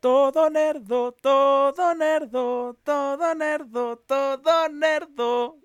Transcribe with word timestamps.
todo 0.00 0.48
nerdo, 0.50 1.12
todo 1.12 1.94
nerdo, 1.94 2.76
todo 2.82 3.34
nerdo, 3.34 3.98
todo 3.98 4.68
nerdo. 4.68 5.58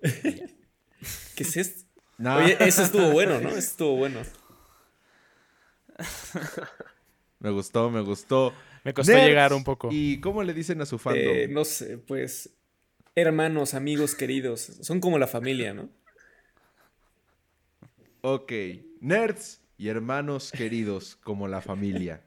¿Qué 1.34 1.42
es 1.42 1.56
esto? 1.56 1.86
Oye, 2.18 2.56
ese 2.60 2.82
estuvo 2.82 3.10
bueno, 3.10 3.40
¿no? 3.40 3.48
Ese 3.56 3.58
estuvo 3.58 3.96
bueno. 3.96 4.20
me 7.40 7.50
gustó, 7.50 7.90
me 7.90 8.00
gustó. 8.00 8.52
Me 8.84 8.94
costó 8.94 9.12
llegar 9.12 9.52
un 9.52 9.64
poco. 9.64 9.88
¿Y 9.90 10.20
cómo 10.20 10.42
le 10.42 10.54
dicen 10.54 10.80
a 10.80 10.86
su 10.86 10.98
fandom? 10.98 11.24
Eh, 11.26 11.48
no 11.48 11.64
sé, 11.64 11.98
pues 11.98 12.50
hermanos, 13.14 13.74
amigos 13.74 14.14
queridos, 14.14 14.60
son 14.82 15.00
como 15.00 15.18
la 15.18 15.26
familia, 15.26 15.74
¿no? 15.74 15.88
Ok, 18.20 18.52
nerds 19.00 19.60
y 19.78 19.88
hermanos 19.88 20.52
queridos 20.52 21.16
como 21.16 21.48
la 21.48 21.60
familia. 21.62 22.25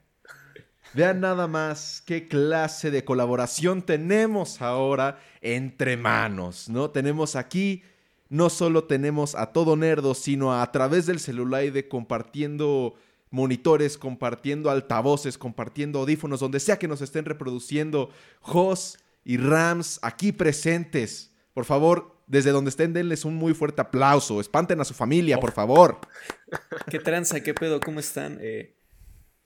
Vean 0.94 1.20
nada 1.20 1.48
más 1.48 2.02
qué 2.06 2.28
clase 2.28 2.90
de 2.90 3.06
colaboración 3.06 3.84
tenemos 3.84 4.62
ahora 4.62 5.20
entre 5.42 5.98
manos, 5.98 6.68
¿no? 6.68 6.90
Tenemos 6.90 7.36
aquí, 7.36 7.84
no 8.30 8.50
solo 8.50 8.86
tenemos 8.86 9.36
a 9.36 9.48
todo 9.48 9.76
nerdo, 9.76 10.16
sino 10.16 10.60
a, 10.60 10.72
través 10.72 11.06
del 11.06 11.20
celular 11.20 11.64
compartiendo 11.88 12.96
monitores, 13.30 14.00
compartiendo 14.00 14.72
altavoces, 14.72 15.38
compartiendo 15.38 16.00
audífonos, 16.00 16.40
donde 16.40 16.60
sea 16.60 16.80
que 16.80 16.88
nos 16.88 17.02
estén 17.02 17.26
reproduciendo, 17.26 18.10
Jos 18.42 18.98
y 19.24 19.38
Rams 19.38 20.00
aquí 20.02 20.32
presentes. 20.32 21.32
Por 21.54 21.66
favor, 21.66 22.16
desde 22.26 22.52
donde 22.52 22.70
estén, 22.70 22.94
denles 22.94 23.26
un 23.26 23.36
muy 23.36 23.54
fuerte 23.54 23.82
aplauso. 23.82 24.42
Espanten 24.42 24.82
a 24.82 24.86
su 24.86 24.96
familia, 24.96 25.40
por 25.40 25.52
favor. 25.52 26.00
¿Qué 26.90 27.00
tranza? 27.00 27.42
¿Qué 27.42 27.54
pedo? 27.54 27.80
¿Cómo 27.80 28.00
están? 28.00 28.40
Eh, 28.42 28.79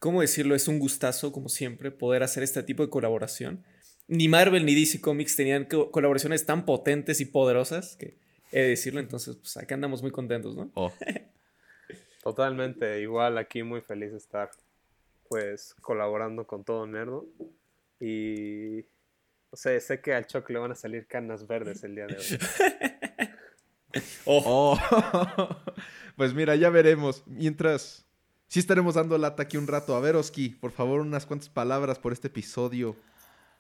¿cómo 0.04 0.20
decirlo? 0.20 0.54
Es 0.54 0.68
un 0.68 0.80
gustazo, 0.80 1.32
como 1.32 1.48
siempre, 1.48 1.90
poder 1.90 2.24
hacer 2.24 2.44
este 2.44 2.62
tipo 2.62 2.84
de 2.84 2.90
colaboración. 2.90 3.64
Ni 4.10 4.28
Marvel 4.28 4.66
ni 4.66 4.76
DC 4.76 5.00
Comics 5.00 5.38
tenían 5.38 5.64
colaboraciones 5.64 6.46
tan 6.46 6.66
potentes 6.66 7.22
y 7.22 7.26
poderosas 7.26 7.96
que 7.96 8.18
he 8.52 8.64
de 8.64 8.68
decirlo. 8.68 9.00
Entonces, 9.00 9.38
pues 9.38 9.56
acá 9.56 9.76
andamos 9.76 10.02
muy 10.02 10.12
contentos, 10.12 10.58
¿no? 10.58 10.70
Oh. 10.74 10.92
Totalmente, 12.22 13.00
igual 13.00 13.38
aquí 13.38 13.64
muy 13.64 13.80
feliz 13.80 14.12
de 14.12 14.18
estar, 14.18 14.52
pues, 15.30 15.74
colaborando 15.80 16.46
con 16.46 16.66
todo 16.66 16.86
Nerdo. 16.86 17.26
Y, 18.02 18.82
o 19.52 19.56
sea, 19.56 19.80
sé 19.80 20.02
que 20.02 20.14
al 20.14 20.28
Choc 20.28 20.50
le 20.50 20.60
van 20.60 20.74
a 20.74 20.76
salir 20.76 21.08
canas 21.08 21.48
verdes 21.48 21.82
el 21.86 21.96
día 21.96 22.08
de 22.08 22.18
hoy. 22.18 22.40
oh. 24.26 24.78
pues 26.18 26.34
mira, 26.34 26.58
ya 26.58 26.70
veremos. 26.70 27.24
Mientras 27.26 28.06
sí 28.54 28.60
estaremos 28.60 28.94
dando 28.94 29.18
lata 29.18 29.42
aquí 29.42 29.58
un 29.58 29.66
rato. 29.66 29.96
A 29.96 30.00
ver, 30.00 30.16
Oski, 30.16 30.50
por 30.50 30.70
favor, 30.70 31.02
unas 31.02 31.26
cuantas 31.26 31.50
palabras 31.50 31.98
por 31.98 32.14
este 32.14 32.28
episodio 32.28 32.96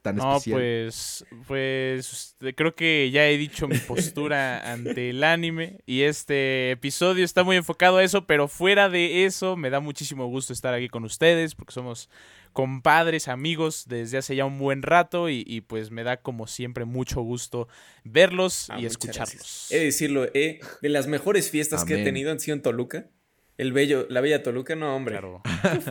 tan 0.03 0.17
no, 0.17 0.39
pues, 0.47 1.25
pues 1.47 2.35
creo 2.55 2.75
que 2.75 3.09
ya 3.09 3.25
he 3.27 3.35
dicho 3.39 3.67
mi 3.67 3.79
postura 3.79 4.59
ante 4.71 5.09
el 5.09 5.23
anime 5.23 5.79
y 5.87 6.01
este 6.01 6.69
episodio 6.71 7.25
está 7.25 7.43
muy 7.43 7.55
enfocado 7.55 7.97
a 7.97 8.03
eso, 8.03 8.27
pero 8.27 8.47
fuera 8.47 8.87
de 8.87 9.25
eso 9.25 9.55
me 9.55 9.71
da 9.71 9.79
muchísimo 9.79 10.27
gusto 10.27 10.53
estar 10.53 10.75
aquí 10.75 10.89
con 10.89 11.05
ustedes 11.05 11.55
porque 11.55 11.73
somos 11.73 12.07
compadres, 12.51 13.29
amigos 13.29 13.85
desde 13.87 14.19
hace 14.19 14.35
ya 14.35 14.45
un 14.45 14.59
buen 14.59 14.83
rato 14.83 15.27
y, 15.27 15.61
pues 15.61 15.89
me 15.89 16.03
da 16.03 16.17
como 16.17 16.45
siempre 16.45 16.85
mucho 16.85 17.21
gusto 17.21 17.67
verlos 18.03 18.69
ah, 18.69 18.79
y 18.79 18.85
escucharlos. 18.85 19.71
He 19.71 19.79
de 19.79 19.85
decirlo, 19.85 20.25
eh, 20.35 20.59
de 20.83 20.89
las 20.89 21.07
mejores 21.07 21.49
fiestas 21.49 21.83
que 21.83 21.99
he 21.99 22.03
tenido 22.03 22.31
han 22.31 22.39
sido 22.39 22.53
en 22.53 22.61
Toluca. 22.61 23.09
El 23.57 23.73
bello, 23.73 24.07
la 24.09 24.21
bella 24.21 24.43
Toluca, 24.43 24.75
no, 24.75 24.95
hombre. 24.95 25.13
Claro. 25.13 25.41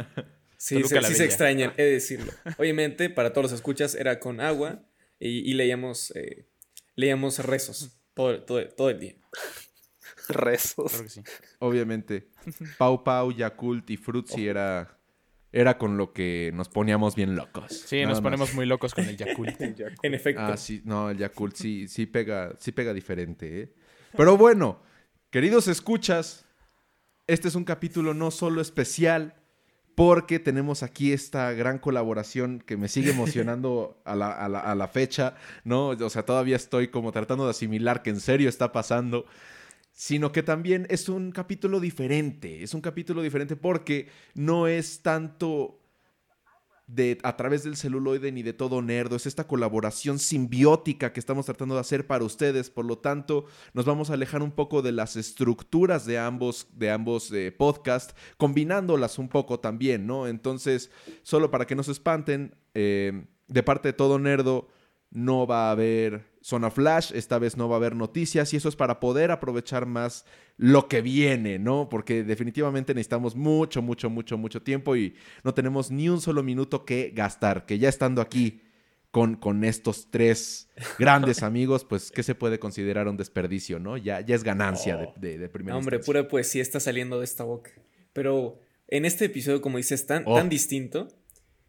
sí, 0.57 0.83
se, 0.83 1.03
sí 1.03 1.15
se 1.15 1.25
extrañan, 1.25 1.73
he 1.77 1.83
de 1.83 1.93
decirlo. 1.93 2.33
Obviamente, 2.59 3.11
para 3.11 3.33
todos 3.33 3.51
los 3.51 3.53
escuchas, 3.53 3.95
era 3.95 4.19
con 4.21 4.41
agua 4.41 4.83
y, 5.19 5.55
leíamos, 5.55 6.11
eh, 6.17 6.47
leíamos 6.97 7.39
rezos 7.39 7.97
todo, 8.15 8.43
todo, 8.43 8.91
el 8.91 8.99
día. 8.99 9.15
rezos. 10.29 11.25
Obviamente. 11.59 12.29
Pau 12.79 13.05
Pau, 13.05 13.33
Yakult 13.33 13.89
y 13.91 13.97
Frutzi 13.97 14.49
era, 14.49 14.99
era 15.53 15.79
con 15.79 15.97
lo 15.97 16.13
que 16.13 16.51
nos 16.55 16.69
poníamos 16.69 17.15
bien 17.15 17.37
locos. 17.37 17.85
Sí, 17.87 18.05
nos 18.05 18.21
ponemos 18.21 18.55
muy 18.55 18.67
locos 18.67 18.95
con 18.95 19.05
el 19.09 19.17
Yakult. 19.17 19.61
en 19.61 20.15
efecto. 20.15 20.43
Ah, 20.43 20.57
sí, 20.57 20.83
no, 20.85 21.11
el 21.11 21.19
Yakult 21.19 21.55
sí, 21.55 21.89
sí 21.89 22.07
pega, 22.07 22.57
sí 22.59 22.73
pega 22.73 22.93
diferente, 22.93 23.63
¿eh? 23.63 23.75
Pero 24.17 24.37
bueno, 24.37 24.83
queridos 25.31 25.69
escuchas, 25.69 26.45
este 27.27 27.49
es 27.49 27.55
un 27.55 27.65
capítulo 27.65 28.15
no 28.15 28.31
solo 28.31 28.61
especial, 28.61 29.35
porque 29.95 30.39
tenemos 30.39 30.83
aquí 30.83 31.13
esta 31.13 31.53
gran 31.53 31.79
colaboración 31.79 32.61
que 32.61 32.77
me 32.77 32.89
sigue 32.89 33.11
emocionando 33.13 34.01
a 34.05 34.17
la, 34.17 34.89
fecha, 34.89 35.35
¿no? 35.65 35.89
O 35.89 36.11
sea, 36.11 36.25
todavía 36.25 36.57
estoy 36.57 36.89
como 36.89 37.13
tratando 37.13 37.45
de 37.45 37.51
asimilar 37.51 38.03
que 38.03 38.11
en 38.11 38.21
serio 38.21 38.49
está 38.49 38.73
pasando, 38.73 39.27
sino 39.93 40.33
que 40.33 40.43
también 40.43 40.87
es 40.89 41.09
un 41.09 41.33
capítulo 41.33 41.79
diferente, 41.79 42.63
es 42.63 42.75
un 42.75 42.81
capítulo 42.81 43.23
diferente 43.23 43.57
porque 43.57 44.09
no 44.35 44.67
es 44.67 45.03
tanto 45.03 45.82
de, 46.87 47.19
a 47.23 47.37
través 47.37 47.63
del 47.65 47.77
celuloide 47.77 48.33
ni 48.33 48.43
de 48.43 48.53
todo 48.53 48.83
nerdo. 48.83 49.17
Es 49.17 49.27
esta 49.27 49.47
colaboración 49.47 50.19
simbiótica 50.19 51.13
que 51.13 51.21
estamos 51.21 51.47
tratando 51.47 51.75
de 51.75 51.81
hacer 51.81 52.07
para 52.07 52.25
ustedes. 52.25 52.71
Por 52.71 52.85
lo 52.85 52.99
tanto, 52.99 53.47
nos 53.73 53.85
vamos 53.85 54.11
a 54.11 54.15
alejar 54.15 54.43
un 54.43 54.53
poco 54.53 54.83
de 54.83 54.93
las 54.93 55.17
estructuras 55.17 56.07
de 56.07 56.19
ambos, 56.19 56.69
de 56.75 56.91
ambos 56.91 57.31
eh, 57.33 57.53
podcasts, 57.53 58.15
combinándolas 58.37 59.19
un 59.19 59.29
poco 59.29 59.61
también, 59.61 60.07
¿no? 60.07 60.27
Entonces, 60.27 60.91
solo 61.23 61.51
para 61.51 61.67
que 61.67 61.75
no 61.75 61.83
se 61.83 61.93
espanten, 61.93 62.55
eh, 62.75 63.27
de 63.49 63.63
parte 63.63 63.89
de 63.89 63.93
todo 63.93 64.19
nerdo, 64.19 64.69
no 65.13 65.47
va 65.47 65.69
a 65.69 65.73
haber 65.73 66.25
zona 66.41 66.71
flash, 66.71 67.13
esta 67.15 67.39
vez 67.39 67.57
no 67.57 67.69
va 67.69 67.77
a 67.77 67.79
haber 67.79 67.95
noticias 67.95 68.53
y 68.53 68.57
eso 68.57 68.69
es 68.69 68.77
para 68.77 68.99
poder 68.99 69.31
aprovechar 69.31 69.87
más 69.87 70.25
lo 70.57 70.89
que 70.89 71.01
viene, 71.03 71.59
¿no? 71.59 71.89
Porque 71.89 72.25
definitivamente 72.25 72.95
necesitamos 72.95 73.37
mucho, 73.37 73.83
mucho, 73.83 74.11
mucho, 74.11 74.37
mucho 74.39 74.63
tiempo 74.63 74.97
y 74.97 75.15
no 75.45 75.55
tenemos 75.55 75.91
ni 75.91 76.09
un 76.09 76.21
solo 76.21 76.43
minuto 76.43 76.85
que 76.85 77.13
gastar, 77.15 77.65
que 77.67 77.79
ya 77.79 77.89
estando 77.89 78.21
aquí 78.21 78.63
con, 79.11 79.37
con 79.37 79.63
estos 79.63 80.11
tres 80.11 80.71
grandes 80.99 81.43
amigos, 81.43 81.85
pues, 81.85 82.11
¿qué 82.11 82.23
se 82.23 82.35
puede 82.35 82.59
considerar 82.59 83.07
un 83.07 83.17
desperdicio, 83.17 83.79
¿no? 83.79 83.97
Ya, 83.97 84.21
ya 84.21 84.35
es 84.35 84.43
ganancia 84.43 84.97
de, 84.97 85.05
oh. 85.05 85.15
de, 85.17 85.39
de 85.39 85.49
primera 85.49 85.77
Hombre, 85.77 85.99
pura 86.01 86.27
poesía 86.27 86.63
está 86.63 86.81
saliendo 86.81 87.19
de 87.19 87.25
esta 87.25 87.45
boca. 87.45 87.71
Pero 88.13 88.59
en 88.89 89.05
este 89.05 89.27
episodio, 89.27 89.61
como 89.61 89.77
dices, 89.77 90.07
tan, 90.07 90.25
tan 90.25 90.47
oh. 90.47 90.49
distinto, 90.49 91.09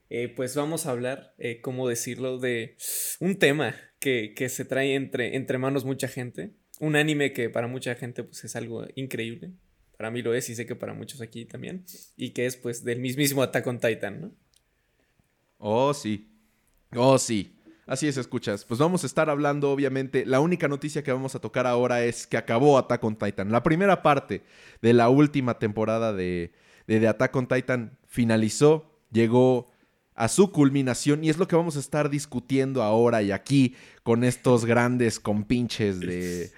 eh, 0.09 0.29
pues 0.29 0.55
vamos 0.55 0.85
a 0.85 0.91
hablar, 0.91 1.33
eh, 1.37 1.61
¿cómo 1.61 1.87
decirlo?, 1.87 2.37
de 2.39 2.77
un 3.19 3.37
tema 3.37 3.75
que, 3.99 4.49
se 4.49 4.65
trae 4.65 4.95
entre, 4.95 5.35
entre 5.35 5.57
manos 5.57 5.85
mucha 5.85 6.07
gente. 6.07 6.53
Un 6.79 6.95
anime 6.95 7.33
que 7.33 7.49
para 7.49 7.67
mucha 7.67 7.95
gente 7.95 8.23
pues, 8.23 8.43
es 8.43 8.55
algo 8.55 8.85
increíble. 8.95 9.53
Para 9.97 10.11
mí 10.11 10.21
lo 10.21 10.33
es 10.33 10.49
y 10.49 10.55
sé 10.55 10.65
que 10.65 10.75
para 10.75 10.93
muchos 10.93 11.21
aquí 11.21 11.45
también. 11.45 11.85
Y 12.17 12.31
que 12.31 12.45
es 12.45 12.57
pues 12.57 12.83
del 12.83 12.99
mismísimo 12.99 13.41
Attack 13.41 13.65
on 13.67 13.79
Titan, 13.79 14.21
¿no? 14.21 14.35
Oh, 15.57 15.93
sí. 15.93 16.29
Oh, 16.95 17.17
sí. 17.17 17.55
Así 17.85 18.07
es, 18.07 18.17
escuchas. 18.17 18.65
Pues 18.65 18.79
vamos 18.79 19.03
a 19.03 19.07
estar 19.07 19.29
hablando, 19.29 19.71
obviamente. 19.71 20.25
La 20.25 20.39
única 20.39 20.67
noticia 20.67 21.03
que 21.03 21.11
vamos 21.11 21.35
a 21.35 21.39
tocar 21.39 21.67
ahora 21.67 22.03
es 22.03 22.27
que 22.27 22.37
acabó 22.37 22.77
Attack 22.77 23.03
on 23.03 23.17
Titan. 23.17 23.51
La 23.51 23.63
primera 23.63 24.01
parte 24.01 24.41
de 24.81 24.93
la 24.93 25.09
última 25.09 25.59
temporada 25.59 26.11
de, 26.11 26.51
de, 26.87 26.99
de 26.99 27.07
Attack 27.07 27.35
on 27.35 27.47
Titan 27.47 27.97
finalizó. 28.05 28.89
Llegó 29.11 29.72
a 30.15 30.27
su 30.27 30.51
culminación 30.51 31.23
y 31.23 31.29
es 31.29 31.37
lo 31.37 31.47
que 31.47 31.55
vamos 31.55 31.75
a 31.75 31.79
estar 31.79 32.09
discutiendo 32.09 32.83
ahora 32.83 33.21
y 33.21 33.31
aquí 33.31 33.75
con 34.03 34.23
estos 34.23 34.65
grandes 34.65 35.19
compinches 35.19 35.99
de, 35.99 36.51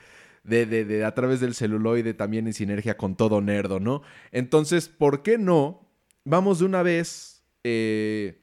de, 0.44 0.66
de, 0.66 1.06
a 1.06 1.14
través 1.14 1.40
del 1.40 1.56
celuloide 1.56 2.14
también 2.14 2.48
en 2.48 2.54
sinergia 2.54 2.98
con 2.98 3.16
todo 3.16 3.42
nerdo, 3.42 3.80
¿no? 3.80 4.02
Entonces, 4.32 4.90
¿por 4.90 5.24
qué 5.24 5.38
no? 5.38 5.88
Vamos 6.24 6.60
de 6.60 6.66
una 6.66 6.84
vez 6.84 7.44
eh, 7.64 8.42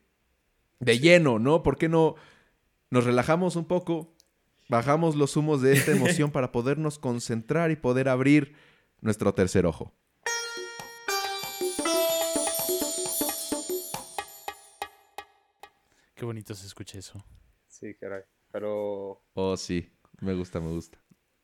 de 0.80 0.98
lleno, 0.98 1.38
¿no? 1.38 1.62
¿Por 1.62 1.76
qué 1.76 1.88
no 1.88 2.16
nos 2.90 3.04
relajamos 3.04 3.56
un 3.56 3.66
poco, 3.66 4.14
bajamos 4.68 5.16
los 5.16 5.36
humos 5.36 5.62
de 5.62 5.72
esta 5.72 5.92
emoción 5.96 6.30
para 6.30 6.52
podernos 6.52 6.98
concentrar 6.98 7.70
y 7.70 7.76
poder 7.76 8.08
abrir 8.08 8.54
nuestro 9.00 9.34
tercer 9.34 9.66
ojo? 9.66 9.92
Qué 16.22 16.26
bonito 16.26 16.54
se 16.54 16.68
escucha 16.68 17.00
eso. 17.00 17.18
Sí, 17.66 17.96
caray. 17.96 18.22
Pero. 18.52 19.24
Oh, 19.34 19.56
sí. 19.56 19.90
Me 20.20 20.34
gusta, 20.34 20.60
me 20.60 20.68
gusta. 20.68 20.96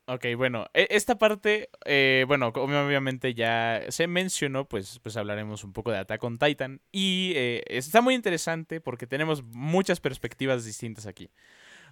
Ok, 0.05 0.27
bueno, 0.37 0.67
e, 0.73 0.87
esta 0.91 1.17
parte, 1.17 1.69
eh, 1.83 2.23
bueno, 2.29 2.47
obviamente 2.55 3.33
ya 3.33 3.81
se 3.89 4.07
mencionó, 4.07 4.69
pues, 4.69 4.99
pues 4.99 5.17
hablaremos 5.17 5.65
un 5.65 5.73
poco 5.73 5.91
de 5.91 5.97
Attack 5.97 6.23
on 6.23 6.39
Titan. 6.39 6.79
Y 6.93 7.33
eh, 7.35 7.65
está 7.67 7.99
muy 7.99 8.15
interesante 8.15 8.79
porque 8.79 9.05
tenemos 9.05 9.43
muchas 9.43 9.99
perspectivas 9.99 10.63
distintas 10.63 11.07
aquí. 11.07 11.29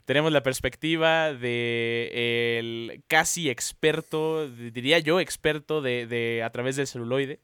Tenemos 0.05 0.31
la 0.31 0.41
perspectiva 0.41 1.33
de 1.33 2.57
el 2.57 3.03
casi 3.09 3.49
experto, 3.49 4.47
diría 4.49 4.99
yo, 4.99 5.19
experto 5.19 5.81
de, 5.81 6.07
de 6.07 6.41
a 6.41 6.51
través 6.51 6.77
del 6.77 6.87
celuloide. 6.87 7.41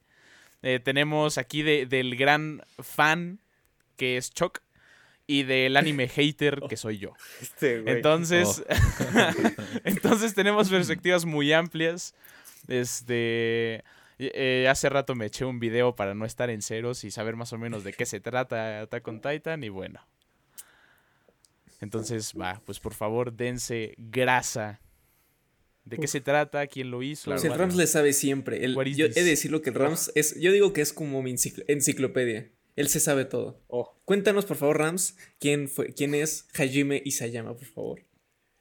Eh, 0.62 0.80
tenemos 0.80 1.38
aquí 1.38 1.64
de, 1.64 1.86
del 1.86 2.16
gran 2.16 2.62
fan 2.80 3.42
que 3.98 4.18
es 4.18 4.32
Chuck 4.34 4.62
y 5.34 5.44
del 5.44 5.78
anime 5.78 6.08
hater 6.16 6.62
que 6.70 6.78
soy 6.78 7.00
yo. 7.00 7.14
Este, 7.42 7.82
güey. 7.82 7.96
Entonces, 7.96 8.64
entonces 9.84 10.36
tenemos 10.36 10.70
perspectivas 10.70 11.26
muy 11.26 11.52
amplias. 11.54 12.14
Este, 12.68 13.84
eh, 14.20 14.68
hace 14.70 14.90
rato 14.90 15.16
me 15.16 15.26
eché 15.26 15.44
un 15.46 15.60
video 15.60 15.96
para 15.96 16.14
no 16.14 16.26
estar 16.26 16.50
en 16.50 16.62
ceros 16.62 17.04
y 17.04 17.12
saber 17.12 17.36
más 17.36 17.52
o 17.52 17.58
menos 17.58 17.84
de 17.84 17.94
qué 17.94 18.06
se 18.06 18.20
trata 18.20 18.82
Attack 18.82 19.08
on 19.08 19.22
Titan 19.22 19.64
y 19.64 19.70
bueno. 19.70 20.06
Entonces, 21.82 22.34
va, 22.40 22.62
pues 22.66 22.80
por 22.80 22.94
favor, 22.94 23.34
dense 23.34 23.96
grasa. 23.98 24.80
¿De 25.84 25.98
qué 25.98 26.08
se 26.08 26.22
trata? 26.22 26.66
¿Quién 26.68 26.92
lo 26.92 27.04
hizo? 27.04 27.30
Pues 27.32 27.44
el 27.44 27.56
Rams 27.56 27.76
le 27.76 27.88
sabe 27.88 28.14
siempre. 28.14 28.64
El, 28.64 28.76
yo 28.96 29.08
this? 29.08 29.18
he 29.18 29.24
de 29.24 29.32
decirlo 29.32 29.62
que 29.62 29.72
el 29.72 29.76
Rams 29.76 30.12
es. 30.16 30.40
Yo 30.40 30.54
digo 30.54 30.72
que 30.72 30.80
es 30.80 30.94
como 30.94 31.22
mi 31.22 31.34
encicl- 31.34 31.66
enciclopedia. 31.68 32.50
Él 32.76 32.88
se 32.90 33.00
sabe 33.00 33.26
todo. 33.26 33.60
Oh, 33.68 33.94
Cuéntanos, 34.06 34.46
por 34.46 34.58
favor, 34.58 34.80
Rams, 34.80 35.18
quién 35.40 35.70
fue, 35.70 35.94
quién 35.94 36.16
es 36.16 36.48
Hajime 36.58 37.02
Isayama, 37.06 37.54
por 37.56 37.66
favor. 37.66 38.02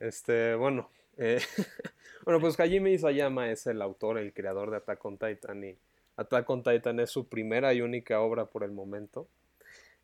este, 0.00 0.54
bueno. 0.54 0.90
eh, 1.16 1.40
bueno, 2.24 2.40
pues 2.40 2.58
Hajime 2.58 2.92
Isayama 2.92 3.50
es 3.50 3.66
el 3.66 3.80
autor, 3.82 4.18
el 4.18 4.32
creador 4.32 4.70
de 4.70 4.76
Attack 4.78 5.04
on 5.04 5.18
Titan. 5.18 5.64
Y 5.64 5.78
Attack 6.16 6.48
on 6.50 6.62
Titan 6.62 7.00
es 7.00 7.10
su 7.10 7.26
primera 7.28 7.72
y 7.74 7.80
única 7.80 8.20
obra 8.20 8.46
por 8.46 8.64
el 8.64 8.70
momento. 8.72 9.28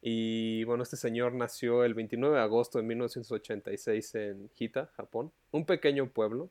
Y 0.01 0.63
bueno, 0.65 0.85
este 0.85 0.97
señor 0.97 1.35
nació 1.35 1.85
el 1.85 1.95
29 1.95 2.37
de 2.37 2.43
agosto 2.43 2.79
de 2.79 2.85
1986 2.85 4.15
en 4.15 4.51
Hita, 4.57 4.87
Japón, 4.97 5.33
un 5.51 5.67
pequeño 5.67 6.09
pueblo. 6.11 6.51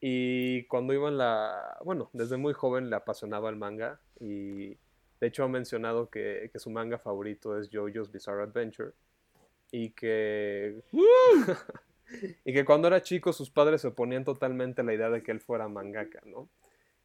Y 0.00 0.64
cuando 0.64 0.92
iba 0.92 1.08
en 1.08 1.18
la... 1.18 1.78
Bueno, 1.84 2.10
desde 2.12 2.36
muy 2.36 2.52
joven 2.54 2.90
le 2.90 2.96
apasionaba 2.96 3.48
el 3.50 3.56
manga 3.56 4.00
y 4.20 4.76
de 5.20 5.26
hecho 5.26 5.44
ha 5.44 5.48
mencionado 5.48 6.10
que, 6.10 6.50
que 6.52 6.58
su 6.58 6.70
manga 6.70 6.98
favorito 6.98 7.58
es 7.58 7.70
JoJo's 7.70 8.10
Bizarre 8.12 8.42
Adventure 8.42 8.92
y 9.70 9.90
que... 9.90 10.82
y 12.44 12.52
que 12.52 12.64
cuando 12.64 12.88
era 12.88 13.02
chico 13.02 13.32
sus 13.32 13.50
padres 13.50 13.80
se 13.80 13.88
oponían 13.88 14.24
totalmente 14.24 14.80
a 14.80 14.84
la 14.84 14.94
idea 14.94 15.10
de 15.10 15.22
que 15.22 15.32
él 15.32 15.40
fuera 15.40 15.68
mangaka, 15.68 16.20
¿no? 16.24 16.48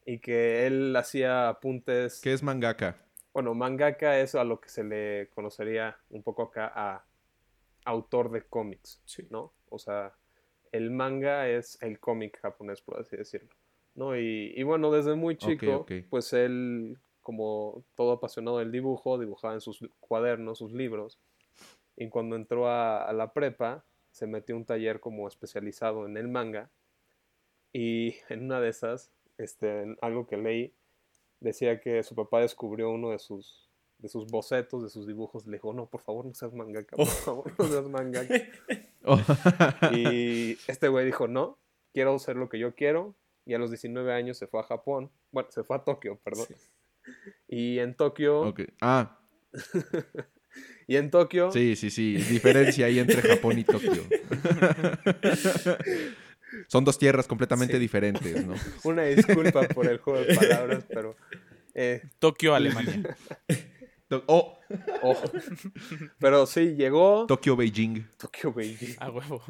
Y 0.06 0.20
que 0.20 0.66
él 0.68 0.96
hacía 0.96 1.50
apuntes... 1.50 2.22
¿Qué 2.22 2.34
es 2.34 2.44
mangaka? 2.44 2.98
Bueno, 3.34 3.54
mangaka 3.54 4.20
es 4.20 4.36
a 4.36 4.44
lo 4.44 4.60
que 4.60 4.70
se 4.70 4.84
le 4.84 5.30
conocería 5.34 5.98
un 6.10 6.24
poco 6.24 6.44
acá 6.44 6.72
a 6.76 7.06
autor 7.86 8.32
de 8.32 8.44
cómics, 8.44 9.02
Sí. 9.06 9.26
¿no? 9.30 9.54
O 9.70 9.80
sea, 9.80 10.14
el 10.72 10.92
manga 10.92 11.48
es 11.48 11.78
el 11.82 12.00
cómic 12.00 12.40
japonés, 12.42 12.82
por 12.82 13.00
así 13.00 13.18
decirlo, 13.18 13.50
¿no? 13.96 14.18
Y, 14.18 14.54
y 14.56 14.64
bueno, 14.64 14.92
desde 14.92 15.16
muy 15.16 15.38
chico, 15.38 15.86
pues 16.10 16.34
él, 16.34 16.98
como 17.22 17.84
todo 17.96 18.14
apasionado 18.14 18.60
del 18.60 18.72
dibujo, 18.72 19.20
dibujaba 19.20 19.54
en 19.54 19.62
sus 19.62 19.88
cuadernos, 20.00 20.58
sus 20.58 20.72
libros, 20.74 21.20
y 21.96 22.10
cuando 22.10 22.36
entró 22.36 22.68
a, 22.68 23.04
a 23.04 23.14
la 23.14 23.34
prepa, 23.34 23.86
se 24.12 24.28
metió 24.28 24.56
a 24.56 24.60
un 24.60 24.66
taller 24.66 25.00
como 25.00 25.28
especializado 25.28 26.06
en 26.06 26.18
el 26.18 26.28
manga, 26.28 26.70
y 27.74 28.16
en 28.30 28.46
una 28.46 28.60
de 28.60 28.70
esas, 28.70 29.12
este, 29.38 29.84
en 29.84 29.98
algo 30.02 30.28
que 30.28 30.38
leí, 30.38 30.74
decía 31.40 31.80
que 31.80 32.04
su 32.04 32.16
papá 32.16 32.40
descubrió 32.40 32.92
uno 32.92 33.12
de 33.12 33.20
sus, 33.20 33.70
de 33.98 34.10
sus 34.10 34.28
bocetos, 34.28 34.84
de 34.84 34.90
sus 34.90 35.08
dibujos. 35.08 35.46
Le 35.48 35.58
dijo, 35.58 35.74
no, 35.74 35.88
por 35.88 36.02
favor, 36.02 36.26
no 36.26 36.34
seas 36.34 36.54
mangaka, 36.54 36.96
por 36.96 37.08
favor, 37.08 37.54
no 37.58 37.68
seas 37.68 37.88
mangaka. 37.88 38.36
Oh. 39.04 39.18
Y 39.94 40.60
este 40.68 40.88
güey 40.88 41.08
dijo, 41.08 41.28
no, 41.28 41.58
quiero 41.92 42.14
hacer 42.14 42.36
lo 42.36 42.50
que 42.50 42.60
yo 42.60 42.76
quiero. 42.76 43.16
Y 43.48 43.56
a 43.56 43.58
los 43.58 43.72
19 43.72 44.14
años 44.14 44.38
se 44.38 44.46
fue 44.46 44.60
a 44.60 44.64
Japón. 44.64 45.10
Bueno, 45.32 45.50
se 45.50 45.64
fue 45.64 45.76
a 45.76 45.84
Tokio, 45.84 46.20
perdón. 46.24 46.46
Y 47.48 47.80
en 47.80 47.96
Tokio, 47.96 48.42
Ok. 48.42 48.62
Ah, 48.82 49.20
y 50.88 50.96
en 50.96 51.10
Tokio, 51.12 51.52
sí, 51.52 51.76
sí, 51.76 51.90
sí. 51.90 52.16
Diferencia 52.16 52.86
ahí 52.86 53.00
entre 53.00 53.22
Japón 53.22 53.60
y 53.60 53.64
Tokio. 53.64 53.92
Son 56.68 56.84
dos 56.84 56.98
tierras 56.98 57.28
completamente 57.28 57.74
Sí. 57.76 57.80
diferentes, 57.80 58.46
¿no? 58.46 58.56
una 58.84 59.04
disculpa 59.04 59.68
por 59.70 59.88
el 59.88 59.98
juego 60.00 60.20
de 60.24 60.36
palabras, 60.36 60.84
pero... 60.90 61.16
eh, 61.74 62.02
Tokio, 62.20 62.54
Alemania. 62.56 63.16
Oh, 64.28 64.60
ojo. 65.04 65.32
Pero 66.20 66.46
sí, 66.46 66.76
llegó 66.76 67.26
Tokio, 67.28 67.56
Beijing. 67.56 68.06
Tokio, 68.18 68.52
Beijing. 68.54 68.96
A 69.00 69.10
huevo. 69.10 69.42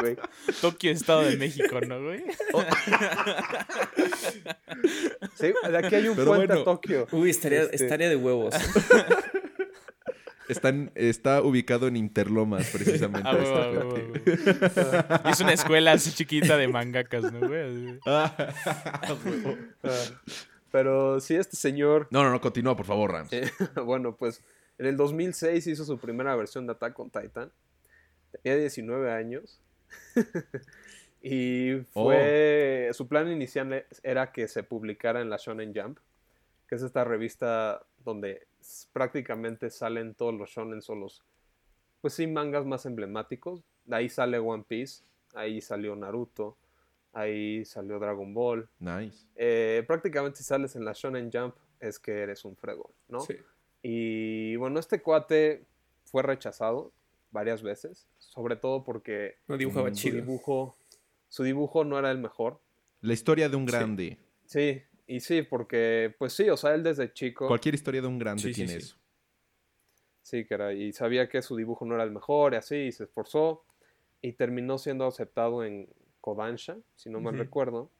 Güey. 0.00 0.16
Tokio, 0.60 0.90
Estado 0.92 1.22
de 1.22 1.36
México, 1.36 1.80
¿no, 1.80 2.02
güey? 2.02 2.24
Sí, 5.34 5.52
de 5.68 5.78
aquí 5.78 5.94
hay 5.94 6.08
un 6.08 6.16
Pero 6.16 6.26
puente 6.28 6.46
bueno. 6.46 6.60
a 6.60 6.64
Tokio. 6.64 7.06
Uy, 7.12 7.30
estaría, 7.30 7.62
Este- 7.62 7.76
estaría 7.84 8.08
de 8.08 8.16
huevos. 8.16 8.54
Está, 10.48 10.68
en- 10.68 10.92
está 10.94 11.40
ubicado 11.42 11.88
en 11.88 11.96
Interlomas, 11.96 12.68
precisamente. 12.70 13.26
A 13.28 13.32
huevo, 13.34 13.56
a 13.56 13.70
huevo, 13.70 13.90
a 13.90 13.94
huevo. 13.94 14.12
Y 15.24 15.30
es 15.30 15.40
una 15.40 15.52
escuela 15.54 15.92
así 15.92 16.12
chiquita 16.12 16.56
de 16.58 16.68
mangakas, 16.68 17.32
¿no, 17.32 17.48
güey? 17.48 17.62
Así. 17.62 17.98
Ah, 18.06 18.36
Pero 20.70 21.20
sí, 21.20 21.36
este 21.36 21.56
señor, 21.56 22.08
No, 22.10 22.22
no, 22.24 22.30
no, 22.30 22.40
continúa, 22.40 22.76
por 22.76 22.84
favor, 22.84 23.12
Rams. 23.12 23.32
eh, 23.32 23.48
bueno, 23.86 24.16
pues 24.16 24.42
en 24.78 24.86
el 24.86 24.96
2006 24.96 25.66
hizo 25.68 25.84
su 25.84 25.98
primera 25.98 26.34
versión 26.36 26.66
de 26.66 26.72
Attack 26.72 26.98
on 26.98 27.10
Titan. 27.10 27.50
Tenía 28.42 28.58
19 28.58 29.12
años. 29.12 29.60
y 31.22 31.76
fue. 31.92 32.90
Su 32.92 33.08
plan 33.08 33.30
inicial 33.30 33.72
e- 33.72 33.86
era 34.02 34.32
que 34.32 34.48
se 34.48 34.62
publicara 34.62 35.20
en 35.20 35.30
la 35.30 35.36
Shonen 35.36 35.72
Jump, 35.74 35.98
que 36.68 36.74
es 36.74 36.82
esta 36.82 37.04
revista 37.04 37.84
donde 38.04 38.46
prácticamente 38.92 39.70
salen 39.70 40.14
todos 40.14 40.34
los 40.34 40.50
shonen 40.50 40.80
o 40.86 40.94
los. 40.94 41.22
Pues 42.00 42.14
sí, 42.14 42.26
mangas 42.26 42.66
más 42.66 42.86
emblemáticos. 42.86 43.62
De 43.84 43.96
ahí 43.96 44.08
sale 44.08 44.38
One 44.38 44.64
Piece, 44.66 45.04
ahí 45.34 45.60
salió 45.60 45.96
Naruto, 45.96 46.56
ahí 47.12 47.64
salió 47.64 47.98
Dragon 47.98 48.32
Ball. 48.34 48.68
Nice. 48.78 49.26
Eh, 49.36 49.84
prácticamente 49.86 50.38
si 50.38 50.44
sales 50.44 50.76
en 50.76 50.84
la 50.84 50.92
Shonen 50.92 51.30
Jump 51.32 51.54
es 51.80 51.98
que 51.98 52.12
eres 52.22 52.44
un 52.44 52.56
fregón, 52.56 52.92
¿no? 53.08 53.20
Sí. 53.20 53.36
Y 53.82 54.56
bueno, 54.56 54.80
este 54.80 55.02
cuate 55.02 55.64
fue 56.04 56.22
rechazado 56.22 56.92
varias 57.34 57.62
veces, 57.62 58.08
sobre 58.16 58.56
todo 58.56 58.84
porque 58.84 59.34
No 59.48 59.58
dibujaba 59.58 59.88
su 59.90 59.94
chido. 60.08 60.14
dibujo, 60.22 60.78
su 61.28 61.42
dibujo 61.42 61.84
no 61.84 61.98
era 61.98 62.10
el 62.10 62.18
mejor. 62.18 62.60
La 63.02 63.12
historia 63.12 63.48
de 63.50 63.56
un 63.56 63.66
Sí. 63.66 63.72
grande. 63.72 64.18
Sí, 64.46 64.82
y 65.06 65.20
sí, 65.20 65.42
porque 65.42 66.14
pues 66.18 66.32
sí, 66.32 66.48
o 66.48 66.56
sea, 66.56 66.74
él 66.74 66.82
desde 66.82 67.12
chico, 67.12 67.48
Cualquier 67.48 67.74
historia 67.74 68.00
de 68.00 68.06
un 68.06 68.18
grande 68.18 68.42
Sí, 68.42 68.48
sí, 68.48 68.54
tiene 68.54 68.70
sí. 68.72 68.78
eso. 68.78 68.96
sí, 70.22 70.46
que 70.46 70.54
era, 70.54 70.72
y 70.72 70.92
sabía 70.92 71.28
que 71.28 71.42
su 71.42 71.56
dibujo 71.56 71.84
no 71.84 71.96
era 71.96 72.04
el 72.04 72.12
mejor 72.12 72.54
y 72.54 72.56
así, 72.56 72.76
y 72.76 72.92
se 72.92 73.04
esforzó 73.04 73.64
y 74.22 74.32
terminó 74.32 74.78
siendo 74.78 75.06
aceptado 75.06 75.64
en 75.64 75.88
Kodansha, 76.22 76.78
si 76.94 77.10
no 77.10 77.20
mal 77.20 77.34
Ujú. 77.34 77.42
recuerdo, 77.42 77.90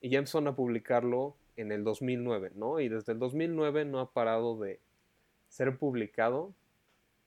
y 0.00 0.10
ya 0.10 0.18
empezaron 0.18 0.46
a 0.48 0.54
publicarlo 0.54 1.36
en 1.56 1.72
el 1.72 1.82
2009, 1.82 2.52
¿no? 2.54 2.78
Y 2.78 2.88
desde 2.88 3.12
el 3.12 3.18
2009 3.18 3.84
no 3.84 3.98
ha 4.00 4.12
parado 4.12 4.58
de 4.58 4.80
ser 5.48 5.76
publicado. 5.78 6.54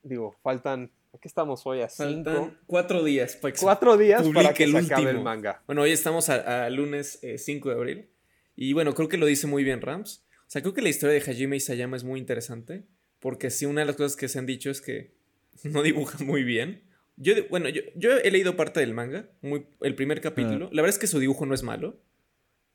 Digo, 0.03 0.31
faltan, 0.43 0.91
aquí 1.15 1.27
estamos 1.27 1.65
hoy 1.65 1.81
a 1.81 1.89
cinco, 1.89 2.29
Faltan 2.31 2.57
cuatro 2.67 3.03
días 3.03 3.35
para 3.35 3.53
que 3.53 3.59
cuatro 3.59 3.97
días 3.97 4.21
para 4.21 4.33
publique 4.33 4.53
que 4.53 4.63
el 4.65 4.71
se 4.71 4.77
acabe 4.77 5.01
el 5.01 5.07
último. 5.07 5.23
manga. 5.23 5.63
Bueno, 5.65 5.81
hoy 5.83 5.91
estamos 5.91 6.29
a, 6.29 6.65
a 6.65 6.69
lunes 6.69 7.19
eh, 7.23 7.37
5 7.37 7.69
de 7.69 7.75
abril. 7.75 8.09
Y 8.55 8.73
bueno, 8.73 8.93
creo 8.93 9.09
que 9.09 9.17
lo 9.17 9.25
dice 9.25 9.47
muy 9.47 9.63
bien 9.63 9.81
Rams. 9.81 10.25
O 10.41 10.49
sea, 10.49 10.61
creo 10.61 10.73
que 10.73 10.81
la 10.81 10.89
historia 10.89 11.13
de 11.13 11.21
Hajime 11.31 11.55
Isayama 11.57 11.97
es 11.97 12.03
muy 12.03 12.19
interesante. 12.19 12.83
Porque 13.19 13.49
sí, 13.49 13.65
una 13.65 13.81
de 13.81 13.87
las 13.87 13.95
cosas 13.95 14.15
que 14.15 14.27
se 14.27 14.37
han 14.39 14.45
dicho 14.45 14.69
es 14.69 14.81
que 14.81 15.13
no 15.63 15.81
dibuja 15.83 16.23
muy 16.23 16.43
bien. 16.43 16.83
Yo, 17.17 17.33
bueno, 17.49 17.69
yo, 17.69 17.81
yo 17.95 18.11
he 18.17 18.29
leído 18.29 18.55
parte 18.57 18.81
del 18.81 18.93
manga, 18.93 19.29
muy, 19.41 19.65
el 19.81 19.95
primer 19.95 20.19
capítulo. 20.21 20.69
La 20.73 20.81
verdad 20.81 20.95
es 20.95 20.99
que 20.99 21.07
su 21.07 21.19
dibujo 21.19 21.45
no 21.45 21.55
es 21.55 21.63
malo. 21.63 21.89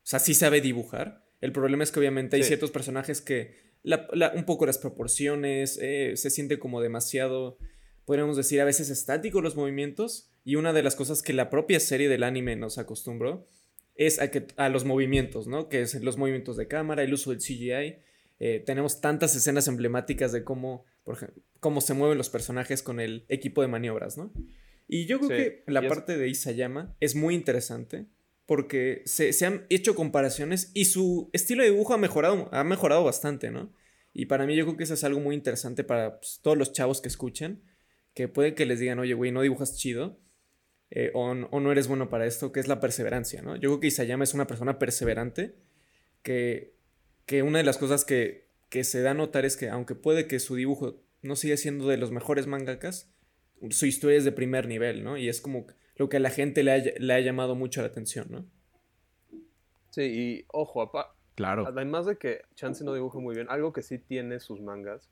O 0.02 0.06
sea, 0.06 0.18
sí 0.18 0.32
sabe 0.34 0.60
dibujar. 0.62 1.24
El 1.42 1.52
problema 1.52 1.84
es 1.84 1.92
que 1.92 2.00
obviamente 2.00 2.36
hay 2.36 2.42
ciertos 2.42 2.70
personajes 2.70 3.20
que 3.20 3.54
la- 3.82 4.08
la- 4.12 4.32
un 4.34 4.44
poco 4.44 4.64
las 4.66 4.78
proporciones, 4.78 5.78
eh, 5.80 6.12
se 6.16 6.30
siente 6.30 6.58
como 6.58 6.80
demasiado, 6.80 7.58
podríamos 8.10 8.36
decir, 8.36 8.60
a 8.60 8.64
veces 8.64 8.90
estáticos 8.90 9.40
los 9.40 9.54
movimientos. 9.54 10.32
Y 10.44 10.56
una 10.56 10.72
de 10.72 10.82
las 10.82 10.96
cosas 10.96 11.22
que 11.22 11.32
la 11.32 11.48
propia 11.48 11.78
serie 11.78 12.08
del 12.08 12.24
anime 12.24 12.56
nos 12.56 12.76
acostumbró 12.76 13.46
es 13.94 14.20
a, 14.20 14.32
que, 14.32 14.48
a 14.56 14.68
los 14.68 14.84
movimientos, 14.84 15.46
¿no? 15.46 15.68
Que 15.68 15.82
es 15.82 15.94
los 16.02 16.16
movimientos 16.16 16.56
de 16.56 16.66
cámara, 16.66 17.04
el 17.04 17.14
uso 17.14 17.30
del 17.30 17.38
CGI. 17.38 17.98
Eh, 18.40 18.62
tenemos 18.66 19.00
tantas 19.00 19.36
escenas 19.36 19.68
emblemáticas 19.68 20.32
de 20.32 20.42
cómo, 20.42 20.84
por 21.04 21.14
ejemplo, 21.14 21.40
cómo 21.60 21.80
se 21.80 21.94
mueven 21.94 22.18
los 22.18 22.30
personajes 22.30 22.82
con 22.82 22.98
el 22.98 23.26
equipo 23.28 23.62
de 23.62 23.68
maniobras, 23.68 24.18
¿no? 24.18 24.32
Y 24.88 25.06
yo 25.06 25.18
creo 25.20 25.30
Sí, 25.30 25.36
que 25.36 25.62
la 25.68 25.78
es- 25.80 25.88
parte 25.88 26.16
de 26.18 26.26
Isayama 26.28 26.96
es 26.98 27.14
muy 27.14 27.36
interesante 27.36 28.06
porque 28.44 29.02
se, 29.04 29.32
se 29.32 29.46
han 29.46 29.66
hecho 29.68 29.94
comparaciones 29.94 30.72
y 30.74 30.86
su 30.86 31.30
estilo 31.32 31.62
de 31.62 31.70
dibujo 31.70 31.94
ha 31.94 31.98
mejorado, 31.98 32.48
ha 32.50 32.64
mejorado 32.64 33.04
bastante, 33.04 33.52
¿no? 33.52 33.72
Y 34.12 34.26
para 34.26 34.46
mí 34.46 34.56
yo 34.56 34.64
creo 34.64 34.76
que 34.76 34.82
eso 34.82 34.94
es 34.94 35.04
algo 35.04 35.20
muy 35.20 35.36
interesante 35.36 35.84
para 35.84 36.18
pues, 36.18 36.40
todos 36.42 36.58
los 36.58 36.72
chavos 36.72 37.00
que 37.00 37.06
escuchan, 37.06 37.62
que 38.14 38.28
puede 38.28 38.54
que 38.54 38.66
les 38.66 38.80
digan, 38.80 38.98
oye, 38.98 39.14
güey, 39.14 39.30
no 39.32 39.42
dibujas 39.42 39.76
chido, 39.76 40.18
eh, 40.90 41.10
o, 41.14 41.30
o 41.30 41.60
no 41.60 41.72
eres 41.72 41.86
bueno 41.88 42.10
para 42.10 42.26
esto, 42.26 42.50
que 42.52 42.60
es 42.60 42.66
la 42.68 42.80
perseverancia, 42.80 43.42
¿no? 43.42 43.54
Yo 43.56 43.70
creo 43.70 43.80
que 43.80 43.86
Isayama 43.88 44.24
es 44.24 44.34
una 44.34 44.46
persona 44.46 44.78
perseverante, 44.78 45.54
que, 46.22 46.74
que 47.26 47.42
una 47.42 47.58
de 47.58 47.64
las 47.64 47.78
cosas 47.78 48.04
que, 48.04 48.48
que 48.68 48.82
se 48.84 49.00
da 49.02 49.12
a 49.12 49.14
notar 49.14 49.44
es 49.44 49.56
que 49.56 49.68
aunque 49.68 49.94
puede 49.94 50.26
que 50.26 50.38
su 50.40 50.56
dibujo 50.56 51.00
no 51.22 51.36
sigue 51.36 51.56
siendo 51.56 51.86
de 51.88 51.96
los 51.96 52.10
mejores 52.10 52.46
mangakas, 52.46 53.10
su 53.70 53.86
historia 53.86 54.18
es 54.18 54.24
de 54.24 54.32
primer 54.32 54.66
nivel, 54.66 55.04
¿no? 55.04 55.16
Y 55.16 55.28
es 55.28 55.40
como 55.40 55.66
lo 55.96 56.08
que 56.08 56.16
a 56.16 56.20
la 56.20 56.30
gente 56.30 56.62
le 56.64 56.72
ha, 56.72 56.78
le 56.78 57.12
ha 57.14 57.20
llamado 57.20 57.54
mucho 57.54 57.82
la 57.82 57.88
atención, 57.88 58.26
¿no? 58.30 58.46
Sí, 59.90 60.02
y 60.02 60.44
ojo, 60.52 60.82
apa- 60.82 61.14
Claro. 61.36 61.66
además 61.66 62.04
de 62.06 62.16
que 62.16 62.42
Chance 62.54 62.84
no 62.84 62.92
dibuja 62.92 63.18
muy 63.18 63.34
bien, 63.34 63.46
algo 63.48 63.72
que 63.72 63.82
sí 63.82 63.98
tiene 63.98 64.40
sus 64.40 64.60
mangas 64.60 65.08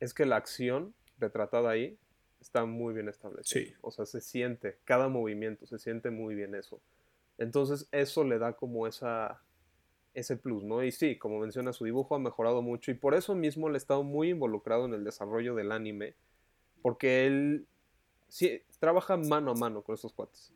es 0.00 0.12
que 0.12 0.26
la 0.26 0.36
acción 0.36 0.94
retratada 1.24 1.70
ahí 1.70 1.98
está 2.40 2.66
muy 2.66 2.92
bien 2.94 3.08
establecida. 3.08 3.64
Sí. 3.64 3.72
O 3.80 3.90
sea, 3.90 4.04
se 4.04 4.20
siente, 4.20 4.78
cada 4.84 5.08
movimiento, 5.08 5.66
se 5.66 5.78
siente 5.78 6.10
muy 6.10 6.34
bien 6.34 6.54
eso. 6.54 6.80
Entonces, 7.38 7.88
eso 7.90 8.22
le 8.22 8.38
da 8.38 8.52
como 8.52 8.86
esa, 8.86 9.42
ese 10.12 10.36
plus, 10.36 10.62
¿no? 10.62 10.84
Y 10.84 10.92
sí, 10.92 11.16
como 11.16 11.40
menciona, 11.40 11.72
su 11.72 11.84
dibujo 11.84 12.14
ha 12.14 12.18
mejorado 12.18 12.60
mucho 12.62 12.90
y 12.90 12.94
por 12.94 13.14
eso 13.14 13.34
mismo 13.34 13.68
le 13.68 13.76
ha 13.76 13.78
estado 13.78 14.02
muy 14.02 14.30
involucrado 14.30 14.84
en 14.84 14.94
el 14.94 15.04
desarrollo 15.04 15.54
del 15.54 15.72
anime, 15.72 16.14
porque 16.82 17.26
él 17.26 17.66
sí, 18.28 18.62
trabaja 18.78 19.16
mano 19.16 19.52
a 19.52 19.54
mano 19.54 19.82
con 19.82 19.94
estos 19.94 20.12
cuates. 20.12 20.52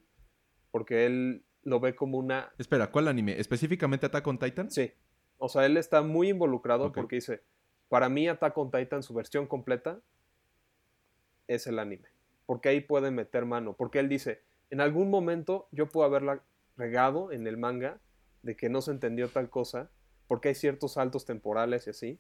Porque 0.71 1.07
él 1.07 1.43
lo 1.63 1.81
ve 1.81 1.95
como 1.95 2.19
una 2.19 2.53
Espera, 2.59 2.91
¿cuál 2.91 3.09
anime? 3.09 3.41
¿Específicamente 3.41 4.07
Attack 4.07 4.27
on 4.27 4.39
Titan? 4.39 4.71
Sí. 4.71 4.93
O 5.39 5.49
sea, 5.49 5.65
él 5.65 5.77
está 5.77 6.03
muy 6.03 6.29
involucrado 6.29 6.87
Ok. 6.87 6.95
porque 6.95 7.17
dice, 7.17 7.43
para 7.89 8.09
mí 8.09 8.29
Attack 8.29 8.57
on 8.59 8.71
Titan, 8.71 9.03
su 9.03 9.15
versión 9.15 9.47
completa, 9.47 10.01
es 11.49 11.67
el 11.67 11.79
anime. 11.81 12.09
Porque 12.47 12.69
ahí 12.69 12.81
puede 12.81 13.11
meter 13.11 13.45
mano. 13.45 13.75
Porque 13.77 13.99
él 13.99 14.09
dice, 14.09 14.43
en 14.71 14.81
algún 14.81 15.11
momento 15.11 15.69
yo 15.73 15.89
puedo 15.89 16.07
haberla 16.07 16.43
regado 16.77 17.33
en 17.33 17.47
el 17.47 17.57
manga 17.57 18.01
de 18.43 18.57
que 18.57 18.69
no 18.69 18.81
se 18.81 18.93
entendió 18.93 19.29
tal 19.29 19.51
cosa, 19.51 19.91
porque 20.29 20.49
hay 20.49 20.55
ciertos 20.55 20.93
saltos 20.95 21.25
temporales 21.27 21.87
y 21.87 21.91
así. 21.91 22.19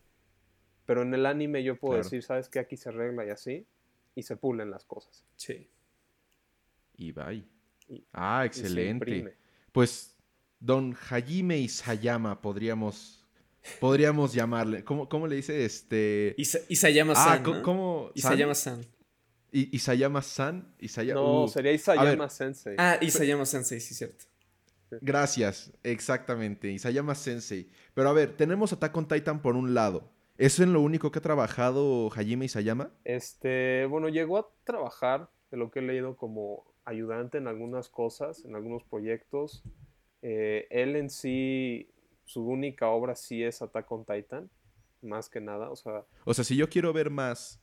Pero 0.84 1.02
en 1.02 1.14
el 1.14 1.26
anime 1.26 1.62
yo 1.62 1.78
puedo 1.78 1.92
Claro. 1.94 2.04
decir, 2.04 2.22
¿sabes 2.22 2.48
qué? 2.48 2.58
Aquí 2.58 2.76
se 2.76 2.88
arregla 2.88 3.24
y 3.26 3.30
así. 3.30 3.66
Y 4.14 4.22
se 4.22 4.36
pulen 4.36 4.70
las 4.70 4.84
cosas. 4.84 5.24
Sí. 5.36 5.70
Y 6.94 7.12
bye. 7.12 7.44
Y- 7.88 8.04
Ah, 8.12 8.44
excelente. 8.44 9.36
Pues 9.72 10.16
don 10.58 10.94
Hajime 11.08 11.58
Isayama 11.58 12.40
podríamos 12.40 13.14
podríamos 13.80 14.32
llamarle. 14.32 14.82
¿Cómo, 14.82 15.08
cómo 15.08 15.26
le 15.26 15.36
dice 15.36 15.64
este? 15.64 16.34
Isa- 16.38 16.60
Isayama-san, 16.68 17.42
ah. 17.46 17.62
¿cómo? 17.62 18.10
¿San? 18.16 18.32
Isayama-san. 18.32 18.80
I- 19.52 19.68
Isayama-san. 19.76 20.74
Isaya- 20.78 21.14
No, 21.14 21.44
uh, 21.44 21.48
sería 21.48 21.70
a 21.72 21.74
Isayama 21.74 22.04
ver. 22.24 22.30
Sensei. 22.30 22.74
Ah, 22.78 22.98
Isayama-sensei, 23.00 23.80
sí, 23.80 23.94
cierto. 23.94 24.24
Gracias, 25.00 25.72
exactamente. 25.82 26.70
Isayama 26.70 27.14
Sensei. 27.14 27.68
Pero 27.94 28.08
a 28.08 28.12
ver, 28.12 28.36
tenemos 28.36 28.72
Attack 28.72 28.96
on 28.96 29.06
Titan 29.08 29.42
por 29.42 29.54
un 29.56 29.74
lado. 29.74 30.10
¿Eso 30.38 30.62
es 30.62 30.68
lo 30.68 30.80
único 30.80 31.10
que 31.10 31.18
ha 31.18 31.22
trabajado 31.22 32.08
Hajime 32.10 32.44
Isayama? 32.46 32.90
Este, 33.04 33.86
bueno, 33.86 34.08
llegó 34.08 34.38
a 34.38 34.48
trabajar, 34.64 35.28
de 35.50 35.56
lo 35.56 35.70
que 35.70 35.80
he 35.80 35.82
leído, 35.82 36.16
como 36.16 36.64
ayudante 36.84 37.38
en 37.38 37.48
algunas 37.48 37.88
cosas, 37.88 38.44
en 38.44 38.54
algunos 38.54 38.82
proyectos. 38.84 39.62
Eh, 40.22 40.66
él 40.70 40.96
en 40.96 41.10
sí, 41.10 41.90
su 42.24 42.44
única 42.46 42.88
obra 42.88 43.14
sí 43.14 43.42
es 43.42 43.60
Attack 43.62 43.90
on 43.92 44.04
Titan, 44.04 44.48
más 45.02 45.28
que 45.28 45.40
nada. 45.40 45.70
O 45.70 45.76
sea, 45.76 46.04
O 46.24 46.32
sea, 46.34 46.44
si 46.44 46.56
yo 46.56 46.68
quiero 46.68 46.92
ver 46.92 47.10
más 47.10 47.60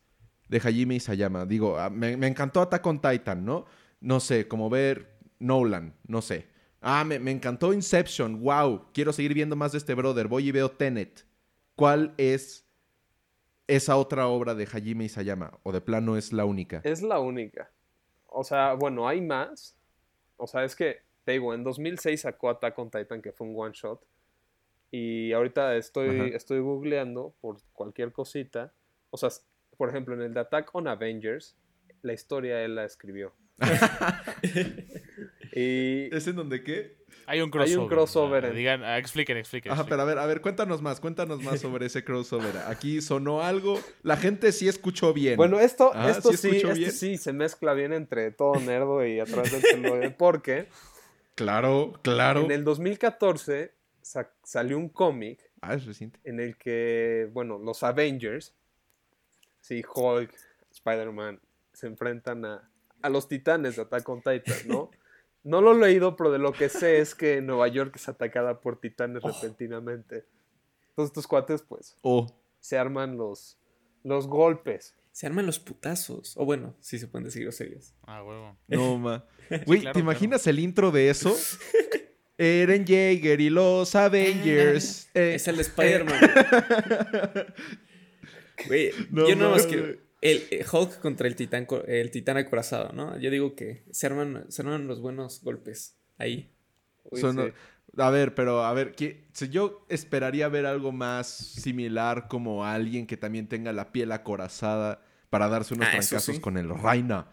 de 0.47 0.59
Hajime 0.59 0.95
Isayama, 0.95 1.45
digo, 1.45 1.77
ah, 1.77 1.89
me, 1.89 2.17
me 2.17 2.27
encantó 2.27 2.61
Attack 2.61 2.85
on 2.85 3.01
Titan, 3.01 3.45
¿no? 3.45 3.65
No 3.99 4.19
sé, 4.19 4.47
como 4.47 4.69
ver 4.69 5.17
Nolan, 5.39 5.95
no 6.07 6.21
sé. 6.21 6.47
Ah, 6.81 7.03
me, 7.03 7.17
me 7.19 7.31
encantó 7.31 7.73
Inception, 7.73 8.41
wow, 8.41 8.87
quiero 8.93 9.11
seguir 9.11 9.33
viendo 9.33 9.55
más 9.55 9.71
de 9.71 9.79
este 9.79 9.95
brother, 9.95 10.27
voy 10.27 10.47
y 10.47 10.51
veo 10.51 10.69
Tenet. 10.69 11.25
¿Cuál 11.75 12.13
es 12.17 12.65
esa 13.67 13.97
otra 13.97 14.27
obra 14.27 14.53
de 14.53 14.65
Hajime 14.65 15.05
Isayama? 15.05 15.51
¿O 15.63 15.71
de 15.71 15.81
plano 15.81 16.15
es 16.17 16.31
la 16.31 16.45
única? 16.45 16.81
es 16.83 17.01
la 17.01 17.19
única. 17.19 17.71
O 18.27 18.43
sea, 18.43 18.73
bueno, 18.73 19.07
hay 19.07 19.21
más. 19.21 19.75
O 20.37 20.45
sea, 20.45 20.63
es 20.63 20.75
que, 20.75 20.99
te 21.23 21.33
digo, 21.33 21.53
en 21.53 21.63
2006 21.63 22.21
sacó 22.21 22.49
Attack 22.49 22.77
on 22.77 22.91
Titan, 22.91 23.21
que 23.21 23.31
fue 23.31 23.47
un 23.47 23.55
one 23.57 23.73
shot. 23.73 24.01
Y 24.91 25.31
ahorita 25.33 25.75
estoy, 25.75 26.09
Ajá. 26.09 26.35
estoy 26.35 26.59
googleando 26.59 27.33
por 27.41 27.57
cualquier 27.73 28.11
cosita. 28.11 28.73
O 29.09 29.17
sea, 29.17 29.29
por 29.77 29.89
ejemplo, 29.89 30.13
en 30.15 30.21
el 30.21 30.33
de 30.33 30.39
Attack 30.41 30.73
on 30.73 30.87
Avengers, 30.87 31.55
la 32.01 32.13
historia 32.13 32.61
él 32.63 32.75
la 32.75 32.85
escribió. 32.85 33.33
y 35.53 36.13
¿Es 36.15 36.27
en 36.27 36.35
donde 36.35 36.63
qué? 36.63 36.97
Hay 37.27 37.39
un 37.41 37.45
Hay 37.47 37.51
crossover. 37.51 37.79
un 37.79 37.87
crossover 37.87 38.45
ah, 38.45 38.47
en- 38.49 38.55
Digan, 38.55 38.83
ah, 38.83 38.97
expliquen, 38.99 39.37
expliquen. 39.37 39.71
Ajá, 39.71 39.81
expliquen. 39.81 39.97
pero 39.97 40.01
a 40.03 40.05
ver, 40.05 40.19
a 40.19 40.25
ver, 40.27 40.41
cuéntanos 40.41 40.81
más, 40.81 40.99
cuéntanos 40.99 41.41
más 41.41 41.59
sobre 41.59 41.87
ese 41.87 42.03
crossover. 42.03 42.55
Aquí 42.67 43.01
sonó 43.01 43.41
algo, 43.41 43.79
la 44.03 44.17
gente 44.17 44.51
sí 44.51 44.67
escuchó 44.67 45.13
bien. 45.13 45.37
bueno, 45.37 45.59
esto, 45.59 45.91
Ajá, 45.93 46.11
esto 46.11 46.33
¿sí 46.33 46.49
esto 46.57 46.91
sí 46.91 47.17
se 47.17 47.33
mezcla 47.33 47.73
bien 47.73 47.93
entre 47.93 48.31
todo 48.31 48.59
nerdo 48.59 49.05
y 49.05 49.19
atrás 49.19 49.51
del 49.51 49.61
celular. 49.61 50.15
Porque 50.17 50.67
claro, 51.33 51.93
claro. 52.03 52.41
en 52.45 52.51
el 52.51 52.63
2014 52.63 53.71
sa- 54.01 54.31
salió 54.43 54.77
un 54.77 54.89
cómic 54.89 55.39
Ah, 55.61 55.73
es 55.73 55.85
reciente. 55.85 56.19
en 56.25 56.39
el 56.39 56.57
que, 56.57 57.27
bueno, 57.33 57.57
los 57.57 57.81
Avengers, 57.81 58.53
sí, 59.65 59.83
Hulk, 59.93 60.31
Spider-Man, 60.71 61.39
se 61.73 61.87
enfrentan 61.87 62.45
a, 62.45 62.69
a 63.01 63.09
los 63.09 63.27
titanes 63.27 63.75
de 63.75 63.81
Attack 63.83 64.07
on 64.09 64.19
Titan, 64.21 64.57
¿no? 64.67 64.91
No 65.43 65.61
lo 65.61 65.73
he 65.73 65.79
leído, 65.79 66.15
pero 66.15 66.31
de 66.31 66.39
lo 66.39 66.53
que 66.53 66.69
sé 66.69 66.97
es 66.97 67.13
que 67.13 67.39
Nueva 67.39 67.67
York 67.67 67.95
es 67.97 68.09
atacada 68.09 68.61
por 68.61 68.79
titanes 68.79 69.21
repentinamente. 69.21 70.25
Entonces 70.89 71.11
estos 71.11 71.27
cuates, 71.27 71.61
pues, 71.61 71.95
Oh, 72.01 72.25
se 72.59 72.79
arman 72.79 73.15
los, 73.15 73.59
los 74.03 74.25
golpes. 74.25 74.95
Se 75.11 75.27
arman 75.27 75.45
los 75.45 75.59
putazos. 75.59 76.35
O 76.35 76.45
bueno, 76.45 76.75
sí 76.79 76.97
se 76.97 77.07
pueden 77.07 77.25
decir 77.25 77.43
groserías. 77.43 77.93
Ah, 78.07 78.23
huevo. 78.23 78.57
no, 78.69 78.97
ma. 78.97 79.23
Güey, 79.67 79.81
claro, 79.81 79.93
¿te 79.93 79.99
imaginas 79.99 80.47
el 80.47 80.57
intro 80.57 80.89
de 80.89 81.11
eso? 81.11 81.37
Eren 82.39 82.83
Jaeger 82.83 83.39
y 83.39 83.51
los 83.51 83.93
Avengers. 83.93 85.11
eh, 85.13 85.35
Es 85.35 85.47
el 85.47 85.57
de 85.57 85.61
Spider-Man. 85.61 86.19
Güey, 88.67 88.91
No 89.11 89.27
yo 89.27 89.35
no 89.35 89.51
más 89.51 89.65
quiero. 89.65 89.95
El 90.21 90.43
eh, 90.49 90.65
Hulk 90.71 90.99
contra 91.01 91.27
el 91.27 91.35
titán, 91.35 91.67
el 91.87 92.09
titán 92.11 92.37
acorazado, 92.37 92.91
¿no? 92.93 93.17
Yo 93.19 93.29
digo 93.29 93.55
que 93.55 93.83
se 93.91 94.07
arman, 94.07 94.45
se 94.49 94.61
arman 94.63 94.87
los 94.87 94.99
buenos 95.01 95.41
golpes 95.43 95.97
ahí. 96.17 96.51
Uy, 97.11 97.21
son- 97.21 97.37
sí. 97.37 97.53
A 97.97 98.09
ver, 98.09 98.33
pero 98.35 98.63
a 98.65 98.73
ver, 98.73 98.93
¿qué- 98.93 99.25
si 99.33 99.49
yo 99.49 99.85
esperaría 99.89 100.47
ver 100.49 100.65
algo 100.65 100.91
más 100.91 101.27
similar 101.27 102.27
como 102.27 102.65
alguien 102.65 103.07
que 103.07 103.17
también 103.17 103.47
tenga 103.47 103.71
la 103.71 103.91
piel 103.91 104.11
acorazada 104.11 105.01
para 105.29 105.47
darse 105.47 105.75
unos 105.75 105.87
Ah, 105.87 105.91
trancazos 105.91 106.35
sí. 106.35 106.41
con 106.41 106.57
el 106.57 106.69
Reina. 106.69 107.27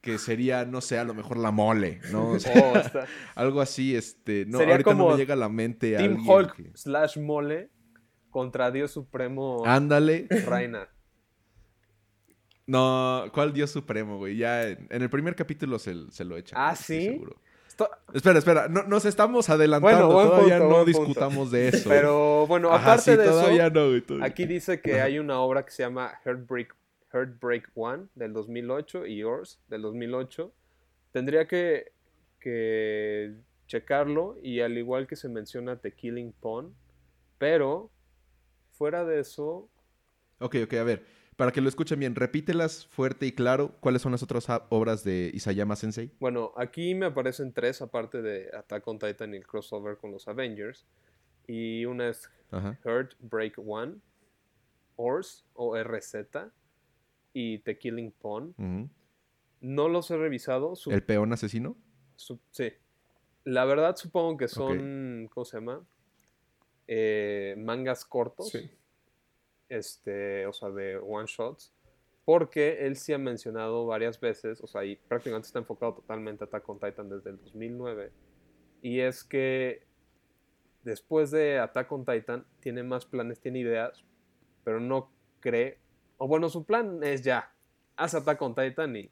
Que 0.00 0.18
sería, 0.18 0.64
no 0.64 0.80
sé, 0.80 0.98
a 0.98 1.04
lo 1.04 1.14
mejor 1.14 1.36
la 1.36 1.52
mole, 1.52 2.00
¿no? 2.10 2.30
O 2.30 2.40
sea, 2.40 2.52
Oh, 2.56 2.72
algo 3.36 3.60
así, 3.60 3.94
este. 3.94 4.44
No, 4.46 4.58
Sería 4.58 4.74
ahorita 4.74 4.94
no 4.94 5.10
me 5.10 5.16
llega 5.16 5.34
a 5.34 5.36
la 5.36 5.48
mente 5.48 5.92
Team 5.96 6.14
alguien 6.16 6.28
Hulk 6.28 6.56
que- 6.56 6.70
slash 6.74 7.18
Mole 7.18 7.70
contra 8.32 8.72
Dios 8.72 8.90
Supremo 8.90 9.62
Ándale. 9.64 10.26
Reina. 10.46 10.88
No, 12.66 13.24
¿cuál 13.32 13.52
Dios 13.52 13.70
Supremo, 13.70 14.18
güey? 14.18 14.36
Ya 14.36 14.68
en, 14.68 14.86
en 14.90 15.02
el 15.02 15.10
primer 15.10 15.34
capítulo 15.34 15.78
se, 15.78 16.10
se 16.10 16.24
lo 16.24 16.36
echan. 16.36 16.58
¿Ah, 16.60 16.74
sí? 16.74 17.04
seguro. 17.06 17.36
Esto- 17.68 17.90
Espera, 18.12 18.38
espera, 18.38 18.68
no, 18.68 18.82
nos 18.84 19.04
estamos 19.06 19.48
adelantando, 19.48 20.08
Bueno, 20.08 20.12
buen 20.14 20.28
todavía 20.28 20.58
punto, 20.58 20.68
no 20.78 20.84
punto. 20.84 20.98
discutamos 20.98 21.50
de 21.50 21.68
eso. 21.68 21.88
Pero 21.88 22.46
bueno, 22.46 22.70
Ajá, 22.70 22.92
aparte 22.94 23.12
sí, 23.12 23.16
de 23.16 23.24
todavía 23.24 23.66
eso, 23.66 23.74
no, 23.74 24.02
todavía. 24.02 24.26
aquí 24.26 24.44
dice 24.44 24.80
que 24.80 25.00
hay 25.00 25.18
una 25.18 25.40
obra 25.40 25.64
que 25.64 25.70
se 25.70 25.82
llama 25.82 26.12
Heartbreak, 26.24 26.74
Heartbreak 27.12 27.70
One 27.74 28.04
del 28.14 28.32
2008 28.34 29.06
y 29.06 29.18
Yours 29.18 29.58
del 29.68 29.82
2008. 29.82 30.52
Tendría 31.12 31.46
que, 31.46 31.92
que 32.40 33.34
checarlo 33.66 34.36
y 34.42 34.60
al 34.60 34.76
igual 34.78 35.06
que 35.06 35.16
se 35.16 35.28
menciona 35.28 35.76
The 35.76 35.92
Killing 35.92 36.32
Pawn, 36.40 36.74
pero 37.38 37.90
fuera 38.82 39.04
de 39.04 39.20
eso, 39.20 39.68
Ok, 40.40 40.56
ok, 40.64 40.72
a 40.74 40.82
ver. 40.82 41.04
Para 41.36 41.52
que 41.52 41.60
lo 41.60 41.68
escuchen 41.68 42.00
bien, 42.00 42.16
repítelas 42.16 42.84
fuerte 42.84 43.26
y 43.26 43.32
claro. 43.32 43.76
¿Cuáles 43.78 44.02
son 44.02 44.10
las 44.10 44.24
otras 44.24 44.44
obras 44.70 45.04
de 45.04 45.30
Isayama 45.32 45.76
Sensei? 45.76 46.10
bueno, 46.18 46.52
aquí 46.56 46.96
me 46.96 47.06
aparecen 47.06 47.52
tres 47.52 47.80
aparte 47.80 48.20
de 48.22 48.50
Attack 48.52 48.88
on 48.88 48.98
Titan 48.98 49.34
y 49.34 49.36
el 49.36 49.46
crossover 49.46 49.98
con 49.98 50.10
los 50.10 50.26
Avengers. 50.26 50.84
Y 51.46 51.84
una 51.84 52.08
es 52.08 52.28
Ajá. 52.50 52.76
Heartbreak 52.84 53.54
One, 53.64 53.98
Ors 54.96 55.44
o 55.54 55.76
RZ 55.80 56.14
y 57.32 57.58
The 57.60 57.78
Killing 57.78 58.10
Pawn. 58.20 58.90
No 59.60 59.88
los 59.88 60.10
he 60.10 60.16
revisado. 60.16 60.74
¿El 60.86 61.04
peón 61.04 61.32
asesino? 61.32 61.76
sí. 62.16 62.72
La 63.44 63.64
verdad 63.64 63.94
supongo 63.94 64.36
que 64.38 64.48
son, 64.48 65.28
¿cómo 65.32 65.44
se 65.44 65.58
llama? 65.58 65.86
Eh, 66.94 67.54
mangas 67.56 68.04
cortos. 68.04 68.50
Sí. 68.50 68.70
Este, 69.70 70.46
o 70.46 70.52
sea, 70.52 70.68
de 70.68 70.98
one 70.98 71.26
shots. 71.26 71.74
Porque 72.26 72.86
él 72.86 72.96
sí 72.96 73.14
ha 73.14 73.18
mencionado 73.18 73.86
varias 73.86 74.20
veces, 74.20 74.60
o 74.60 74.66
sea, 74.66 74.84
y 74.84 74.96
prácticamente 74.96 75.46
está 75.46 75.58
enfocado 75.58 75.94
totalmente 75.94 76.44
a 76.44 76.46
Attack 76.46 76.68
on 76.68 76.78
Titan 76.78 77.08
desde 77.08 77.30
el 77.30 77.38
2009. 77.38 78.12
Y 78.82 79.00
es 79.00 79.24
que 79.24 79.86
después 80.84 81.30
de 81.30 81.58
Attack 81.58 81.90
on 81.90 82.04
Titan 82.04 82.46
tiene 82.60 82.82
más 82.82 83.06
planes, 83.06 83.40
tiene 83.40 83.60
ideas, 83.60 84.04
pero 84.62 84.78
no 84.78 85.10
cree, 85.40 85.78
O 86.18 86.28
bueno, 86.28 86.50
su 86.50 86.64
plan 86.64 87.02
es 87.02 87.22
ya, 87.22 87.54
hace 87.96 88.18
Attack 88.18 88.40
on 88.42 88.54
Titan 88.54 88.94
y 88.94 89.10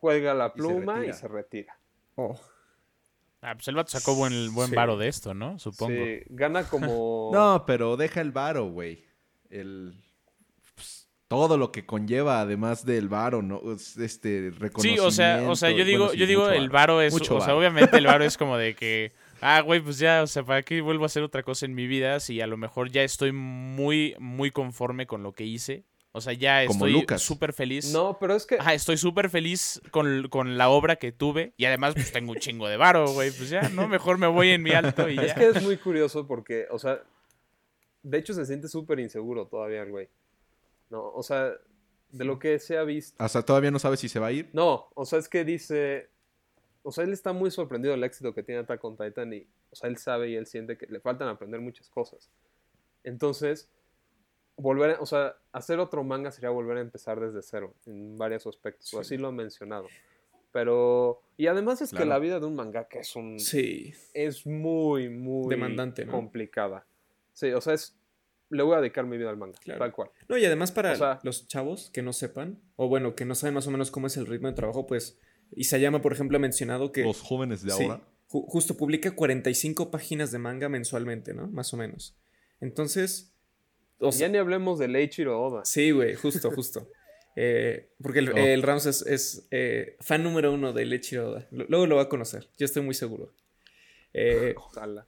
cuelga 0.00 0.34
la 0.34 0.52
pluma 0.52 1.06
y 1.06 1.12
se 1.12 1.28
retira. 1.28 1.78
Oh. 2.16 2.38
Ah, 3.42 3.54
pues 3.54 3.68
el 3.68 3.74
vato 3.74 3.90
sacó 3.90 4.14
buen, 4.14 4.54
buen 4.54 4.70
varo 4.70 4.96
de 4.96 5.08
esto, 5.08 5.34
¿no? 5.34 5.58
Supongo. 5.58 5.94
Sí, 5.94 6.20
gana 6.30 6.64
como... 6.64 7.30
no, 7.32 7.64
pero 7.66 7.96
deja 7.96 8.20
el 8.20 8.32
varo, 8.32 8.66
güey. 8.70 9.04
El... 9.50 9.94
Pues, 10.74 11.08
todo 11.28 11.58
lo 11.58 11.70
que 11.70 11.86
conlleva, 11.86 12.40
además 12.40 12.84
del 12.84 13.08
varo, 13.08 13.42
¿no? 13.42 13.60
Este 14.00 14.50
reconocimiento. 14.50 15.02
Sí, 15.02 15.08
o 15.08 15.10
sea, 15.10 15.48
o 15.48 15.56
sea 15.56 15.70
yo 15.70 15.84
digo, 15.84 16.12
yo 16.14 16.26
digo 16.26 16.48
el 16.48 16.70
varo 16.70 17.00
es... 17.00 17.14
o 17.14 17.40
sea, 17.40 17.54
obviamente 17.54 17.98
el 17.98 18.06
varo 18.06 18.24
es 18.24 18.36
como 18.38 18.56
de 18.56 18.74
que... 18.74 19.12
Ah, 19.40 19.60
güey, 19.60 19.80
pues 19.80 19.98
ya, 19.98 20.22
o 20.22 20.26
sea, 20.26 20.42
¿para 20.44 20.62
qué 20.62 20.80
vuelvo 20.80 21.04
a 21.04 21.06
hacer 21.06 21.22
otra 21.22 21.42
cosa 21.42 21.66
en 21.66 21.74
mi 21.74 21.86
vida 21.86 22.20
si 22.20 22.40
a 22.40 22.46
lo 22.46 22.56
mejor 22.56 22.90
ya 22.90 23.02
estoy 23.02 23.32
muy, 23.32 24.16
muy 24.18 24.50
conforme 24.50 25.06
con 25.06 25.22
lo 25.22 25.32
que 25.32 25.44
hice? 25.44 25.84
O 26.16 26.22
sea, 26.22 26.32
ya 26.32 26.62
estoy 26.62 27.04
súper 27.18 27.52
feliz. 27.52 27.92
No, 27.92 28.16
pero 28.18 28.34
es 28.34 28.46
que. 28.46 28.54
Ajá, 28.54 28.72
estoy 28.72 28.96
súper 28.96 29.28
feliz 29.28 29.82
con, 29.90 30.56
la 30.56 30.70
obra 30.70 30.96
que 30.96 31.12
tuve. 31.12 31.52
Y 31.58 31.66
además, 31.66 31.92
pues 31.92 32.10
tengo 32.10 32.32
un 32.32 32.38
chingo 32.38 32.68
de 32.68 32.78
varo, 32.78 33.12
güey. 33.12 33.30
Pues 33.32 33.50
ya, 33.50 33.68
¿no? 33.68 33.86
Mejor 33.86 34.16
me 34.16 34.26
voy 34.26 34.48
en 34.48 34.62
mi 34.62 34.70
alto 34.70 35.10
y 35.10 35.16
ya. 35.16 35.22
Es 35.24 35.34
que 35.34 35.48
es 35.48 35.62
muy 35.62 35.76
curioso 35.76 36.26
porque, 36.26 36.68
o 36.70 36.78
sea. 36.78 37.02
De 38.02 38.16
hecho, 38.16 38.32
se 38.32 38.46
siente 38.46 38.66
súper 38.68 38.98
inseguro 38.98 39.46
todavía 39.46 39.84
güey. 39.84 40.08
No, 40.88 41.06
o 41.12 41.22
sea, 41.22 41.52
de 42.10 42.24
lo 42.24 42.38
que 42.38 42.58
se 42.60 42.78
ha 42.78 42.82
visto. 42.84 43.22
Hasta 43.22 43.42
todavía 43.44 43.70
no 43.70 43.78
sabe 43.78 43.98
si 43.98 44.08
se 44.08 44.18
va 44.18 44.28
a 44.28 44.32
ir. 44.32 44.48
No, 44.54 44.88
o 44.94 45.04
sea, 45.04 45.18
es 45.18 45.28
que 45.28 45.44
dice. 45.44 46.08
O 46.82 46.92
sea, 46.92 47.04
él 47.04 47.12
está 47.12 47.34
muy 47.34 47.50
sorprendido 47.50 47.92
del 47.92 48.04
éxito 48.04 48.32
que 48.32 48.42
tiene 48.42 48.62
Attack 48.62 48.82
on 48.84 48.96
Titan 48.96 49.34
y, 49.34 49.46
o 49.70 49.76
sea, 49.76 49.90
él 49.90 49.98
sabe 49.98 50.30
y 50.30 50.36
él 50.36 50.46
siente 50.46 50.78
que 50.78 50.86
le 50.86 51.00
faltan 51.00 51.28
aprender 51.28 51.60
muchas 51.60 51.90
cosas. 51.90 52.30
Entonces, 53.04 53.68
volver, 54.56 54.96
o 55.00 55.06
sea, 55.06 55.36
hacer 55.52 55.78
otro 55.78 56.02
manga 56.04 56.30
sería 56.30 56.50
volver 56.50 56.78
a 56.78 56.80
empezar 56.80 57.20
desde 57.20 57.42
cero 57.42 57.74
en 57.86 58.16
varios 58.16 58.46
aspectos, 58.46 58.92
o 58.94 59.00
así 59.00 59.16
lo 59.16 59.28
he 59.28 59.32
mencionado. 59.32 59.86
Pero, 60.52 61.22
y 61.36 61.48
además 61.48 61.82
es 61.82 61.92
que 61.92 62.06
la 62.06 62.18
vida 62.18 62.40
de 62.40 62.46
un 62.46 62.54
mangaka 62.54 63.00
es 63.00 63.14
un... 63.14 63.38
Sí. 63.38 63.92
Es 64.14 64.46
muy, 64.46 65.10
muy... 65.10 65.50
Demandante, 65.50 66.06
Complicada. 66.06 66.86
Sí, 67.34 67.50
o 67.52 67.60
sea, 67.60 67.74
es... 67.74 67.94
Le 68.48 68.62
voy 68.62 68.76
a 68.76 68.80
dedicar 68.80 69.04
mi 69.04 69.18
vida 69.18 69.28
al 69.28 69.36
manga, 69.36 69.58
tal 69.76 69.92
cual. 69.92 70.08
No, 70.28 70.38
y 70.38 70.44
además 70.44 70.70
para 70.70 71.18
los 71.24 71.48
chavos 71.48 71.90
que 71.90 72.00
no 72.00 72.12
sepan, 72.12 72.60
o 72.76 72.88
bueno, 72.88 73.16
que 73.16 73.24
no 73.24 73.34
saben 73.34 73.54
más 73.54 73.66
o 73.66 73.72
menos 73.72 73.90
cómo 73.90 74.06
es 74.06 74.16
el 74.16 74.24
ritmo 74.24 74.46
de 74.48 74.54
trabajo, 74.54 74.86
pues 74.86 75.18
Isayama, 75.50 76.00
por 76.00 76.12
ejemplo, 76.12 76.36
ha 76.36 76.40
mencionado 76.40 76.92
que... 76.92 77.02
Los 77.02 77.20
jóvenes 77.20 77.62
de 77.62 77.72
ahora. 77.72 78.00
justo 78.28 78.76
publica 78.76 79.14
45 79.14 79.90
páginas 79.90 80.30
de 80.30 80.38
manga 80.38 80.68
mensualmente, 80.68 81.34
¿no? 81.34 81.48
Más 81.48 81.74
o 81.74 81.76
menos. 81.76 82.16
Entonces, 82.60 83.35
ya 84.00 84.28
ni 84.28 84.38
hablemos 84.38 84.78
de 84.78 84.88
Leichiro 84.88 85.40
Oda. 85.40 85.64
Sí, 85.64 85.90
güey, 85.90 86.14
justo, 86.14 86.50
justo. 86.50 86.88
Eh, 87.38 87.90
porque 88.02 88.20
el, 88.20 88.62
Rams 88.62 88.86
es, 88.86 89.46
eh, 89.50 89.98
fan 90.00 90.22
número 90.22 90.54
uno 90.54 90.72
de 90.72 90.86
Leichiro 90.86 91.32
Oda. 91.32 91.46
Luego 91.50 91.86
lo 91.86 91.96
va 91.96 92.04
a 92.04 92.08
conocer, 92.08 92.48
yo 92.56 92.64
estoy 92.64 92.80
muy 92.80 92.94
seguro. 92.94 93.34
Eh, 94.14 94.54
Ojalá. 94.56 95.06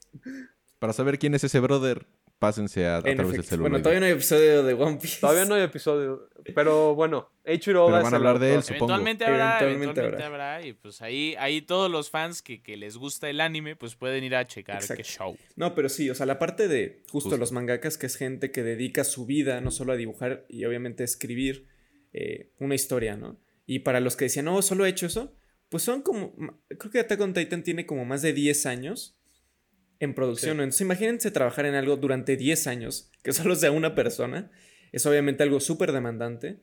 Para 0.78 0.92
saber 0.92 1.18
quién 1.18 1.35
es 1.35 1.45
ese 1.45 1.59
brother, 1.59 2.07
pásense 2.38 2.87
a, 2.87 3.02
través 3.02 3.33
del 3.33 3.45
celular. 3.45 3.71
Bueno, 3.71 3.83
todavía 3.83 4.00
no 4.00 4.07
hay 4.07 4.12
episodio 4.12 4.62
de 4.62 4.75
One 4.75 4.99
Piece. 5.00 5.21
Todavía 5.21 5.45
no 5.45 5.54
hay 5.54 5.62
episodio. 5.62 6.28
Pero 6.54 6.95
bueno, 6.95 7.30
Eiichiro 7.45 7.85
Oda 7.85 8.00
van 8.00 8.14
a 8.14 8.16
hablar 8.16 8.38
de 8.38 8.54
él, 8.54 8.62
supongo. 8.62 8.92
Eventualmente 8.95 9.25
habrá, 9.25 9.61
eventualmente, 9.61 10.23
habrá. 10.23 10.66
Y 10.66 10.73
pues 10.73 11.02
ahí, 11.02 11.35
ahí 11.38 11.62
todos 11.62 11.90
los 11.90 12.11
fans 12.11 12.40
que, 12.40 12.62
que, 12.62 12.76
les 12.76 12.97
gusta 12.97 13.28
el 13.28 13.40
anime, 13.40 13.76
pues 13.76 13.97
pueden 13.97 14.25
ir 14.25 14.37
a 14.37 14.47
checar 14.47 14.83
qué 14.87 15.02
show. 15.02 15.37
No, 15.57 15.75
pero 15.75 15.88
sí, 15.88 16.09
o 16.11 16.14
sea, 16.14 16.26
la 16.26 16.38
parte 16.38 16.68
de 16.68 17.02
justo, 17.11 17.37
los 17.37 17.52
mangakas, 17.52 17.99
que 17.99 18.07
es 18.07 18.16
gente 18.16 18.50
que 18.50 18.62
dedica 18.62 19.04
su 19.04 19.26
vida 19.26 19.61
no 19.61 19.71
solo 19.71 19.92
a 19.92 19.97
dibujar 19.97 20.47
y 20.49 20.64
obviamente 20.64 21.02
a 21.02 21.07
escribir 21.07 21.66
eh, 22.12 22.52
una 22.59 22.75
historia, 22.75 23.16
¿no? 23.16 23.40
Y 23.66 23.80
para 23.80 24.00
los 24.00 24.16
que 24.16 24.26
decían, 24.26 24.47
no, 24.47 24.62
solo 24.62 24.87
he 24.87 24.88
hecho 24.88 25.07
eso, 25.07 25.34
pues 25.69 25.82
son 25.82 26.02
como. 26.02 26.34
Creo 26.69 26.91
que 26.91 27.00
Attack 27.00 27.21
on 27.21 27.34
Titan 27.34 27.62
tiene 27.62 27.84
como 27.84 28.04
más 28.04 28.23
de 28.23 28.32
10 28.32 28.67
años 28.67 29.18
en 30.00 30.15
producción. 30.15 30.61
Entonces, 30.61 30.80
imagínense 30.80 31.30
trabajar 31.30 31.67
en 31.67 31.75
algo 31.75 31.97
durante 31.97 32.37
10 32.37 32.67
años, 32.67 33.11
que 33.23 33.32
solo 33.32 33.56
sea 33.56 33.71
una 33.73 33.95
persona. 33.95 34.50
Es 34.93 35.04
obviamente 35.06 35.43
algo 35.43 35.61
súper 35.61 35.93
demandante. 35.93 36.61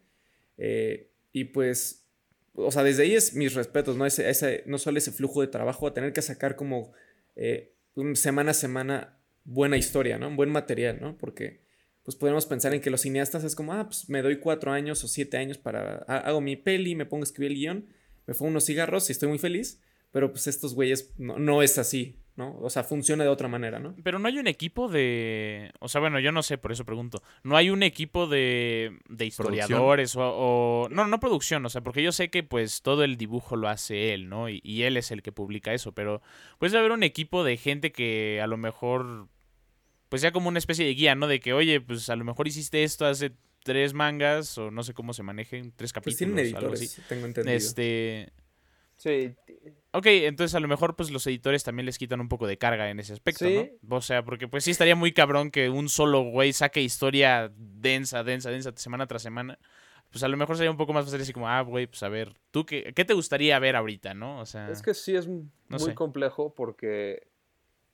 Eh, 0.58 1.12
y 1.32 1.46
pues, 1.46 2.08
o 2.54 2.72
sea, 2.72 2.84
desde 2.84 3.04
ahí 3.04 3.14
es 3.14 3.36
mis 3.36 3.54
respetos, 3.54 3.98
¿no? 3.98 4.06
Ese, 4.06 4.64
no 4.66 4.78
solo 4.78 4.98
ese 4.98 5.12
flujo 5.12 5.42
de 5.42 5.48
trabajo, 5.48 5.88
a 5.88 5.94
tener 5.94 6.14
que 6.14 6.22
sacar 6.22 6.56
como 6.56 6.94
eh, 7.36 7.74
semana 8.14 8.52
a 8.52 8.54
semana 8.54 9.20
buena 9.44 9.78
historia, 9.78 10.18
¿no? 10.18 10.34
Buen 10.36 10.50
material, 10.50 11.00
¿no? 11.02 11.18
Porque 11.18 11.64
pues 12.04 12.16
podemos 12.16 12.46
pensar 12.46 12.74
en 12.74 12.82
que 12.82 12.92
los 12.92 13.02
cineastas 13.02 13.44
es 13.44 13.56
como, 13.56 13.74
ah, 13.74 13.88
pues 13.88 14.10
me 14.10 14.22
doy 14.22 14.40
cuatro 14.40 14.72
años 14.72 15.04
o 15.04 15.08
siete 15.08 15.38
años 15.38 15.58
para, 15.58 15.98
hago 16.08 16.40
mi 16.40 16.56
peli, 16.56 16.94
me 16.94 17.08
pongo 17.08 17.24
a 17.24 17.26
escribir 17.26 17.52
el 17.52 17.58
guion, 17.58 17.88
me 18.28 18.36
pongo 18.36 18.52
unos 18.52 18.66
cigarros 18.66 19.10
y 19.10 19.12
estoy 19.12 19.28
muy 19.28 19.40
feliz, 19.40 19.82
pero 20.12 20.32
pues 20.32 20.46
estos 20.46 20.76
güeyes 20.76 21.14
no, 21.18 21.40
no 21.40 21.64
es 21.64 21.80
así, 21.80 22.20
¿no? 22.36 22.58
O 22.60 22.70
sea, 22.70 22.84
funciona 22.84 23.24
de 23.24 23.30
otra 23.30 23.48
manera, 23.48 23.80
¿no? 23.80 23.96
Pero 24.04 24.20
no 24.20 24.28
hay 24.28 24.38
un 24.38 24.48
equipo 24.48 24.90
de... 24.90 25.72
O 25.80 25.88
sea, 25.88 26.02
bueno, 26.02 26.20
yo 26.20 26.32
no 26.32 26.44
sé, 26.44 26.58
por 26.58 26.72
eso 26.72 26.86
pregunto. 26.86 27.22
¿No 27.44 27.56
hay 27.56 27.70
un 27.70 27.82
equipo 27.82 28.28
de, 28.28 28.98
de 29.08 29.26
historiadores 29.26 30.16
o, 30.18 30.90
No, 30.92 31.08
no 31.08 31.20
producción, 31.20 31.66
o 31.66 31.70
sea, 31.70 31.82
porque 31.82 32.04
yo 32.04 32.12
sé 32.12 32.30
que 32.30 32.44
pues 32.44 32.82
todo 32.82 33.04
el 33.04 33.16
dibujo 33.16 33.56
lo 33.56 33.70
hace 33.70 34.14
él, 34.14 34.28
¿no? 34.28 34.50
Y, 34.50 34.84
él 34.84 34.98
es 34.98 35.12
el 35.12 35.22
que 35.22 35.32
publica 35.32 35.74
eso, 35.74 35.94
pero 35.94 36.22
puede 36.60 36.78
haber 36.78 36.92
un 36.92 37.04
equipo 37.04 37.44
de 37.44 37.58
gente 37.58 37.92
que 37.92 38.42
a 38.42 38.48
lo 38.48 38.58
mejor... 38.58 39.28
Pues 40.10 40.22
sea 40.22 40.32
como 40.32 40.50
una 40.50 40.60
especie 40.60 40.86
de 40.86 40.94
guía, 40.94 41.16
¿no? 41.16 41.28
De 41.28 41.40
que, 41.40 41.54
oye, 41.54 41.82
pues 41.82 42.10
a 42.10 42.16
lo 42.16 42.24
mejor 42.26 42.48
hiciste 42.48 42.84
esto 42.84 43.06
hace 43.06 43.32
tres 43.64 43.94
mangas 43.94 44.58
o 44.58 44.70
no 44.70 44.84
sé 44.84 44.94
cómo 44.94 45.14
se 45.14 45.24
manejen, 45.24 45.74
tres 45.76 45.92
capítulos. 45.92 46.18
Pues 46.18 46.18
tienen 46.18 46.40
editores, 46.40 47.02
tengo 47.08 47.26
entendido. 47.26 47.56
Este... 47.56 48.32
Sí. 48.98 49.36
Ok, 49.96 50.08
entonces 50.08 50.54
a 50.56 50.60
lo 50.60 50.68
mejor 50.68 50.98
pues 50.98 51.10
los 51.10 51.26
editores 51.26 51.64
también 51.64 51.86
les 51.86 51.98
quitan 51.98 52.20
un 52.20 52.28
poco 52.28 52.48
de 52.48 52.58
carga 52.58 52.90
en 52.90 53.00
ese 53.00 53.14
aspecto, 53.14 53.46
¿no? 53.82 53.96
O 53.96 54.02
sea, 54.02 54.26
porque 54.26 54.46
pues 54.50 54.66
sí 54.66 54.72
estaría 54.72 54.94
muy 54.94 55.14
cabrón 55.14 55.52
que 55.52 55.70
un 55.70 55.88
solo 55.88 56.22
güey 56.22 56.52
saque 56.52 56.82
historia 56.82 57.50
densa, 57.56 58.26
densa, 58.26 58.52
densa, 58.52 58.74
semana 58.76 59.08
tras 59.08 59.22
semana. 59.22 59.58
Pues 60.12 60.22
a 60.24 60.28
lo 60.28 60.36
mejor 60.36 60.58
sería 60.58 60.70
un 60.70 60.76
poco 60.76 60.92
más 60.92 61.06
fácil 61.06 61.22
así 61.22 61.32
como, 61.32 61.48
ah, 61.48 61.62
güey, 61.62 61.88
pues 61.88 62.04
a 62.04 62.10
ver, 62.10 62.36
¿tú 62.52 62.66
qué, 62.66 62.92
qué 62.94 63.06
te 63.06 63.14
gustaría 63.14 63.58
ver 63.60 63.78
ahorita, 63.78 64.14
no? 64.14 64.42
O 64.42 64.46
sea... 64.46 64.70
Es 64.70 64.82
que 64.82 64.94
sí 64.94 65.16
es 65.16 65.28
muy 65.28 65.94
complejo 65.94 66.54
porque, 66.54 67.28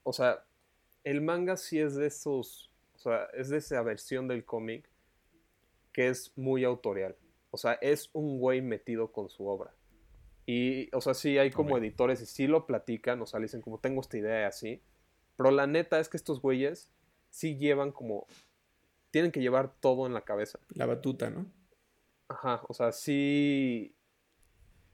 o 0.01 0.11
sea, 0.11 0.43
el 1.03 1.21
manga 1.21 1.55
sí 1.55 1.77
es 1.77 1.93
de 1.93 2.07
esos, 2.07 2.71
o 2.95 2.97
sea, 2.97 3.27
es 3.35 3.49
de 3.49 3.57
esa 3.57 3.79
versión 3.83 4.27
del 4.27 4.43
cómic 4.43 4.89
que 5.93 6.07
es 6.07 6.31
muy 6.35 6.63
autorial. 6.63 7.15
O 7.51 7.57
sea, 7.57 7.73
es 7.73 8.09
un 8.13 8.39
güey 8.39 8.59
metido 8.61 9.11
con 9.11 9.29
su 9.29 9.45
obra. 9.45 9.71
Y, 10.53 10.89
o 10.93 10.99
sea, 10.99 11.13
sí 11.13 11.37
hay 11.37 11.49
como 11.49 11.77
editores 11.77 12.21
y 12.21 12.25
sí 12.25 12.45
lo 12.45 12.65
platican, 12.65 13.21
o 13.21 13.25
sea, 13.25 13.39
le 13.39 13.45
dicen 13.45 13.61
como 13.61 13.79
tengo 13.79 14.01
esta 14.01 14.17
idea 14.17 14.41
y 14.41 14.43
así. 14.43 14.81
Pero 15.37 15.49
la 15.49 15.65
neta 15.65 15.97
es 16.01 16.09
que 16.09 16.17
estos 16.17 16.41
güeyes 16.41 16.89
sí 17.29 17.55
llevan 17.55 17.93
como. 17.93 18.27
Tienen 19.11 19.31
que 19.31 19.39
llevar 19.39 19.73
todo 19.79 20.07
en 20.07 20.13
la 20.13 20.25
cabeza. 20.25 20.59
La 20.73 20.85
batuta, 20.85 21.29
¿no? 21.29 21.45
Ajá, 22.27 22.63
o 22.67 22.73
sea, 22.73 22.91
sí. 22.91 23.95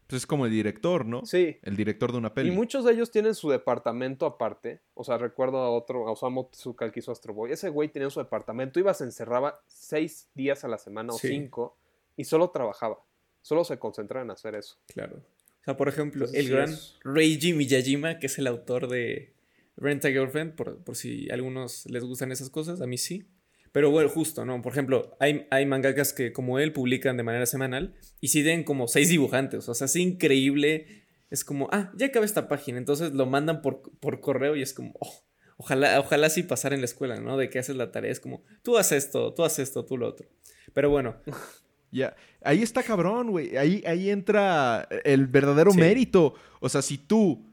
Pues 0.05 0.21
es 0.21 0.27
como 0.27 0.45
el 0.45 0.51
director, 0.51 1.07
¿no? 1.07 1.25
Sí. 1.25 1.57
El 1.63 1.75
director 1.75 2.11
de 2.11 2.19
una 2.19 2.35
peli. 2.35 2.49
Y 2.49 2.51
muchos 2.51 2.85
de 2.85 2.93
ellos 2.93 3.09
tienen 3.09 3.33
su 3.33 3.49
departamento 3.49 4.27
aparte. 4.27 4.83
O 4.93 5.03
sea, 5.03 5.17
recuerdo 5.17 5.57
a 5.57 5.71
otro, 5.71 6.07
a 6.07 6.11
Osamu 6.11 6.51
Tezuka, 6.51 6.91
que 6.91 6.99
hizo 6.99 7.11
Astro 7.11 7.33
Boy. 7.33 7.51
Ese 7.51 7.69
güey 7.69 7.89
tenía 7.89 8.11
su 8.11 8.19
departamento, 8.19 8.79
iba, 8.79 8.93
se 8.93 9.05
encerraba 9.05 9.59
seis 9.65 10.29
días 10.35 10.63
a 10.63 10.67
la 10.67 10.77
semana 10.77 11.13
o 11.13 11.17
cinco 11.17 11.77
y 12.15 12.25
solo 12.25 12.51
trabajaba. 12.51 13.03
Solo 13.41 13.63
se 13.63 13.79
concentraba 13.79 14.23
en 14.23 14.29
hacer 14.29 14.53
eso. 14.53 14.77
Claro 14.85 15.19
sea, 15.67 15.75
por 15.75 15.89
ejemplo, 15.89 16.25
el 16.33 16.49
gran 16.49 16.73
Reiji 17.03 17.51
Miyajima, 17.51 18.19
que 18.19 18.27
es 18.27 18.37
el 18.37 18.47
autor 18.47 18.87
de 18.87 19.33
Rent 19.75 20.05
a 20.05 20.09
Girlfriend, 20.09 20.55
por, 20.55 20.79
si 20.95 21.29
a 21.29 21.33
algunos 21.33 21.85
les 21.87 22.05
gustan 22.05 22.31
esas 22.31 22.49
cosas, 22.49 22.79
a 22.79 22.87
mí 22.87 22.97
sí. 22.97 23.25
Pero 23.73 23.91
bueno, 23.91 24.07
justo, 24.07 24.45
¿no? 24.45 24.61
Por 24.61 24.71
ejemplo, 24.71 25.17
hay, 25.19 25.45
hay 25.51 25.65
mangakas 25.65 26.13
que 26.13 26.31
como 26.31 26.57
él 26.59 26.71
publican 26.71 27.17
de 27.17 27.23
manera 27.23 27.45
semanal 27.45 27.95
y 28.21 28.29
sí 28.29 28.43
den 28.43 28.63
como 28.63 28.87
seis 28.87 29.09
dibujantes. 29.09 29.67
O 29.67 29.73
sea, 29.73 29.85
es 29.85 29.95
increíble. 29.97 31.03
Es 31.29 31.43
como, 31.43 31.67
ah, 31.73 31.91
ya 31.97 32.05
acabé 32.05 32.25
esta 32.25 32.47
página. 32.47 32.77
Entonces 32.77 33.11
lo 33.11 33.25
mandan 33.25 33.61
por, 33.61 33.81
por 33.99 34.21
correo 34.21 34.55
y 34.55 34.61
es 34.61 34.73
como, 34.73 34.93
oh, 35.01 35.25
ojalá, 35.57 35.99
ojalá 35.99 36.29
sí 36.29 36.43
pasar 36.43 36.73
en 36.73 36.79
la 36.79 36.85
escuela, 36.85 37.19
¿no? 37.19 37.35
De 37.35 37.49
que 37.49 37.59
haces 37.59 37.75
la 37.75 37.91
tarea. 37.91 38.09
Es 38.09 38.21
como, 38.21 38.41
tú 38.63 38.77
haces 38.77 39.03
esto, 39.03 39.33
tú 39.33 39.43
haces 39.43 39.67
esto, 39.67 39.83
tú 39.83 39.97
lo 39.97 40.07
otro. 40.07 40.29
Pero 40.73 40.89
bueno, 40.89 41.17
Ya, 41.91 42.15
ahí 42.43 42.61
está 42.61 42.83
cabrón, 42.83 43.31
güey. 43.31 43.57
Ahí, 43.57 43.83
ahí 43.85 44.09
entra 44.09 44.87
el 45.03 45.27
verdadero 45.27 45.73
mérito. 45.73 46.33
O 46.59 46.69
sea, 46.69 46.81
si 46.81 46.97
tú, 46.97 47.45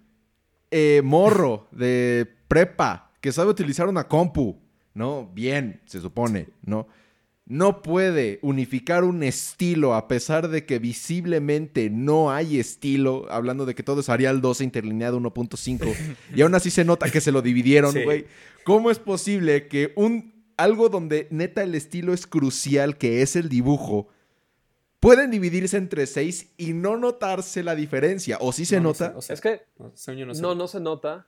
eh, 0.71 1.03
morro 1.05 1.69
de 1.71 2.27
prepa, 2.49 3.13
que 3.21 3.33
sabe 3.33 3.51
utilizar 3.51 3.89
una 3.89 4.09
compu, 4.09 4.59
¿no? 4.93 5.31
Bien, 5.33 5.81
se 5.87 6.01
supone, 6.01 6.49
¿no? 6.65 6.89
No 7.47 7.83
puede 7.83 8.39
unificar 8.43 9.05
un 9.05 9.23
estilo 9.23 9.95
a 9.95 10.09
pesar 10.09 10.49
de 10.49 10.65
que 10.65 10.79
visiblemente 10.79 11.91
no 11.91 12.33
hay 12.33 12.59
estilo, 12.59 13.27
hablando 13.31 13.67
de 13.67 13.75
que 13.75 13.83
todo 13.83 14.01
es 14.01 14.09
Arial 14.09 14.41
12 14.41 14.65
interlineado 14.65 15.21
1.5, 15.21 15.95
y 16.35 16.41
aún 16.41 16.55
así 16.55 16.71
se 16.71 16.85
nota 16.85 17.11
que 17.11 17.21
se 17.21 17.33
lo 17.33 17.43
dividieron, 17.43 17.95
güey. 18.05 18.27
¿Cómo 18.65 18.91
es 18.91 18.99
posible 18.99 19.69
que 19.69 19.93
un 19.95 20.33
algo 20.57 20.89
donde 20.89 21.27
neta 21.31 21.63
el 21.63 21.75
estilo 21.75 22.15
es 22.15 22.27
crucial, 22.27 22.97
que 22.97 23.23
es 23.23 23.37
el 23.37 23.49
dibujo, 23.49 24.09
pueden 25.05 25.31
dividirse 25.31 25.77
entre 25.77 26.07
seis 26.07 26.53
y 26.57 26.73
no 26.73 26.97
notarse 26.97 27.63
la 27.63 27.75
diferencia. 27.75 28.39
¿O 28.41 28.53
sí 28.53 28.65
se 28.65 28.77
No, 28.77 28.83
no 28.83 28.89
nota? 28.89 29.11
sé, 29.11 29.17
o 29.17 29.23
sea, 29.23 29.35
Es 29.35 29.41
que 29.41 29.63
no, 29.79 29.89
no, 29.89 30.35
sé. 30.35 30.43
no, 30.43 30.55
no 30.55 30.67
se 30.69 30.81
nota, 30.81 31.27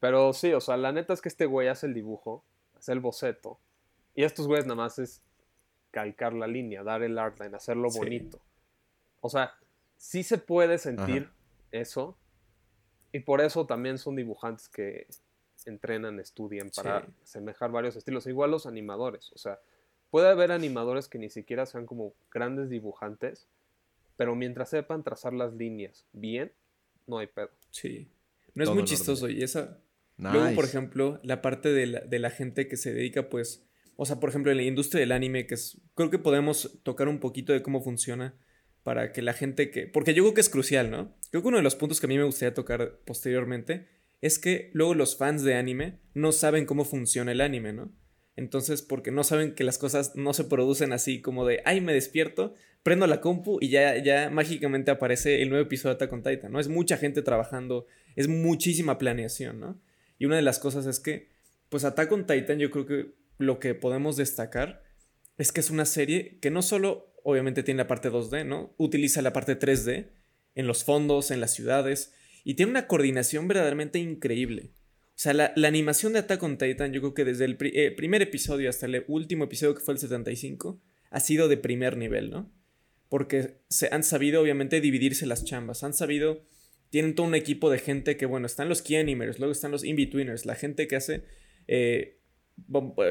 pero 0.00 0.32
sí, 0.32 0.52
o 0.52 0.60
sea, 0.60 0.76
la 0.76 0.92
neta 0.92 1.12
es 1.14 1.20
que 1.20 1.28
este 1.28 1.46
güey 1.46 1.68
hace 1.68 1.86
el 1.86 1.94
dibujo, 1.94 2.44
hace 2.76 2.92
el 2.92 3.00
boceto, 3.00 3.58
y 4.14 4.24
estos 4.24 4.46
güeyes 4.46 4.66
nada 4.66 4.76
más 4.76 4.98
es 4.98 5.22
calcar 5.90 6.32
la 6.34 6.46
línea, 6.46 6.82
dar 6.82 7.02
el 7.02 7.18
outline, 7.18 7.54
hacerlo 7.54 7.90
Sí. 7.90 7.98
bonito. 7.98 8.40
O 9.20 9.30
sea, 9.30 9.54
sí 9.96 10.22
se 10.22 10.38
puede 10.38 10.76
sentir 10.78 11.22
Ajá. 11.24 11.34
eso, 11.72 12.18
y 13.12 13.20
por 13.20 13.40
eso 13.40 13.64
también 13.66 13.96
son 13.98 14.16
dibujantes 14.16 14.68
que 14.68 15.06
entrenan, 15.66 16.20
estudian 16.20 16.70
para 16.70 17.00
Sí. 17.06 17.12
asemejar 17.22 17.70
varios 17.70 17.96
estilos, 17.96 18.26
igual 18.26 18.50
los 18.50 18.66
animadores, 18.66 19.32
o 19.32 19.38
sea, 19.38 19.58
puede 20.14 20.28
haber 20.28 20.52
animadores 20.52 21.08
que 21.08 21.18
ni 21.18 21.28
siquiera 21.28 21.66
sean 21.66 21.86
como 21.86 22.14
grandes 22.30 22.70
dibujantes, 22.70 23.48
pero 24.16 24.36
mientras 24.36 24.70
sepan 24.70 25.02
trazar 25.02 25.32
las 25.32 25.54
líneas 25.54 26.06
bien, 26.12 26.52
no 27.08 27.18
hay 27.18 27.26
pedo. 27.26 27.50
Sí. 27.72 28.06
No 28.54 28.62
es 28.62 28.68
Todo 28.68 28.76
muy 28.76 28.84
chistoso 28.84 29.28
y 29.28 29.42
esa... 29.42 29.80
Luego, 30.16 30.54
por 30.54 30.66
ejemplo, 30.66 31.18
la 31.24 31.42
parte 31.42 31.70
de 31.72 31.86
la, 31.86 31.98
de 31.98 32.20
la 32.20 32.30
gente 32.30 32.68
que 32.68 32.76
se 32.76 32.94
dedica, 32.94 33.28
pues, 33.28 33.66
o 33.96 34.06
sea, 34.06 34.20
por 34.20 34.28
ejemplo, 34.28 34.52
en 34.52 34.58
la 34.58 34.62
industria 34.62 35.00
del 35.00 35.10
anime, 35.10 35.48
que 35.48 35.54
es, 35.54 35.80
creo 35.96 36.10
que 36.10 36.20
podemos 36.20 36.78
tocar 36.84 37.08
un 37.08 37.18
poquito 37.18 37.52
de 37.52 37.64
cómo 37.64 37.82
funciona 37.82 38.36
para 38.84 39.10
que 39.10 39.20
la 39.20 39.32
gente 39.32 39.72
que, 39.72 39.88
porque 39.88 40.14
yo 40.14 40.22
creo 40.22 40.34
que 40.34 40.42
es 40.42 40.48
crucial, 40.48 40.92
¿no? 40.92 41.12
Creo 41.32 41.42
que 41.42 41.48
uno 41.48 41.56
de 41.56 41.64
los 41.64 41.74
puntos 41.74 41.98
que 41.98 42.06
a 42.06 42.08
mí 42.08 42.18
me 42.18 42.22
gustaría 42.22 42.54
tocar 42.54 43.00
posteriormente 43.04 43.88
es 44.20 44.38
que 44.38 44.70
luego 44.74 44.94
los 44.94 45.16
fans 45.16 45.42
de 45.42 45.56
anime 45.56 45.98
no 46.14 46.30
saben 46.30 46.66
cómo 46.66 46.84
funciona 46.84 47.32
el 47.32 47.40
anime, 47.40 47.72
¿no? 47.72 47.90
Entonces, 48.36 48.82
porque 48.82 49.10
no 49.10 49.24
saben 49.24 49.54
que 49.54 49.64
las 49.64 49.78
cosas 49.78 50.16
no 50.16 50.34
se 50.34 50.44
producen 50.44 50.92
así 50.92 51.20
como 51.20 51.46
de, 51.46 51.62
ay, 51.64 51.80
me 51.80 51.92
despierto, 51.94 52.54
prendo 52.82 53.06
la 53.06 53.20
compu 53.20 53.58
y 53.60 53.68
ya, 53.68 53.96
ya 53.96 54.28
mágicamente 54.30 54.90
aparece 54.90 55.42
el 55.42 55.50
nuevo 55.50 55.64
episodio 55.64 55.94
de 55.94 56.04
Attack 56.04 56.12
on 56.12 56.22
Titan, 56.22 56.52
¿no? 56.52 56.60
Es 56.60 56.68
mucha 56.68 56.96
gente 56.96 57.22
trabajando, 57.22 57.86
es 58.16 58.28
muchísima 58.28 58.98
planeación, 58.98 59.60
¿no? 59.60 59.80
Y 60.18 60.26
una 60.26 60.36
de 60.36 60.42
las 60.42 60.58
cosas 60.58 60.86
es 60.86 61.00
que, 61.00 61.28
pues 61.68 61.84
Attack 61.84 62.10
on 62.12 62.26
Titan 62.26 62.58
yo 62.58 62.70
creo 62.70 62.86
que 62.86 63.14
lo 63.38 63.58
que 63.58 63.74
podemos 63.74 64.16
destacar 64.16 64.82
es 65.38 65.50
que 65.50 65.60
es 65.60 65.70
una 65.70 65.84
serie 65.84 66.38
que 66.40 66.50
no 66.50 66.62
solo 66.62 67.12
obviamente 67.22 67.62
tiene 67.62 67.78
la 67.78 67.88
parte 67.88 68.10
2D, 68.10 68.44
¿no? 68.44 68.74
Utiliza 68.76 69.22
la 69.22 69.32
parte 69.32 69.58
3D 69.58 70.08
en 70.54 70.66
los 70.66 70.84
fondos, 70.84 71.30
en 71.30 71.40
las 71.40 71.52
ciudades, 71.52 72.12
y 72.44 72.54
tiene 72.54 72.70
una 72.70 72.86
coordinación 72.86 73.48
verdaderamente 73.48 73.98
increíble. 73.98 74.70
O 75.16 75.18
sea, 75.24 75.32
la, 75.32 75.52
la 75.54 75.68
animación 75.68 76.12
de 76.12 76.18
Attack 76.20 76.42
on 76.42 76.58
Titan, 76.58 76.92
yo 76.92 77.00
creo 77.00 77.14
que 77.14 77.24
desde 77.24 77.44
el 77.44 77.56
pri- 77.56 77.72
eh, 77.74 77.90
primer 77.92 78.20
episodio 78.22 78.68
hasta 78.68 78.86
el 78.86 79.04
último 79.06 79.44
episodio 79.44 79.74
que 79.74 79.80
fue 79.80 79.94
el 79.94 80.00
75, 80.00 80.80
ha 81.10 81.20
sido 81.20 81.46
de 81.48 81.56
primer 81.56 81.96
nivel, 81.96 82.30
¿no? 82.30 82.52
Porque 83.08 83.60
se 83.68 83.88
han 83.92 84.02
sabido, 84.02 84.42
obviamente, 84.42 84.80
dividirse 84.80 85.26
las 85.26 85.44
chambas. 85.44 85.84
Han 85.84 85.94
sabido. 85.94 86.42
Tienen 86.90 87.14
todo 87.16 87.26
un 87.26 87.34
equipo 87.34 87.70
de 87.70 87.78
gente 87.78 88.16
que, 88.16 88.26
bueno, 88.26 88.46
están 88.46 88.68
los 88.68 88.80
key 88.82 88.96
animators, 88.96 89.38
luego 89.40 89.50
están 89.52 89.70
los 89.72 89.84
in-betweeners, 89.84 90.46
la 90.46 90.54
gente 90.54 90.86
que 90.86 90.94
hace 90.96 91.24
eh, 91.66 92.18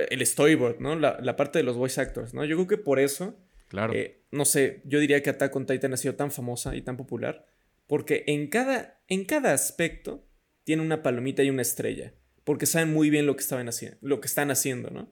el 0.10 0.26
storyboard, 0.26 0.80
¿no? 0.80 0.98
La, 0.98 1.20
la 1.22 1.36
parte 1.36 1.60
de 1.60 1.63
los 1.63 1.76
voice 1.76 2.00
actors, 2.00 2.34
¿no? 2.34 2.46
Yo 2.46 2.56
creo 2.56 2.68
que 2.68 2.78
por 2.78 3.00
eso 3.00 3.38
Claro. 3.68 3.94
eh, 3.94 4.22
no 4.32 4.46
sé, 4.46 4.82
yo 4.86 5.00
diría 5.00 5.22
que 5.22 5.30
Attack 5.32 5.54
on 5.56 5.66
Titan 5.66 5.94
ha 5.94 5.98
sido 5.98 6.16
tan 6.16 6.32
famosa 6.32 6.76
y 6.76 6.82
tan 6.82 6.96
popular 6.96 7.46
porque 7.88 8.24
en 8.28 8.48
cada, 8.48 9.02
en 9.10 9.26
cada 9.26 9.52
aspecto 9.54 10.26
tiene 10.63 10.82
una 10.82 11.04
palomita 11.04 11.43
y 11.43 11.49
una 11.49 11.62
estrella. 11.62 12.13
Porque 12.43 12.65
saben 12.65 12.93
muy 12.93 13.10
bien 13.10 13.26
lo 13.26 13.36
que, 13.36 13.41
estaban 13.41 13.69
lo 14.02 14.19
que 14.19 14.28
están 14.28 14.52
haciendo, 14.52 14.89
¿no? 14.89 15.10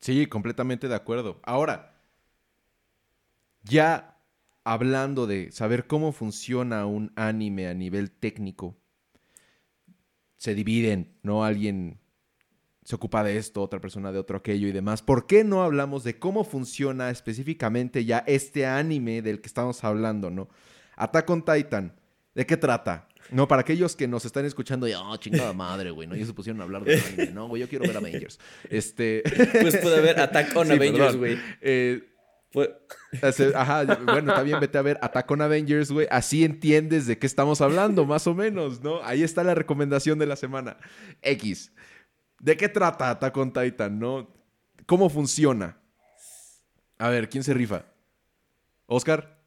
Sí, 0.00 0.26
completamente 0.26 0.88
de 0.88 0.94
acuerdo. 0.94 1.40
Ahora, 1.44 2.02
ya 3.62 4.20
hablando 4.64 5.26
de 5.26 5.52
saber 5.52 5.86
cómo 5.86 6.12
funciona 6.12 6.84
un 6.86 7.12
anime 7.16 7.68
a 7.68 7.74
nivel 7.74 8.10
técnico, 8.10 8.76
se 10.36 10.54
dividen, 10.54 11.16
¿no? 11.22 11.44
Alguien 11.44 12.00
se 12.84 12.96
ocupa 12.96 13.24
de 13.24 13.38
esto, 13.38 13.62
otra 13.62 13.80
persona 13.80 14.12
de 14.12 14.18
otro 14.18 14.36
aquello 14.36 14.68
y 14.68 14.72
demás. 14.72 15.00
¿Por 15.00 15.26
qué 15.26 15.42
no 15.42 15.62
hablamos 15.62 16.04
de 16.04 16.18
cómo 16.18 16.44
funciona 16.44 17.08
específicamente 17.08 18.04
ya 18.04 18.18
este 18.26 18.66
anime 18.66 19.22
del 19.22 19.40
que 19.40 19.46
estamos 19.46 19.84
hablando, 19.84 20.30
¿no? 20.30 20.48
Attack 20.96 21.30
on 21.30 21.44
Titan, 21.44 21.98
¿de 22.34 22.46
qué 22.46 22.56
trata? 22.56 23.08
No, 23.30 23.48
para 23.48 23.62
aquellos 23.62 23.96
que 23.96 24.06
nos 24.06 24.24
están 24.24 24.44
escuchando, 24.44 24.86
ya, 24.86 25.00
oh, 25.00 25.16
chingada 25.16 25.52
madre, 25.52 25.90
güey, 25.90 26.06
¿no? 26.06 26.14
Ellos 26.14 26.28
se 26.28 26.34
pusieron 26.34 26.60
a 26.60 26.64
hablar 26.64 26.84
de 26.84 27.00
anime, 27.06 27.32
¿no? 27.32 27.48
Güey, 27.48 27.62
yo 27.62 27.68
quiero 27.68 27.86
ver 27.86 27.96
Avengers. 27.96 28.38
Este... 28.68 29.22
Pues 29.60 29.76
puede 29.78 29.98
haber 29.98 30.20
Attack 30.20 30.54
on 30.56 30.66
Sí, 30.68 30.72
Avengers, 30.72 31.16
güey. 31.16 31.38
Eh, 31.60 32.02
Ajá, 33.54 33.84
bueno, 34.04 34.32
también 34.32 34.60
vete 34.60 34.78
a 34.78 34.82
ver 34.82 34.98
Attack 35.02 35.30
on 35.30 35.42
Avengers, 35.42 35.90
güey. 35.90 36.06
Así 36.10 36.44
entiendes 36.44 37.06
de 37.06 37.18
qué 37.18 37.26
estamos 37.26 37.60
hablando, 37.60 38.04
más 38.04 38.26
o 38.26 38.34
menos, 38.34 38.80
¿no? 38.82 39.02
Ahí 39.02 39.22
está 39.22 39.42
la 39.42 39.54
recomendación 39.54 40.18
de 40.18 40.26
la 40.26 40.36
semana. 40.36 40.76
X. 41.22 41.72
¿De 42.38 42.56
qué 42.56 42.68
trata 42.68 43.10
Attack 43.10 43.36
on 43.36 43.52
Titan, 43.52 43.98
no? 43.98 44.32
¿Cómo 44.86 45.08
funciona? 45.08 45.78
A 46.98 47.08
ver, 47.08 47.28
¿quién 47.28 47.42
se 47.42 47.54
rifa? 47.54 47.86
¿Oscar? 48.86 49.38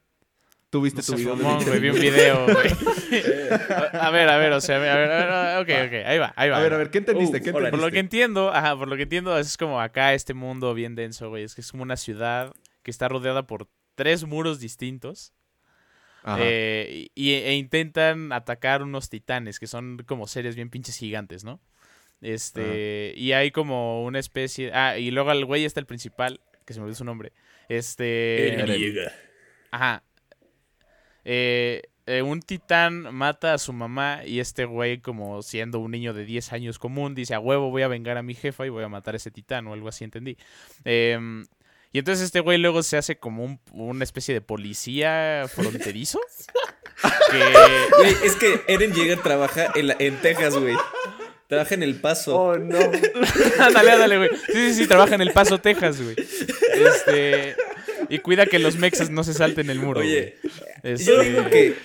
¿Tú 0.70 0.82
viste 0.82 1.02
No 1.02 1.06
tu 1.06 1.16
video? 1.16 1.36
de 1.36 1.44
fumó, 1.44 1.56
20 1.56 1.70
güey, 1.70 1.80
vi 1.80 1.90
un 1.90 2.00
video, 2.00 2.46
güey. 2.54 2.70
a 3.94 4.10
ver, 4.10 4.30
a 4.30 4.38
ver, 4.38 4.52
o 4.52 4.60
sea, 4.62 4.76
a 4.76 4.80
ver, 4.80 5.12
a 5.12 5.58
ver, 5.58 5.58
ok, 5.62 5.88
ok, 5.88 6.06
ahí 6.08 6.18
va, 6.18 6.34
ahí 6.36 6.50
va. 6.50 6.58
A 6.58 6.62
ver, 6.62 6.74
a 6.74 6.78
ver, 6.78 6.90
¿qué 6.92 6.98
entendiste? 6.98 7.38
Uh, 7.38 7.42
¿Qué 7.42 7.50
órale. 7.52 7.72
Por 7.72 7.80
lo 7.80 7.90
que 7.90 8.00
entiendo, 8.00 8.52
ajá, 8.52 8.78
por 8.78 8.90
lo 8.90 8.98
que 8.98 9.04
entiendo, 9.04 9.38
es 9.38 9.56
como 9.56 9.80
acá 9.80 10.14
este 10.14 10.34
mundo 10.34 10.74
bien 10.74 10.96
denso, 10.96 11.30
güey. 11.30 11.44
Es 11.44 11.56
que 11.56 11.62
es 11.62 11.72
como 11.72 11.84
una 11.84 11.96
ciudad 11.96 12.54
que 12.84 12.92
está 12.92 13.08
rodeada 13.08 13.48
por 13.48 13.70
tres 13.96 14.26
muros 14.26 14.60
distintos. 14.60 15.34
Ajá. 16.24 16.40
eh, 16.42 17.08
y, 17.16 17.32
e 17.32 17.54
intentan 17.56 18.34
atacar 18.34 18.84
unos 18.84 19.10
titanes, 19.10 19.60
que 19.60 19.68
son 19.68 20.04
como 20.06 20.28
seres 20.28 20.58
bien 20.58 20.70
pinches 20.70 20.98
gigantes, 20.98 21.46
¿no? 21.46 21.62
Este, 22.20 23.14
y 23.16 23.32
hay 23.32 23.52
como 23.52 24.04
una 24.04 24.20
especie. 24.20 24.72
Ah, 24.74 24.98
y 24.98 25.12
luego 25.12 25.30
al 25.30 25.46
güey 25.46 25.64
está 25.64 25.80
el 25.80 25.86
principal, 25.86 26.42
que 26.66 26.74
se 26.74 26.80
me 26.80 26.86
olvidó 26.86 26.98
su 26.98 27.06
nombre. 27.06 27.32
Este. 27.70 28.58
Ajá. 29.72 30.04
Eh, 31.30 31.82
eh, 32.06 32.22
un 32.22 32.42
titán 32.42 33.13
mata 33.13 33.54
a 33.54 33.58
su 33.58 33.74
mamá 33.74 34.22
y 34.26 34.40
este 34.40 34.63
güey, 34.63 35.00
como 35.00 35.42
siendo 35.42 35.80
un 35.80 35.92
niño 35.92 36.13
de 36.13 36.24
10 36.24 36.54
años 36.54 36.80
común, 36.80 37.13
dice, 37.16 37.34
a 37.34 37.40
huevo 37.42 37.70
voy 37.70 37.82
a 37.82 37.90
vengar 37.90 38.16
a 38.18 38.24
mi 38.24 38.34
jefa 38.34 38.66
y 38.66 38.70
voy 38.70 38.82
a 38.86 38.88
matar 38.88 39.13
a 39.13 39.18
ese 39.18 39.30
titán 39.30 39.68
o 39.68 39.74
algo 39.74 39.90
así, 39.90 40.06
entendí. 40.06 40.38
Em, 40.86 41.46
y 41.92 42.00
entonces 42.00 42.24
este 42.24 42.40
güey 42.40 42.58
luego 42.60 42.82
se 42.82 42.96
hace 42.96 43.18
como 43.18 43.44
un- 43.44 43.60
una 43.74 44.06
especie 44.06 44.34
de 44.34 44.40
policía 44.40 45.48
fronterizo. 45.54 46.22
que... 47.32 47.44
Güey, 47.98 48.16
es 48.24 48.36
que 48.38 48.62
Eren 48.70 48.94
Yeager 48.94 49.20
trabaja 49.22 49.72
en, 49.76 49.88
la- 49.88 49.98
en 50.00 50.16
Texas, 50.22 50.56
güey. 50.58 50.76
Trabaja 51.48 51.76
en 51.76 51.84
El 51.84 52.00
Paso. 52.00 52.38
Oh, 52.38 52.58
no. 52.58 52.78
ándale, 53.60 53.92
ándale, 53.92 54.18
güey. 54.18 54.30
Sí, 54.48 54.54
sí, 54.54 54.74
sí, 54.76 54.88
trabaja 54.88 55.16
en 55.16 55.22
El 55.22 55.32
Paso, 55.34 55.58
Texas, 55.60 56.02
güey. 56.02 56.16
Este... 56.18 57.56
Y 58.10 58.20
cuida 58.20 58.46
que 58.46 58.60
los 58.60 58.78
mexas 58.78 59.10
no 59.10 59.24
se 59.24 59.34
salten 59.34 59.70
el 59.70 59.80
muro. 59.80 60.00
Oye, 60.02 60.38
güey. 60.43 60.54
yo 60.98 61.22
Este, 61.22 61.24
digo 61.24 61.50
que 61.50 61.76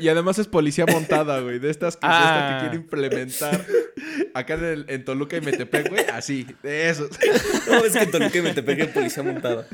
Y 0.00 0.08
además 0.08 0.38
es 0.38 0.46
policía 0.46 0.84
montada, 0.86 1.40
güey. 1.40 1.58
De 1.58 1.70
estas 1.70 1.96
que, 1.96 2.00
Ah. 2.06 2.20
esta 2.22 2.56
que 2.56 2.60
quiere 2.70 2.76
implementar 2.84 3.66
acá 4.34 4.54
en, 4.54 4.64
el- 4.64 4.84
en 4.88 5.04
Toluca 5.04 5.36
y 5.36 5.40
Metepec, 5.40 5.88
güey. 5.88 6.04
Así, 6.12 6.46
de 6.62 6.90
esos. 6.90 7.10
no, 7.68 7.84
es 7.84 7.92
que 7.94 8.00
en 8.02 8.10
Toluca 8.10 8.38
y 8.38 8.42
Metepec 8.42 8.80
hay 8.80 8.86
policía 8.88 9.22
montada. 9.22 9.66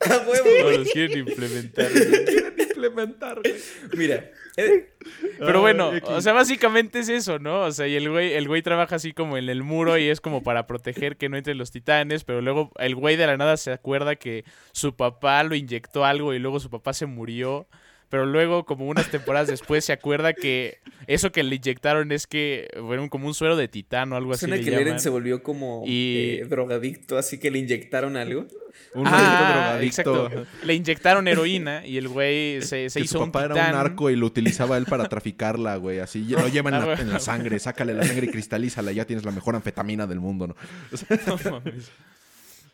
¡A 0.00 0.16
huevo, 0.28 0.48
no 0.58 0.64
güey! 0.64 0.78
los 0.78 0.88
quieren 0.90 1.18
implementar. 1.18 1.88
güey. 1.92 2.61
Implementar, 2.86 3.40
güey. 3.40 3.54
Mira, 3.96 4.30
eh, 4.56 4.90
Pero 5.38 5.60
bueno, 5.60 5.92
o 6.04 6.20
sea, 6.20 6.32
básicamente 6.32 7.00
es 7.00 7.08
eso, 7.08 7.38
¿no? 7.38 7.62
O 7.62 7.72
sea, 7.72 7.86
y 7.86 7.96
el 7.96 8.10
güey, 8.10 8.34
el 8.34 8.48
güey 8.48 8.62
trabaja 8.62 8.96
así 8.96 9.12
como 9.12 9.36
en 9.36 9.48
el 9.48 9.62
muro 9.62 9.98
y 9.98 10.08
es 10.08 10.20
como 10.20 10.42
para 10.42 10.66
proteger 10.66 11.16
que 11.16 11.28
no 11.28 11.36
entren 11.36 11.58
los 11.58 11.70
titanes, 11.70 12.24
pero 12.24 12.40
luego 12.40 12.70
el 12.78 12.94
güey 12.94 13.16
de 13.16 13.26
la 13.26 13.36
nada 13.36 13.56
se 13.56 13.72
acuerda 13.72 14.16
que 14.16 14.44
su 14.72 14.94
papá 14.94 15.42
lo 15.42 15.54
inyectó 15.54 16.04
algo 16.04 16.34
y 16.34 16.38
luego 16.38 16.60
su 16.60 16.70
papá 16.70 16.92
se 16.92 17.06
murió. 17.06 17.66
Pero 18.12 18.26
luego, 18.26 18.66
como 18.66 18.86
unas 18.88 19.10
temporadas 19.10 19.48
después, 19.48 19.86
se 19.86 19.92
acuerda 19.94 20.34
que 20.34 20.80
eso 21.06 21.32
que 21.32 21.42
le 21.42 21.56
inyectaron 21.56 22.12
es 22.12 22.26
que 22.26 22.68
fueron 22.86 23.08
como 23.08 23.26
un 23.26 23.32
suero 23.32 23.56
de 23.56 23.68
titán 23.68 24.12
o 24.12 24.16
algo 24.16 24.32
así. 24.32 24.40
suena 24.40 24.62
que 24.62 24.68
el 24.68 24.74
Eren 24.74 25.00
se 25.00 25.08
volvió 25.08 25.42
como 25.42 25.82
Y- 25.86 26.40
eh, 26.42 26.44
drogadicto, 26.44 27.16
así 27.16 27.38
que 27.38 27.50
le 27.50 27.58
inyectaron 27.60 28.18
algo. 28.18 28.46
Un 28.94 29.06
Ah, 29.06 29.78
drogadicto. 29.78 30.26
exacto. 30.26 30.46
Le 30.66 30.74
inyectaron 30.74 31.26
heroína 31.26 31.86
y 31.86 31.96
el 31.96 32.08
güey 32.08 32.60
se, 32.60 32.90
se 32.90 33.00
Que 33.00 33.04
hizo 33.06 33.16
su 33.16 33.24
un 33.24 33.32
papá 33.32 33.48
titán. 33.48 33.68
era 33.70 33.78
un 33.78 33.82
narco 33.82 34.10
y 34.10 34.16
lo 34.16 34.26
utilizaba 34.26 34.76
él 34.76 34.84
para 34.84 35.08
traficarla, 35.08 35.76
güey. 35.76 36.00
Así 36.00 36.22
lo 36.28 36.46
lleva 36.48 36.68
en 36.68 36.74
Ah, 36.74 36.86
la, 36.86 36.92
en 37.00 37.10
la 37.10 37.18
sangre, 37.18 37.58
sácale 37.60 37.94
la 37.94 38.04
sangre 38.04 38.26
y 38.26 38.28
cristalízala. 38.30 38.92
Ya 38.92 39.06
tienes 39.06 39.24
la 39.24 39.30
mejor 39.30 39.56
anfetamina 39.56 40.06
del 40.06 40.20
mundo, 40.20 40.48
¿no? 40.48 40.56
No, 41.26 41.50
mames. 41.50 41.90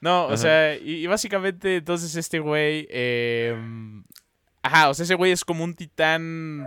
No, 0.01 0.27
o 0.27 0.37
sea, 0.37 0.75
y, 0.77 0.95
y 0.97 1.07
básicamente 1.07 1.77
entonces 1.77 2.17
este 2.17 2.41
güey... 2.41 2.89
eh, 2.91 3.57
ajá, 4.63 4.89
o 4.89 4.95
sea, 4.95 5.05
ese 5.05 5.15
güey 5.15 5.33
es 5.33 5.45
como 5.45 5.65
un 5.65 5.75
titán... 5.75 6.67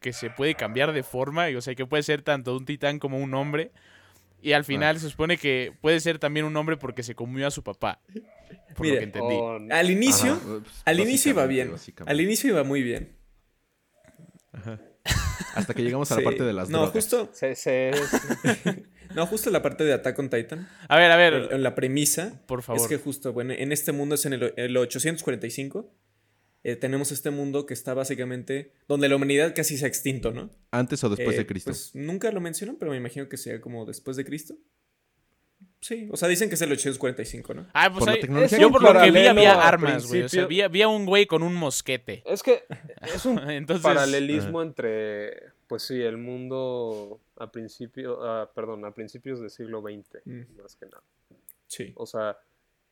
que 0.00 0.12
se 0.12 0.30
puede 0.30 0.54
cambiar 0.54 0.92
de 0.92 1.02
forma, 1.02 1.50
y, 1.50 1.56
o 1.56 1.60
sea, 1.60 1.74
que 1.74 1.86
puede 1.86 2.02
ser 2.02 2.22
tanto 2.22 2.56
un 2.56 2.64
titán 2.64 2.98
como 2.98 3.18
un 3.18 3.34
hombre. 3.34 3.72
Y 4.42 4.52
al 4.52 4.64
final 4.64 5.00
se 5.00 5.08
supone 5.08 5.38
que 5.38 5.72
puede 5.80 6.00
ser 6.00 6.18
también 6.18 6.44
un 6.44 6.54
hombre 6.58 6.76
porque 6.76 7.02
se 7.02 7.14
comió 7.14 7.46
a 7.46 7.50
su 7.50 7.62
papá. 7.62 8.00
Por 8.76 8.86
lo 8.86 8.92
que 8.98 9.04
entendí. 9.04 9.34
Oh, 9.34 9.58
Al 9.70 9.90
inicio, 9.90 10.34
Ajá, 10.34 10.42
pues, 10.44 10.82
al 10.84 11.00
inicio 11.00 11.30
iba 11.30 11.46
bien. 11.46 11.72
Al 12.04 12.20
inicio 12.20 12.50
iba 12.50 12.62
muy 12.62 12.82
bien. 12.82 13.16
Hasta 15.54 15.74
que 15.74 15.82
llegamos 15.82 16.10
a 16.10 16.14
la 16.16 16.20
Sí. 16.20 16.24
parte 16.24 16.42
de 16.44 16.52
las 16.52 16.68
No, 16.68 16.78
drogas. 16.78 16.92
justo, 16.94 17.30
se- 17.32 17.54
se- 17.54 17.92
no, 19.14 19.26
justo 19.26 19.50
la 19.50 19.62
parte 19.62 19.84
de 19.84 19.92
Attack 19.92 20.18
on 20.18 20.30
Titan. 20.30 20.68
A 20.88 20.96
ver, 20.98 21.10
a 21.10 21.16
ver, 21.16 21.48
el- 21.52 21.62
La 21.62 21.74
premisa 21.74 22.42
por 22.46 22.62
favor. 22.62 22.82
es 22.82 22.88
que 22.88 22.96
justo, 22.98 23.32
bueno, 23.32 23.52
en 23.56 23.70
este 23.72 23.92
mundo 23.92 24.14
es 24.16 24.26
en 24.26 24.32
el, 24.34 24.52
el 24.56 24.76
845. 24.76 25.92
eh, 26.66 26.76
tenemos 26.76 27.12
este 27.12 27.30
mundo 27.30 27.66
que 27.66 27.74
está 27.74 27.92
básicamente 27.92 28.72
donde 28.88 29.06
la 29.10 29.16
humanidad 29.16 29.54
casi 29.54 29.76
se 29.76 29.84
ha 29.84 29.88
extinto, 29.88 30.32
¿no? 30.32 30.48
¿Antes 30.70 31.04
o 31.04 31.10
después 31.10 31.34
Eh, 31.34 31.40
de 31.40 31.46
Cristo? 31.46 31.70
Pues 31.70 31.90
nunca 31.94 32.32
lo 32.32 32.40
mencionan, 32.40 32.76
pero 32.76 32.90
me 32.90 32.96
imagino 32.96 33.28
que 33.28 33.36
sea 33.36 33.60
como 33.60 33.84
después 33.84 34.16
de 34.16 34.24
Cristo. 34.24 34.54
Sí, 35.84 36.08
o 36.10 36.16
sea, 36.16 36.28
dicen 36.30 36.48
que 36.48 36.54
es 36.54 36.62
el 36.62 36.72
845, 36.72 37.52
¿no? 37.52 37.66
Ah, 37.74 37.90
pues 37.90 37.98
por 37.98 38.08
la 38.08 38.14
ahí- 38.14 38.20
tecnología 38.22 38.58
yo 38.58 38.68
que 38.68 38.72
por 38.72 38.82
lo 38.94 39.02
que 39.02 39.10
vi 39.10 39.26
había 39.26 39.52
a 39.52 39.68
armas, 39.68 40.06
güey. 40.06 40.22
O 40.22 40.28
sea, 40.30 40.46
vi, 40.46 40.66
vi 40.68 40.80
a 40.80 40.88
un 40.88 41.04
güey 41.04 41.26
con 41.26 41.42
un 41.42 41.54
mosquete. 41.54 42.22
Es 42.24 42.42
que 42.42 42.64
es 43.14 43.26
un 43.26 43.38
Entonces, 43.50 43.82
paralelismo 43.82 44.62
entre, 44.62 45.42
pues 45.66 45.82
sí, 45.82 46.00
el 46.00 46.16
mundo 46.16 47.20
a 47.36 47.52
principio, 47.52 48.24
ah, 48.24 48.50
perdón, 48.54 48.86
a 48.86 48.92
principios 48.94 49.40
del 49.40 49.50
siglo 49.50 49.82
XX, 49.82 50.22
Mm. 50.24 50.62
más 50.62 50.74
que 50.74 50.86
nada. 50.86 51.02
Sí. 51.66 51.92
O 51.96 52.06
sea, 52.06 52.38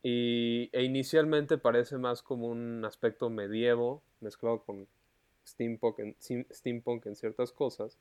y, 0.03 0.69
e 0.71 0.83
inicialmente 0.83 1.57
parece 1.57 1.97
más 1.97 2.21
como 2.21 2.45
un 2.45 2.85
aspecto 2.85 3.31
medievo 3.31 4.03
mezclado 4.21 4.61
con 4.61 4.85
steampunk 5.47 5.97
en, 5.97 6.15
steampunk 6.51 7.07
en 7.07 7.15
ciertas 7.15 7.51
cosas. 7.51 7.97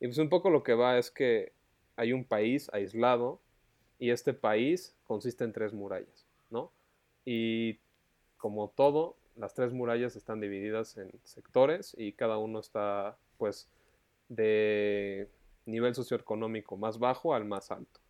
Y 0.00 0.06
pues 0.06 0.16
un 0.16 0.30
poco 0.30 0.48
lo 0.48 0.62
que 0.62 0.72
va 0.72 0.96
es 0.96 1.10
que 1.10 1.52
hay 1.96 2.14
un 2.14 2.24
país 2.24 2.70
aislado 2.72 3.41
y 4.02 4.10
este 4.10 4.34
país 4.34 4.96
consiste 5.04 5.44
en 5.44 5.52
tres 5.52 5.72
murallas, 5.72 6.26
¿no? 6.50 6.72
Y 7.24 7.78
como 8.36 8.68
todo, 8.70 9.14
las 9.36 9.54
tres 9.54 9.72
murallas 9.72 10.16
están 10.16 10.40
divididas 10.40 10.96
en 10.96 11.12
sectores 11.22 11.94
y 11.96 12.10
cada 12.10 12.36
uno 12.36 12.58
está 12.58 13.16
pues 13.38 13.68
de 14.28 15.28
nivel 15.66 15.94
socioeconómico 15.94 16.76
más 16.76 16.98
bajo 16.98 17.32
al 17.32 17.44
más 17.44 17.70
alto. 17.70 18.00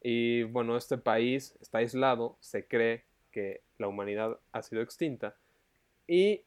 Y 0.00 0.44
bueno, 0.44 0.78
este 0.78 0.96
país 0.96 1.54
está 1.60 1.76
aislado, 1.76 2.38
se 2.40 2.66
cree 2.66 3.04
que 3.30 3.60
la 3.76 3.88
humanidad 3.88 4.40
ha 4.50 4.62
sido 4.62 4.80
extinta 4.80 5.36
y 6.06 6.40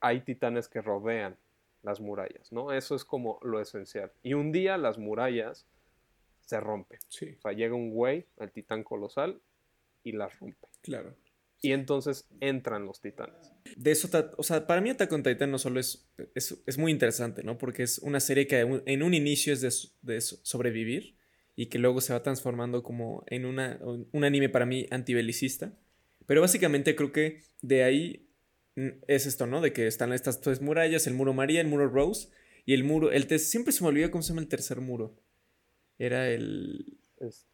hay 0.00 0.22
titanes 0.22 0.70
que 0.70 0.80
rodean 0.80 1.36
las 1.82 2.00
murallas, 2.00 2.50
¿no? 2.50 2.72
Eso 2.72 2.94
es 2.94 3.04
como 3.04 3.38
lo 3.42 3.60
esencial. 3.60 4.10
Y 4.22 4.32
un 4.32 4.52
día 4.52 4.78
las 4.78 4.96
murallas 4.96 5.66
se 6.56 6.60
rompen. 6.60 6.98
Sí, 7.08 7.34
O 7.38 7.40
sea, 7.40 7.52
llega 7.52 7.74
un 7.74 7.90
güey, 7.90 8.26
el 8.38 8.50
titán 8.50 8.82
colosal, 8.84 9.40
y 10.04 10.12
las 10.12 10.38
rompe. 10.38 10.68
claro. 10.82 11.16
Y 11.64 11.70
entonces 11.70 12.26
entran 12.40 12.86
los 12.86 13.00
titanes. 13.00 13.52
De 13.76 13.92
eso, 13.92 14.08
o 14.36 14.42
sea, 14.42 14.66
para 14.66 14.80
mí 14.80 14.90
Attack 14.90 15.12
on 15.12 15.22
Titan 15.22 15.48
no 15.52 15.58
solo 15.58 15.78
es, 15.78 16.08
es, 16.34 16.58
es 16.66 16.76
muy 16.76 16.90
interesante, 16.90 17.44
¿no? 17.44 17.56
Porque 17.56 17.84
es 17.84 18.00
una 18.00 18.18
serie 18.18 18.48
que 18.48 18.58
en 18.84 19.02
un 19.04 19.14
inicio 19.14 19.52
es 19.52 19.60
de, 19.60 19.72
de 20.14 20.20
so- 20.20 20.40
sobrevivir 20.42 21.14
y 21.54 21.66
que 21.66 21.78
luego 21.78 22.00
se 22.00 22.12
va 22.14 22.22
transformando 22.24 22.82
como 22.82 23.22
en 23.28 23.44
una, 23.46 23.78
un 24.10 24.24
anime 24.24 24.48
para 24.48 24.66
mí 24.66 24.86
antibelicista. 24.90 25.72
Pero 26.26 26.40
básicamente 26.40 26.96
creo 26.96 27.12
que 27.12 27.42
de 27.60 27.84
ahí 27.84 28.26
mm, 28.74 28.88
es 29.06 29.26
esto, 29.26 29.46
¿no? 29.46 29.60
De 29.60 29.72
que 29.72 29.86
están 29.86 30.12
estas 30.12 30.40
tres 30.40 30.60
murallas, 30.60 31.06
el 31.06 31.14
muro 31.14 31.32
María, 31.32 31.60
el 31.60 31.68
muro 31.68 31.88
Rose 31.88 32.28
y 32.66 32.74
el 32.74 32.82
muro, 32.82 33.12
el 33.12 33.28
te- 33.28 33.38
siempre 33.38 33.72
se 33.72 33.84
me 33.84 33.88
olvida 33.90 34.10
cómo 34.10 34.22
se 34.22 34.30
llama 34.30 34.40
el 34.42 34.48
tercer 34.48 34.80
muro. 34.80 35.14
Era 36.02 36.28
el... 36.28 36.98
Es 37.20 37.46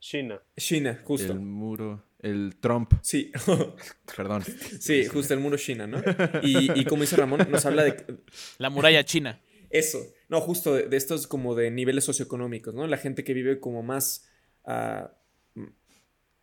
China. 0.00 0.42
China, 0.58 1.00
justo. 1.02 1.32
El 1.32 1.40
muro, 1.40 2.04
el 2.18 2.56
Trump, 2.60 2.92
Sí, 3.00 3.32
perdón. 4.16 4.44
sí, 4.80 5.06
justo 5.06 5.32
el 5.32 5.40
muro 5.40 5.56
China, 5.56 5.86
¿no? 5.86 6.02
Y, 6.42 6.78
y 6.78 6.84
como 6.84 7.00
dice 7.00 7.16
Ramón, 7.16 7.48
nos 7.50 7.64
habla 7.64 7.84
de, 7.84 8.18
la 8.58 8.68
muralla 8.68 9.02
china. 9.06 9.40
Eso, 9.70 9.98
no, 10.28 10.42
justo 10.42 10.74
de, 10.74 10.88
de 10.88 10.96
estos 10.98 11.26
como 11.26 11.54
de 11.54 11.70
niveles 11.70 12.04
socioeconómicos, 12.04 12.74
¿no? 12.74 12.86
La 12.86 12.98
gente 12.98 13.24
que 13.24 13.32
vive 13.32 13.60
como 13.60 13.82
más, 13.82 14.28
ah, 14.66 15.14
mm, 15.54 15.64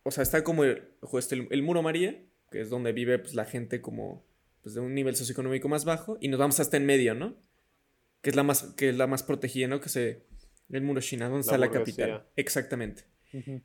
o 0.02 0.10
sea, 0.10 0.24
está 0.24 0.42
como 0.42 0.64
el, 0.64 0.82
justo 1.02 1.36
el, 1.36 1.46
el 1.52 1.62
muro 1.62 1.82
María, 1.82 2.20
que 2.50 2.62
es 2.62 2.68
donde 2.68 2.92
vive 2.92 3.20
pues, 3.20 3.34
la 3.34 3.44
gente 3.44 3.80
como 3.80 4.26
pues, 4.62 4.74
de 4.74 4.80
un 4.80 4.92
nivel 4.92 5.14
socioeconómico 5.14 5.68
más 5.68 5.84
bajo, 5.84 6.18
y 6.20 6.26
nos 6.26 6.40
vamos 6.40 6.58
hasta 6.58 6.76
en 6.76 6.84
medio, 6.84 7.14
¿no? 7.14 7.36
Que 8.22 8.30
es 8.30 8.36
la 8.36 8.42
más, 8.42 8.74
que 8.76 8.88
es 8.88 8.96
la 8.96 9.06
más 9.06 9.22
protegida, 9.22 9.68
¿no? 9.68 9.80
Que 9.80 9.88
se, 9.88 10.24
el 10.70 10.82
muro 10.82 11.00
China, 11.00 11.26
donde 11.28 11.38
La 11.46 11.52
está 11.54 11.58
la 11.58 11.70
capital. 11.70 12.26
Exactamente. 12.36 13.04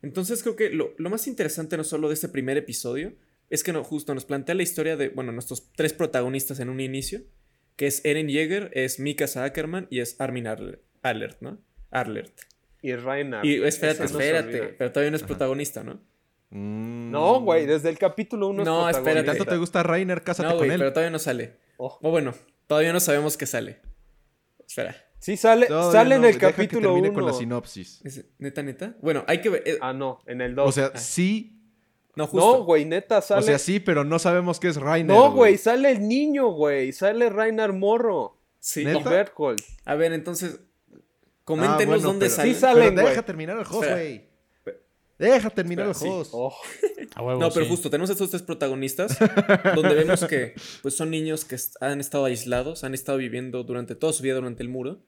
Entonces 0.02 0.42
creo 0.42 0.56
que 0.56 0.70
lo, 0.70 0.94
lo 0.98 1.10
más 1.10 1.26
interesante 1.28 1.76
no 1.76 1.84
solo 1.84 2.08
de 2.08 2.14
este 2.14 2.28
primer 2.28 2.56
episodio 2.56 3.14
es 3.50 3.62
que 3.62 3.72
no, 3.72 3.84
justo 3.84 4.14
nos 4.14 4.24
plantea 4.24 4.54
la 4.56 4.62
historia 4.64 4.96
de, 4.96 5.08
bueno, 5.10 5.30
nuestros 5.32 5.72
tres 5.72 5.92
protagonistas 5.92 6.58
en 6.60 6.68
un 6.68 6.80
inicio, 6.80 7.20
que 7.76 7.86
es 7.86 8.04
Eren 8.04 8.28
Yeager, 8.28 8.70
es 8.74 8.98
Mika 9.00 9.26
Ackerman 9.36 9.86
y 9.90 10.00
es 10.00 10.20
Armin 10.20 10.46
Arler- 10.46 10.80
Alert, 11.02 11.40
¿no? 11.40 11.58
Arlert. 11.90 12.32
Y 12.82 12.94
Reina. 12.94 13.40
Y 13.44 13.62
espérate, 13.62 14.04
espérate, 14.04 14.74
pero 14.78 14.90
todavía 14.92 15.10
no 15.10 15.16
es 15.16 15.22
protagonista, 15.22 15.82
¿no? 15.84 16.00
Mm. 16.50 17.10
No, 17.10 17.40
güey, 17.40 17.66
desde 17.66 17.88
el 17.90 17.98
capítulo 17.98 18.48
1 18.48 18.64
No, 18.64 18.88
Si 18.90 18.96
espérate. 18.98 19.26
tanto 19.26 19.44
te 19.46 19.56
gusta 19.56 19.82
Rainer, 19.82 20.22
cásate 20.22 20.48
No, 20.48 20.58
con 20.58 20.70
él. 20.70 20.78
pero 20.78 20.92
todavía 20.92 21.10
no 21.10 21.18
sale. 21.18 21.56
Oh. 21.76 21.98
O 22.02 22.10
bueno, 22.10 22.34
todavía 22.66 22.92
no 22.92 23.00
sabemos 23.00 23.36
que 23.36 23.46
sale. 23.46 23.80
Espera, 24.66 24.96
Sí, 25.20 25.36
sale, 25.36 25.68
sale 25.68 26.14
en 26.16 26.22
no, 26.22 26.26
el 26.28 26.34
deja 26.34 26.46
que 26.48 26.52
capítulo 26.54 26.88
termine 26.88 27.10
1. 27.10 27.14
con 27.14 27.26
la 27.26 27.32
sinopsis. 27.34 28.00
¿es 28.04 28.24
neta, 28.38 28.62
neta? 28.62 28.96
Bueno, 29.02 29.22
hay 29.28 29.40
que 29.40 29.50
ver. 29.50 29.62
eh, 29.66 29.78
Ah, 29.80 29.92
no, 29.92 30.20
en 30.26 30.40
el 30.40 30.54
2. 30.54 30.66
O 30.68 30.72
sea, 30.72 30.96
sí, 30.96 31.60
no, 32.16 32.26
justo. 32.26 32.58
no, 32.58 32.64
güey, 32.64 32.86
neta, 32.86 33.20
sale. 33.20 33.40
o 33.40 33.44
sea, 33.44 33.58
sí, 33.58 33.80
pero 33.80 34.02
no 34.02 34.18
sabemos 34.18 34.58
qué 34.58 34.68
es 34.68 34.76
Rainer. 34.76 35.14
no, 35.14 35.30
güey, 35.32 35.58
sale 35.58 35.90
el 35.90 36.08
niño, 36.08 36.48
güey. 36.52 36.92
Sale 36.92 37.28
Reiner 37.28 37.72
Morro. 37.74 38.38
sí. 38.58 38.80
Y 38.82 38.86
¿Neta? 38.86 39.08
Berthold. 39.10 39.60
A 39.84 39.94
ver, 39.94 40.12
entonces, 40.14 40.58
Ah, 40.60 40.98
coméntenos 41.44 41.86
bueno, 41.96 42.02
dónde 42.08 42.26
pero- 42.26 42.36
sale. 42.36 42.54
Sí 42.54 42.60
sale. 42.60 42.80
salen, 42.80 42.94
Pero 42.94 43.08
deja 43.08 43.22
terminar 43.22 43.56
el 43.58 43.66
host, 43.66 43.90
güey. 43.90 44.30
Deja 45.18 45.50
terminar 45.50 45.86
Espera, 45.88 46.10
el 46.10 46.14
sí. 46.14 46.20
host. 46.20 46.30
Oh, 46.32 46.54
A 47.16 47.22
huevo, 47.22 47.40
No, 47.40 47.50
pero 47.50 47.66
sí. 47.66 47.70
justo 47.70 47.90
tenemos 47.90 48.08
estos 48.08 48.30
tres 48.30 48.40
protagonistas 48.42 49.18
donde 49.74 49.94
vemos 49.94 50.24
que 50.24 50.54
pues 50.80 50.96
son 50.96 51.10
niños 51.10 51.44
que 51.44 51.56
han 51.80 52.00
estado 52.00 52.24
aislados, 52.24 52.84
han 52.84 52.94
estado 52.94 53.18
viviendo 53.18 53.62
durante 53.64 53.94
toda 53.94 54.12
su 54.14 54.22
vida 54.22 54.34
durante 54.36 54.62
el 54.62 54.70
muro 54.70 55.00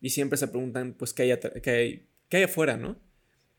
y 0.00 0.10
siempre 0.10 0.36
se 0.38 0.48
preguntan 0.48 0.94
pues 0.94 1.12
qué 1.12 1.22
hay, 1.24 1.38
qué 1.62 1.70
hay, 1.70 2.06
qué 2.28 2.36
hay 2.38 2.42
afuera, 2.44 2.76
¿no? 2.76 2.98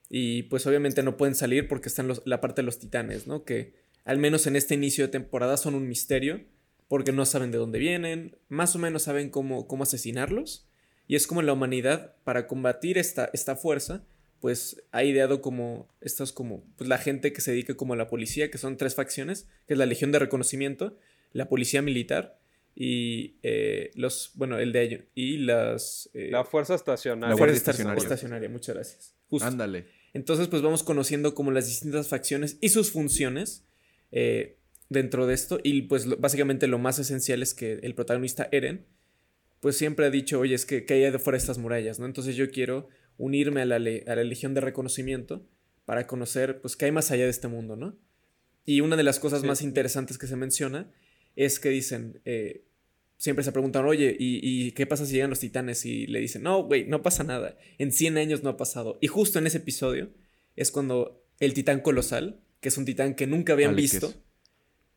Y 0.09 0.43
pues 0.43 0.65
obviamente 0.65 1.03
no 1.03 1.17
pueden 1.17 1.35
salir 1.35 1.67
porque 1.67 1.89
están 1.89 2.07
los- 2.07 2.21
la 2.25 2.41
parte 2.41 2.61
de 2.61 2.65
los 2.65 2.79
titanes, 2.79 3.27
¿no? 3.27 3.43
Que 3.43 3.73
al 4.05 4.17
menos 4.17 4.47
en 4.47 4.55
este 4.55 4.73
inicio 4.73 5.05
de 5.05 5.11
temporada 5.11 5.57
son 5.57 5.75
un 5.75 5.87
misterio 5.87 6.41
porque 6.87 7.11
no 7.11 7.25
saben 7.25 7.51
de 7.51 7.59
dónde 7.59 7.77
vienen, 7.77 8.37
más 8.47 8.75
o 8.75 8.79
menos 8.79 9.03
saben 9.03 9.29
cómo, 9.29 9.67
cómo 9.67 9.83
asesinarlos 9.83 10.67
y 11.07 11.15
es 11.15 11.27
como 11.27 11.41
la 11.43 11.53
humanidad 11.53 12.15
para 12.23 12.47
combatir 12.47 12.97
esta, 12.97 13.29
esta 13.33 13.55
fuerza 13.55 14.03
pues 14.39 14.81
ha 14.91 15.03
ideado 15.03 15.41
como 15.41 15.89
estas 16.01 16.31
como 16.31 16.63
pues 16.77 16.87
la 16.87 16.97
gente 16.97 17.33
que 17.33 17.41
se 17.41 17.51
dedica 17.51 17.75
como 17.75 17.93
a 17.93 17.97
la 17.97 18.07
policía, 18.07 18.49
que 18.49 18.57
son 18.57 18.77
tres 18.77 18.95
facciones, 18.95 19.47
que 19.67 19.73
es 19.73 19.77
la 19.77 19.85
Legión 19.85 20.11
de 20.11 20.19
Reconocimiento, 20.19 20.97
la 21.33 21.49
Policía 21.49 21.81
Militar 21.81 22.39
y 22.75 23.37
eh, 23.43 23.91
los, 23.95 24.31
bueno, 24.35 24.57
el 24.59 24.71
de 24.71 24.81
ellos, 24.83 25.01
y 25.15 25.37
las... 25.37 26.09
eh, 26.13 26.29
la 26.31 26.43
fuerza 26.45 26.75
estacionaria. 26.75 27.33
La 27.33 27.37
Fuerza 27.37 27.55
Estacionaria. 27.55 28.49
Muchas 28.49 28.75
gracias. 28.75 29.15
Justo. 29.29 29.47
Ándale. 29.47 29.87
Entonces, 30.13 30.47
pues 30.47 30.61
vamos 30.61 30.83
conociendo 30.83 31.35
como 31.35 31.51
las 31.51 31.67
distintas 31.67 32.07
facciones 32.07 32.57
y 32.61 32.69
sus 32.69 32.91
funciones 32.91 33.65
eh, 34.11 34.57
dentro 34.89 35.27
de 35.27 35.33
esto. 35.35 35.59
Y 35.63 35.83
pues 35.83 36.05
lo- 36.05 36.17
básicamente 36.17 36.67
lo 36.67 36.79
más 36.79 36.97
esencial 36.99 37.43
es 37.43 37.53
que 37.53 37.73
el 37.83 37.93
protagonista 37.95 38.47
Eren, 38.51 38.85
pues 39.59 39.77
siempre 39.77 40.05
ha 40.05 40.09
dicho, 40.09 40.39
oye, 40.39 40.55
es 40.55 40.65
que, 40.65 40.85
que 40.85 40.93
hay 40.95 41.11
de 41.11 41.19
fuera 41.19 41.35
de 41.37 41.41
estas 41.41 41.57
murallas, 41.57 41.99
¿no? 41.99 42.05
Entonces 42.05 42.35
yo 42.37 42.49
quiero 42.49 42.87
unirme 43.17 43.61
a 43.61 43.65
la, 43.65 43.77
le- 43.77 44.03
a 44.07 44.15
la 44.15 44.23
Legión 44.23 44.53
de 44.53 44.61
Reconocimiento 44.61 45.45
para 45.85 46.07
conocer, 46.07 46.61
pues, 46.61 46.75
qué 46.77 46.85
hay 46.85 46.91
más 46.91 47.11
allá 47.11 47.25
de 47.25 47.29
este 47.31 47.47
mundo, 47.49 47.75
¿no? 47.75 47.97
Y 48.65 48.81
una 48.81 48.95
de 48.95 49.03
las 49.03 49.19
cosas 49.19 49.41
Sí. 49.41 49.47
más 49.47 49.61
interesantes 49.61 50.17
que 50.17 50.27
se 50.27 50.35
menciona 50.37 50.89
es 51.45 51.59
que 51.59 51.69
dicen, 51.69 52.21
eh, 52.25 52.65
siempre 53.17 53.43
se 53.43 53.51
preguntan, 53.51 53.85
oye, 53.85 54.15
¿y, 54.17 54.39
y 54.41 54.71
qué 54.71 54.85
pasa 54.85 55.05
si 55.05 55.13
llegan 55.13 55.29
los 55.29 55.39
titanes? 55.39 55.85
Y 55.85 56.07
le 56.07 56.19
dicen, 56.19 56.43
no, 56.43 56.63
güey, 56.63 56.85
no 56.85 57.01
pasa 57.01 57.23
nada. 57.23 57.57
En 57.77 57.91
100 57.91 58.17
años 58.17 58.43
no 58.43 58.49
ha 58.51 58.57
pasado. 58.57 58.97
Y 59.01 59.07
justo 59.07 59.39
en 59.39 59.47
ese 59.47 59.57
episodio 59.57 60.09
es 60.55 60.71
cuando 60.71 61.23
el 61.39 61.53
titán 61.53 61.81
colosal, 61.81 62.41
que 62.61 62.69
es 62.69 62.77
un 62.77 62.85
titán 62.85 63.15
que 63.15 63.27
nunca 63.27 63.53
habían 63.53 63.71
visto, 63.75 64.13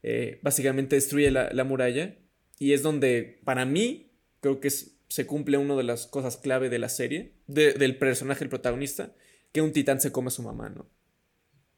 eh, 0.02 0.40
básicamente 0.42 0.96
destruye 0.96 1.30
la, 1.30 1.50
la 1.52 1.64
muralla. 1.64 2.16
Y 2.58 2.72
es 2.72 2.82
donde, 2.82 3.40
para 3.44 3.64
mí, 3.64 4.12
creo 4.40 4.60
que 4.60 4.68
es- 4.68 4.96
se 5.08 5.26
cumple 5.26 5.58
una 5.58 5.76
de 5.76 5.82
las 5.82 6.06
cosas 6.06 6.36
clave 6.38 6.70
de 6.70 6.78
la 6.78 6.88
serie, 6.88 7.34
de- 7.46 7.74
del 7.74 7.98
personaje, 7.98 8.44
el 8.44 8.50
protagonista, 8.50 9.14
que 9.52 9.60
un 9.60 9.72
titán 9.72 10.00
se 10.00 10.10
come 10.10 10.28
a 10.28 10.30
su 10.30 10.42
mamá, 10.42 10.70
¿no? 10.70 10.88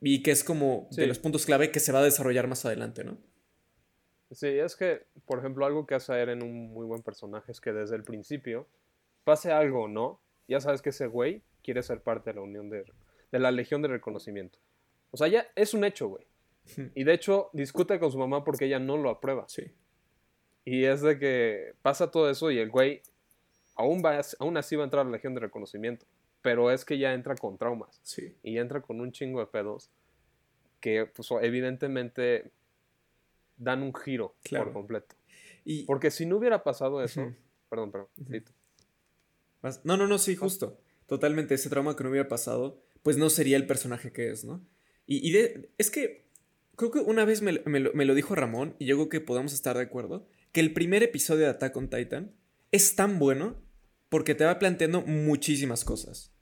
Y 0.00 0.22
que 0.22 0.30
es 0.30 0.44
como 0.44 0.88
de 1.02 1.06
los 1.08 1.18
puntos 1.18 1.44
clave 1.46 1.70
que 1.70 1.80
se 1.80 1.90
va 1.92 2.00
a 2.00 2.04
desarrollar 2.04 2.46
más 2.48 2.64
adelante, 2.64 3.02
¿no? 3.04 3.18
Sí, 4.30 4.48
es 4.48 4.76
que, 4.76 5.06
por 5.26 5.38
ejemplo, 5.38 5.66
algo 5.66 5.86
que 5.86 5.94
hace 5.94 6.12
a 6.12 6.18
Eren 6.18 6.42
un 6.42 6.72
muy 6.72 6.86
buen 6.86 7.02
personaje 7.02 7.52
es 7.52 7.60
que 7.60 7.72
desde 7.72 7.96
el 7.96 8.02
principio, 8.02 8.66
pase 9.22 9.52
algo 9.52 9.84
o 9.84 9.88
no, 9.88 10.20
ya 10.48 10.60
sabes 10.60 10.82
que 10.82 10.90
ese 10.90 11.06
güey 11.06 11.42
quiere 11.62 11.82
ser 11.82 12.00
parte 12.00 12.30
de 12.30 12.34
la 12.34 12.42
unión 12.42 12.68
de, 12.70 12.84
de 13.32 13.38
la 13.38 13.50
Legión 13.50 13.82
de 13.82 13.88
Reconocimiento. 13.88 14.58
O 15.10 15.16
sea, 15.16 15.28
ya 15.28 15.46
es 15.54 15.74
un 15.74 15.84
hecho, 15.84 16.08
güey. 16.08 16.26
Y 16.94 17.04
de 17.04 17.12
hecho, 17.12 17.50
discute 17.52 17.98
con 17.98 18.10
su 18.10 18.18
mamá 18.18 18.44
porque 18.44 18.66
ella 18.66 18.78
no 18.78 18.96
lo 18.96 19.10
aprueba. 19.10 19.44
Sí. 19.48 19.72
Y 20.64 20.84
es 20.84 21.02
de 21.02 21.18
que 21.18 21.74
pasa 21.82 22.10
todo 22.10 22.30
eso 22.30 22.50
y 22.50 22.58
el 22.58 22.70
güey 22.70 23.02
aún, 23.76 24.02
va, 24.04 24.20
aún 24.38 24.56
así 24.56 24.76
va 24.76 24.82
a 24.82 24.86
entrar 24.86 25.02
a 25.02 25.04
la 25.04 25.12
Legión 25.12 25.34
de 25.34 25.40
Reconocimiento. 25.40 26.06
Pero 26.42 26.70
es 26.70 26.84
que 26.84 26.98
ya 26.98 27.14
entra 27.14 27.34
con 27.36 27.58
traumas. 27.58 28.00
Sí. 28.02 28.36
Y 28.42 28.58
entra 28.58 28.82
con 28.82 29.00
un 29.00 29.12
chingo 29.12 29.40
de 29.40 29.46
pedos 29.46 29.90
que, 30.80 31.06
pues, 31.06 31.28
evidentemente 31.42 32.50
dan 33.56 33.82
un 33.82 33.94
giro 33.94 34.36
Claro. 34.42 34.66
por 34.66 34.72
completo. 34.74 35.14
Y, 35.64 35.84
Porque 35.84 36.10
si 36.10 36.26
no 36.26 36.36
hubiera 36.36 36.62
pasado 36.62 37.02
eso. 37.02 37.32
Perdón, 37.68 37.90
perdón. 37.92 38.08
No, 39.84 39.96
no, 39.96 40.06
no, 40.06 40.18
sí, 40.18 40.36
justo. 40.36 40.78
Totalmente, 41.06 41.54
ese 41.54 41.70
trauma 41.70 41.96
que 41.96 42.04
no 42.04 42.10
hubiera 42.10 42.28
pasado, 42.28 42.82
pues 43.02 43.16
no 43.16 43.30
sería 43.30 43.56
el 43.56 43.66
personaje 43.66 44.12
que 44.12 44.30
es, 44.30 44.44
¿no? 44.44 44.64
Y, 45.06 45.26
y 45.26 45.32
de- 45.32 45.70
es 45.78 45.90
que 45.90 46.26
creo 46.76 46.90
que 46.90 46.98
una 47.00 47.24
vez 47.24 47.42
me, 47.42 47.60
me 47.66 47.80
lo, 47.80 47.92
me 47.94 48.04
lo 48.04 48.14
dijo 48.14 48.34
Ramón, 48.34 48.74
y 48.78 48.86
yo 48.86 48.96
creo 48.96 49.08
que 49.08 49.20
podemos 49.20 49.52
estar 49.52 49.76
de 49.76 49.82
acuerdo, 49.82 50.26
que 50.52 50.60
el 50.60 50.72
primer 50.72 51.02
episodio 51.02 51.44
de 51.44 51.50
Attack 51.50 51.76
on 51.76 51.88
Titan 51.88 52.32
es 52.72 52.94
tan 52.96 53.18
bueno 53.18 53.56
porque 54.08 54.34
te 54.34 54.44
va 54.44 54.58
planteando 54.58 55.02
muchísimas 55.02 55.84
cosas. 55.84 56.32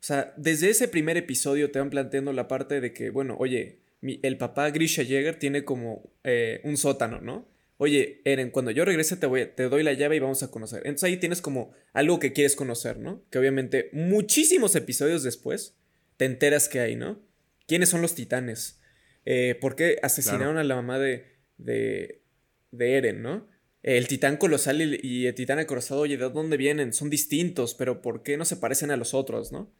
O 0.00 0.04
sea, 0.06 0.34
desde 0.36 0.70
ese 0.70 0.88
primer 0.88 1.16
episodio 1.16 1.70
te 1.70 1.78
van 1.78 1.90
planteando 1.90 2.32
la 2.32 2.48
parte 2.48 2.80
de 2.80 2.92
que, 2.92 3.10
bueno, 3.10 3.36
oye, 3.38 3.80
mi- 4.00 4.20
el 4.22 4.36
papá 4.38 4.70
Grisha 4.70 5.02
Jäger 5.04 5.38
tiene 5.38 5.64
como 5.64 6.12
eh, 6.24 6.60
un 6.64 6.76
sótano, 6.76 7.20
¿no? 7.20 7.48
Oye, 7.78 8.22
Eren, 8.24 8.50
cuando 8.50 8.70
yo 8.70 8.84
regrese 8.86 9.16
te, 9.16 9.26
voy, 9.26 9.42
a- 9.42 9.54
te 9.54 9.64
doy 9.68 9.82
la 9.82 9.92
llave 9.92 10.16
y 10.16 10.20
vamos 10.20 10.42
a 10.42 10.50
conocer. 10.50 10.78
Entonces 10.84 11.04
ahí 11.04 11.16
tienes 11.18 11.42
como 11.42 11.72
algo 11.92 12.18
que 12.18 12.32
quieres 12.32 12.56
conocer, 12.56 12.98
¿no? 12.98 13.22
Que 13.30 13.38
obviamente 13.38 13.90
muchísimos 13.92 14.74
episodios 14.76 15.22
después 15.22 15.76
te 16.16 16.24
enteras 16.24 16.68
que 16.68 16.80
hay, 16.80 16.96
¿no? 16.96 17.20
¿Quiénes 17.66 17.88
son 17.90 18.00
los 18.00 18.14
titanes? 18.14 18.80
Eh, 19.26 19.56
¿Por 19.60 19.76
qué 19.76 19.98
asesinaron 20.02 20.56
a 20.56 20.64
la 20.64 20.74
mamá 20.76 20.98
de, 20.98 21.26
de, 21.58 22.22
de 22.70 22.92
Eren, 22.96 23.22
¿no? 23.22 23.48
El 23.82 24.08
titán 24.08 24.36
colosal 24.36 24.80
y, 24.82 24.98
y 25.02 25.26
el 25.26 25.34
titán 25.34 25.58
acorazado, 25.58 26.00
oye, 26.00 26.16
¿de 26.16 26.30
dónde 26.30 26.56
vienen? 26.56 26.92
Son 26.92 27.10
distintos, 27.10 27.74
pero 27.74 28.00
¿por 28.02 28.22
qué 28.22 28.36
no 28.36 28.44
se 28.44 28.56
parecen 28.56 28.90
a 28.90 28.96
los 28.96 29.14
otros, 29.14 29.52
no? 29.52 29.72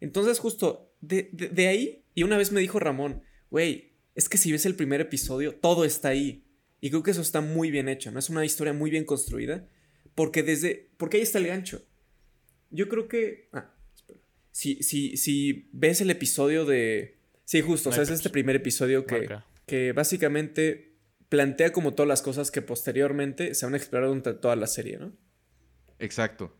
Entonces, 0.00 0.38
justo 0.38 0.92
de, 1.00 1.28
de- 1.32 1.48
de 1.48 1.68
ahí, 1.68 2.04
y 2.14 2.24
una 2.24 2.36
vez 2.36 2.50
me 2.52 2.60
dijo 2.60 2.78
Ramón, 2.80 3.22
güey, 3.50 3.92
es 4.14 4.28
que 4.28 4.38
si 4.38 4.52
ves 4.52 4.66
el 4.66 4.76
primer 4.76 5.00
episodio, 5.00 5.54
todo 5.54 5.84
está 5.84 6.08
ahí. 6.08 6.44
Y 6.80 6.90
creo 6.90 7.02
que 7.02 7.12
eso 7.12 7.22
está 7.22 7.40
muy 7.40 7.70
bien 7.70 7.88
hecho, 7.88 8.10
¿no? 8.10 8.18
Es 8.18 8.30
una 8.30 8.44
historia 8.44 8.72
muy 8.72 8.90
bien 8.90 9.04
construida, 9.04 9.66
porque 10.14 10.42
desde, 10.42 10.90
porque 10.96 11.16
ahí 11.16 11.22
está 11.22 11.38
el 11.38 11.46
gancho. 11.46 11.82
Yo 12.70 12.88
creo 12.88 13.08
que, 13.08 13.48
ah, 13.52 13.74
espera. 13.94 14.20
Si, 14.50 14.82
si, 14.82 15.16
si 15.16 15.68
ves 15.72 16.00
el 16.00 16.10
episodio 16.10 16.64
de, 16.64 17.18
sí, 17.44 17.60
justo, 17.60 17.90
o 17.90 17.92
sea, 17.92 18.02
es 18.02 18.10
este 18.10 18.30
primer 18.30 18.56
episodio 18.56 19.06
que, 19.06 19.18
Marca. 19.18 19.46
que 19.66 19.92
básicamente 19.92 20.94
plantea 21.28 21.72
como 21.72 21.94
todas 21.94 22.08
las 22.08 22.22
cosas 22.22 22.50
que 22.50 22.62
posteriormente 22.62 23.54
se 23.54 23.66
van 23.66 23.74
a 23.74 23.78
explorar 23.78 24.08
durante 24.08 24.34
toda 24.34 24.54
la 24.56 24.66
serie, 24.66 24.98
¿no? 24.98 25.12
Exacto. 25.98 26.56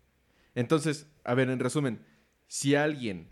Entonces, 0.55 1.07
a 1.25 1.35
ver, 1.35 1.51
en 1.51 1.59
resumen, 1.59 2.05
si 2.47 2.75
alguien 2.75 3.31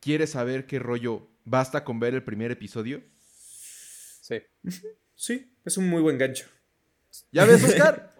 quiere 0.00 0.26
saber 0.26 0.66
qué 0.66 0.78
rollo, 0.78 1.30
basta 1.46 1.82
con 1.84 1.98
ver 1.98 2.12
el 2.14 2.22
primer 2.22 2.50
episodio. 2.50 3.02
Sí. 4.20 4.42
Sí, 5.14 5.50
es 5.64 5.78
un 5.78 5.88
muy 5.88 6.02
buen 6.02 6.18
gancho. 6.18 6.44
¿Ya 7.32 7.46
ves, 7.46 7.64
Oscar? 7.64 8.14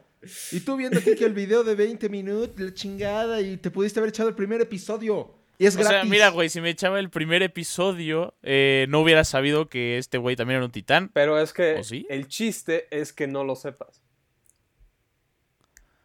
y 0.50 0.60
tú 0.60 0.76
viendo 0.76 0.98
aquí 0.98 1.14
que 1.14 1.24
el 1.26 1.34
video 1.34 1.62
de 1.62 1.74
20 1.74 2.08
minutos, 2.08 2.58
la 2.58 2.72
chingada, 2.72 3.42
y 3.42 3.58
te 3.58 3.70
pudiste 3.70 4.00
haber 4.00 4.08
echado 4.08 4.30
el 4.30 4.34
primer 4.34 4.60
episodio. 4.62 5.34
Y 5.58 5.66
es 5.66 5.74
O 5.76 5.80
gratis. 5.80 6.00
sea, 6.00 6.04
mira, 6.04 6.28
güey, 6.30 6.48
si 6.48 6.60
me 6.60 6.70
echaba 6.70 6.98
el 7.00 7.10
primer 7.10 7.42
episodio, 7.42 8.34
eh, 8.42 8.86
no 8.88 9.00
hubiera 9.00 9.24
sabido 9.24 9.68
que 9.68 9.98
este 9.98 10.18
güey 10.18 10.36
también 10.36 10.56
era 10.58 10.66
un 10.66 10.72
titán. 10.72 11.10
Pero 11.12 11.38
es 11.40 11.52
que 11.52 11.74
¿O 11.76 11.84
sí? 11.84 12.06
el 12.08 12.28
chiste 12.28 12.86
es 12.90 13.12
que 13.12 13.26
no 13.26 13.42
lo 13.44 13.56
sepas. 13.56 14.00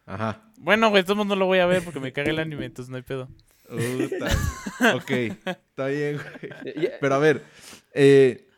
Ajá. 0.06 0.50
Bueno, 0.58 0.90
güey, 0.90 1.02
todo 1.02 1.12
el 1.12 1.18
mundo 1.18 1.36
lo 1.36 1.46
voy 1.46 1.58
a 1.60 1.66
ver 1.66 1.82
porque 1.84 2.00
me 2.00 2.12
caga 2.12 2.30
el 2.30 2.38
anime, 2.38 2.66
entonces 2.66 2.90
no 2.90 2.96
hay 2.96 3.02
pedo. 3.02 3.28
Puta. 3.68 4.94
ok, 4.96 5.10
está 5.10 5.86
bien, 5.86 6.16
güey. 6.18 6.90
Pero 7.00 7.14
a 7.14 7.18
ver, 7.18 7.44
eh, 7.94 8.48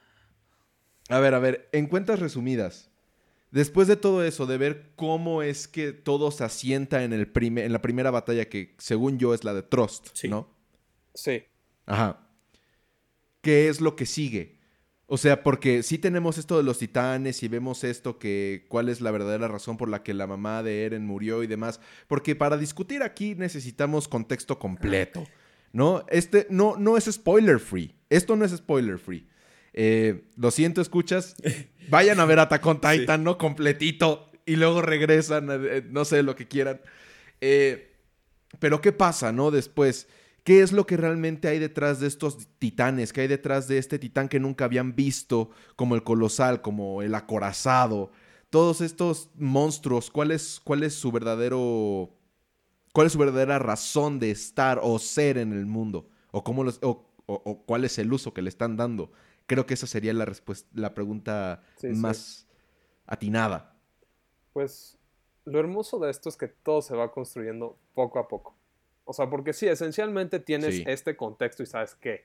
a 1.08 1.18
ver, 1.20 1.34
a 1.34 1.38
ver, 1.38 1.68
en 1.72 1.86
cuentas 1.86 2.18
resumidas, 2.18 2.90
después 3.50 3.86
de 3.88 3.96
todo 3.96 4.24
eso, 4.24 4.46
de 4.46 4.58
ver 4.58 4.90
cómo 4.96 5.42
es 5.42 5.68
que 5.68 5.92
todo 5.92 6.30
se 6.30 6.44
asienta 6.44 7.04
en, 7.04 7.12
el 7.12 7.30
prime- 7.30 7.64
en 7.64 7.72
la 7.72 7.82
primera 7.82 8.10
batalla, 8.10 8.48
que 8.48 8.74
según 8.78 9.18
yo 9.18 9.34
es 9.34 9.44
la 9.44 9.54
de 9.54 9.62
Trust, 9.62 10.08
Sí. 10.14 10.28
¿no? 10.28 10.48
Sí. 11.14 11.44
Ajá. 11.86 12.20
¿Qué 13.42 13.68
es 13.68 13.80
lo 13.80 13.94
que 13.94 14.06
sigue? 14.06 14.58
O 15.06 15.18
sea, 15.18 15.42
porque 15.42 15.82
sí 15.82 15.98
tenemos 15.98 16.38
esto 16.38 16.56
de 16.56 16.62
los 16.62 16.78
titanes 16.78 17.42
y 17.42 17.48
vemos 17.48 17.84
esto 17.84 18.18
que 18.18 18.64
cuál 18.68 18.88
es 18.88 19.02
la 19.02 19.10
verdadera 19.10 19.48
razón 19.48 19.76
por 19.76 19.88
la 19.88 20.02
que 20.02 20.14
la 20.14 20.26
mamá 20.26 20.62
de 20.62 20.84
Eren 20.84 21.06
murió 21.06 21.42
y 21.42 21.46
demás, 21.46 21.78
porque 22.08 22.34
para 22.34 22.56
discutir 22.56 23.02
aquí 23.02 23.34
necesitamos 23.34 24.08
contexto 24.08 24.58
completo, 24.58 25.26
¿no? 25.72 26.04
Este 26.08 26.46
no 26.48 26.76
no 26.78 26.96
es 26.96 27.04
spoiler 27.04 27.60
free. 27.60 27.94
Esto 28.08 28.34
no 28.34 28.44
es 28.44 28.52
spoiler 28.52 28.98
free. 28.98 29.26
Eh, 29.74 30.24
lo 30.36 30.50
siento, 30.50 30.80
escuchas. 30.80 31.34
Vayan 31.90 32.20
a 32.20 32.24
ver 32.24 32.38
Attack 32.38 32.64
on 32.64 32.80
Titan, 32.80 33.24
¿no? 33.24 33.36
Completito. 33.36 34.30
Y 34.46 34.56
luego 34.56 34.80
regresan, 34.80 35.48
eh, 35.50 35.84
no 35.90 36.04
sé, 36.04 36.22
lo 36.22 36.36
que 36.36 36.48
quieran. 36.48 36.80
Eh, 37.40 37.92
pero 38.58 38.80
¿qué 38.80 38.92
pasa, 38.92 39.32
no? 39.32 39.50
Después, 39.50 40.06
¿qué 40.44 40.62
es 40.62 40.72
lo 40.72 40.87
que 40.87 40.96
realmente 40.96 41.48
hay 41.48 41.59
detrás 41.59 42.00
de 42.00 42.07
estos 42.07 42.48
titanes? 42.59 43.12
¿Qué 43.12 43.22
hay 43.22 43.28
detrás 43.28 43.68
de 43.68 43.78
este 43.78 43.98
titán 43.98 44.28
que 44.28 44.40
nunca 44.40 44.64
habían 44.66 44.94
visto, 44.96 45.50
como 45.76 45.94
el 45.94 46.04
colosal, 46.04 46.62
como 46.62 47.02
el 47.02 47.14
acorazado? 47.14 48.12
Todos 48.50 48.80
estos 48.80 49.30
monstruos, 49.37 50.11
¿cuál 50.11 50.30
es, 50.30 50.61
cuál 50.64 50.83
es 50.85 50.94
su 50.94 51.12
verdadero... 51.12 52.11
¿Cuál 52.92 53.07
es 53.09 53.12
su 53.12 53.18
verdadera 53.18 53.59
razón 53.59 54.18
de 54.20 54.30
estar 54.30 54.80
o 54.83 54.98
ser 54.98 55.38
en 55.38 55.52
el 55.52 55.66
mundo? 55.66 56.09
¿O, 56.30 56.44
cómo 56.44 56.64
los, 56.64 56.78
o, 56.83 57.11
o- 57.26 57.42
o 57.44 57.64
cuál 57.66 57.85
es 57.85 57.98
el 57.98 58.12
uso 58.12 58.33
que 58.35 58.42
le 58.42 58.48
están 58.48 58.76
dando? 58.76 59.12
Creo 59.46 59.66
que 59.66 59.74
esa 59.74 59.87
sería 59.87 60.12
la, 60.14 60.24
respuesta, 60.24 60.68
la 60.74 60.94
pregunta 60.94 61.62
Sí, 61.76 61.94
sí. 61.94 62.09
más 62.09 62.46
atinada. 63.07 63.76
Pues 64.54 64.98
lo 65.44 65.61
hermoso 65.61 65.98
de 65.98 66.11
esto 66.11 66.30
es 66.30 66.37
que 66.38 66.48
todo 66.48 66.80
se 66.80 66.96
va 66.96 67.12
construyendo 67.12 67.76
poco 67.92 68.18
a 68.18 68.26
poco. 68.26 68.57
O 69.04 69.12
sea, 69.12 69.28
porque 69.28 69.52
sí, 69.52 69.66
esencialmente 69.68 70.40
tienes 70.40 70.76
Sí. 70.76 70.84
este 70.86 71.16
contexto 71.16 71.62
y 71.62 71.66
sabes 71.66 71.94
que 71.94 72.24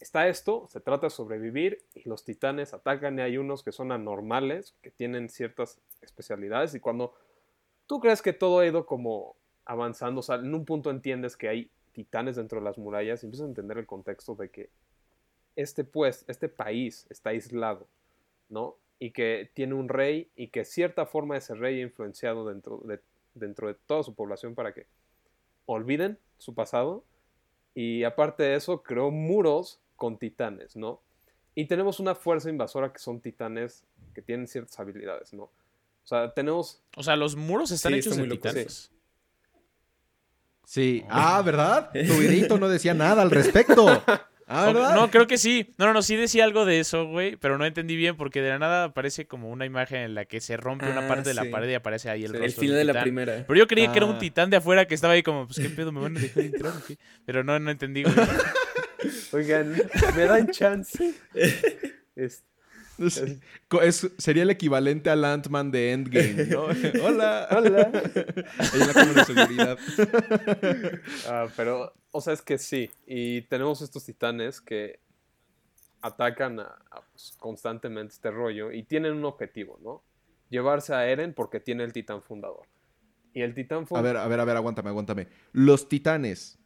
está 0.00 0.28
esto, 0.28 0.66
se 0.68 0.80
trata 0.80 1.06
de 1.06 1.10
sobrevivir 1.10 1.82
y 1.94 2.08
los 2.08 2.24
titanes 2.24 2.74
atacan 2.74 3.18
y 3.18 3.22
hay 3.22 3.38
unos 3.38 3.62
que 3.62 3.72
son 3.72 3.92
anormales, 3.92 4.74
que 4.82 4.90
tienen 4.90 5.28
ciertas 5.28 5.80
especialidades 6.00 6.74
y 6.74 6.80
cuando 6.80 7.14
tú 7.86 8.00
crees 8.00 8.22
que 8.22 8.32
todo 8.32 8.60
ha 8.60 8.66
ido 8.66 8.86
como 8.86 9.36
avanzando, 9.64 10.20
o 10.20 10.22
sea, 10.22 10.36
en 10.36 10.54
un 10.54 10.64
punto 10.64 10.90
entiendes 10.90 11.36
que 11.36 11.48
hay 11.48 11.70
titanes 11.92 12.36
dentro 12.36 12.58
de 12.58 12.64
las 12.64 12.76
murallas 12.76 13.22
y 13.22 13.26
empiezas 13.26 13.46
a 13.46 13.48
entender 13.48 13.78
el 13.78 13.86
contexto 13.86 14.34
de 14.34 14.50
que 14.50 14.70
este 15.56 15.84
pues, 15.84 16.24
este 16.28 16.48
país 16.48 17.06
está 17.08 17.30
aislado, 17.30 17.86
¿no? 18.48 18.76
Y 18.98 19.12
que 19.12 19.50
tiene 19.54 19.74
un 19.74 19.88
rey 19.88 20.28
y 20.34 20.48
que 20.48 20.64
cierta 20.64 21.06
forma 21.06 21.36
ese 21.36 21.54
rey 21.54 21.78
ha 21.78 21.82
influenciado 21.82 22.48
dentro 22.48 22.78
de, 22.78 23.00
dentro 23.34 23.68
de 23.68 23.74
toda 23.74 24.02
su 24.02 24.14
población 24.14 24.54
para 24.56 24.74
que 24.74 24.86
olviden 25.66 26.18
su 26.38 26.54
pasado 26.54 27.04
y 27.74 28.04
aparte 28.04 28.42
de 28.42 28.56
eso 28.56 28.82
creó 28.82 29.10
muros 29.10 29.80
con 29.96 30.18
titanes, 30.18 30.76
¿no? 30.76 31.00
Y 31.54 31.66
tenemos 31.66 32.00
una 32.00 32.14
fuerza 32.14 32.50
invasora 32.50 32.92
que 32.92 32.98
son 32.98 33.20
titanes 33.20 33.84
que 34.14 34.22
tienen 34.22 34.46
ciertas 34.46 34.78
habilidades, 34.78 35.32
¿no? 35.32 35.44
O 35.44 36.06
sea, 36.06 36.32
tenemos... 36.32 36.82
O 36.96 37.02
sea, 37.02 37.16
los 37.16 37.36
muros 37.36 37.70
están 37.70 37.92
Sí, 37.92 37.98
hechos 37.98 38.16
de 38.16 38.28
titanes. 38.28 38.90
Sí. 40.64 41.04
Ah, 41.08 41.40
¿verdad? 41.42 41.90
Tu 42.48 42.58
no 42.58 42.68
decía 42.68 42.94
nada 42.94 43.22
al 43.22 43.30
respecto. 43.30 43.86
Ah. 44.46 44.92
No, 44.94 45.10
creo 45.10 45.26
que 45.26 45.38
sí. 45.38 45.74
No, 45.78 45.86
no, 45.86 45.92
no, 45.94 46.02
sí 46.02 46.16
decía 46.16 46.44
algo 46.44 46.64
de 46.66 46.78
eso, 46.80 47.06
güey, 47.06 47.36
pero 47.36 47.56
no 47.58 47.64
entendí 47.64 47.96
bien 47.96 48.16
porque 48.16 48.42
de 48.42 48.50
la 48.50 48.58
nada 48.58 48.84
aparece 48.84 49.26
como 49.26 49.48
una 49.50 49.64
imagen 49.64 50.00
en 50.00 50.14
la 50.14 50.26
que 50.26 50.40
se 50.40 50.56
rompe 50.56 50.84
una 50.90 51.06
Ah, 51.06 51.08
parte 51.08 51.30
de 51.30 51.34
sí. 51.34 51.44
la 51.44 51.50
pared 51.50 51.70
y 51.70 51.74
aparece 51.74 52.10
ahí 52.10 52.24
el 52.24 52.34
El 52.34 52.42
rostro 52.42 52.60
final 52.60 52.76
del 52.76 52.86
de 52.88 52.92
la 52.92 53.02
primera. 53.02 53.44
Pero 53.46 53.58
yo 53.58 53.66
creí 53.66 53.88
que 53.88 53.96
era 53.98 54.06
un 54.06 54.16
Ah. 54.16 54.18
titán 54.18 54.50
de 54.50 54.58
afuera 54.58 54.86
que 54.86 54.94
estaba 54.94 55.14
ahí 55.14 55.22
como, 55.22 55.46
pues 55.46 55.58
qué 55.60 55.70
pedo, 55.70 55.92
me 55.92 56.00
van 56.00 56.16
a 56.16 56.20
dejar 56.20 56.42
entrar 56.44 56.72
qué? 56.86 56.98
Pero 57.24 57.42
no, 57.44 57.58
no 57.58 57.70
entendí, 57.70 58.02
güey. 58.02 58.14
Oigan, 59.32 59.74
¿me 60.16 60.24
dan 60.24 60.48
chance? 60.50 61.14
Este, 61.34 62.44
Sí. 63.08 63.40
Es- 63.82 64.10
sería 64.18 64.44
el 64.44 64.50
equivalente 64.50 65.10
al 65.10 65.24
Ant-Man 65.24 65.70
de 65.70 65.92
Endgame, 65.92 66.46
¿no? 66.46 66.62
Hola. 67.04 67.48
Hola. 67.50 67.90
En 68.72 68.78
la 68.80 68.92
cámara 68.92 69.12
de 69.14 69.24
seguridad. 69.24 69.78
Ah, 71.28 71.46
pero, 71.56 71.92
o 72.10 72.20
sea, 72.20 72.32
es 72.34 72.42
que 72.42 72.58
sí. 72.58 72.90
Y 73.06 73.42
tenemos 73.42 73.82
estos 73.82 74.04
titanes 74.04 74.60
que 74.60 75.00
atacan 76.02 76.60
a- 76.60 76.76
a, 76.90 77.00
pues, 77.10 77.34
constantemente 77.38 78.14
este 78.14 78.30
rollo 78.30 78.70
y 78.72 78.82
tienen 78.84 79.14
un 79.14 79.24
objetivo, 79.24 79.78
¿no? 79.82 80.02
llevarse 80.50 80.94
a 80.94 81.06
Eren 81.08 81.34
porque 81.34 81.58
tiene 81.58 81.82
el 81.82 81.92
titán 81.92 82.22
fundador. 82.22 82.66
Y 83.32 83.40
el 83.42 83.54
titán 83.54 83.86
A 83.90 84.00
ver, 84.02 84.16
a 84.16 84.28
ver, 84.28 84.38
a 84.38 84.44
ver, 84.44 84.56
aguántame, 84.56 84.90
aguántame. 84.90 85.26
Los 85.52 85.88
titanes, 85.88 86.60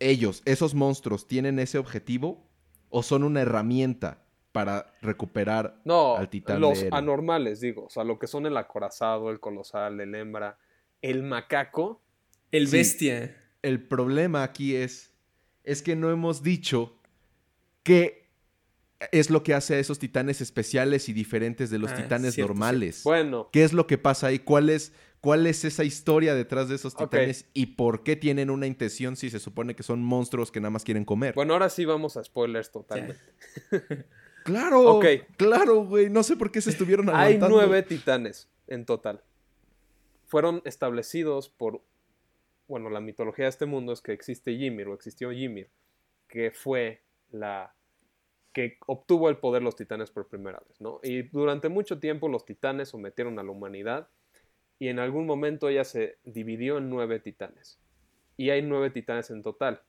ellos, 0.00 0.42
esos 0.46 0.74
monstruos, 0.74 1.28
¿tienen 1.28 1.60
ese 1.60 1.78
objetivo 1.78 2.44
o 2.88 3.04
son 3.04 3.22
una 3.22 3.42
herramienta 3.42 4.25
para 4.56 4.94
recuperar 5.02 5.82
no, 5.84 6.16
al 6.16 6.30
titán 6.30 6.62
los 6.62 6.80
de 6.80 6.88
anormales, 6.90 7.60
digo. 7.60 7.84
O 7.84 7.90
sea, 7.90 8.04
lo 8.04 8.18
que 8.18 8.26
son 8.26 8.46
el 8.46 8.56
acorazado, 8.56 9.30
el 9.30 9.38
colosal, 9.38 10.00
el 10.00 10.14
hembra, 10.14 10.58
el 11.02 11.22
macaco. 11.22 12.00
El 12.50 12.66
Sí. 12.68 12.78
bestia. 12.78 13.36
El 13.60 13.86
problema 13.86 14.42
aquí 14.42 14.74
es, 14.74 15.12
es 15.62 15.82
que 15.82 15.94
no 15.94 16.10
hemos 16.10 16.42
dicho 16.42 16.96
qué 17.82 18.30
es 19.12 19.28
lo 19.28 19.42
que 19.42 19.52
hace 19.52 19.74
a 19.74 19.78
esos 19.78 19.98
titanes 19.98 20.40
especiales 20.40 21.10
y 21.10 21.12
diferentes 21.12 21.68
de 21.68 21.78
los 21.78 21.90
Ah, 21.90 21.96
titanes 21.96 22.32
cierto, 22.34 22.48
normales. 22.54 23.02
Bueno, 23.04 23.50
¿Qué 23.52 23.62
es 23.62 23.74
lo 23.74 23.86
que 23.86 23.98
pasa 23.98 24.28
ahí? 24.28 24.38
¿Cuál 24.38 24.70
es, 24.70 24.94
¿Cuál 25.20 25.46
es 25.46 25.66
esa 25.66 25.84
historia 25.84 26.34
detrás 26.34 26.68
de 26.70 26.76
esos 26.76 26.96
titanes 26.96 27.46
y 27.52 27.66
por 27.66 28.04
qué 28.04 28.16
tienen 28.16 28.48
una 28.48 28.66
intención 28.66 29.16
si 29.16 29.28
se 29.28 29.38
supone 29.38 29.74
que 29.76 29.82
son 29.82 30.02
monstruos 30.02 30.50
que 30.50 30.60
nada 30.60 30.70
más 30.70 30.82
quieren 30.84 31.04
comer? 31.04 31.34
bueno, 31.34 31.52
ahora 31.52 31.68
sí 31.68 31.84
vamos 31.84 32.16
a 32.16 32.24
spoilers 32.24 32.70
totalmente. 32.70 33.20
claro, 34.46 34.80
Ok. 34.96 35.04
claro, 35.36 35.84
güey. 35.84 36.08
No 36.10 36.22
sé 36.22 36.36
por 36.36 36.50
qué 36.50 36.60
se 36.60 36.70
estuvieron 36.70 37.08
Hay 37.10 37.34
aguantando. 37.34 37.56
nueve 37.56 37.82
titanes 37.82 38.48
en 38.66 38.84
total. 38.86 39.22
Fueron 40.26 40.62
establecidos 40.64 41.48
por. 41.48 41.82
Bueno, 42.68 42.90
la 42.90 43.00
mitología 43.00 43.44
de 43.44 43.50
este 43.50 43.66
mundo 43.66 43.92
es 43.92 44.00
que 44.00 44.12
existe 44.12 44.50
Ymir, 44.52 44.88
o 44.88 44.94
existió 44.94 45.30
Ymir, 45.32 45.70
que 46.28 46.50
fue 46.50 47.02
la. 47.30 47.74
que 48.52 48.78
obtuvo 48.86 49.28
el 49.28 49.36
poder 49.36 49.62
los 49.62 49.76
titanes 49.76 50.10
por 50.10 50.26
primera 50.28 50.60
vez, 50.66 50.80
¿no? 50.80 50.98
Y 51.02 51.22
durante 51.28 51.68
mucho 51.68 52.00
tiempo 52.00 52.26
los 52.28 52.44
titanes 52.44 52.88
sometieron 52.88 53.38
a 53.38 53.42
la 53.44 53.50
humanidad, 53.50 54.08
y 54.78 54.88
en 54.88 54.98
algún 54.98 55.26
momento 55.26 55.68
ella 55.68 55.84
se 55.84 56.18
dividió 56.24 56.78
en 56.78 56.88
nueve 56.90 57.20
titanes. 57.20 57.78
Y 58.36 58.50
hay 58.50 58.62
nueve 58.62 58.90
titanes 58.90 59.30
en 59.30 59.42
total. 59.42 59.82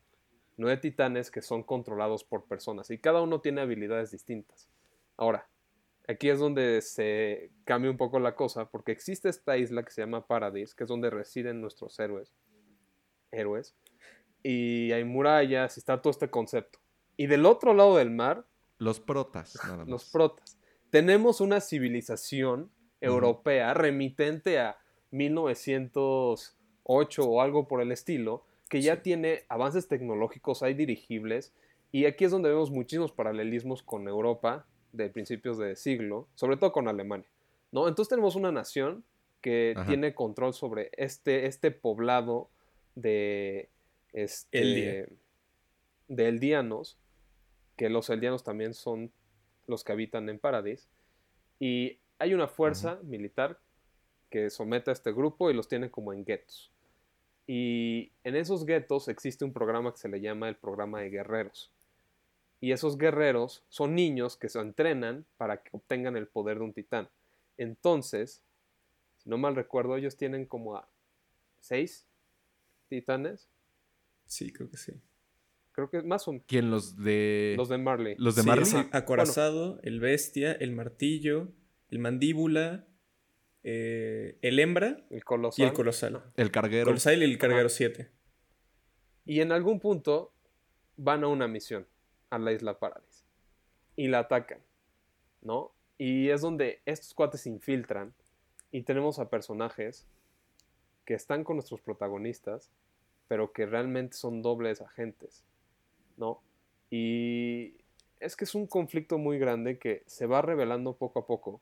Nueve 0.57 0.77
titanes 0.77 1.31
que 1.31 1.41
son 1.41 1.63
controlados 1.63 2.23
por 2.23 2.45
personas, 2.45 2.89
y 2.91 2.97
cada 2.97 3.21
uno 3.21 3.41
tiene 3.41 3.61
habilidades 3.61 4.11
distintas. 4.11 4.67
Ahora, 5.15 5.47
aquí 6.07 6.29
es 6.29 6.39
donde 6.39 6.81
se 6.81 7.51
cambia 7.63 7.91
un 7.91 7.97
poco 7.97 8.19
la 8.19 8.35
cosa, 8.35 8.69
porque 8.69 8.91
existe 8.91 9.29
esta 9.29 9.57
isla 9.57 9.83
que 9.83 9.91
se 9.91 10.01
llama 10.01 10.25
Paradis, 10.25 10.73
que 10.73 10.83
es 10.83 10.89
donde 10.89 11.09
residen 11.09 11.61
nuestros 11.61 11.99
héroes. 11.99 12.33
Héroes. 13.31 13.75
Y 14.43 14.91
hay 14.91 15.03
murallas, 15.03 15.77
y 15.77 15.79
está 15.79 16.01
todo 16.01 16.11
este 16.11 16.29
concepto. 16.29 16.79
Y 17.17 17.27
del 17.27 17.45
otro 17.45 17.73
lado 17.73 17.97
del 17.97 18.11
mar, 18.11 18.45
Los 18.79 18.99
protas, 18.99 19.55
nada 19.63 19.77
más. 19.77 19.87
los 19.87 20.11
protas. 20.11 20.57
Tenemos 20.89 21.41
una 21.41 21.61
civilización 21.61 22.71
europea 23.01 23.73
remitente 23.73 24.59
a 24.59 24.77
1908 25.11 27.23
o 27.23 27.41
algo 27.41 27.67
por 27.67 27.81
el 27.81 27.91
estilo, 27.91 28.45
que 28.69 28.81
ya 28.81 29.01
tiene 29.01 29.43
avances 29.49 29.87
tecnológicos, 29.87 30.63
hay 30.63 30.73
dirigibles, 30.73 31.53
y 31.91 32.05
aquí 32.05 32.25
es 32.25 32.31
donde 32.31 32.49
vemos 32.49 32.71
muchísimos 32.71 33.11
paralelismos 33.11 33.81
con 33.83 34.07
Europa 34.07 34.65
de 34.91 35.09
principios 35.09 35.57
de 35.57 35.75
siglo, 35.75 36.27
sobre 36.35 36.57
todo 36.57 36.71
con 36.71 36.87
Alemania. 36.87 37.29
¿no? 37.71 37.87
Entonces 37.87 38.09
tenemos 38.09 38.35
una 38.35 38.51
nación 38.51 39.03
que 39.41 39.73
Ajá. 39.75 39.87
tiene 39.87 40.13
control 40.13 40.53
sobre 40.53 40.89
este, 40.93 41.45
este 41.45 41.71
poblado 41.71 42.49
de 42.95 43.69
este, 44.13 44.59
Eldia. 44.59 45.07
de 46.07 46.27
eldianos, 46.27 46.97
que 47.75 47.89
los 47.89 48.09
eldianos 48.09 48.43
también 48.43 48.73
son 48.73 49.11
los 49.67 49.83
que 49.83 49.91
habitan 49.91 50.29
en 50.29 50.39
Paradis, 50.39 50.89
y 51.59 51.99
hay 52.19 52.33
una 52.33 52.47
fuerza 52.47 52.99
militar 53.03 53.59
que 54.29 54.49
somete 54.49 54.89
a 54.89 54.93
este 54.93 55.11
grupo 55.11 55.49
y 55.49 55.53
los 55.53 55.67
tiene 55.67 55.89
como 55.89 56.13
en 56.13 56.25
guetos. 56.25 56.71
Y 57.47 58.11
en 58.23 58.35
esos 58.35 58.65
guetos 58.65 59.07
existe 59.07 59.45
un 59.45 59.53
programa 59.53 59.91
que 59.93 59.97
se 59.99 60.09
le 60.09 60.19
llama 60.19 60.49
el 60.49 60.55
programa 60.57 60.99
de 61.01 61.09
guerreros. 61.09 61.71
Y 62.59 62.71
esos 62.71 62.97
guerreros 62.97 63.63
son 63.69 63.95
niños 63.95 64.35
que 64.35 64.49
se 64.49 64.59
entrenan 64.59 65.25
para 65.37 65.63
que 65.63 65.69
obtengan 65.71 66.17
el 66.17 66.27
poder 66.27 66.57
de 66.57 66.65
un 66.65 66.73
titán. 66.73 67.07
Entonces, 67.57 68.41
si 69.17 69.29
no 69.29 69.37
mal 69.37 69.55
recuerdo, 69.55 69.95
ellos 69.95 70.17
tienen 70.17 70.45
como 70.45 70.75
a 70.75 70.89
seis 71.59 72.05
titanes. 72.89 73.47
Sí, 74.25 74.51
creo 74.51 74.69
que 74.69 74.77
sí. 74.77 74.93
Creo 75.71 75.89
que 75.89 76.01
más 76.01 76.27
menos. 76.27 76.43
¿Quién? 76.47 76.71
Los 76.71 76.97
de... 76.97 77.53
Los 77.55 77.69
de 77.69 77.77
Marley. 77.77 78.15
¿Los 78.17 78.35
de 78.35 78.41
Sí, 78.41 78.47
Marley? 78.47 78.65
sí, 78.65 78.77
acorazado, 78.91 79.79
el 79.83 79.99
bestia, 79.99 80.51
el 80.53 80.71
martillo, 80.71 81.49
el 81.91 81.99
mandíbula, 81.99 82.86
eh, 83.63 84.37
el 84.41 84.59
hembra 84.59 85.05
El 85.09 85.17
y 85.17 85.21
colosal. 85.21 85.65
el 85.67 85.73
colosal. 85.73 86.23
El 86.35 86.51
carguero. 86.51 86.85
Colosal 86.85 87.21
y 87.21 87.25
el 87.25 87.37
carguero 87.37 87.69
7. 87.69 88.09
Y 89.25 89.41
en 89.41 89.51
algún 89.51 89.79
punto 89.79 90.33
van 90.95 91.23
a 91.23 91.27
una 91.27 91.47
misión 91.47 91.87
a 92.29 92.39
la 92.39 92.51
isla 92.51 92.79
Paradis 92.79 93.25
y 93.95 94.07
la 94.07 94.19
atacan, 94.19 94.59
¿no? 95.41 95.73
Y 95.97 96.29
es 96.29 96.41
donde 96.41 96.81
estos 96.85 97.13
cuates 97.13 97.41
se 97.41 97.49
infiltran 97.49 98.13
y 98.71 98.83
tenemos 98.83 99.19
a 99.19 99.29
personajes 99.29 100.07
que 101.05 101.13
están 101.13 101.43
con 101.43 101.55
nuestros 101.55 101.81
protagonistas, 101.81 102.71
pero 103.27 103.51
que 103.51 103.65
realmente 103.65 104.15
son 104.15 104.41
dobles 104.41 104.81
agentes, 104.81 105.43
¿no? 106.17 106.41
Y 106.89 107.77
es 108.19 108.35
que 108.35 108.45
es 108.45 108.55
un 108.55 108.67
conflicto 108.67 109.17
muy 109.17 109.39
grande 109.39 109.79
que 109.79 110.03
se 110.05 110.25
va 110.25 110.41
revelando 110.41 110.95
poco 110.95 111.19
a 111.19 111.27
poco, 111.27 111.61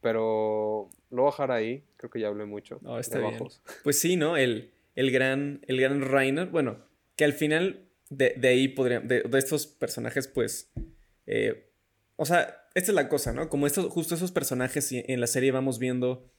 pero 0.00 0.88
lo 1.10 1.22
voy 1.22 1.28
a 1.28 1.30
dejar 1.32 1.50
ahí, 1.52 1.84
creo 1.96 2.10
que 2.10 2.20
ya 2.20 2.28
hablé 2.28 2.44
mucho. 2.44 2.78
No, 2.82 2.98
está 2.98 3.18
de 3.18 3.24
bien. 3.28 3.38
Pues 3.82 3.98
sí, 3.98 4.16
¿no? 4.16 4.36
El, 4.36 4.70
el 4.94 5.10
gran, 5.10 5.60
el 5.66 5.80
gran 5.80 6.02
Reiner, 6.02 6.46
bueno, 6.48 6.78
que 7.16 7.24
al 7.24 7.32
final 7.32 7.88
de, 8.08 8.34
de 8.36 8.48
ahí 8.48 8.68
podrían, 8.68 9.06
de, 9.08 9.22
de 9.22 9.38
estos 9.38 9.66
personajes, 9.66 10.26
pues, 10.28 10.72
eh, 11.26 11.70
o 12.16 12.24
sea, 12.24 12.66
esta 12.74 12.90
es 12.92 12.94
la 12.94 13.08
cosa, 13.08 13.32
¿no? 13.32 13.48
Como 13.48 13.66
estos, 13.66 13.86
justo 13.92 14.14
esos 14.14 14.32
personajes 14.32 14.90
en 14.92 15.20
la 15.20 15.26
serie 15.26 15.50
vamos 15.52 15.78
viendo 15.78 16.30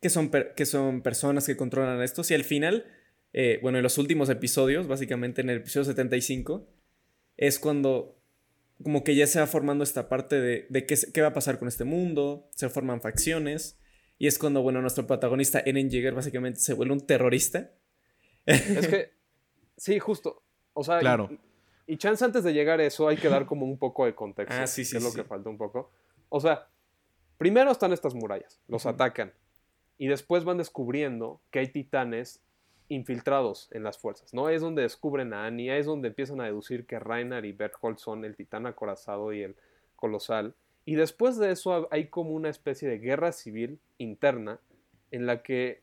que 0.00 0.10
son, 0.10 0.30
per- 0.30 0.54
que 0.54 0.66
son 0.66 1.02
personas 1.02 1.46
que 1.46 1.56
controlan 1.56 2.02
estos 2.02 2.30
y 2.30 2.34
al 2.34 2.44
final, 2.44 2.84
eh, 3.32 3.58
bueno, 3.62 3.78
en 3.78 3.82
los 3.84 3.96
últimos 3.98 4.28
episodios, 4.28 4.86
básicamente 4.86 5.40
en 5.40 5.50
el 5.50 5.58
episodio 5.58 5.84
75, 5.84 6.68
es 7.36 7.58
cuando 7.58 8.20
como 8.82 9.04
que 9.04 9.14
ya 9.14 9.26
se 9.26 9.40
va 9.40 9.46
formando 9.46 9.84
esta 9.84 10.08
parte 10.08 10.40
de, 10.40 10.66
de 10.68 10.86
qué, 10.86 10.96
qué 11.12 11.22
va 11.22 11.28
a 11.28 11.32
pasar 11.32 11.58
con 11.58 11.68
este 11.68 11.84
mundo, 11.84 12.48
se 12.54 12.68
forman 12.68 13.00
facciones. 13.00 13.78
Y 14.18 14.26
es 14.26 14.38
cuando, 14.38 14.62
bueno, 14.62 14.80
nuestro 14.80 15.06
protagonista, 15.06 15.60
Eren 15.64 15.90
Jaeger, 15.90 16.14
básicamente 16.14 16.60
se 16.60 16.74
vuelve 16.74 16.92
un 16.94 17.06
terrorista. 17.06 17.72
Es 18.46 18.86
que, 18.88 19.12
sí, 19.76 19.98
justo. 19.98 20.42
O 20.72 20.84
sea, 20.84 20.98
y- 20.98 21.00
Claro. 21.00 21.30
y, 21.86 21.96
chance 21.96 22.24
antes 22.24 22.44
de 22.44 22.52
llegar 22.52 22.78
a 22.80 22.84
eso 22.84 23.08
hay 23.08 23.16
que 23.16 23.28
dar 23.28 23.46
como 23.46 23.64
un 23.66 23.78
poco 23.78 24.04
de 24.06 24.14
contexto. 24.14 24.54
Ah, 24.56 24.66
sí, 24.66 24.84
sí, 24.84 24.92
que 24.92 24.98
es 24.98 25.04
lo 25.04 25.10
sí. 25.10 25.16
que 25.16 25.24
falta 25.24 25.48
un 25.50 25.58
poco. 25.58 25.90
O 26.28 26.40
sea, 26.40 26.68
primero 27.38 27.70
están 27.72 27.92
estas 27.92 28.14
murallas, 28.14 28.60
los 28.68 28.86
atacan. 28.86 29.32
Y 29.98 30.08
después 30.08 30.44
van 30.44 30.58
descubriendo 30.58 31.40
que 31.50 31.60
hay 31.60 31.68
titanes 31.68 32.43
infiltrados 32.88 33.68
en 33.72 33.82
las 33.82 33.98
fuerzas, 33.98 34.34
¿no? 34.34 34.48
Es 34.48 34.60
donde 34.62 34.82
descubren 34.82 35.32
a 35.32 35.46
Annie, 35.46 35.70
es 35.70 35.86
donde 35.86 36.08
empiezan 36.08 36.40
a 36.40 36.44
deducir 36.44 36.86
que 36.86 36.98
Reinhard 36.98 37.44
y 37.44 37.52
Berthold 37.52 37.98
son 37.98 38.24
el 38.24 38.36
titán 38.36 38.66
acorazado 38.66 39.32
y 39.32 39.42
el 39.42 39.56
colosal. 39.96 40.54
Y 40.84 40.96
después 40.96 41.38
de 41.38 41.50
eso 41.50 41.88
hay 41.90 42.08
como 42.08 42.30
una 42.32 42.50
especie 42.50 42.88
de 42.88 42.98
guerra 42.98 43.32
civil 43.32 43.78
interna 43.98 44.60
en 45.10 45.26
la 45.26 45.42
que 45.42 45.80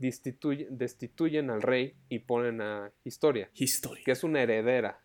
destituye- 0.00 0.66
destituyen 0.70 1.50
al 1.50 1.62
rey 1.62 1.94
y 2.08 2.20
ponen 2.20 2.60
a 2.60 2.90
Historia, 3.04 3.50
Historia. 3.54 4.02
que 4.04 4.12
es 4.12 4.24
una 4.24 4.42
heredera 4.42 5.00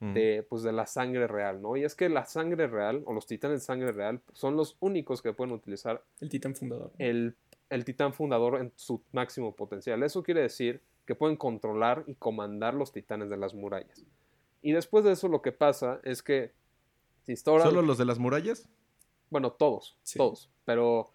Ujú. 0.00 0.12
de, 0.12 0.46
pues, 0.48 0.62
de 0.62 0.72
la 0.72 0.86
sangre 0.86 1.26
real, 1.26 1.62
¿no? 1.62 1.76
Y 1.76 1.82
es 1.84 1.94
que 1.94 2.08
la 2.10 2.26
sangre 2.26 2.66
real, 2.66 3.02
o 3.06 3.14
los 3.14 3.26
titanes 3.26 3.60
de 3.60 3.64
sangre 3.64 3.92
real, 3.92 4.20
son 4.34 4.54
los 4.56 4.76
únicos 4.80 5.22
que 5.22 5.32
pueden 5.32 5.54
utilizar 5.54 6.02
El 6.20 6.28
titán 6.28 6.54
fundador. 6.54 6.92
el, 6.98 7.34
el 7.70 7.84
titán 7.84 8.12
fundador 8.12 8.60
en 8.60 8.72
su 8.76 9.02
máximo 9.12 9.54
potencial. 9.54 10.02
Eso 10.02 10.22
quiere 10.22 10.42
decir 10.42 10.82
que 11.04 11.14
pueden 11.14 11.36
controlar 11.36 12.04
y 12.06 12.14
comandar 12.14 12.74
los 12.74 12.92
titanes 12.92 13.28
de 13.30 13.36
las 13.36 13.54
murallas. 13.54 14.04
Y 14.62 14.72
después 14.72 15.04
de 15.04 15.12
eso 15.12 15.28
lo 15.28 15.42
que 15.42 15.52
pasa 15.52 16.00
es 16.04 16.22
que 16.22 16.52
si 17.22 17.32
Stora- 17.36 17.64
¿Solo 17.64 17.82
los 17.82 17.98
de 17.98 18.04
las 18.04 18.18
murallas? 18.18 18.68
bueno, 19.30 19.52
todos, 19.52 19.98
Sí. 20.02 20.18
todos, 20.18 20.50
pero 20.64 21.10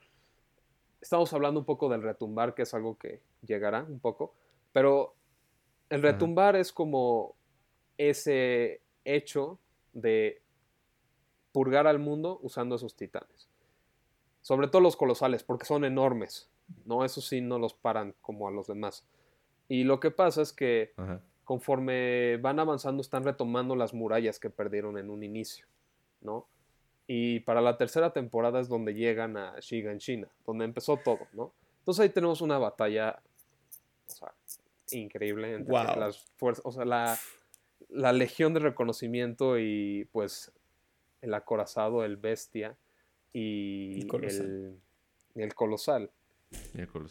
estamos 1.02 1.32
hablando 1.34 1.60
un 1.60 1.66
poco 1.66 1.90
del 1.90 2.02
retumbar, 2.04 2.54
que 2.54 2.62
es 2.64 2.74
algo 2.74 2.98
que 2.98 3.22
llegará 3.42 3.84
un 3.84 4.00
poco, 4.00 4.34
pero 4.74 5.16
el 5.90 6.00
Ajá. 6.02 6.12
retumbar 6.14 6.56
es 6.56 6.72
como 6.72 7.36
ese 7.98 8.82
hecho 9.04 9.60
de 9.94 10.42
purgar 11.52 11.88
al 11.88 12.00
mundo 12.00 12.40
usando 12.42 12.76
esos 12.76 12.96
titanes. 12.96 13.50
Sobre 14.42 14.68
todo 14.68 14.82
los 14.82 14.96
colosales, 14.96 15.44
porque 15.44 15.66
son 15.66 15.86
enormes, 15.86 16.50
¿no? 16.86 17.06
Eso 17.06 17.22
sí 17.22 17.42
no 17.42 17.60
los 17.60 17.74
paran 17.74 18.16
como 18.22 18.48
a 18.48 18.52
los 18.52 18.68
demás. 18.68 19.06
Y 19.68 19.84
lo 19.84 20.00
que 20.00 20.12
pasa 20.12 20.42
es 20.42 20.52
que 20.52 20.94
Ajá. 20.98 21.22
conforme 21.44 22.38
van 22.38 22.60
avanzando 22.60 23.02
están 23.02 23.24
retomando 23.24 23.76
las 23.76 23.94
murallas 23.94 24.40
que 24.40 24.50
perdieron 24.50 24.98
en 24.98 25.10
un 25.10 25.24
inicio, 25.24 25.66
¿no? 26.22 26.48
Y 27.08 27.42
para 27.42 27.62
la 27.62 27.78
tercera 27.78 28.14
temporada 28.14 28.60
es 28.60 28.70
donde 28.70 28.94
llegan 28.94 29.38
a 29.38 29.60
Shiganshina, 29.60 30.28
donde 30.46 30.66
empezó 30.66 30.98
todo, 30.98 31.28
¿no? 31.34 31.54
Entonces 31.80 32.04
ahí 32.04 32.10
tenemos 32.10 32.42
una 32.42 32.58
batalla 32.58 33.22
o 34.08 34.12
sea, 34.12 34.34
increíble 34.92 35.54
entre 35.56 35.74
las 35.74 36.20
fuerzas, 36.38 36.66
o 36.66 36.72
sea, 36.72 36.86
la, 36.86 37.18
la, 37.90 38.14
legión 38.14 38.54
de 38.54 38.60
reconocimiento 38.60 39.58
y 39.58 40.08
pues 40.12 40.52
el 41.22 41.34
acorazado, 41.34 42.04
el 42.04 42.18
bestia 42.18 42.78
y 43.34 44.02
el, 44.02 44.80
el, 45.36 45.54
colosal, 45.54 46.12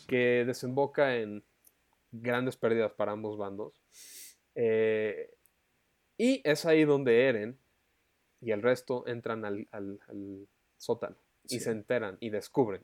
que 0.07 0.45
desemboca 0.47 1.17
en 1.17 1.43
grandes 2.13 2.57
pérdidas 2.57 2.93
para 2.93 3.13
ambos 3.13 3.39
bandos. 3.39 3.81
Eh, 4.55 5.31
y 6.19 6.43
es 6.45 6.67
ahí 6.67 6.85
donde 6.85 7.29
Eren 7.29 7.59
y 8.41 8.51
el 8.53 8.63
resto 8.63 9.07
entran 9.07 9.45
al, 9.45 10.49
sótano 10.77 11.17
y 11.49 11.61
se 11.61 11.71
enteran 11.71 12.17
y 12.21 12.31
descubren 12.31 12.83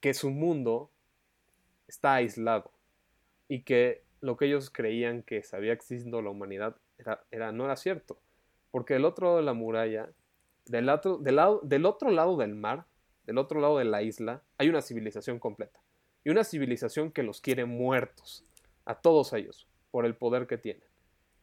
que 0.00 0.14
su 0.14 0.30
mundo 0.30 0.90
está 1.86 2.14
aislado 2.14 2.70
y 3.48 3.62
que 3.62 4.02
lo 4.20 4.36
que 4.36 4.46
ellos 4.46 4.70
creían 4.70 5.22
que 5.22 5.42
sabía 5.42 5.72
existiendo 5.72 6.22
la 6.22 6.30
humanidad 6.30 6.76
era, 7.30 7.52
no 7.52 7.64
era 7.64 7.76
cierto. 7.76 8.18
Porque 8.70 8.94
del 8.94 9.04
otro 9.04 9.26
lado 9.26 9.36
de 9.38 9.44
la 9.44 9.52
muralla, 9.52 10.10
del 10.66 10.88
otro, 10.88 11.18
del, 11.18 11.36
lado, 11.36 11.60
del 11.62 11.86
otro 11.86 12.10
lado 12.10 12.36
del 12.36 12.54
mar, 12.54 12.86
del 13.26 13.38
otro 13.38 13.60
lado 13.60 13.78
de 13.78 13.84
la 13.84 14.02
isla, 14.02 14.42
hay 14.58 14.68
una 14.68 14.82
civilización 14.82 15.38
completa. 15.38 15.80
Y 16.24 16.30
una 16.30 16.44
civilización 16.44 17.12
que 17.12 17.22
los 17.22 17.40
quiere 17.40 17.64
muertos, 17.64 18.44
a 18.84 18.94
todos 19.00 19.32
ellos, 19.32 19.68
por 19.90 20.06
el 20.06 20.16
poder 20.16 20.46
que 20.46 20.58
tienen. 20.58 20.88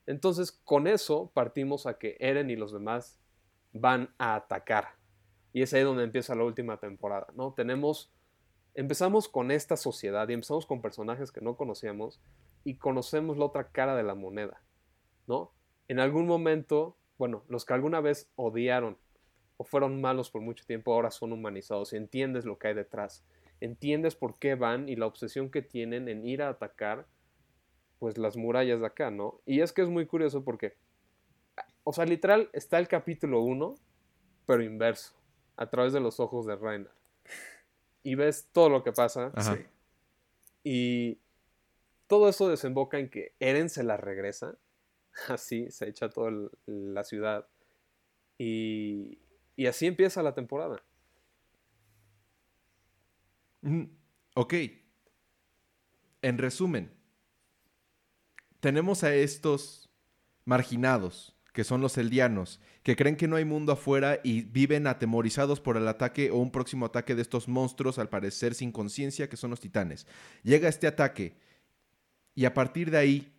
Entonces, 0.05 0.51
con 0.51 0.87
eso 0.87 1.31
partimos 1.33 1.85
a 1.85 1.97
que 1.97 2.17
Eren 2.19 2.49
y 2.49 2.55
los 2.55 2.71
demás 2.71 3.19
van 3.73 4.13
a 4.17 4.35
atacar. 4.35 4.95
Y 5.53 5.61
es 5.61 5.73
ahí 5.73 5.83
donde 5.83 6.03
empieza 6.03 6.35
la 6.35 6.43
última 6.43 6.79
temporada, 6.79 7.27
¿no? 7.35 7.53
Tenemos, 7.53 8.11
empezamos 8.73 9.27
con 9.27 9.51
esta 9.51 9.77
sociedad 9.77 10.27
y 10.29 10.33
empezamos 10.33 10.65
con 10.65 10.81
personajes 10.81 11.31
que 11.31 11.41
no 11.41 11.55
conocíamos 11.57 12.19
y 12.63 12.77
conocemos 12.77 13.37
la 13.37 13.45
otra 13.45 13.69
cara 13.69 13.95
de 13.95 14.03
la 14.03 14.15
moneda, 14.15 14.61
¿no? 15.27 15.51
En 15.87 15.99
algún 15.99 16.25
momento, 16.25 16.97
bueno, 17.17 17.43
los 17.47 17.65
que 17.65 17.73
alguna 17.73 18.01
vez 18.01 18.31
odiaron 18.35 18.97
o 19.61 19.63
fueron 19.63 20.01
malos 20.01 20.31
por 20.31 20.41
mucho 20.41 20.65
tiempo 20.65 20.91
ahora 20.91 21.11
son 21.11 21.31
humanizados 21.33 21.93
y 21.93 21.95
entiendes 21.95 22.45
lo 22.45 22.57
que 22.57 22.69
hay 22.69 22.73
detrás. 22.73 23.23
Entiendes 23.59 24.15
por 24.15 24.39
qué 24.39 24.55
van 24.55 24.89
y 24.89 24.95
la 24.95 25.05
obsesión 25.05 25.51
que 25.51 25.61
tienen 25.61 26.07
en 26.07 26.25
ir 26.25 26.41
a 26.41 26.49
atacar 26.49 27.05
pues 27.99 28.17
las 28.17 28.37
murallas 28.37 28.79
de 28.79 28.87
acá, 28.87 29.11
¿no? 29.11 29.39
Y 29.45 29.61
es 29.61 29.71
que 29.71 29.83
es 29.83 29.87
muy 29.87 30.07
curioso 30.07 30.43
porque, 30.43 30.73
o 31.83 31.93
sea, 31.93 32.05
literal 32.05 32.49
está 32.53 32.79
el 32.79 32.87
capítulo 32.87 33.41
1, 33.41 33.75
pero 34.47 34.63
inverso, 34.63 35.13
a 35.57 35.69
través 35.69 35.93
de 35.93 35.99
los 35.99 36.19
ojos 36.19 36.47
de 36.47 36.55
Reina. 36.55 36.89
Y 38.01 38.15
ves 38.15 38.49
todo 38.51 38.67
lo 38.67 38.83
que 38.83 38.93
pasa. 38.93 39.31
Sí. 39.41 39.63
Y 40.63 41.19
todo 42.07 42.29
eso 42.29 42.49
desemboca 42.49 42.97
en 42.97 43.11
que 43.11 43.35
Eren 43.39 43.69
se 43.69 43.83
la 43.83 43.95
regresa, 43.95 44.57
así, 45.27 45.69
se 45.69 45.87
echa 45.87 46.09
toda 46.09 46.31
la 46.65 47.03
ciudad. 47.03 47.47
Y, 48.39 49.19
y 49.61 49.67
así 49.67 49.85
empieza 49.85 50.23
la 50.23 50.33
temporada. 50.33 50.83
Ok. 54.33 54.53
En 56.23 56.39
resumen, 56.39 56.91
tenemos 58.59 59.03
a 59.03 59.13
estos 59.13 59.91
marginados, 60.45 61.35
que 61.53 61.63
son 61.63 61.79
los 61.79 61.95
eldianos, 61.99 62.59
que 62.81 62.95
creen 62.95 63.17
que 63.17 63.27
no 63.27 63.35
hay 63.35 63.45
mundo 63.45 63.73
afuera 63.73 64.19
y 64.23 64.41
viven 64.41 64.87
atemorizados 64.87 65.59
por 65.59 65.77
el 65.77 65.87
ataque 65.87 66.31
o 66.31 66.37
un 66.37 66.51
próximo 66.51 66.87
ataque 66.87 67.13
de 67.13 67.21
estos 67.21 67.47
monstruos, 67.47 67.99
al 67.99 68.09
parecer 68.09 68.55
sin 68.55 68.71
conciencia, 68.71 69.29
que 69.29 69.37
son 69.37 69.51
los 69.51 69.59
titanes. 69.59 70.07
Llega 70.41 70.69
este 70.69 70.87
ataque 70.87 71.37
y 72.33 72.45
a 72.45 72.55
partir 72.55 72.89
de 72.89 72.97
ahí 72.97 73.31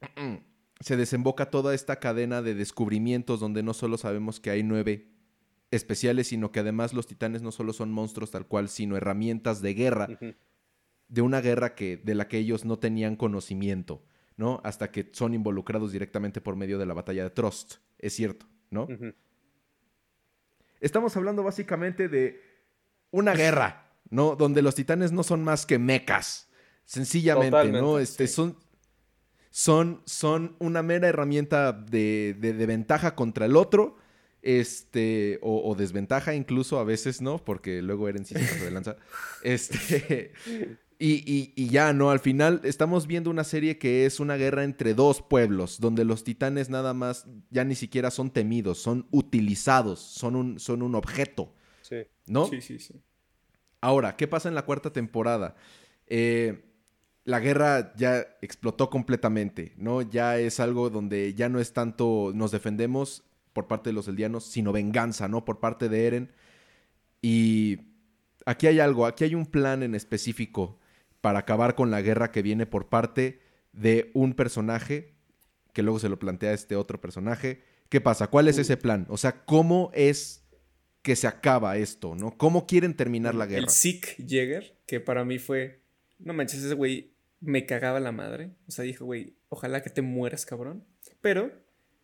se 0.80 0.96
desemboca 0.96 1.50
toda 1.50 1.74
esta 1.74 1.96
cadena 1.96 2.40
de 2.40 2.54
descubrimientos 2.54 3.38
donde 3.38 3.62
no 3.62 3.74
solo 3.74 3.98
sabemos 3.98 4.40
que 4.40 4.48
hay 4.48 4.62
nueve 4.62 5.11
especiales, 5.72 6.28
sino 6.28 6.52
que 6.52 6.60
además 6.60 6.94
los 6.94 7.08
titanes 7.08 7.42
no 7.42 7.50
solo 7.50 7.72
son 7.72 7.90
monstruos 7.90 8.30
tal 8.30 8.46
cual, 8.46 8.68
sino 8.68 8.96
herramientas 8.96 9.60
de 9.60 9.74
guerra, 9.74 10.08
de 11.08 11.20
una 11.20 11.40
guerra 11.40 11.74
que, 11.74 11.96
de 11.96 12.14
la 12.14 12.28
que 12.28 12.38
ellos 12.38 12.64
no 12.64 12.78
tenían 12.78 13.16
conocimiento. 13.16 14.04
¿no? 14.36 14.60
Hasta 14.64 14.90
que 14.90 15.10
son 15.12 15.34
involucrados 15.34 15.92
directamente 15.92 16.40
por 16.40 16.56
medio 16.56 16.78
de 16.78 16.86
la 16.86 16.94
batalla 16.94 17.24
de 17.24 17.30
Trust. 17.30 17.74
Es 17.98 18.14
cierto, 18.14 18.46
¿no? 18.70 18.88
Estamos 20.80 21.16
hablando 21.16 21.42
básicamente 21.42 22.08
de 22.08 22.40
una 23.10 23.34
guerra, 23.34 23.92
¿no? 24.10 24.34
Donde 24.34 24.62
los 24.62 24.74
titanes 24.74 25.12
no 25.12 25.22
son 25.22 25.44
más 25.44 25.64
que 25.66 25.78
mecas. 25.78 26.50
Sencillamente, 26.84 27.70
¿no? 27.70 27.98
Este, 27.98 28.26
son, 28.26 28.56
son, 29.50 30.02
son 30.06 30.56
una 30.58 30.82
mera 30.82 31.08
herramienta 31.08 31.72
de, 31.72 32.34
ventaja 32.66 33.14
contra 33.14 33.46
el 33.46 33.56
otro. 33.56 33.96
Este, 34.42 35.38
o, 35.40 35.74
desventaja 35.76 36.34
incluso 36.34 36.80
a 36.80 36.84
veces, 36.84 37.22
¿no? 37.22 37.38
Porque 37.44 37.80
luego 37.80 38.08
Eren 38.08 38.24
sí 38.24 38.34
se 38.34 38.64
de 38.64 38.70
lanza. 38.72 38.96
Este, 39.44 40.32
y, 40.98 41.68
ya, 41.68 41.92
¿no? 41.92 42.10
Al 42.10 42.18
final 42.18 42.60
estamos 42.64 43.06
viendo 43.06 43.30
una 43.30 43.44
serie 43.44 43.78
que 43.78 44.04
es 44.04 44.18
una 44.18 44.36
guerra 44.36 44.64
entre 44.64 44.94
dos 44.94 45.22
pueblos, 45.22 45.80
donde 45.80 46.04
los 46.04 46.24
titanes 46.24 46.70
nada 46.70 46.92
más 46.92 47.26
ya 47.50 47.64
ni 47.64 47.76
siquiera 47.76 48.10
son 48.10 48.30
temidos, 48.30 48.78
son 48.78 49.06
utilizados, 49.12 50.00
son 50.00 50.34
un, 50.34 50.58
son 50.58 50.82
un 50.82 50.96
objeto. 50.96 51.54
Sí. 51.82 52.02
¿No? 52.26 52.46
Sí, 52.46 52.60
sí, 52.60 52.80
sí. 52.80 52.94
Ahora, 53.80 54.16
¿qué 54.16 54.26
pasa 54.26 54.48
en 54.48 54.54
la 54.56 54.64
cuarta 54.64 54.92
temporada? 54.92 55.56
Eh, 56.08 56.64
la 57.24 57.38
guerra 57.38 57.94
ya 57.96 58.26
explotó 58.40 58.90
completamente, 58.90 59.72
¿no? 59.76 60.02
Ya 60.02 60.38
es 60.38 60.58
algo 60.58 60.90
donde 60.90 61.34
ya 61.34 61.48
no 61.48 61.60
es 61.60 61.72
tanto 61.72 62.32
nos 62.34 62.50
defendemos 62.50 63.24
por 63.52 63.66
parte 63.66 63.90
de 63.90 63.94
los 63.94 64.08
eldianos, 64.08 64.44
sino 64.44 64.72
venganza, 64.72 65.28
¿no? 65.28 65.44
Por 65.44 65.60
parte 65.60 65.88
de 65.88 66.06
Eren. 66.06 66.32
Y 67.20 67.80
aquí 68.46 68.66
hay 68.66 68.80
algo, 68.80 69.06
aquí 69.06 69.24
hay 69.24 69.34
un 69.34 69.46
plan 69.46 69.82
en 69.82 69.94
específico 69.94 70.78
para 71.20 71.40
acabar 71.40 71.74
con 71.74 71.90
la 71.90 72.02
guerra 72.02 72.32
que 72.32 72.42
viene 72.42 72.66
por 72.66 72.88
parte 72.88 73.40
de 73.72 74.10
un 74.14 74.34
personaje 74.34 75.14
que 75.72 75.82
luego 75.82 75.98
se 75.98 76.08
lo 76.08 76.18
plantea 76.18 76.52
este 76.52 76.76
otro 76.76 77.00
personaje. 77.00 77.62
¿Qué 77.88 78.00
pasa? 78.00 78.28
¿Cuál 78.28 78.48
es 78.48 78.58
ese 78.58 78.76
plan? 78.76 79.06
O 79.08 79.16
sea, 79.16 79.44
¿cómo 79.44 79.90
es 79.94 80.44
que 81.02 81.16
se 81.16 81.26
acaba 81.26 81.76
esto, 81.76 82.14
no? 82.14 82.36
¿Cómo 82.36 82.66
quieren 82.66 82.94
terminar 82.94 83.34
la 83.34 83.46
guerra? 83.46 83.64
El 83.64 83.68
Sick 83.68 84.16
Jäger, 84.26 84.78
que 84.86 85.00
para 85.00 85.24
mí 85.24 85.38
fue, 85.38 85.82
no 86.18 86.32
manches, 86.32 86.62
ese 86.62 86.74
güey 86.74 87.12
me 87.40 87.66
cagaba 87.66 88.00
la 88.00 88.12
madre. 88.12 88.52
O 88.68 88.70
sea, 88.70 88.84
dijo, 88.84 89.04
güey, 89.04 89.36
ojalá 89.48 89.82
que 89.82 89.90
te 89.90 90.02
mueras, 90.02 90.46
cabrón. 90.46 90.84
Pero 91.20 91.52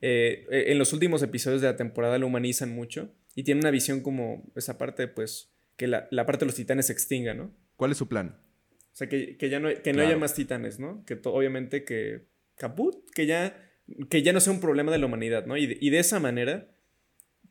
eh, 0.00 0.46
en 0.50 0.78
los 0.78 0.92
últimos 0.92 1.22
episodios 1.22 1.60
de 1.60 1.68
la 1.68 1.76
temporada 1.76 2.18
lo 2.18 2.26
humanizan 2.26 2.70
mucho 2.70 3.14
y 3.34 3.44
tiene 3.44 3.60
una 3.60 3.70
visión 3.70 4.00
como 4.00 4.50
esa 4.56 4.78
parte, 4.78 5.08
pues, 5.08 5.52
que 5.76 5.86
la, 5.86 6.08
la 6.10 6.26
parte 6.26 6.40
de 6.40 6.46
los 6.46 6.54
titanes 6.54 6.86
se 6.86 6.92
extinga, 6.92 7.34
¿no? 7.34 7.54
¿Cuál 7.76 7.92
es 7.92 7.98
su 7.98 8.08
plan? 8.08 8.36
O 8.92 8.96
sea, 8.98 9.08
que, 9.08 9.36
ya 9.48 9.60
no, 9.60 9.68
que 9.80 9.92
no 9.92 10.02
haya 10.02 10.16
más 10.16 10.34
titanes, 10.34 10.80
¿no? 10.80 11.04
Que 11.04 11.20
obviamente 11.22 11.84
que 11.84 12.26
caput, 12.56 12.96
que 13.14 13.26
ya, 13.26 13.56
que 14.10 14.24
ya 14.24 14.32
no 14.32 14.40
sea 14.40 14.52
un 14.52 14.60
problema 14.60 14.90
de 14.90 14.98
la 14.98 15.06
humanidad, 15.06 15.46
¿no? 15.46 15.56
Y 15.56 15.66
de, 15.66 15.98
esa 16.00 16.18
manera, 16.18 16.74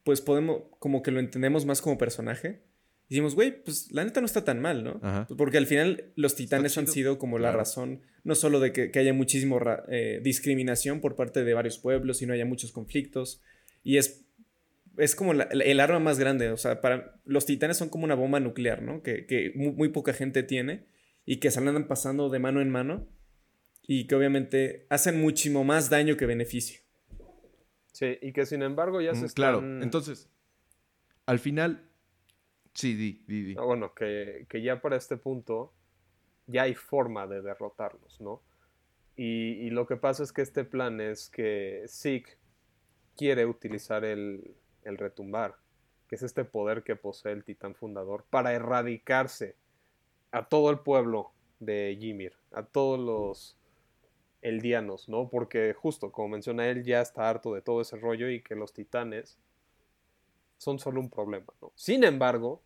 pues 0.04 0.20
podemos, 0.20 0.64
como 0.80 1.02
que 1.02 1.12
lo 1.12 1.22
entendemos 1.22 1.66
más 1.66 1.82
como 1.82 1.98
personaje. 1.98 2.64
Y 3.10 3.16
decimos, 3.16 3.36
güey, 3.36 3.64
pues 3.64 3.92
la 3.92 4.04
neta 4.04 4.20
no 4.20 4.26
está 4.26 4.44
tan 4.44 4.62
mal, 4.62 4.84
¿no? 4.84 5.00
Pues, 5.00 5.38
porque 5.38 5.58
al 5.58 5.66
final 5.66 6.12
los 6.16 6.36
titanes 6.36 6.78
han 6.78 6.88
sido 6.88 7.18
como 7.18 7.40
la 7.40 7.54
razón, 7.54 8.02
no 8.24 8.36
solo 8.36 8.60
de 8.60 8.74
que, 8.74 8.92
haya 9.00 9.14
muchísimo 9.14 9.60
eh, 9.88 10.20
discriminación 10.22 11.00
por 11.00 11.16
parte 11.16 11.46
de 11.46 11.54
varios 11.54 11.78
pueblos, 11.78 12.18
sino 12.18 12.34
haya 12.34 12.46
muchos 12.46 12.74
conflictos. 12.74 13.42
Y 13.82 13.98
es, 13.98 14.26
es 14.98 15.16
como 15.16 15.32
el 15.32 15.80
arma 15.80 16.00
más 16.00 16.20
grande, 16.20 16.50
o 16.50 16.58
sea, 16.58 16.82
para 16.82 17.22
los 17.24 17.46
titanes 17.46 17.78
son 17.78 17.88
como 17.88 18.04
una 18.04 18.16
bomba 18.16 18.42
nuclear, 18.42 18.82
¿no? 18.82 19.02
Que, 19.04 19.26
que 19.26 19.54
muy 19.56 19.90
poca 19.90 20.12
gente 20.12 20.44
tiene 20.44 20.86
y 21.26 21.38
que 21.38 21.50
se 21.50 21.60
andan 21.60 21.88
pasando 21.88 22.30
de 22.30 22.40
mano 22.40 22.62
en 22.62 22.70
mano 22.70 23.08
y 23.88 24.06
que 24.08 24.16
obviamente 24.16 24.86
hacen 24.90 25.22
muchísimo 25.22 25.64
más 25.64 25.90
daño 25.90 26.18
que 26.18 26.26
beneficio. 26.26 26.82
Sí, 27.94 28.18
y 28.22 28.34
que 28.34 28.46
sin 28.46 28.62
embargo 28.62 29.02
ya 29.02 29.16
se 29.16 29.26
están... 29.26 29.34
Claro, 29.36 29.82
entonces, 29.82 30.30
al 31.26 31.40
final, 31.40 31.87
sí, 32.78 32.94
di, 32.96 33.24
di, 33.28 33.44
di. 33.44 33.56
Ah, 33.58 33.64
bueno, 33.64 33.94
que, 33.94 34.46
ya 34.62 34.82
para 34.82 34.96
este 34.98 35.18
punto 35.18 35.74
ya 36.46 36.64
hay 36.64 36.76
forma 36.76 37.26
de 37.28 37.42
derrotarlos, 37.42 38.22
¿no? 38.22 38.42
Y, 39.16 39.72
lo 39.72 39.88
que 39.88 39.98
pasa 39.98 40.22
es 40.22 40.32
que 40.32 40.44
este 40.44 40.64
plan 40.64 41.02
es 41.02 41.30
que 41.30 41.86
Zeke 41.88 42.38
quiere 43.16 43.48
utilizar 43.48 44.06
el, 44.06 44.56
el 44.84 44.98
retumbar, 44.98 45.56
que 46.08 46.16
es 46.16 46.22
este 46.22 46.46
poder 46.46 46.84
que 46.84 46.96
posee 46.96 47.32
el 47.32 47.44
titán 47.44 47.74
fundador, 47.74 48.26
para 48.30 48.54
erradicarse 48.54 49.56
a 50.32 50.48
todo 50.48 50.70
el 50.70 50.80
pueblo 50.80 51.32
de 51.60 51.98
Ymir, 52.00 52.34
a 52.52 52.62
todos 52.62 53.00
los 53.00 53.58
eldianos, 54.44 55.10
¿no? 55.10 55.30
Porque 55.30 55.74
justo, 55.74 56.12
como 56.12 56.30
menciona 56.30 56.68
él, 56.68 56.84
ya 56.84 57.02
está 57.02 57.28
harto 57.28 57.56
de 57.56 57.64
todo 57.64 57.82
ese 57.82 57.98
rollo 57.98 58.30
y 58.30 58.44
que 58.44 58.56
los 58.56 58.72
titanes 58.72 59.40
son 60.58 60.80
solo 60.80 61.00
un 61.00 61.10
problema, 61.10 61.54
¿no? 61.62 61.72
Sin 61.76 62.04
embargo, 62.04 62.62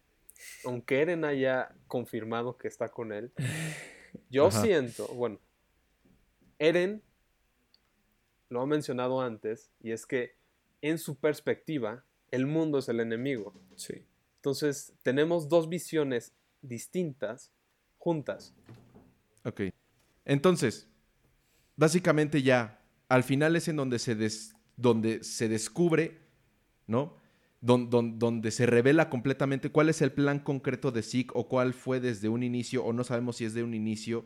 aunque 0.66 1.02
Eren 1.02 1.26
haya 1.26 1.76
confirmado 1.88 2.58
que 2.58 2.68
está 2.68 2.90
con 2.90 3.12
él, 3.12 3.32
yo 4.30 4.52
siento, 4.52 5.08
bueno, 5.10 5.40
Eren 6.60 7.02
lo 8.50 8.62
ha 8.62 8.66
mencionado 8.66 9.22
antes, 9.22 9.72
y 9.82 9.92
es 9.92 10.06
que 10.06 10.36
en 10.82 10.98
su 10.98 11.16
perspectiva, 11.16 12.04
el 12.32 12.48
mundo 12.48 12.80
es 12.80 12.90
el 12.90 13.00
enemigo. 13.00 13.54
Sí. 13.76 14.06
Entonces, 14.38 14.94
tenemos 15.04 15.48
dos 15.48 15.70
visiones 15.70 16.34
distintas 16.62 17.52
juntas. 17.98 18.54
Ok. 19.46 19.62
Entonces, 20.26 20.90
básicamente 21.76 22.42
ya, 22.42 22.82
al 23.10 23.24
final 23.24 23.56
es 23.56 23.68
en 23.68 23.76
donde 23.76 24.00
se, 24.00 24.16
donde 24.76 25.24
se 25.24 25.48
descubre, 25.48 26.20
¿no? 26.88 27.21
Donde 27.62 28.50
se 28.52 28.66
revela 28.66 29.10
completamente 29.10 29.72
cuál 29.72 29.90
es 29.90 30.02
el 30.02 30.12
plan 30.12 30.40
concreto 30.40 30.92
de 30.92 31.04
Zeke 31.04 31.32
o 31.36 31.48
cuál 31.48 31.74
fue 31.74 32.00
desde 32.00 32.28
un 32.28 32.42
inicio, 32.42 32.84
o 32.84 32.92
no 32.92 33.04
sabemos 33.04 33.38
si 33.38 33.46
es 33.46 33.54
de 33.54 33.64
un 33.64 33.76
inicio 33.76 34.26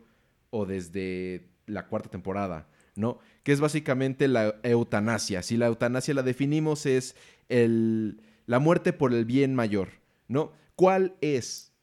o 0.51 0.65
desde 0.65 1.49
la 1.65 1.87
cuarta 1.87 2.09
temporada, 2.09 2.69
¿no? 2.95 3.19
Que 3.43 3.51
es 3.51 3.59
básicamente 3.59 4.29
la 4.29 4.55
eutanasia. 4.63 5.43
Si 5.43 5.57
la 5.57 5.67
eutanasia 5.67 6.13
la 6.13 6.23
definimos 6.23 6.85
es 6.85 7.15
el, 7.49 8.21
la 8.45 8.59
muerte 8.59 8.93
por 8.93 9.13
el 9.13 9.25
bien 9.25 9.53
mayor, 9.53 9.89
¿no? 10.29 10.53
¿Cuál 10.75 11.17
es 11.19 11.73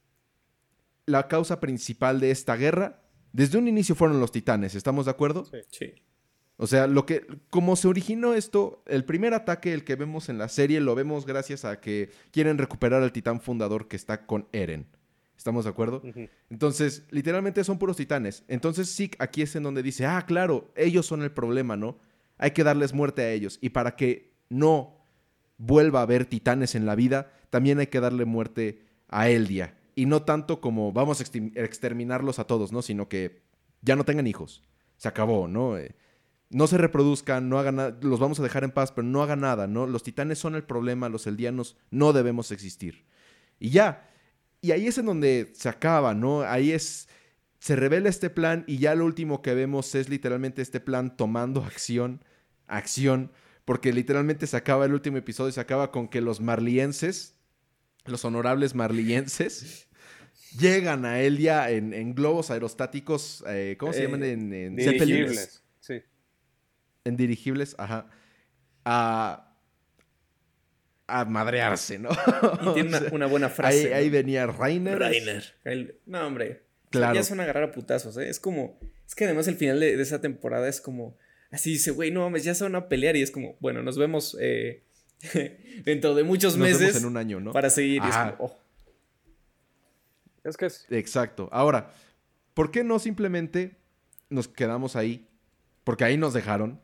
la 1.04 1.28
causa 1.28 1.60
principal 1.60 2.18
de 2.18 2.30
esta 2.30 2.56
guerra? 2.56 3.02
Desde 3.34 3.58
un 3.58 3.68
inicio 3.68 3.94
fueron 3.94 4.20
los 4.20 4.32
titanes, 4.32 4.74
¿estamos 4.74 5.04
de 5.04 5.10
acuerdo? 5.10 5.44
Sí. 5.44 5.58
sí. 5.68 5.94
O 6.62 6.68
sea, 6.68 6.86
lo 6.86 7.06
que, 7.06 7.26
como 7.50 7.74
se 7.74 7.88
originó 7.88 8.34
esto, 8.34 8.84
el 8.86 9.04
primer 9.04 9.34
ataque, 9.34 9.72
el 9.74 9.82
que 9.82 9.96
vemos 9.96 10.28
en 10.28 10.38
la 10.38 10.48
serie, 10.48 10.80
lo 10.80 10.94
vemos 10.94 11.26
gracias 11.26 11.64
a 11.64 11.80
que 11.80 12.10
quieren 12.30 12.56
recuperar 12.56 13.02
al 13.02 13.10
titán 13.10 13.40
fundador 13.40 13.88
que 13.88 13.96
está 13.96 14.26
con 14.26 14.46
Eren. 14.52 14.86
¿Estamos 15.36 15.64
de 15.64 15.70
acuerdo? 15.70 16.02
Entonces, 16.50 17.02
literalmente 17.10 17.64
son 17.64 17.80
puros 17.80 17.96
titanes. 17.96 18.44
Entonces, 18.46 18.88
sí, 18.90 19.10
aquí 19.18 19.42
es 19.42 19.56
en 19.56 19.64
donde 19.64 19.82
dice, 19.82 20.06
ah, 20.06 20.22
claro, 20.24 20.70
ellos 20.76 21.04
son 21.04 21.22
el 21.22 21.32
problema, 21.32 21.76
¿no? 21.76 21.98
Hay 22.38 22.52
que 22.52 22.62
darles 22.62 22.92
muerte 22.92 23.22
a 23.22 23.32
ellos. 23.32 23.58
Y 23.60 23.70
para 23.70 23.96
que 23.96 24.30
no 24.48 25.04
vuelva 25.58 25.98
a 25.98 26.02
haber 26.04 26.26
titanes 26.26 26.76
en 26.76 26.86
la 26.86 26.94
vida, 26.94 27.32
también 27.50 27.80
hay 27.80 27.88
que 27.88 27.98
darle 27.98 28.24
muerte 28.24 28.84
a 29.08 29.28
Eldia. 29.28 29.76
Y 29.96 30.06
no 30.06 30.22
tanto 30.22 30.60
como 30.60 30.92
vamos 30.92 31.20
a 31.20 31.24
exterminarlos 31.60 32.38
a 32.38 32.44
todos, 32.44 32.70
¿no? 32.70 32.82
Sino 32.82 33.08
que 33.08 33.42
ya 33.80 33.96
no 33.96 34.04
tengan 34.04 34.28
hijos. 34.28 34.62
Se 34.96 35.08
acabó, 35.08 35.48
¿no? 35.48 35.76
Eh, 35.76 35.96
no 36.52 36.66
se 36.66 36.76
reproduzcan, 36.76 37.48
no 37.48 37.58
hagan 37.58 37.76
nada, 37.76 37.98
los 38.02 38.20
vamos 38.20 38.38
a 38.38 38.42
dejar 38.42 38.62
en 38.62 38.70
paz, 38.70 38.92
pero 38.92 39.06
no 39.06 39.22
hagan 39.22 39.40
nada, 39.40 39.66
¿no? 39.66 39.86
Los 39.86 40.02
titanes 40.02 40.38
son 40.38 40.54
el 40.54 40.64
problema, 40.64 41.08
los 41.08 41.26
eldianos 41.26 41.76
no 41.90 42.12
debemos 42.12 42.52
existir. 42.52 43.06
Y 43.58 43.70
ya, 43.70 44.10
y 44.60 44.72
ahí 44.72 44.86
es 44.86 44.98
en 44.98 45.06
donde 45.06 45.50
se 45.54 45.70
acaba, 45.70 46.14
¿no? 46.14 46.42
Ahí 46.42 46.72
es, 46.72 47.08
se 47.58 47.74
revela 47.74 48.10
este 48.10 48.28
plan 48.28 48.64
y 48.66 48.78
ya 48.78 48.94
lo 48.94 49.06
último 49.06 49.40
que 49.40 49.54
vemos 49.54 49.94
es 49.94 50.10
literalmente 50.10 50.60
este 50.60 50.78
plan 50.78 51.16
tomando 51.16 51.62
acción, 51.64 52.22
acción, 52.66 53.32
porque 53.64 53.92
literalmente 53.92 54.46
se 54.46 54.56
acaba 54.56 54.84
el 54.84 54.92
último 54.92 55.16
episodio 55.16 55.48
y 55.48 55.52
se 55.52 55.60
acaba 55.60 55.90
con 55.90 56.08
que 56.08 56.20
los 56.20 56.40
marlienses, 56.40 57.34
los 58.04 58.26
honorables 58.26 58.74
marlienses, 58.74 59.88
llegan 60.58 61.06
a 61.06 61.20
Eldia 61.20 61.70
en, 61.70 62.14
globos 62.14 62.50
aerostáticos, 62.50 63.42
eh, 63.48 63.76
¿cómo 63.78 63.94
se 63.94 64.00
eh, 64.00 64.02
llaman? 64.02 64.22
En, 64.22 64.52
en 64.52 65.61
en 67.04 67.16
dirigibles, 67.16 67.74
ajá, 67.78 68.08
a, 68.84 69.56
a 71.06 71.24
madrearse, 71.24 71.98
¿no? 71.98 72.10
Y 72.10 72.74
tiene 72.74 72.98
una, 73.12 73.26
buena 73.26 73.48
frase. 73.48 73.94
Ahí, 73.94 74.10
venía 74.10 74.46
Rainer. 74.46 74.98
Rainer. 74.98 76.00
no, 76.06 76.26
hombre. 76.26 76.62
Claro. 76.90 77.14
Ya 77.14 77.22
son 77.22 77.40
a 77.40 77.44
agarrar 77.44 77.64
a 77.64 77.72
putazos, 77.72 78.16
¿eh? 78.18 78.28
Es 78.28 78.38
como. 78.38 78.78
Es 79.06 79.14
que 79.14 79.24
además 79.24 79.48
el 79.48 79.56
final 79.56 79.80
de, 79.80 80.00
esa 80.00 80.20
temporada 80.20 80.68
es 80.68 80.80
como. 80.80 81.16
Así 81.50 81.70
dice, 81.70 81.90
güey, 81.90 82.10
no 82.10 82.20
mames, 82.20 82.44
ya 82.44 82.54
se 82.54 82.64
van 82.64 82.74
a 82.74 82.88
pelear. 82.88 83.16
Y 83.16 83.22
es 83.22 83.30
como, 83.30 83.56
bueno, 83.60 83.82
nos 83.82 83.98
vemos 83.98 84.36
eh, 84.40 84.84
dentro 85.84 86.14
de 86.14 86.22
muchos 86.22 86.56
nos 86.56 86.68
meses. 86.68 86.80
Vemos 86.80 87.02
en 87.02 87.06
un 87.06 87.16
año, 87.16 87.40
¿no? 87.40 87.52
Para 87.52 87.70
seguir. 87.70 88.02
es, 88.02 88.16
como, 88.16 88.36
oh. 88.38 88.58
es 90.44 90.56
que 90.56 90.66
es. 90.66 90.86
Exacto. 90.90 91.48
Ahora, 91.52 91.90
¿por 92.54 92.70
qué 92.70 92.84
no 92.84 92.98
simplemente 92.98 93.76
nos 94.30 94.48
quedamos 94.48 94.96
ahí? 94.96 95.28
Porque 95.84 96.04
ahí 96.04 96.16
nos 96.16 96.32
dejaron 96.32 96.80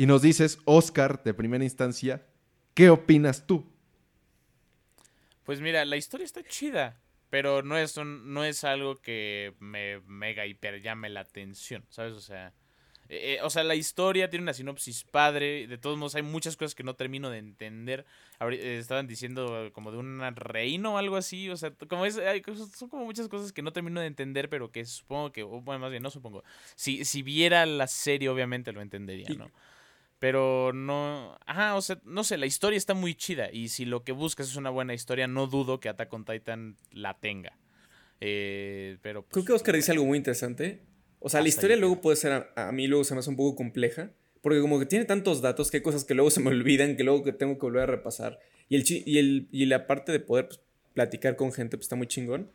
y 0.00 0.06
nos 0.06 0.22
dices, 0.22 0.58
Oscar, 0.64 1.22
de 1.24 1.34
primera 1.34 1.62
instancia, 1.62 2.26
¿qué 2.72 2.88
opinas 2.88 3.46
tú? 3.46 3.70
Pues 5.44 5.60
mira, 5.60 5.84
la 5.84 5.98
historia 5.98 6.24
está 6.24 6.42
chida, 6.42 6.98
pero 7.28 7.60
no 7.60 7.76
es, 7.76 7.98
no 7.98 8.42
es 8.42 8.64
algo 8.64 8.96
que 8.96 9.52
me 9.58 10.00
mega 10.06 10.46
hiper 10.46 10.80
llame 10.80 11.10
la 11.10 11.20
atención, 11.20 11.84
¿sabes? 11.90 12.14
O 12.14 12.22
sea, 12.22 12.54
eh, 13.10 13.34
eh, 13.34 13.42
o 13.42 13.50
sea, 13.50 13.62
la 13.62 13.74
historia 13.74 14.30
tiene 14.30 14.44
una 14.44 14.54
sinopsis 14.54 15.04
padre. 15.04 15.66
De 15.66 15.76
todos 15.76 15.98
modos, 15.98 16.14
hay 16.14 16.22
muchas 16.22 16.56
cosas 16.56 16.74
que 16.74 16.82
no 16.82 16.94
termino 16.94 17.28
de 17.28 17.36
entender. 17.36 18.06
Eh, 18.40 18.78
estaban 18.80 19.06
diciendo 19.06 19.68
como 19.74 19.92
de 19.92 19.98
un 19.98 20.22
reino 20.34 20.94
o 20.94 20.96
algo 20.96 21.16
así. 21.16 21.50
O 21.50 21.58
sea, 21.58 21.72
como 21.72 22.06
es, 22.06 22.18
son 22.74 22.88
como 22.88 23.04
muchas 23.04 23.28
cosas 23.28 23.52
que 23.52 23.60
no 23.60 23.74
termino 23.74 24.00
de 24.00 24.06
entender, 24.06 24.48
pero 24.48 24.72
que 24.72 24.86
supongo 24.86 25.30
que, 25.30 25.42
bueno, 25.42 25.78
más 25.78 25.90
bien 25.90 26.02
no 26.02 26.10
supongo. 26.10 26.42
Si, 26.74 27.04
si 27.04 27.20
viera 27.20 27.66
la 27.66 27.86
serie, 27.86 28.30
obviamente 28.30 28.72
lo 28.72 28.80
entendería, 28.80 29.28
¿no? 29.36 29.50
Pero 30.20 30.72
no. 30.74 31.38
Ajá, 31.46 31.74
o 31.76 31.82
sea, 31.82 31.98
no 32.04 32.24
sé, 32.24 32.36
la 32.36 32.44
historia 32.44 32.76
está 32.76 32.92
muy 32.92 33.14
chida. 33.14 33.50
Y 33.50 33.70
si 33.70 33.86
lo 33.86 34.04
que 34.04 34.12
buscas 34.12 34.48
es 34.48 34.56
una 34.56 34.68
buena 34.68 34.92
historia, 34.92 35.26
no 35.26 35.46
dudo 35.46 35.80
que 35.80 35.88
Attack 35.88 36.12
on 36.12 36.26
Titan 36.26 36.76
la 36.92 37.18
tenga. 37.18 37.58
Eh, 38.20 38.98
pero. 39.00 39.26
Creo 39.26 39.46
que 39.46 39.54
Oscar 39.54 39.74
dice 39.74 39.92
algo 39.92 40.04
muy 40.04 40.18
interesante. 40.18 40.82
O 41.20 41.30
sea, 41.30 41.40
la 41.40 41.48
historia 41.48 41.74
luego 41.76 42.02
puede 42.02 42.16
ser. 42.16 42.50
A, 42.54 42.70
mí 42.70 42.86
luego 42.86 43.02
se 43.02 43.14
me 43.14 43.20
hace 43.20 43.30
un 43.30 43.36
poco 43.36 43.56
compleja. 43.56 44.12
Porque 44.42 44.60
como 44.60 44.78
que 44.78 44.86
tiene 44.86 45.06
tantos 45.06 45.40
datos 45.40 45.70
que 45.70 45.78
hay 45.78 45.82
cosas 45.82 46.04
que 46.04 46.14
luego 46.14 46.30
se 46.30 46.40
me 46.40 46.48
olvidan, 46.48 46.96
que 46.96 47.04
luego 47.04 47.22
que 47.22 47.32
tengo 47.32 47.54
que 47.54 47.62
volver 47.62 47.82
a 47.82 47.86
repasar. 47.86 48.38
Y, 48.68 48.76
el, 48.76 48.84
y, 48.88 49.18
el, 49.18 49.48
y 49.50 49.66
la 49.66 49.86
parte 49.86 50.12
de 50.12 50.20
poder 50.20 50.48
pues, 50.48 50.60
platicar 50.92 51.36
con 51.36 51.52
gente 51.52 51.78
pues, 51.78 51.86
está 51.86 51.96
muy 51.96 52.06
chingón. 52.06 52.50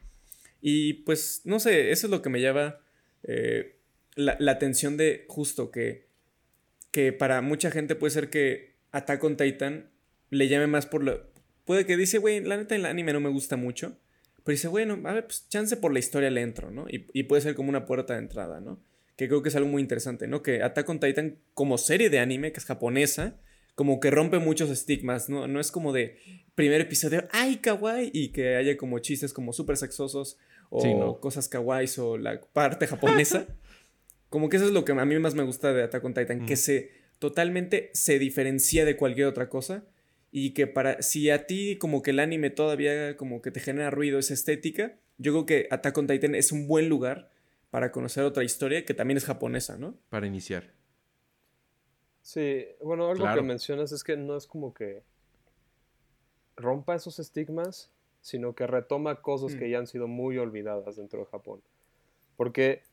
Y 0.62 0.94
pues, 1.04 1.42
no 1.46 1.60
sé, 1.60 1.92
eso 1.92 2.08
es 2.08 2.12
lo 2.12 2.22
que 2.22 2.30
me 2.30 2.40
lleva 2.40 2.80
eh, 3.24 3.80
la, 4.16 4.36
la 4.40 4.52
atención 4.52 4.98
de 4.98 5.26
justo 5.28 5.70
que 5.72 6.06
que 6.96 7.12
para 7.12 7.42
mucha 7.42 7.72
gente 7.72 7.94
puede 7.94 8.12
ser 8.12 8.30
que 8.30 8.78
Attack 8.94 9.22
on 9.22 9.36
Titan 9.36 9.92
le 10.30 10.48
llame 10.48 10.68
más 10.68 10.86
por 10.86 11.04
lo... 11.04 11.30
Puede 11.66 11.86
que 11.86 11.98
dice, 11.98 12.20
güey, 12.20 12.40
la 12.40 12.56
neta 12.56 12.74
el 12.74 12.86
anime 12.86 13.12
no 13.12 13.20
me 13.20 13.28
gusta 13.28 13.58
mucho. 13.58 14.00
Pero 14.46 14.54
dice, 14.54 14.70
bueno, 14.70 15.02
a 15.04 15.12
ver, 15.12 15.26
pues 15.26 15.46
chance 15.50 15.76
por 15.76 15.92
la 15.92 16.00
historia 16.00 16.30
le 16.30 16.40
entro, 16.40 16.72
¿no? 16.72 16.86
Y, 16.88 17.24
puede 17.24 17.42
ser 17.42 17.54
como 17.54 17.68
una 17.68 17.86
puerta 17.86 18.14
de 18.14 18.20
entrada, 18.20 18.62
¿no? 18.62 18.82
Que 19.18 19.28
creo 19.28 19.44
que 19.44 19.50
es 19.50 19.56
algo 19.58 19.68
muy 19.68 19.82
interesante, 19.82 20.26
¿no? 20.30 20.42
Que 20.42 20.64
Attack 20.64 20.88
on 20.88 21.02
Titan 21.02 21.38
como 21.54 21.78
serie 21.78 22.10
de 22.10 22.20
anime, 22.20 22.54
que 22.54 22.60
es 22.62 22.66
japonesa, 22.66 23.42
como 23.76 24.00
que 24.00 24.10
rompe 24.10 24.40
muchos 24.40 24.70
estigmas, 24.70 25.28
¿no? 25.28 25.50
No 25.50 25.60
es 25.60 25.72
como 25.72 25.92
de 25.92 26.18
primer 26.56 26.80
episodio, 26.80 27.28
¡ay, 27.32 27.58
kawaii! 27.58 28.10
Y 28.14 28.30
que 28.30 28.56
haya 28.56 28.78
como 28.78 29.00
chistes 29.00 29.34
como 29.34 29.52
súper 29.52 29.76
sexosos 29.76 30.38
o 30.70 31.20
cosas 31.20 31.50
kawaii 31.50 31.90
o 31.98 32.18
la 32.18 32.40
parte 32.40 32.88
japonesa. 32.88 33.48
Como 34.30 34.50
que 34.50 34.58
eso 34.58 34.66
es 34.66 34.72
lo 34.72 34.86
que 34.86 34.92
a 34.92 35.06
mí 35.06 35.20
más 35.20 35.36
me 35.36 35.44
gusta 35.44 35.74
de 35.74 35.84
Attack 35.84 36.04
on 36.04 36.14
Titan, 36.14 36.46
que 36.46 36.56
se 36.56 36.92
totalmente 37.20 37.90
se 37.94 38.20
diferencia 38.20 38.86
de 38.86 38.98
cualquier 38.98 39.28
otra 39.28 39.50
cosa 39.50 39.86
y 40.32 40.54
que 40.54 40.68
para 40.68 41.02
si 41.02 41.30
a 41.30 41.48
ti 41.48 41.78
como 41.78 42.02
que 42.02 42.12
el 42.12 42.20
anime 42.20 42.50
todavía 42.50 43.16
como 43.16 43.42
que 43.42 43.52
te 43.52 43.62
genera 43.62 43.90
ruido 43.90 44.20
esa 44.20 44.34
estética, 44.34 44.98
yo 45.18 45.32
creo 45.32 45.46
que 45.46 45.68
Attack 45.72 45.98
on 45.98 46.08
Titan 46.08 46.36
es 46.36 46.52
un 46.52 46.68
buen 46.68 46.90
lugar 46.90 47.32
para 47.70 47.92
conocer 47.92 48.24
otra 48.24 48.44
historia 48.44 48.86
que 48.86 48.94
también 48.94 49.18
es 49.18 49.26
japonesa, 49.26 49.78
¿no? 49.78 49.96
Para 50.10 50.28
iniciar. 50.28 50.74
Sí, 52.22 52.66
bueno, 52.82 53.10
algo 53.10 53.26
que 53.34 53.42
mencionas 53.42 53.92
es 53.92 54.04
que 54.04 54.18
no 54.18 54.36
es 54.36 54.48
como 54.48 54.74
que 54.74 55.04
rompa 56.58 56.96
esos 56.96 57.20
estigmas, 57.20 57.92
sino 58.22 58.56
que 58.56 58.66
retoma 58.66 59.22
cosas 59.22 59.56
que 59.56 59.68
mm. 59.68 59.70
ya 59.70 59.78
han 59.78 59.88
sido 59.88 60.08
muy 60.08 60.38
olvidadas 60.38 60.96
dentro 60.96 61.20
de 61.20 61.26
Japón. 61.28 61.62
Porque 62.36 62.84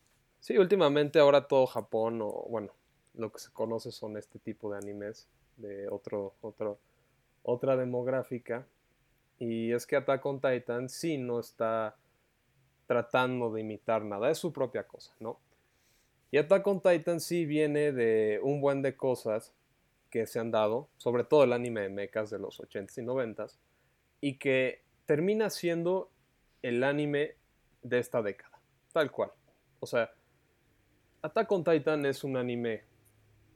Sí, 0.43 0.59
últimamente 0.59 1.21
ahora 1.21 1.47
todo 1.47 1.67
Japón, 1.67 2.21
o 2.21 2.47
bueno, 2.49 2.73
lo 3.15 3.31
que 3.31 3.39
se 3.39 3.53
conoce 3.53 3.93
son 3.93 4.17
este 4.17 4.41
tipo 4.41 4.73
de 4.73 4.79
animes 4.79 5.29
de 5.57 5.89
otro, 5.89 6.35
otro, 6.41 6.81
otra 7.45 7.77
demográfica. 7.77 8.67
Y 9.39 9.71
es 9.71 9.87
que 9.87 9.95
Attack 9.95 10.27
on 10.27 10.41
Titan 10.41 10.89
sí 10.89 11.17
no 11.17 11.39
está 11.39 11.95
tratando 12.89 13.53
de 13.53 13.61
imitar 13.61 14.05
nada, 14.05 14.33
es 14.33 14.39
su 14.39 14.53
propia 14.53 14.83
cosa, 14.83 15.15
¿no? 15.21 15.39
Y 16.33 16.39
Attack 16.39 16.67
on 16.67 16.81
Titan 16.81 17.21
sí 17.21 17.47
viene 17.47 17.93
de 17.93 18.41
un 18.43 18.61
buen 18.61 18.83
de 18.83 18.97
cosas 18.97 19.55
que 20.11 20.27
se 20.27 20.41
han 20.41 20.51
dado, 20.51 20.89
sobre 20.97 21.23
todo 21.23 21.45
el 21.45 21.53
anime 21.53 21.83
de 21.83 21.89
mechas 21.89 22.31
de 22.31 22.41
los 22.41 22.59
80s 22.59 22.99
y 22.99 23.07
90s, 23.07 23.59
y 24.21 24.39
que 24.39 24.83
termina 25.07 25.51
siendo 25.51 26.11
el 26.63 26.83
anime 26.83 27.37
de 27.85 28.01
esta 28.01 28.23
década, 28.23 28.61
tal 28.93 29.13
cual. 29.13 29.31
O 29.79 29.87
sea, 29.87 30.13
Attack 31.25 31.53
on 31.53 31.63
Titan 31.63 32.05
es 32.05 32.25
un 32.25 32.37
anime 32.37 32.83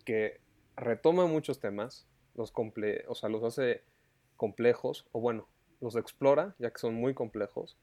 que 0.05 0.41
retoma 0.77 1.27
muchos 1.27 1.59
temas, 1.59 2.07
los 2.37 2.53
comple 2.53 3.05
o 3.09 3.17
sea, 3.17 3.29
los 3.29 3.43
hace 3.43 3.83
complejos, 4.37 5.09
o 5.11 5.21
bueno, 5.21 5.49
los 5.81 5.97
explora, 5.97 6.55
ya 6.61 6.71
que 6.71 6.79
son 6.79 6.95
muy 6.95 7.13
complejos, 7.13 7.77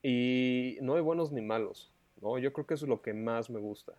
y 0.00 0.78
no 0.80 0.94
hay 0.94 1.02
buenos 1.02 1.32
ni 1.32 1.42
malos, 1.42 1.92
¿no? 2.22 2.38
Yo 2.38 2.52
creo 2.52 2.68
que 2.68 2.74
es 2.74 2.82
lo 2.82 3.02
que 3.02 3.14
más 3.14 3.50
me 3.50 3.58
gusta, 3.58 3.94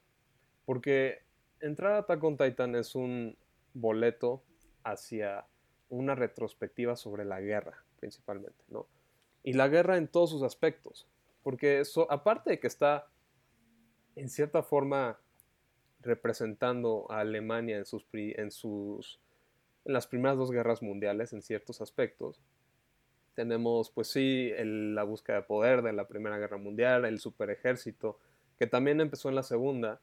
porque 0.65 1.23
entrar 1.59 1.93
a 1.93 1.97
Attack 1.99 2.23
on 2.23 2.37
Titan 2.37 2.75
es 2.75 2.95
un 2.95 3.37
boleto 3.73 4.43
hacia 4.85 5.45
una 5.89 6.15
retrospectiva 6.15 6.95
sobre 6.95 7.25
la 7.25 7.41
guerra, 7.41 7.83
principalmente, 7.99 8.63
¿no? 8.69 8.87
Y 9.43 9.53
la 9.53 9.67
guerra 9.67 9.97
en 9.97 10.07
todos 10.07 10.29
sus 10.29 10.43
aspectos, 10.43 11.05
porque 11.43 11.81
eso, 11.81 12.09
aparte 12.09 12.51
de 12.51 12.59
que 12.61 12.67
está 12.67 13.09
en 14.17 14.29
cierta 14.29 14.63
forma 14.63 15.19
representando 16.01 17.05
a 17.09 17.19
Alemania 17.19 17.77
en 17.77 17.85
sus, 17.85 18.05
en 18.13 18.51
sus 18.51 19.19
en 19.85 19.93
las 19.93 20.05
primeras 20.05 20.37
dos 20.37 20.51
guerras 20.51 20.81
mundiales 20.83 21.31
en 21.31 21.41
ciertos 21.41 21.81
aspectos. 21.81 22.41
Tenemos, 23.35 23.89
pues 23.89 24.07
sí, 24.09 24.51
la 24.57 25.03
búsqueda 25.03 25.37
de 25.37 25.43
poder 25.43 25.81
de 25.81 25.93
la 25.93 26.07
Primera 26.07 26.37
Guerra 26.37 26.57
Mundial, 26.57 27.05
el 27.05 27.19
super 27.19 27.49
ejército, 27.49 28.19
que 28.59 28.67
también 28.67 28.99
empezó 28.99 29.29
en 29.29 29.35
la 29.35 29.43
Segunda, 29.43 30.01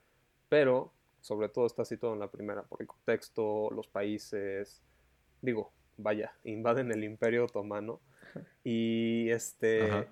pero 0.49 0.91
sobre 1.21 1.49
todo 1.49 1.67
está 1.67 1.85
situado 1.85 2.15
en 2.15 2.19
la 2.19 2.31
Primera 2.31 2.63
por 2.63 2.81
el 2.81 2.87
contexto, 2.87 3.69
los 3.71 3.87
países, 3.87 4.81
digo, 5.41 5.71
vaya, 5.97 6.33
invaden 6.43 6.91
el 6.91 7.03
Imperio 7.03 7.45
Otomano. 7.45 7.99
Y 8.63 9.29
este 9.29 10.07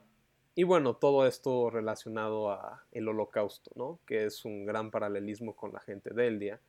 y 0.55 0.63
bueno, 0.63 0.95
todo 0.95 1.25
esto 1.25 1.69
relacionado 1.69 2.51
a 2.51 2.83
el 2.91 3.07
Holocausto, 3.07 3.71
¿no? 3.75 3.99
Que 4.05 4.25
es 4.25 4.45
un 4.45 4.65
gran 4.65 4.91
paralelismo 4.91 5.55
con 5.55 5.73
la 5.73 5.79
gente 5.79 6.13
del 6.13 6.39
día 6.39 6.61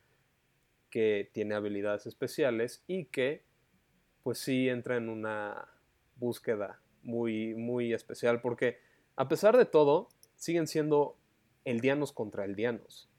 que 0.90 1.28
tiene 1.32 1.54
habilidades 1.54 2.06
especiales 2.06 2.82
y 2.86 3.06
que 3.06 3.44
pues 4.22 4.38
sí 4.38 4.68
entra 4.68 4.96
en 4.96 5.08
una 5.08 5.68
búsqueda 6.16 6.80
muy, 7.02 7.54
muy 7.54 7.92
especial 7.92 8.40
porque 8.40 8.78
a 9.16 9.28
pesar 9.28 9.56
de 9.56 9.66
todo 9.66 10.08
siguen 10.36 10.66
siendo 10.66 11.18
eldianos 11.64 12.12
contra 12.12 12.44
eldianos. 12.44 13.10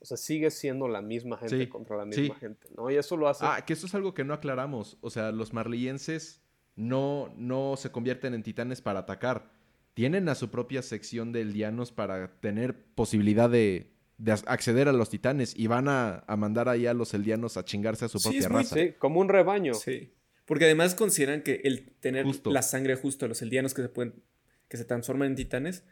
O 0.00 0.06
sea, 0.06 0.16
sigue 0.16 0.50
siendo 0.50 0.88
la 0.88 1.00
misma 1.00 1.38
gente 1.38 1.68
contra 1.68 1.96
la 1.96 2.04
misma 2.04 2.34
gente, 2.34 2.68
¿no? 2.76 2.90
Y 2.90 2.96
eso 2.96 3.16
lo 3.16 3.28
hace... 3.28 3.44
Ah, 3.46 3.64
que 3.64 3.72
eso 3.72 3.86
es 3.86 3.94
algo 3.94 4.12
que 4.12 4.24
no 4.24 4.34
aclaramos. 4.34 4.98
O 5.00 5.08
sea, 5.08 5.32
los 5.32 5.54
marlienses 5.54 6.42
no, 6.76 7.32
no 7.36 7.76
se 7.76 7.90
convierten 7.90 8.34
en 8.34 8.42
titanes 8.42 8.82
para 8.82 9.00
atacar. 9.00 9.53
Tienen 9.94 10.28
a 10.28 10.34
su 10.34 10.50
propia 10.50 10.82
sección 10.82 11.32
de 11.32 11.42
eldianos 11.42 11.92
para 11.92 12.40
tener 12.40 12.76
posibilidad 12.94 13.48
de, 13.48 13.94
de 14.18 14.32
acceder 14.32 14.88
a 14.88 14.92
los 14.92 15.10
titanes 15.10 15.54
y 15.56 15.66
van 15.66 15.88
a, 15.88 16.24
mandar 16.36 16.68
ahí 16.68 16.86
a 16.86 16.94
los 16.94 17.14
eldianos 17.14 17.56
a 17.56 17.64
chingarse 17.64 18.04
a 18.04 18.08
su 18.08 18.20
propia 18.20 18.48
raza. 18.48 18.74
Sí, 18.74 18.94
como 18.98 19.20
un 19.20 19.28
rebaño. 19.28 19.74
Sí. 19.74 20.12
Porque 20.46 20.64
además 20.66 20.94
consideran 20.94 21.42
que 21.42 21.60
el 21.64 21.90
tener 22.00 22.26
la 22.44 22.62
sangre 22.62 22.96
justo 22.96 23.24
a 23.24 23.28
los 23.28 23.40
eldianos 23.40 23.72
que 23.72 23.82
se 23.82 23.88
pueden 23.88 24.22
que 24.68 24.76
se 24.76 24.84
transforman 24.84 25.28
en 25.28 25.36
titanes, 25.36 25.84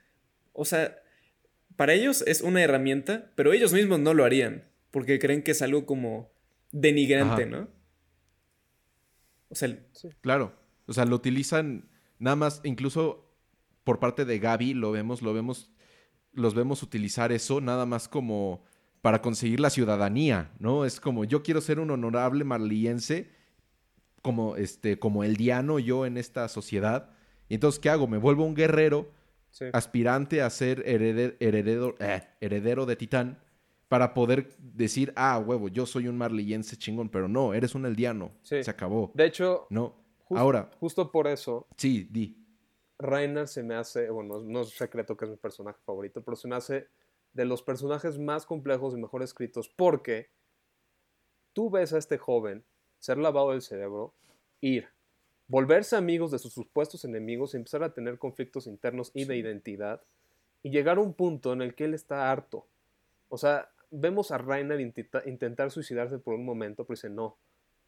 o 0.53 0.65
sea, 0.65 0.99
para 1.77 1.93
ellos 1.93 2.25
es 2.27 2.41
una 2.41 2.63
herramienta, 2.63 3.31
pero 3.35 3.53
ellos 3.53 3.73
mismos 3.73 4.01
no 4.01 4.15
lo 4.15 4.25
harían, 4.25 4.65
porque 4.91 5.19
creen 5.19 5.43
que 5.43 5.53
es 5.53 5.63
algo 5.63 5.87
como 5.87 6.33
denigrante, 6.71 7.47
¿no? 7.47 7.69
O 9.49 9.55
sea, 9.55 9.79
claro, 10.21 10.55
o 10.87 10.93
sea, 10.93 11.05
lo 11.05 11.17
utilizan 11.17 11.89
nada 12.19 12.37
más 12.37 12.61
incluso 12.65 13.32
por 13.85 13.99
parte 13.99 14.25
de 14.25 14.39
Gaby 14.39 14.75
lo 14.75 14.93
vemos, 14.93 15.23
lo 15.23 15.33
vemos 15.33 15.71
los 16.33 16.55
vemos 16.55 16.83
utilizar 16.83 17.31
eso 17.31 17.61
nada 17.61 17.85
más 17.85 18.09
como 18.09 18.65
para 19.03 19.21
conseguir 19.21 19.61
la 19.61 19.71
ciudadanía, 19.71 20.53
¿no? 20.59 20.85
Es 20.85 21.01
como 21.01 21.25
yo 21.25 21.43
quiero 21.43 21.61
ser 21.61 21.79
un 21.79 21.91
honorable 21.91 22.45
marliense 22.45 23.31
como 24.23 24.57
este 24.57 24.99
como 24.99 25.25
el 25.25 25.37
diano 25.37 25.79
yo 25.79 26.07
en 26.07 26.17
esta 26.17 26.49
sociedad. 26.49 27.11
Y 27.49 27.55
entonces 27.55 27.81
¿qué 27.81 27.91
hago? 27.91 28.07
Me 28.07 28.19
vuelvo 28.19 28.45
un 28.45 28.55
guerrero 28.55 29.11
aspirante 29.73 30.41
a 30.41 30.49
ser 30.51 30.83
heredero, 30.87 31.97
eh, 31.99 32.23
heredero 32.41 32.87
de 32.87 32.97
Titán 32.97 33.39
para 33.89 34.15
poder 34.15 34.57
decir, 34.59 35.13
ah, 35.17 35.39
huevo, 35.39 35.69
yo 35.69 35.85
soy 35.85 36.09
un 36.09 36.17
marliense 36.17 36.79
chingón, 36.79 37.11
pero 37.11 37.29
no, 37.29 37.53
eres 37.53 37.75
un 37.75 37.85
eldiano. 37.85 38.33
Se 38.41 38.63
acabó. 38.71 39.13
De 39.15 39.27
hecho, 39.27 39.67
no. 39.69 39.95
Ahora. 40.31 40.71
Justo 40.81 41.13
por 41.13 41.27
eso. 41.27 41.67
Sí, 41.77 42.09
di. 42.11 42.42
Reiner 43.03 43.49
se 43.49 43.63
me 43.63 43.75
hace, 43.75 44.09
bueno, 44.11 44.41
no 44.41 44.63
es 44.63 44.71
secreto 44.71 45.17
que 45.17 45.25
es 45.25 45.31
mi 45.31 45.37
personaje 45.37 45.81
favorito, 45.85 46.23
pero 46.23 46.37
se 46.37 46.49
me 46.49 46.57
hace 46.57 46.89
de 47.33 47.45
los 47.45 47.63
personajes 47.63 48.19
más 48.19 48.47
complejos 48.47 48.95
y 48.95 49.01
mejor 49.01 49.23
escritos 49.23 49.69
porque 49.69 50.31
tú 51.53 51.71
ves 51.71 51.93
a 51.93 51.99
este 51.99 52.19
joven 52.19 52.65
ser 52.99 53.19
lavado 53.19 53.51
del 53.51 53.63
cerebro, 53.63 54.15
ir, 54.61 54.89
volverse 55.49 55.97
amigos 55.97 56.31
de 56.31 56.39
sus 56.39 56.53
supuestos 56.53 57.05
enemigos 57.05 57.55
y 57.55 57.57
empezar 57.57 57.83
a 57.83 57.93
tener 57.93 58.19
conflictos 58.19 58.67
internos 58.67 59.11
y 59.15 59.25
de 59.25 59.37
identidad 59.37 60.03
y 60.63 60.71
llegar 60.71 60.99
a 60.99 61.01
un 61.01 61.15
punto 61.15 61.53
en 61.53 61.63
el 61.63 61.75
que 61.75 61.85
él 61.85 61.95
está 61.95 62.31
harto. 62.31 62.67
O 63.29 63.37
sea, 63.37 63.71
vemos 63.91 64.31
a 64.31 64.39
Reiner 64.39 64.81
intentar 64.81 65.71
suicidarse 65.71 66.19
por 66.19 66.35
un 66.35 66.45
momento, 66.45 66.85
pero 66.85 66.97
dice, 66.97 67.11
no, 67.11 67.37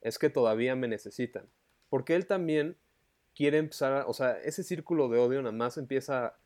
es 0.00 0.18
que 0.18 0.30
todavía 0.30 0.74
me 0.74 0.88
necesitan. 0.88 1.48
Porque 1.88 2.14
él 2.16 2.26
también 2.26 2.76
quiere 3.35 3.59
empezar, 3.59 4.05
o 4.07 4.12
sea, 4.14 4.39
ese 4.39 4.62
círculo 4.62 5.09
de 5.09 5.18
odio 5.18 5.43
nada 5.43 5.53
más 5.53 5.76
empieza 5.76 6.37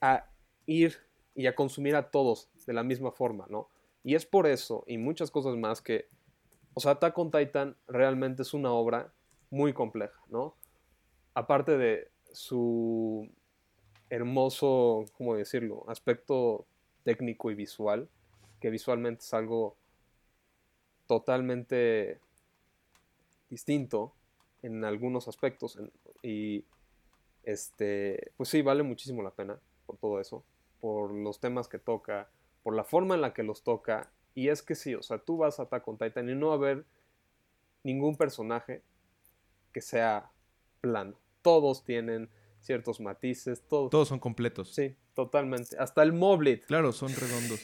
a 0.00 0.30
ir 0.66 0.96
y 1.34 1.46
a 1.46 1.54
consumir 1.54 1.96
a 1.96 2.10
todos 2.10 2.50
de 2.66 2.72
la 2.72 2.82
misma 2.82 3.12
forma, 3.12 3.46
¿no? 3.48 3.68
Y 4.02 4.14
es 4.14 4.26
por 4.26 4.46
eso 4.46 4.84
y 4.86 4.98
muchas 4.98 5.30
cosas 5.30 5.56
más 5.56 5.80
que, 5.80 6.08
o 6.74 6.80
sea, 6.80 6.92
Attack 6.92 7.18
on 7.18 7.30
Titan 7.30 7.76
realmente 7.88 8.42
es 8.42 8.54
una 8.54 8.72
obra 8.72 9.12
muy 9.50 9.72
compleja, 9.72 10.20
¿no? 10.28 10.54
Aparte 11.34 11.76
de 11.76 12.10
su 12.32 13.28
hermoso, 14.10 15.04
¿cómo 15.16 15.34
decirlo?, 15.34 15.84
aspecto 15.88 16.66
técnico 17.02 17.50
y 17.50 17.54
visual, 17.54 18.08
que 18.60 18.70
visualmente 18.70 19.22
es 19.22 19.34
algo 19.34 19.76
totalmente 21.06 22.20
distinto 23.48 24.12
en 24.62 24.84
algunos 24.84 25.28
aspectos, 25.28 25.78
y 26.22 26.64
este, 27.42 28.32
pues 28.36 28.48
sí, 28.48 28.62
vale 28.62 28.82
muchísimo 28.82 29.22
la 29.22 29.30
pena 29.30 29.58
por 29.86 29.96
todo 29.96 30.20
eso, 30.20 30.44
por 30.80 31.12
los 31.12 31.40
temas 31.40 31.68
que 31.68 31.78
toca, 31.78 32.28
por 32.62 32.74
la 32.74 32.84
forma 32.84 33.14
en 33.14 33.20
la 33.20 33.32
que 33.32 33.42
los 33.42 33.62
toca. 33.62 34.10
Y 34.34 34.48
es 34.48 34.62
que 34.62 34.74
sí, 34.74 34.94
o 34.94 35.02
sea, 35.02 35.18
tú 35.18 35.38
vas 35.38 35.58
a 35.58 35.62
Attack 35.62 35.86
on 35.88 35.96
Titan 35.96 36.28
y 36.28 36.34
no 36.34 36.48
va 36.48 36.54
a 36.54 36.56
haber 36.56 36.84
ningún 37.84 38.16
personaje 38.16 38.82
que 39.72 39.80
sea 39.80 40.30
plano. 40.80 41.18
Todos 41.40 41.84
tienen 41.84 42.28
ciertos 42.60 43.00
matices, 43.00 43.62
todos. 43.68 43.90
Todos 43.90 44.08
son 44.08 44.18
completos. 44.18 44.74
Sí, 44.74 44.96
totalmente. 45.14 45.78
Hasta 45.78 46.02
el 46.02 46.12
Moblit. 46.12 46.64
Claro, 46.66 46.92
son 46.92 47.14
redondos. 47.14 47.60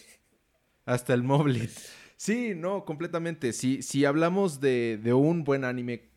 Hasta 0.84 1.12
el 1.12 1.24
Moblit. 1.24 1.70
Sí, 2.16 2.54
no, 2.54 2.84
completamente. 2.84 3.52
Si, 3.52 3.82
si 3.82 4.04
hablamos 4.04 4.60
de, 4.60 5.00
de 5.02 5.12
un 5.12 5.42
buen 5.42 5.64
anime 5.64 6.11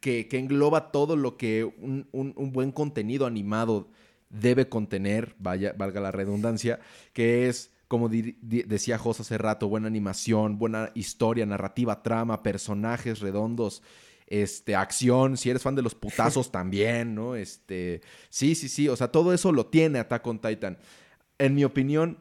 que 0.00 0.28
que, 0.28 0.38
engloba 0.38 0.90
todo 0.90 1.16
lo 1.16 1.36
que 1.36 1.64
un, 1.64 2.06
buen 2.52 2.72
contenido 2.72 3.26
animado 3.26 3.88
debe 4.28 4.68
contener, 4.68 5.34
vaya, 5.38 5.74
valga 5.76 6.00
la 6.00 6.10
redundancia, 6.10 6.80
que 7.12 7.48
es, 7.48 7.72
como 7.88 8.08
decía 8.08 8.98
José 8.98 9.22
hace 9.22 9.38
rato, 9.38 9.68
buena 9.68 9.88
animación, 9.88 10.58
buena 10.58 10.90
historia, 10.94 11.46
narrativa, 11.46 12.02
trama, 12.02 12.42
personajes 12.42 13.20
redondos, 13.20 13.82
este, 14.26 14.76
acción, 14.76 15.36
si 15.36 15.50
eres 15.50 15.62
fan 15.62 15.74
de 15.74 15.82
los 15.82 15.94
putazos 15.94 16.50
también, 16.52 17.14
¿no? 17.14 17.34
Este, 17.34 18.00
sí, 18.28 18.54
sí, 18.54 18.68
sí, 18.68 18.88
o 18.88 18.96
sea, 18.96 19.08
todo 19.08 19.34
eso 19.34 19.52
lo 19.52 19.66
tiene 19.66 19.98
Attack 19.98 20.26
on 20.26 20.40
Titan. 20.40 20.78
En 21.38 21.54
mi 21.54 21.64
opinión, 21.64 22.18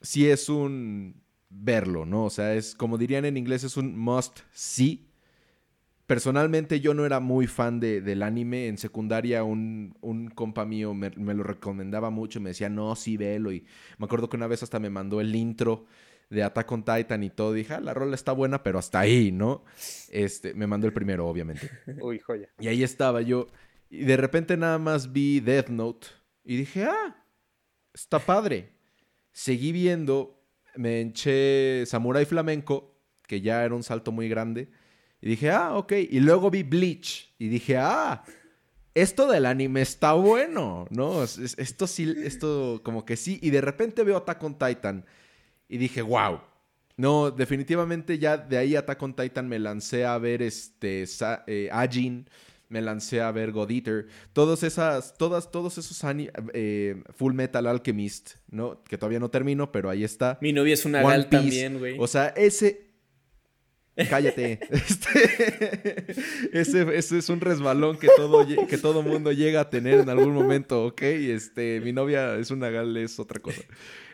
sí 0.00 0.28
es 0.28 0.48
un 0.48 1.20
verlo, 1.50 2.06
¿no? 2.06 2.26
O 2.26 2.30
sea, 2.30 2.54
es, 2.54 2.74
como 2.74 2.96
dirían 2.96 3.24
en 3.24 3.36
inglés, 3.36 3.64
es 3.64 3.76
un 3.76 3.98
must 3.98 4.40
see 4.52 5.07
Personalmente 6.08 6.80
yo 6.80 6.94
no 6.94 7.04
era 7.04 7.20
muy 7.20 7.46
fan 7.46 7.80
de, 7.80 8.00
del 8.00 8.22
anime. 8.22 8.68
En 8.68 8.78
secundaria 8.78 9.44
un, 9.44 9.94
un 10.00 10.30
compa 10.30 10.64
mío 10.64 10.94
me, 10.94 11.10
lo 11.10 11.42
recomendaba 11.42 12.08
mucho. 12.08 12.40
Me 12.40 12.48
decía, 12.48 12.70
no, 12.70 12.96
sí, 12.96 13.18
velo. 13.18 13.52
Y 13.52 13.66
me 13.98 14.06
acuerdo 14.06 14.30
que 14.30 14.38
una 14.38 14.46
vez 14.46 14.62
hasta 14.62 14.78
me 14.78 14.88
mandó 14.88 15.20
el 15.20 15.36
intro 15.36 15.84
de 16.30 16.42
Attack 16.42 16.72
on 16.72 16.82
Titan 16.82 17.22
y 17.24 17.28
todo. 17.28 17.52
dije, 17.52 17.74
ah, 17.74 17.80
la 17.80 17.92
rola 17.92 18.14
está 18.14 18.32
buena, 18.32 18.62
pero 18.62 18.78
hasta 18.78 19.00
ahí, 19.00 19.30
¿no? 19.32 19.66
Este, 20.08 20.54
me 20.54 20.66
mandó 20.66 20.86
el 20.86 20.94
primero, 20.94 21.28
obviamente. 21.28 21.68
Uy, 22.00 22.18
joya. 22.20 22.48
Y 22.58 22.68
ahí 22.68 22.82
estaba 22.82 23.20
yo. 23.20 23.48
Y 23.90 24.04
de 24.04 24.16
repente 24.16 24.56
nada 24.56 24.78
más 24.78 25.12
vi 25.12 25.40
Death 25.40 25.68
Note. 25.68 26.06
Y 26.42 26.56
dije, 26.56 26.84
ah, 26.84 27.22
está 27.92 28.18
padre. 28.18 28.72
Seguí 29.30 29.72
viendo. 29.72 30.42
Me 30.74 31.02
enché 31.02 31.84
Samurai 31.84 32.24
Flamenco, 32.24 32.98
que 33.26 33.42
ya 33.42 33.62
era 33.62 33.74
un 33.74 33.82
salto 33.82 34.10
muy 34.10 34.30
grande. 34.30 34.70
Y 35.20 35.28
dije, 35.30 35.50
ah, 35.50 35.76
ok. 35.76 35.92
Y 36.10 36.20
luego 36.20 36.50
vi 36.50 36.62
Bleach. 36.62 37.34
Y 37.38 37.48
dije, 37.48 37.76
ah, 37.76 38.22
esto 38.94 39.26
del 39.26 39.46
anime 39.46 39.82
está 39.82 40.12
bueno, 40.12 40.86
¿no? 40.90 41.22
Esto 41.24 41.86
sí, 41.86 42.14
esto 42.24 42.80
como 42.84 43.04
que 43.04 43.16
sí. 43.16 43.38
Y 43.42 43.50
de 43.50 43.60
repente 43.60 44.02
veo 44.04 44.16
Attack 44.16 44.42
on 44.42 44.58
Titan. 44.58 45.04
Y 45.68 45.78
dije, 45.78 46.02
wow. 46.02 46.40
No, 46.96 47.30
definitivamente 47.30 48.18
ya 48.18 48.36
de 48.36 48.58
ahí 48.58 48.74
Attack 48.74 49.00
on 49.02 49.14
Titan 49.14 49.48
me 49.48 49.60
lancé 49.60 50.04
a 50.04 50.18
ver 50.18 50.42
este 50.42 51.04
eh, 51.46 51.68
Ajin, 51.70 52.28
me 52.68 52.82
lancé 52.82 53.20
a 53.20 53.30
ver 53.30 53.52
God 53.52 53.70
Eater, 53.70 54.08
todos 54.32 54.64
esas, 54.64 55.16
todas, 55.16 55.50
todos 55.52 55.78
esos 55.78 56.00
eh, 56.52 57.00
Full 57.14 57.34
Metal 57.34 57.66
Alchemist, 57.68 58.32
¿no? 58.50 58.82
Que 58.82 58.98
todavía 58.98 59.20
no 59.20 59.30
termino, 59.30 59.70
pero 59.70 59.90
ahí 59.90 60.02
está. 60.02 60.38
Mi 60.40 60.52
novia 60.52 60.74
es 60.74 60.84
una 60.84 61.02
gal 61.02 61.28
también, 61.28 61.78
güey. 61.78 61.96
O 62.00 62.08
sea, 62.08 62.28
ese, 62.36 62.87
Cállate. 64.08 64.60
Este, 66.52 66.98
ese, 66.98 67.18
es 67.18 67.28
un 67.28 67.40
resbalón 67.40 67.98
que 67.98 68.08
todo, 68.16 68.46
que 68.46 68.78
todo 68.78 69.02
mundo 69.02 69.32
llega 69.32 69.60
a 69.60 69.70
tener 69.70 70.00
en 70.00 70.08
algún 70.08 70.32
momento, 70.32 70.86
¿ok? 70.86 71.02
Este, 71.02 71.80
mi 71.80 71.92
novia 71.92 72.36
es 72.36 72.50
una 72.50 72.70
gal, 72.70 72.96
es 72.96 73.18
otra 73.18 73.40
cosa. 73.40 73.60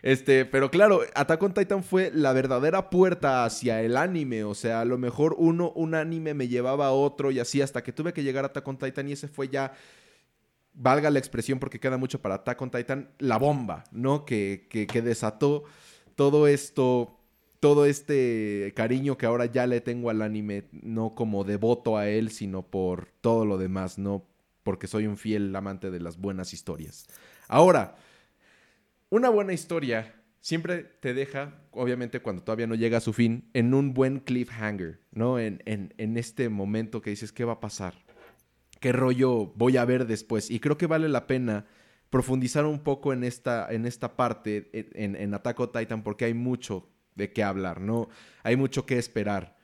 Este, 0.03 0.45
pero 0.45 0.71
claro, 0.71 1.03
Attack 1.15 1.43
on 1.43 1.55
Titan 1.55 1.83
fue 1.83 2.11
la 2.15 2.33
verdadera 2.33 2.91
puerta 2.91 3.45
hacia 3.45 3.83
el 3.83 3.97
anime. 3.97 4.45
O 4.45 4.55
sea, 4.55 4.81
a 4.81 4.85
lo 4.85 4.99
mejor 4.99 5.35
uno, 5.39 5.73
un 5.75 5.95
anime 5.95 6.35
me 6.35 6.49
llevaba 6.49 6.87
a 6.87 6.93
otro 6.93 7.31
y 7.31 7.39
así 7.39 7.63
hasta 7.63 7.83
que 7.83 7.93
tuve 7.93 8.13
que 8.13 8.23
llegar 8.23 8.45
a 8.45 8.49
Attack 8.49 8.67
on 8.69 8.79
Titan 8.79 9.09
y 9.09 9.13
ese 9.13 9.29
fue 9.29 9.49
ya 9.49 9.73
valga 10.75 11.11
la 11.11 11.21
expresión 11.21 11.59
porque 11.59 11.79
queda 11.81 11.97
mucho 11.97 12.21
para 12.21 12.37
Attack 12.37 12.61
on 12.61 12.71
Titan, 12.71 13.11
la 13.19 13.39
bomba, 13.39 13.85
¿no? 13.93 14.25
Que, 14.25 14.67
que, 14.69 14.87
que 14.87 15.03
desató 15.03 15.65
todo 16.17 16.47
esto 16.47 17.19
todo 17.65 17.87
este 17.87 18.75
cariño 18.77 19.17
que 19.17 19.25
ahora 19.25 19.47
ya 19.47 19.67
le 19.67 19.81
tengo 19.81 20.11
al 20.11 20.21
anime, 20.21 20.65
no 20.71 21.15
como 21.15 21.45
devoto 21.45 21.97
a 21.97 22.11
él, 22.11 22.31
sino 22.31 22.61
por 22.61 23.07
todo 23.23 23.47
lo 23.47 23.57
demás, 23.57 23.97
no 23.97 24.27
porque 24.65 24.87
soy 24.87 25.07
un 25.07 25.17
fiel 25.17 25.57
amante 25.57 25.91
de 25.91 25.99
las 25.99 26.19
buenas 26.19 26.53
historias. 26.53 27.07
Ahora, 27.49 27.97
una 29.09 29.31
buena 29.31 29.55
historia 29.55 30.15
siempre 30.41 30.83
te 31.01 31.15
deja, 31.15 31.55
obviamente 31.71 32.21
cuando 32.21 32.43
todavía 32.43 32.67
no 32.67 32.75
llega 32.75 32.99
a 32.99 33.01
su 33.01 33.15
fin, 33.15 33.49
en 33.55 33.73
un 33.73 33.95
buen 33.95 34.21
cliffhanger, 34.21 35.01
¿no? 35.13 35.39
En, 35.39 35.63
en 35.65 36.19
este 36.19 36.51
momento 36.51 37.01
que 37.01 37.09
dices, 37.09 37.33
¿qué 37.33 37.47
va 37.47 37.55
a 37.55 37.61
pasar? 37.61 37.95
¿Qué 38.79 38.93
rollo 38.93 39.55
voy 39.57 39.79
a 39.79 39.87
ver 39.87 40.07
después? 40.07 40.51
Y 40.51 40.61
creo 40.61 40.77
que 40.77 40.87
vale 40.87 41.09
la 41.09 41.27
pena 41.27 41.65
profundizar 42.11 42.67
un 42.67 42.81
poco 42.81 43.15
en 43.15 43.25
esta, 43.25 43.73
en 43.73 43.87
esta 43.87 44.17
parte, 44.17 44.69
en, 44.75 45.17
en 45.17 45.33
Attack 45.33 45.61
on 45.61 45.73
Titan, 45.73 46.03
porque 46.03 46.27
hay 46.27 46.35
mucho 46.35 46.91
de 47.15 47.33
qué 47.33 47.43
hablar, 47.43 47.81
¿no? 47.81 48.09
Hay 48.43 48.57
mucho 48.57 48.87
que 48.87 48.99
esperar. 48.99 49.57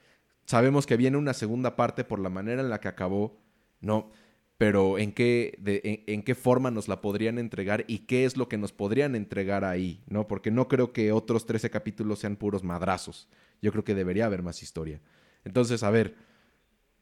Sabemos 0.44 0.86
que 0.86 0.96
viene 0.96 1.16
una 1.16 1.34
segunda 1.34 1.76
parte 1.76 2.05
por 2.05 2.18
la 2.18 2.28
manera 2.28 2.61
en 2.61 2.70
la 2.70 2.80
que 2.80 2.88
acabó, 2.88 3.40
¿no? 3.80 4.11
Pero 4.59 4.98
¿en 4.98 5.12
qué, 5.12 5.59
en, 6.07 6.22
qué 6.22 6.34
forma 6.34 6.70
nos 6.70 6.86
la 6.86 7.01
podrían 7.01 7.38
entregar 7.38 7.84
y 7.86 8.01
qué 8.01 8.26
es 8.26 8.36
lo 8.36 8.48
que 8.48 8.59
nos 8.59 8.72
podrían 8.72 9.14
entregar 9.14 9.64
ahí, 9.64 10.03
¿no? 10.07 10.28
Porque 10.28 10.51
no 10.51 10.68
creo 10.68 10.92
que 10.92 11.12
otros 11.12 11.46
13 11.46 11.70
capítulos 11.70 12.18
sean 12.18 12.36
puros 12.36 12.62
madrazos. 12.62 13.26
Yo 13.62 13.72
creo 13.72 13.84
que 13.84 13.94
debería 13.94 14.26
haber 14.26 14.42
más 14.42 14.62
historia. 14.62 15.01
Entonces, 15.44 15.82
a 15.82 15.90
ver, 15.90 16.14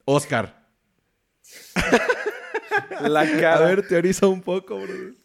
Oscar. 0.05 0.69
La 3.01 3.25
cara. 3.41 3.57
A 3.57 3.61
ver, 3.61 3.89
teoriza 3.89 4.29
un 4.29 4.41
poco, 4.41 4.79
bro. 4.81 5.18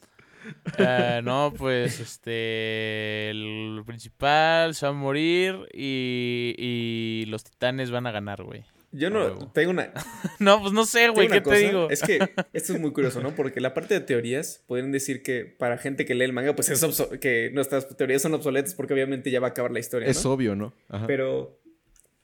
Eh, 0.78 1.22
no, 1.24 1.54
pues 1.58 2.00
este. 2.00 3.30
El 3.30 3.84
principal 3.86 4.76
se 4.76 4.86
va 4.86 4.91
a 4.91 4.96
morir 4.96 5.68
y, 5.74 7.26
los 7.28 7.44
titanes 7.44 7.91
van 7.91 8.08
a 8.08 8.12
ganar, 8.12 8.44
güey. 8.44 8.64
Yo 8.91 9.10
no 9.10 9.52
tengo 9.52 9.72
una. 9.72 9.91
no, 10.39 10.62
pues 10.62 10.72
no 10.72 10.86
sé, 10.86 11.10
güey, 11.10 11.28
¿qué 11.28 11.41
te 11.41 11.58
digo? 11.58 11.89
Es 11.89 12.02
que 12.02 12.20
esto 12.54 12.74
es 12.74 12.80
muy 12.80 12.91
curioso, 12.91 13.22
¿no? 13.22 13.36
Porque 13.36 13.60
la 13.60 13.74
parte 13.74 13.96
de 13.96 14.02
teorías 14.02 14.64
pueden 14.68 14.91
decir 14.91 15.24
que 15.24 15.46
para 15.46 15.78
gente 15.78 16.06
que 16.06 16.14
lee 16.14 16.26
el 16.26 16.34
manga, 16.34 16.56
pues 16.56 16.70
es 16.70 16.86
que 17.20 17.50
nuestras 17.54 17.96
teorías 17.98 18.22
son 18.22 18.36
obsoletas 18.36 18.76
porque 18.76 18.94
obviamente 18.94 19.32
ya 19.32 19.39
va 19.39 19.48
a 19.48 19.50
acabar 19.52 19.72
la 19.72 19.80
historia. 19.80 20.08
Es 20.08 20.26
obvio, 20.26 20.56
¿no? 20.56 20.74
Pero 21.08 21.60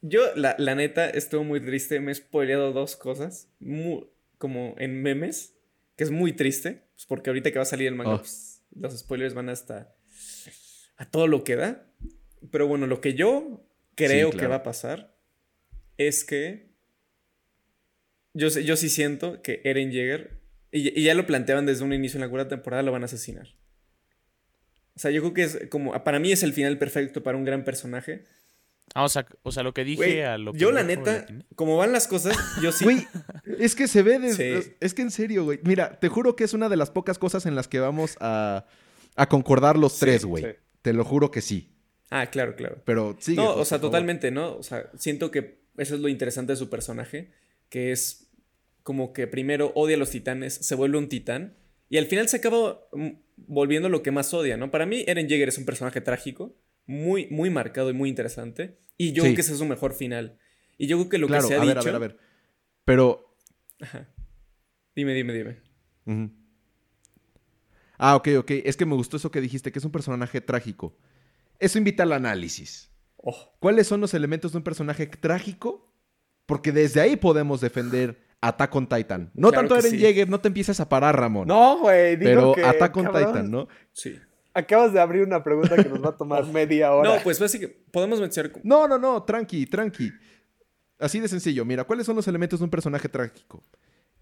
yo, 0.01 0.21
la, 0.35 0.55
la, 0.59 0.75
neta, 0.75 1.09
estuve 1.09 1.43
muy 1.43 1.59
triste. 1.59 1.99
Me 1.99 2.11
he 2.11 2.15
spoileado 2.15 2.71
dos 2.71 2.95
cosas, 2.95 3.49
muy, 3.59 4.07
como 4.37 4.75
en 4.77 5.01
memes, 5.01 5.55
que 5.95 6.03
es 6.03 6.11
muy 6.11 6.33
triste. 6.33 6.83
Pues 6.99 7.05
porque 7.05 7.29
ahorita 7.29 7.49
que 7.53 7.59
va 7.59 7.63
a 7.63 7.65
salir 7.65 7.87
el 7.87 7.95
manga, 7.95 8.15
oh. 8.15 8.17
pues, 8.17 8.61
los 8.75 8.97
spoilers 8.97 9.33
van 9.33 9.47
hasta 9.47 9.95
a 10.97 11.09
todo 11.09 11.27
lo 11.27 11.45
que 11.45 11.55
da. 11.55 11.89
Pero 12.51 12.67
bueno, 12.67 12.87
lo 12.87 12.99
que 12.99 13.13
yo 13.13 13.65
creo 13.95 14.31
que 14.31 14.47
va 14.47 14.55
a 14.55 14.63
pasar 14.63 15.15
es 15.95 16.25
que 16.25 16.73
yo, 18.33 18.49
yo 18.49 18.75
sí 18.75 18.89
siento 18.89 19.41
que 19.41 19.61
Eren 19.63 19.93
Jaeger, 19.93 20.41
y, 20.73 21.01
ya 21.01 21.13
lo 21.13 21.25
planteaban 21.25 21.65
desde 21.65 21.85
un 21.85 21.93
inicio 21.93 22.17
en 22.17 22.21
la 22.21 22.29
cuarta 22.29 22.49
temporada, 22.49 22.83
lo 22.83 22.91
van 22.91 23.03
a 23.03 23.05
asesinar. 23.05 23.47
O 24.93 24.99
sea, 24.99 25.09
yo 25.09 25.21
creo 25.21 25.33
que 25.33 25.43
es 25.43 25.69
como, 25.69 26.03
para 26.03 26.19
mí 26.19 26.33
es 26.33 26.43
el 26.43 26.51
final 26.51 26.77
perfecto 26.77 27.23
para 27.23 27.37
un 27.37 27.45
gran 27.45 27.63
personaje. 27.63 28.25
Ah, 28.95 29.03
o 29.03 29.09
sea, 29.09 29.25
o 29.43 29.51
sea 29.51 29.63
lo 29.63 29.73
que 29.73 29.83
dije 29.83 30.25
a 30.25 30.37
lo 30.37 30.53
que. 30.53 30.59
Yo, 30.59 30.71
la 30.71 30.83
neta, 30.83 31.25
como 31.55 31.77
van 31.77 31.91
las 31.91 32.07
cosas, 32.07 32.37
yo 32.61 32.71
sí. 32.71 32.83
Güey, 32.85 33.07
es 33.59 33.75
que 33.75 33.87
se 33.87 34.01
ve. 34.01 34.19
desde... 34.19 34.77
Es 34.79 34.93
que 34.93 35.01
en 35.01 35.11
serio, 35.11 35.43
güey. 35.43 35.59
Mira, 35.63 35.99
te 35.99 36.09
juro 36.09 36.35
que 36.35 36.43
es 36.43 36.53
una 36.53 36.69
de 36.69 36.77
las 36.77 36.89
pocas 36.89 37.19
cosas 37.19 37.45
en 37.45 37.55
las 37.55 37.67
que 37.67 37.79
vamos 37.79 38.17
a, 38.19 38.65
a 39.15 39.29
concordar 39.29 39.77
los 39.77 39.99
tres, 39.99 40.25
güey. 40.25 40.57
Te 40.81 40.93
lo 40.93 41.03
juro 41.03 41.31
que 41.31 41.41
sí. 41.41 41.75
Ah, 42.09 42.27
claro, 42.27 42.55
claro. 42.55 42.81
Pero 42.85 43.15
sí. 43.19 43.35
No, 43.35 43.53
o 43.53 43.65
sea, 43.65 43.79
totalmente, 43.79 44.31
¿no? 44.31 44.55
O 44.55 44.63
sea, 44.63 44.89
siento 44.97 45.29
que 45.31 45.59
eso 45.77 45.95
es 45.95 46.01
lo 46.01 46.09
interesante 46.09 46.53
de 46.53 46.57
su 46.57 46.69
personaje, 46.69 47.31
que 47.69 47.91
es 47.91 48.29
como 48.83 49.13
que 49.13 49.27
primero 49.27 49.71
odia 49.75 49.95
a 49.95 49.99
los 49.99 50.09
titanes, 50.09 50.53
se 50.55 50.75
vuelve 50.75 50.97
un 50.97 51.09
titán, 51.09 51.55
y 51.89 51.97
al 51.97 52.05
final 52.05 52.27
se 52.27 52.37
acaba 52.37 52.87
mm, 52.93 53.09
volviendo 53.37 53.89
lo 53.89 54.03
que 54.03 54.11
más 54.11 54.33
odia, 54.33 54.57
¿no? 54.57 54.71
Para 54.71 54.85
mí, 54.85 55.03
Eren 55.07 55.27
Jaeger 55.27 55.49
es 55.49 55.57
un 55.57 55.65
personaje 55.65 56.01
trágico 56.01 56.55
muy, 56.89 57.27
muy 57.27 57.51
marcado 57.51 57.91
y 57.91 57.93
muy 57.93 58.09
interesante. 58.09 58.79
Y 58.97 59.13
yo 59.13 59.21
creo 59.23 59.35
que 59.35 59.41
ese 59.41 59.53
es 59.53 59.59
su 59.59 59.65
mejor 59.65 59.93
final. 59.93 60.39
Y 60.77 60.87
yo 60.87 60.97
creo 60.97 61.09
que 61.09 61.17
lo 61.19 61.27
que 61.27 61.41
se 61.41 61.55
ha 61.55 61.61
a 61.61 61.61
dicho... 61.61 61.75
Ver, 61.75 61.77
a 61.77 61.83
ver, 61.83 61.95
a 61.95 61.99
ver. 61.99 62.17
Pero... 62.83 63.35
Dime, 64.95 65.13
dime, 65.13 65.33
dime. 65.33 65.61
Ah, 67.99 68.15
ok, 68.15 68.29
ok. 68.39 68.51
Es 68.65 68.75
que 68.75 68.87
me 68.87 68.95
gustó 68.95 69.17
eso 69.17 69.29
que 69.29 69.39
dijiste, 69.39 69.71
que 69.71 69.77
es 69.77 69.85
un 69.85 69.91
personaje 69.91 70.41
trágico. 70.41 70.97
Eso 71.59 71.77
invita 71.77 72.03
al 72.03 72.11
análisis. 72.11 72.91
Oh. 73.17 73.55
¿Cuáles 73.59 73.85
son 73.85 74.01
los 74.01 74.15
elementos 74.15 74.53
de 74.53 74.57
un 74.57 74.63
personaje 74.63 75.05
trágico? 75.05 75.93
Porque 76.47 76.71
desde 76.71 77.01
ahí 77.01 77.17
podemos 77.17 77.61
defender 77.61 78.19
Attack 78.41 78.75
on 78.75 78.89
Titan. 78.89 79.31
No 79.35 79.51
tanto 79.51 79.75
Eren 79.75 79.99
Jaeger, 79.99 80.27
no 80.27 80.39
te 80.39 80.47
empieces 80.47 80.79
a 80.79 80.89
parar, 80.89 81.15
Ramón. 81.15 81.47
No, 81.47 81.79
güey. 81.79 82.17
Pero 82.17 82.55
Attack 82.65 82.97
on 82.97 83.05
Titan, 83.07 83.51
¿no? 83.51 83.67
Sí. 83.93 84.17
Acabas 84.59 84.93
de 84.93 84.99
abrir 84.99 85.23
una 85.23 85.43
pregunta 85.43 85.75
que 85.75 85.89
nos 85.89 86.03
va 86.03 86.09
a 86.09 86.17
tomar 86.17 86.45
media 86.53 86.93
hora. 86.93 87.15
No, 87.15 87.23
pues 87.23 87.39
básicamente 87.39 87.83
podemos 87.91 88.19
mencionar. 88.19 88.51
No, 88.63 88.87
no, 88.87 88.97
no, 88.97 89.23
tranqui, 89.23 89.65
tranqui. 89.65 90.11
Así 90.99 91.19
de 91.19 91.27
sencillo. 91.27 91.65
Mira, 91.65 91.85
¿cuáles 91.85 92.05
son 92.05 92.15
los 92.15 92.27
elementos 92.27 92.59
de 92.59 92.65
un 92.65 92.69
personaje 92.69 93.07
trágico? 93.07 93.63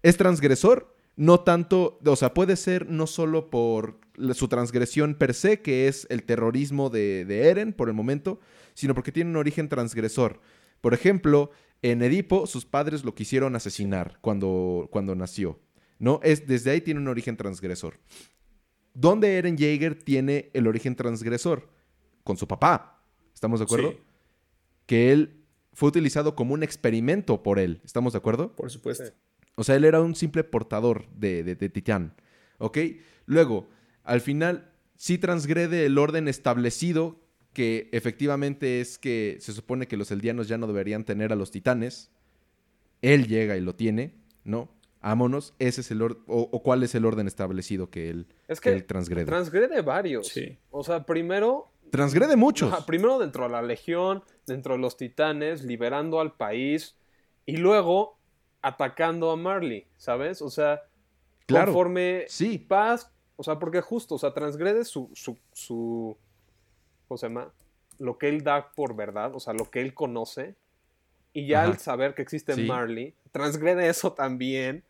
Es 0.02 0.16
transgresor, 0.16 0.94
no 1.16 1.40
tanto, 1.40 1.98
o 2.04 2.16
sea, 2.16 2.32
puede 2.34 2.56
ser 2.56 2.88
no 2.88 3.06
solo 3.06 3.50
por 3.50 3.98
su 4.34 4.48
transgresión 4.48 5.14
per 5.14 5.34
se, 5.34 5.60
que 5.60 5.88
es 5.88 6.06
el 6.08 6.22
terrorismo 6.22 6.88
de, 6.90 7.24
de 7.24 7.48
Eren 7.48 7.72
por 7.72 7.88
el 7.88 7.94
momento, 7.94 8.38
sino 8.74 8.94
porque 8.94 9.12
tiene 9.12 9.30
un 9.30 9.36
origen 9.36 9.68
transgresor. 9.68 10.40
Por 10.80 10.94
ejemplo, 10.94 11.50
en 11.82 12.02
Edipo, 12.02 12.46
sus 12.46 12.64
padres 12.64 13.04
lo 13.04 13.14
quisieron 13.14 13.56
asesinar 13.56 14.18
cuando, 14.20 14.88
cuando 14.92 15.16
nació. 15.16 15.58
¿no? 15.98 16.20
Es, 16.22 16.46
desde 16.46 16.70
ahí 16.70 16.80
tiene 16.80 17.00
un 17.00 17.08
origen 17.08 17.36
transgresor. 17.36 17.98
¿Dónde 19.00 19.38
Eren 19.38 19.56
Jaeger 19.56 19.94
tiene 19.94 20.50
el 20.54 20.66
origen 20.66 20.96
transgresor? 20.96 21.68
Con 22.24 22.36
su 22.36 22.48
papá. 22.48 23.00
¿Estamos 23.32 23.60
de 23.60 23.64
acuerdo? 23.64 23.94
Que 24.86 25.12
él 25.12 25.44
fue 25.72 25.90
utilizado 25.90 26.34
como 26.34 26.54
un 26.54 26.64
experimento 26.64 27.44
por 27.44 27.60
él. 27.60 27.80
¿Estamos 27.84 28.14
de 28.14 28.16
acuerdo? 28.16 28.56
Por 28.56 28.72
supuesto. 28.72 29.04
O 29.54 29.62
sea, 29.62 29.76
él 29.76 29.84
era 29.84 30.00
un 30.00 30.16
simple 30.16 30.42
portador 30.42 31.08
de, 31.14 31.44
de, 31.44 31.68
Titán. 31.68 32.16
¿Ok? 32.58 32.78
Luego, 33.26 33.68
al 34.02 34.20
final, 34.20 34.72
sí 34.96 35.16
transgrede 35.16 35.86
el 35.86 35.96
orden 35.96 36.26
establecido, 36.26 37.20
que 37.52 37.88
efectivamente 37.92 38.80
es 38.80 38.98
que 38.98 39.36
se 39.40 39.52
supone 39.52 39.86
que 39.86 39.96
los 39.96 40.10
eldianos 40.10 40.48
ya 40.48 40.58
no 40.58 40.66
deberían 40.66 41.04
tener 41.04 41.32
a 41.32 41.36
los 41.36 41.52
titanes. 41.52 42.10
Él 43.00 43.28
llega 43.28 43.56
y 43.56 43.60
lo 43.60 43.76
tiene, 43.76 44.16
¿no? 44.42 44.68
Ámonos, 45.00 45.54
ese 45.60 45.82
es 45.82 45.90
el 45.92 46.02
orden, 46.02 46.22
o, 46.26 46.62
cuál 46.62 46.82
es 46.82 46.94
el 46.94 47.04
orden 47.04 47.28
establecido 47.28 47.88
que 47.88 48.10
él, 48.10 48.26
es 48.48 48.60
que, 48.60 48.82
transgrede. 48.82 49.26
Transgrede 49.26 49.80
varios. 49.82 50.28
Sí. 50.28 50.58
O 50.70 50.82
sea, 50.82 51.04
primero. 51.04 51.70
Transgrede 51.90 52.36
muchos. 52.36 52.84
primero 52.84 53.18
dentro 53.18 53.44
de 53.44 53.50
la 53.50 53.62
legión, 53.62 54.24
dentro 54.46 54.74
de 54.74 54.80
los 54.80 54.96
titanes, 54.96 55.62
liberando 55.62 56.20
al 56.20 56.34
país. 56.34 56.96
Y 57.46 57.56
luego 57.56 58.18
atacando 58.60 59.30
a 59.30 59.36
Marley, 59.36 59.86
¿sabes? 59.96 60.42
O 60.42 60.50
sea, 60.50 60.82
conforme 61.48 62.24
sí. 62.28 62.58
paz. 62.58 63.10
O 63.36 63.44
sea, 63.44 63.58
porque 63.58 63.80
justo, 63.80 64.16
o 64.16 64.18
sea, 64.18 64.34
transgrede 64.34 64.84
su. 64.84 65.10
su, 65.14 65.38
su 65.52 66.16
¿Cómo 67.06 67.18
se 67.18 67.26
llama? 67.26 67.52
Lo 67.98 68.18
que 68.18 68.28
él 68.28 68.42
da 68.42 68.72
por 68.72 68.96
verdad, 68.96 69.34
o 69.34 69.40
sea, 69.40 69.54
lo 69.54 69.70
que 69.70 69.80
él 69.80 69.94
conoce. 69.94 70.56
Y 71.32 71.46
ya 71.46 71.62
al 71.62 71.78
saber 71.78 72.14
que 72.14 72.22
existe 72.22 72.56
Marley, 72.56 73.14
transgrede 73.30 73.88
eso 73.88 74.12
también 74.12 74.82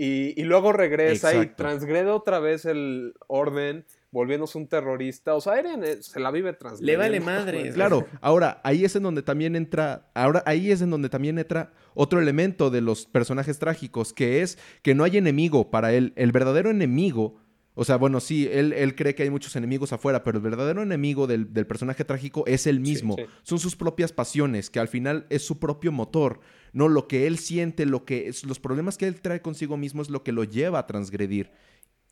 y, 0.00 0.44
luego 0.44 0.72
regresa 0.72 1.34
y 1.34 1.46
transgrede 1.46 2.10
otra 2.10 2.38
vez 2.38 2.64
el 2.64 3.14
orden 3.26 3.84
volviéndose 4.12 4.56
un 4.56 4.68
terrorista. 4.68 5.34
O 5.34 5.40
sea, 5.40 5.58
Eren 5.58 6.02
se 6.02 6.20
la 6.20 6.30
vive 6.30 6.52
tras. 6.52 6.80
Le 6.80 6.96
vale 6.96 7.18
madre. 7.18 7.72
Claro, 7.74 8.06
ahora 8.20 8.60
ahí 8.62 8.84
es 8.84 8.94
en 8.94 9.02
donde 9.02 9.22
también 9.22 9.56
entra, 9.56 10.08
ahora 10.14 10.44
ahí 10.46 10.70
es 10.70 10.82
en 10.82 10.90
donde 10.90 11.08
también 11.08 11.38
entra 11.38 11.72
otro 11.94 12.20
elemento 12.20 12.70
de 12.70 12.80
los 12.80 13.06
personajes 13.06 13.58
trágicos, 13.58 14.12
que 14.12 14.40
es 14.42 14.56
que 14.82 14.94
no 14.94 15.02
hay 15.02 15.16
enemigo 15.16 15.70
para 15.70 15.92
él. 15.92 16.12
El 16.14 16.30
verdadero 16.30 16.70
enemigo, 16.70 17.40
o 17.74 17.84
sea, 17.84 17.96
bueno, 17.96 18.20
sí, 18.20 18.48
él, 18.52 18.72
él 18.74 18.94
cree 18.94 19.16
que 19.16 19.24
hay 19.24 19.30
muchos 19.30 19.56
enemigos 19.56 19.92
afuera, 19.92 20.22
pero 20.22 20.38
el 20.38 20.44
verdadero 20.44 20.80
enemigo 20.80 21.26
del, 21.26 21.52
del 21.52 21.66
personaje 21.66 22.04
trágico 22.04 22.44
es 22.46 22.68
él 22.68 22.78
mismo. 22.78 23.16
sí. 23.16 23.24
Son 23.42 23.58
sus 23.58 23.74
propias 23.74 24.12
pasiones, 24.12 24.70
que 24.70 24.78
al 24.78 24.88
final 24.88 25.26
es 25.28 25.44
su 25.44 25.58
propio 25.58 25.90
motor. 25.90 26.38
No, 26.72 26.88
lo 26.88 27.08
que 27.08 27.26
él 27.26 27.38
siente, 27.38 27.86
lo 27.86 28.04
que 28.04 28.28
es, 28.28 28.44
los 28.44 28.58
problemas 28.60 28.96
que 28.98 29.06
él 29.06 29.20
trae 29.20 29.40
consigo 29.40 29.76
mismo 29.76 30.02
es 30.02 30.10
lo 30.10 30.22
que 30.22 30.32
lo 30.32 30.44
lleva 30.44 30.78
a 30.80 30.86
transgredir. 30.86 31.50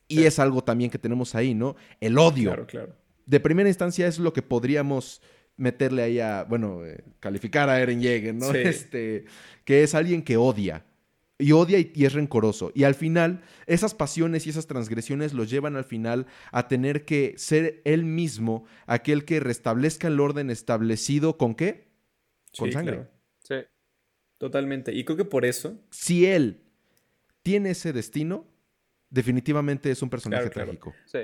Y 0.09 0.23
es 0.25 0.39
algo 0.39 0.63
también 0.63 0.91
que 0.91 0.99
tenemos 0.99 1.35
ahí, 1.35 1.55
¿no? 1.55 1.75
El 2.01 2.17
odio 2.19 2.51
Claro, 2.51 2.67
claro. 2.67 2.95
de 3.27 3.41
primera 3.41 3.69
instancia 3.69 4.07
es 4.07 4.19
lo 4.19 4.33
que 4.33 4.43
podríamos 4.43 5.21
meterle 5.57 6.03
ahí 6.03 6.21
a, 6.21 6.45
bueno, 6.45 6.85
eh, 6.85 7.03
calificar 7.19 7.69
a 7.69 7.81
Eren 7.81 8.01
Yeager, 8.01 8.35
¿no? 8.35 8.53
Sí. 8.53 8.59
Este, 8.59 9.25
que 9.65 9.83
es 9.83 9.95
alguien 9.95 10.23
que 10.23 10.37
odia. 10.37 10.85
Y 11.39 11.53
odia 11.53 11.79
y, 11.79 11.93
y 11.95 12.05
es 12.07 12.13
rencoroso. 12.15 12.71
Y 12.75 12.85
al 12.85 12.95
final, 12.95 13.43
esas 13.67 13.95
pasiones 13.95 14.47
y 14.47 14.51
esas 14.51 14.67
transgresiones 14.67 15.35
los 15.35 15.51
llevan 15.51 15.77
al 15.77 15.85
final 15.85 16.27
a 16.53 16.69
tener 16.69 17.05
que 17.05 17.35
ser 17.37 17.83
él 17.85 18.05
mismo 18.05 18.65
aquel 18.87 19.25
que 19.25 19.41
restablezca 19.41 20.09
el 20.09 20.21
orden 20.21 20.49
establecido 20.51 21.37
con 21.37 21.55
qué? 21.55 21.89
Con 22.57 22.69
Sí, 22.69 22.73
sangre. 22.73 22.95
claro. 22.97 23.11
Totalmente. 24.39 24.93
Y 24.95 25.05
creo 25.05 25.17
que 25.17 25.25
por 25.25 25.45
eso. 25.45 25.79
Si 25.91 26.27
él 26.27 26.61
tiene 27.43 27.71
ese 27.71 27.93
destino, 27.93 28.47
definitivamente 29.11 29.91
es 29.91 30.03
un 30.03 30.11
personaje 30.11 30.43
Claro, 30.51 30.53
claro. 30.53 30.67
trágico. 30.71 30.95
Sí. 31.07 31.21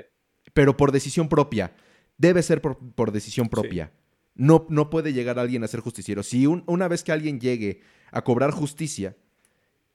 pero 0.53 0.75
por 0.75 0.91
decisión 0.91 1.29
propia. 1.29 1.73
Debe 2.17 2.43
ser 2.43 2.61
por, 2.61 2.77
por 2.93 3.11
decisión 3.11 3.47
propia. 3.49 3.91
No, 4.35 4.65
no 4.69 4.89
puede 4.89 5.13
llegar 5.13 5.39
alguien 5.39 5.63
a 5.63 5.67
ser 5.67 5.79
justiciero. 5.79 6.21
Si 6.23 6.45
un- 6.47 6.63
una 6.67 6.87
vez 6.87 7.03
que 7.03 7.11
alguien 7.11 7.39
llegue 7.39 7.81
a 8.11 8.23
cobrar 8.23 8.51
justicia, 8.51 9.15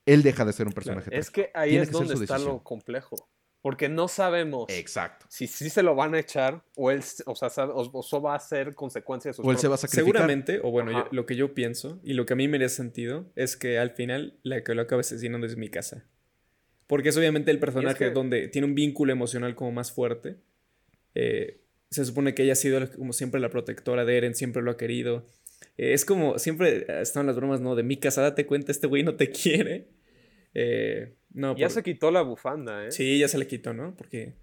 él 0.07 0.23
deja 0.23 0.45
de 0.45 0.53
ser 0.53 0.66
un 0.66 0.73
personaje. 0.73 1.11
Es 1.16 1.31
trágico. 1.31 1.33
que 1.35 1.59
ahí 1.59 1.71
Tiene 1.71 1.83
es 1.85 1.89
que 1.91 1.93
donde 1.93 2.14
está 2.14 2.35
decisión. 2.35 2.55
lo 2.57 2.62
complejo. 2.64 3.16
Porque 3.61 3.89
no 3.89 4.07
sabemos 4.07 4.67
Exacto. 4.69 5.27
si 5.29 5.47
sí 5.49 5.69
se 5.69 5.83
lo 5.83 5.95
van 5.97 6.15
a 6.15 6.21
echar 6.21 6.63
o 6.77 6.91
él, 6.93 7.03
o 7.27 7.35
sea, 7.35 7.51
sabe- 7.51 7.73
o, 7.73 7.81
o 7.81 8.01
eso 8.01 8.23
va 8.23 8.37
a 8.37 8.39
ser 8.41 8.75
consecuencia 8.75 9.31
de 9.31 9.35
sus 9.35 9.45
O 9.45 9.51
él 9.51 9.59
se 9.59 9.67
va 9.67 9.75
a 9.75 9.79
sacrificar. 9.79 10.05
Seguramente, 10.07 10.61
o 10.63 10.71
bueno, 10.71 10.93
yo- 10.93 11.09
lo 11.11 11.27
que 11.27 11.35
yo 11.35 11.55
pienso 11.55 11.99
y 12.05 12.13
lo 12.15 12.25
que 12.25 12.35
a 12.35 12.37
mí 12.37 12.47
me 12.47 12.57
haría 12.57 12.69
sentido 12.69 13.27
es 13.35 13.57
que 13.57 13.79
al 13.79 13.91
final 13.91 14.39
la 14.45 14.63
que 14.63 14.75
lo 14.75 14.83
acaba 14.83 15.01
asesinando 15.01 15.47
es 15.47 15.57
mi 15.57 15.69
casa. 15.69 16.05
Porque 16.87 17.09
es 17.11 17.17
obviamente 17.17 17.51
el 17.51 17.59
personaje 17.59 17.99
que- 18.07 18.11
donde 18.11 18.47
tiene 18.49 18.67
un 18.67 18.75
vínculo 18.77 19.13
emocional 19.13 19.55
como 19.57 19.73
más 19.73 19.91
fuerte. 19.93 20.37
Eh, 21.15 21.61
se 21.91 22.05
supone 22.05 22.35
que 22.35 22.45
ella 22.45 22.53
ha 22.53 22.57
sido 22.57 22.89
como 22.93 23.13
siempre 23.13 23.41
la 23.41 23.51
protectora 23.51 24.05
de 24.05 24.17
Eren, 24.19 24.35
siempre 24.35 24.63
lo 24.63 24.71
ha 24.71 24.77
querido. 24.77 25.27
Eh, 25.77 25.93
es 25.95 26.05
como, 26.05 26.39
siempre 26.39 26.87
eh, 26.89 27.01
están 27.03 27.27
las 27.27 27.35
bromas, 27.37 27.61
¿no? 27.61 27.75
De 27.75 27.83
mi 27.83 27.97
casa, 27.97 28.23
date 28.23 28.47
cuenta, 28.47 28.71
este 28.71 28.87
güey 28.87 29.03
no 29.03 29.17
te 29.17 29.31
quiere. 29.33 29.89
Eh, 30.61 31.15
no, 31.35 31.57
Ya 31.57 31.67
por- 31.67 31.71
se 31.75 31.83
quitó 31.85 32.11
la 32.11 32.23
bufanda, 32.23 32.87
¿eh? 32.87 32.91
Sí, 32.91 33.19
ya 33.19 33.29
se 33.29 33.39
le 33.39 33.47
quitó, 33.47 33.73
¿no? 33.75 33.95
Porque 33.97 34.35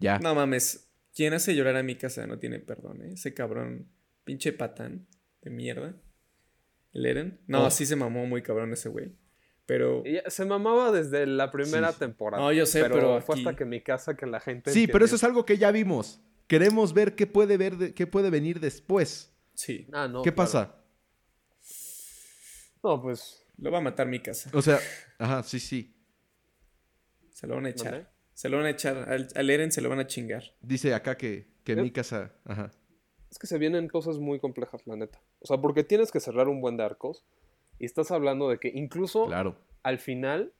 Ya. 0.00 0.18
no 0.18 0.34
mames, 0.34 0.88
quien 1.14 1.34
hace 1.34 1.54
llorar 1.54 1.76
a 1.76 1.82
mi 1.84 1.94
casa 1.94 2.26
no 2.26 2.38
tiene 2.40 2.58
perdón, 2.58 3.02
¿eh? 3.02 3.12
Ese 3.12 3.32
cabrón, 3.32 3.86
pinche 4.24 4.52
patán 4.52 5.06
de 5.42 5.50
mierda. 5.50 5.94
El 6.92 7.06
Eren. 7.06 7.40
No, 7.46 7.66
Oh. 7.66 7.70
sí 7.70 7.86
se 7.86 7.94
mamó 7.94 8.26
muy 8.26 8.42
cabrón 8.42 8.72
ese 8.72 8.88
güey. 8.88 9.12
Pero. 9.66 10.02
Se 10.28 10.44
mamaba 10.44 10.90
desde 10.90 11.26
la 11.26 11.50
primera 11.52 11.92
Sí. 11.92 11.98
temporada. 12.00 12.42
No, 12.42 12.52
yo 12.52 12.66
sé, 12.66 12.82
pero 12.84 13.20
fue 13.20 13.36
hasta 13.36 13.54
que 13.54 13.64
mi 13.64 13.80
casa 13.82 14.16
que 14.16 14.26
la 14.26 14.40
gente. 14.40 14.70
Sí, 14.72 14.86
pero 14.88 15.04
eso 15.04 15.14
es 15.16 15.22
algo 15.24 15.44
que 15.44 15.58
ya 15.58 15.70
vimos. 15.70 16.20
Queremos 16.48 16.92
ver 16.94 17.14
qué 17.14 17.26
puede, 17.26 17.56
ver 17.56 17.76
de- 17.76 17.92
qué 17.94 18.06
puede 18.06 18.30
venir 18.30 18.58
después. 18.60 19.32
Sí. 19.54 19.86
Ah, 19.92 20.08
no, 20.08 20.22
¿Qué 20.22 20.32
claro. 20.32 20.36
pasa? 20.50 20.76
No, 22.82 23.02
pues. 23.02 23.42
Lo 23.58 23.70
va 23.70 23.78
a 23.78 23.80
matar 23.80 24.06
mi 24.06 24.20
casa. 24.20 24.50
O 24.52 24.60
sea, 24.62 24.78
ajá, 25.18 25.42
sí, 25.42 25.58
sí. 25.60 25.94
Se 27.30 27.46
lo 27.46 27.54
van 27.54 27.66
a 27.66 27.70
echar. 27.70 28.10
Se 28.34 28.48
lo 28.48 28.58
van 28.58 28.66
a 28.66 28.70
echar. 28.70 28.96
Al, 29.10 29.28
al 29.34 29.50
Eren 29.50 29.72
se 29.72 29.80
lo 29.80 29.88
van 29.88 29.98
a 30.00 30.06
chingar. 30.06 30.42
Dice 30.60 30.94
acá 30.94 31.16
que, 31.16 31.48
que 31.64 31.72
Eh. 31.72 31.76
mi 31.76 31.90
casa, 31.90 32.34
ajá. 32.44 32.70
Es 33.30 33.38
que 33.38 33.46
se 33.46 33.58
vienen 33.58 33.88
cosas 33.88 34.18
muy 34.18 34.38
complejas, 34.40 34.86
la 34.86 34.96
neta. 34.96 35.20
O 35.40 35.46
sea, 35.46 35.58
porque 35.58 35.84
tienes 35.84 36.10
que 36.12 36.20
cerrar 36.20 36.48
un 36.48 36.60
buen 36.60 36.76
de 36.76 36.84
arcos. 36.84 37.24
Y 37.78 37.84
estás 37.84 38.10
hablando 38.10 38.48
de 38.48 38.58
que 38.58 38.68
incluso 38.74 39.26
Claro. 39.26 39.58
al 39.82 39.98
final. 39.98 40.52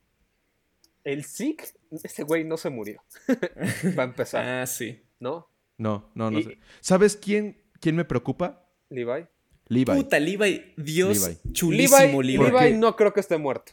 El 1.05 1.25
Zeke, 1.25 1.65
ese 2.03 2.25
güey 2.25 2.45
no 2.45 2.57
se 2.57 2.69
murió. 2.69 3.03
Para 3.95 4.05
empezar, 4.05 4.45
Ah, 4.45 4.67
sí. 4.67 5.03
¿no? 5.21 5.49
No, 5.79 6.11
no, 6.15 6.31
no 6.31 6.39
Y- 6.41 6.43
sé. 6.43 6.59
¿Sabes 6.81 7.17
quién, 7.17 7.63
quién 7.81 7.95
me 7.95 8.05
preocupa? 8.05 8.69
Levi. 8.91 9.27
Levi. 9.69 9.85
Puta, 9.93 10.19
Levi. 10.19 10.75
Dios. 10.77 11.21
Levi. 11.23 11.53
Chulísimo, 11.53 12.23
Levi, 12.23 12.39
Levi. 12.39 12.51
Porque- 12.51 12.65
Levi 12.67 12.79
no 12.79 12.97
creo 12.97 13.13
que 13.13 13.21
esté 13.21 13.37
muerto. 13.37 13.73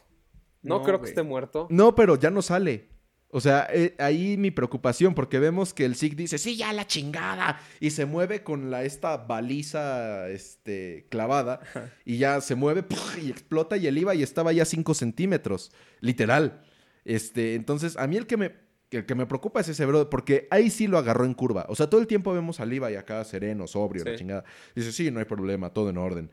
No, 0.62 0.78
No, 0.78 0.84
creo 0.84 1.00
que 1.00 1.08
esté 1.08 1.22
muerto. 1.22 1.66
No, 1.70 1.94
pero 1.94 2.16
ya 2.18 2.30
no 2.30 2.40
sale. 2.42 2.88
O 3.28 3.40
sea, 3.40 3.66
eh, 3.72 3.96
ahí 3.98 4.36
mi 4.36 4.52
preocupación, 4.52 5.12
porque 5.12 5.40
vemos 5.40 5.74
que 5.74 5.84
el 5.84 5.96
Zeke 5.96 6.14
dice, 6.14 6.38
sí, 6.38 6.56
ya 6.56 6.72
la 6.72 6.86
chingada. 6.86 7.60
Y 7.80 7.90
se 7.90 8.06
mueve 8.06 8.44
con 8.44 8.70
la, 8.70 8.84
esta 8.84 9.16
baliza 9.16 10.28
este, 10.28 11.06
clavada. 11.10 11.60
Y 12.04 12.18
ya 12.18 12.40
se 12.40 12.54
mueve 12.54 12.84
y 13.20 13.30
explota. 13.30 13.76
Y 13.76 13.88
el 13.88 13.96
Levi 13.96 14.22
estaba 14.22 14.52
ya 14.52 14.64
5 14.64 14.94
centímetros. 14.94 15.72
Literal. 16.00 16.62
Este, 17.04 17.54
entonces, 17.56 17.96
a 17.96 18.06
mí 18.06 18.16
el 18.16 18.26
que 18.26 18.36
me, 18.36 18.52
el 18.90 19.06
que 19.06 19.14
me 19.14 19.26
preocupa 19.26 19.60
es 19.60 19.68
ese 19.68 19.84
bro, 19.86 20.08
porque 20.08 20.46
ahí 20.50 20.70
sí 20.70 20.86
lo 20.86 20.98
agarró 20.98 21.24
en 21.24 21.34
curva. 21.34 21.66
O 21.68 21.74
sea, 21.74 21.88
todo 21.90 22.00
el 22.00 22.06
tiempo 22.06 22.32
vemos 22.32 22.60
a 22.60 22.66
Levi 22.66 22.94
acá 22.94 23.24
sereno, 23.24 23.66
sobrio, 23.66 24.04
la 24.04 24.16
chingada. 24.16 24.44
Dice, 24.74 24.92
sí, 24.92 25.10
no 25.10 25.18
hay 25.18 25.24
problema, 25.24 25.70
todo 25.70 25.90
en 25.90 25.98
orden. 25.98 26.30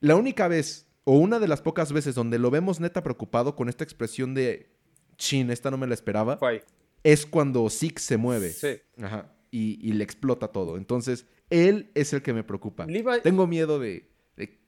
La 0.00 0.16
única 0.16 0.48
vez, 0.48 0.86
o 1.04 1.16
una 1.18 1.38
de 1.38 1.48
las 1.48 1.62
pocas 1.62 1.92
veces 1.92 2.14
donde 2.14 2.38
lo 2.38 2.50
vemos 2.50 2.78
neta 2.80 3.02
preocupado 3.02 3.56
con 3.56 3.68
esta 3.68 3.84
expresión 3.84 4.34
de, 4.34 4.68
chin, 5.16 5.50
esta 5.50 5.70
no 5.70 5.78
me 5.78 5.86
la 5.86 5.94
esperaba, 5.94 6.36
Fue 6.36 6.50
ahí. 6.50 6.60
es 7.02 7.24
cuando 7.24 7.68
Zeke 7.70 8.00
se 8.00 8.16
mueve. 8.18 8.50
Sí. 8.50 8.80
Ajá. 9.02 9.30
Y, 9.50 9.78
y 9.88 9.92
le 9.92 10.04
explota 10.04 10.48
todo. 10.48 10.76
Entonces, 10.76 11.26
él 11.48 11.90
es 11.94 12.12
el 12.12 12.22
que 12.22 12.32
me 12.34 12.42
preocupa. 12.44 12.84
Levi, 12.86 13.20
Tengo 13.22 13.46
miedo 13.46 13.78
de... 13.78 14.10
de- 14.36 14.58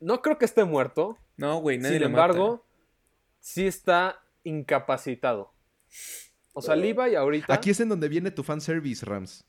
no 0.00 0.20
creo 0.20 0.36
que 0.36 0.44
esté 0.44 0.64
muerto. 0.64 1.16
No, 1.36 1.58
güey, 1.60 1.78
nadie 1.78 1.98
Sin 1.98 2.06
embargo, 2.08 2.50
mata. 2.56 2.64
sí 3.40 3.66
está 3.66 4.20
incapacitado. 4.44 5.52
O 6.52 6.62
sea, 6.62 6.76
Levi 6.76 7.14
ahorita. 7.14 7.52
Aquí 7.52 7.70
es 7.70 7.80
en 7.80 7.88
donde 7.88 8.08
viene 8.08 8.30
tu 8.30 8.42
fanservice, 8.42 9.04
Rams. 9.04 9.44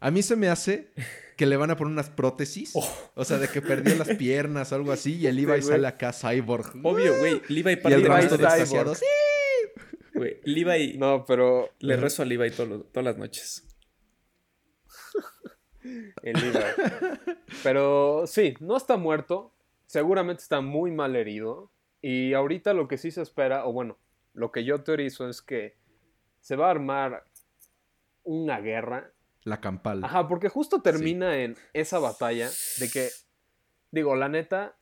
A 0.00 0.10
mí 0.10 0.22
se 0.22 0.34
me 0.34 0.48
hace 0.48 0.90
que 1.36 1.46
le 1.46 1.56
van 1.56 1.70
a 1.70 1.76
poner 1.76 1.92
unas 1.92 2.10
prótesis. 2.10 2.72
O 3.14 3.24
sea, 3.24 3.38
de 3.38 3.48
que 3.48 3.62
perdió 3.62 3.94
las 3.94 4.16
piernas 4.16 4.72
o 4.72 4.74
algo 4.74 4.92
así. 4.92 5.16
Y 5.16 5.26
el 5.26 5.36
Levi 5.36 5.46
güey. 5.46 5.62
sale 5.62 5.86
acá 5.86 6.12
cyborg. 6.12 6.74
Obvio, 6.82 7.18
güey. 7.18 7.40
Levi 7.48 7.72
Y 7.72 7.76
para 7.76 7.94
el 7.94 8.02
Levi 8.02 8.14
Rams 8.14 8.32
es 8.32 8.38
todo 8.38 8.66
cyborg. 8.66 8.96
Sí. 8.96 9.06
Güey, 10.14 10.40
Levi. 10.44 10.98
No, 10.98 11.24
pero. 11.24 11.70
Le 11.78 11.96
rezo 11.96 12.22
a 12.22 12.24
Levi 12.24 12.50
todo 12.50 12.80
todas 12.80 13.04
las 13.04 13.16
noches. 13.16 13.64
El 16.22 16.34
Levi. 16.34 16.58
Pero 17.62 18.24
sí, 18.26 18.54
no 18.60 18.76
está 18.76 18.96
muerto. 18.96 19.52
Seguramente 19.86 20.42
está 20.42 20.60
muy 20.60 20.90
mal 20.90 21.16
herido. 21.16 21.70
Y 22.00 22.32
ahorita 22.34 22.74
lo 22.74 22.88
que 22.88 22.98
sí 22.98 23.12
se 23.12 23.22
espera, 23.22 23.66
o 23.66 23.72
bueno, 23.72 23.98
lo 24.34 24.50
que 24.50 24.64
yo 24.64 24.82
teorizo 24.82 25.28
es 25.28 25.42
que 25.42 25.76
se 26.42 26.56
va 26.56 26.66
a 26.66 26.72
armar 26.72 27.24
una 28.24 28.60
guerra. 28.60 29.10
La 29.44 29.60
campal. 29.60 30.04
Ajá, 30.04 30.28
porque 30.28 30.48
justo 30.48 30.82
termina 30.82 31.38
en 31.38 31.56
esa 31.72 31.98
batalla 31.98 32.50
de 32.78 32.90
que, 32.90 33.08
digo, 33.90 34.14
la 34.14 34.28
neta, 34.28 34.76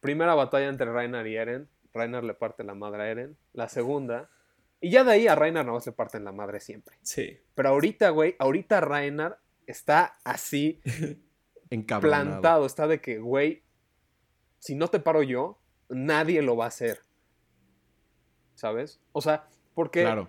primera 0.00 0.34
batalla 0.34 0.68
entre 0.68 0.90
Reiner 0.90 1.26
y 1.26 1.36
Eren. 1.36 1.68
Reiner 1.92 2.24
le 2.24 2.34
parte 2.34 2.64
la 2.64 2.74
madre 2.74 3.02
a 3.02 3.08
Eren. 3.10 3.36
La 3.52 3.68
segunda. 3.68 4.30
Y 4.80 4.90
ya 4.90 5.04
de 5.04 5.12
ahí 5.12 5.28
a 5.28 5.34
Reiner 5.34 5.64
no 5.64 5.80
se 5.80 5.92
parten 5.92 6.24
la 6.24 6.32
madre 6.32 6.60
siempre. 6.60 6.98
Sí. 7.02 7.38
Pero 7.54 7.68
ahorita, 7.68 8.10
güey, 8.10 8.34
ahorita 8.38 8.80
Reiner 8.80 9.36
está 9.66 10.18
así 10.24 10.80
plantado. 12.00 12.66
Está 12.66 12.86
de 12.86 13.00
que, 13.00 13.18
güey, 13.18 13.62
si 14.58 14.74
no 14.74 14.88
te 14.88 14.98
paro 14.98 15.22
yo, 15.22 15.60
nadie 15.88 16.42
lo 16.42 16.56
va 16.56 16.64
a 16.64 16.68
hacer. 16.68 17.00
¿Sabes? 18.54 19.00
O 19.12 19.20
sea, 19.20 19.46
porque, 19.74 20.02
Claro. 20.02 20.28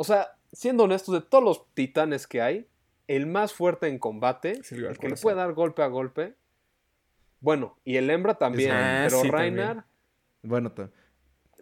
O 0.00 0.04
sea, 0.04 0.34
siendo 0.50 0.84
honestos, 0.84 1.12
de 1.12 1.20
todos 1.20 1.44
los 1.44 1.74
titanes 1.74 2.26
que 2.26 2.40
hay, 2.40 2.66
el 3.06 3.26
más 3.26 3.52
fuerte 3.52 3.86
en 3.86 3.98
combate, 3.98 4.52
el 4.70 4.84
el 4.86 4.98
que 4.98 5.10
le 5.10 5.16
puede 5.16 5.36
dar 5.36 5.52
golpe 5.52 5.82
a 5.82 5.88
golpe, 5.88 6.36
bueno, 7.40 7.76
y 7.84 7.96
el 7.96 8.08
hembra 8.08 8.36
también, 8.36 8.70
Ah, 8.72 9.06
pero 9.10 9.20
sí. 9.20 9.30
Bueno, 10.42 10.74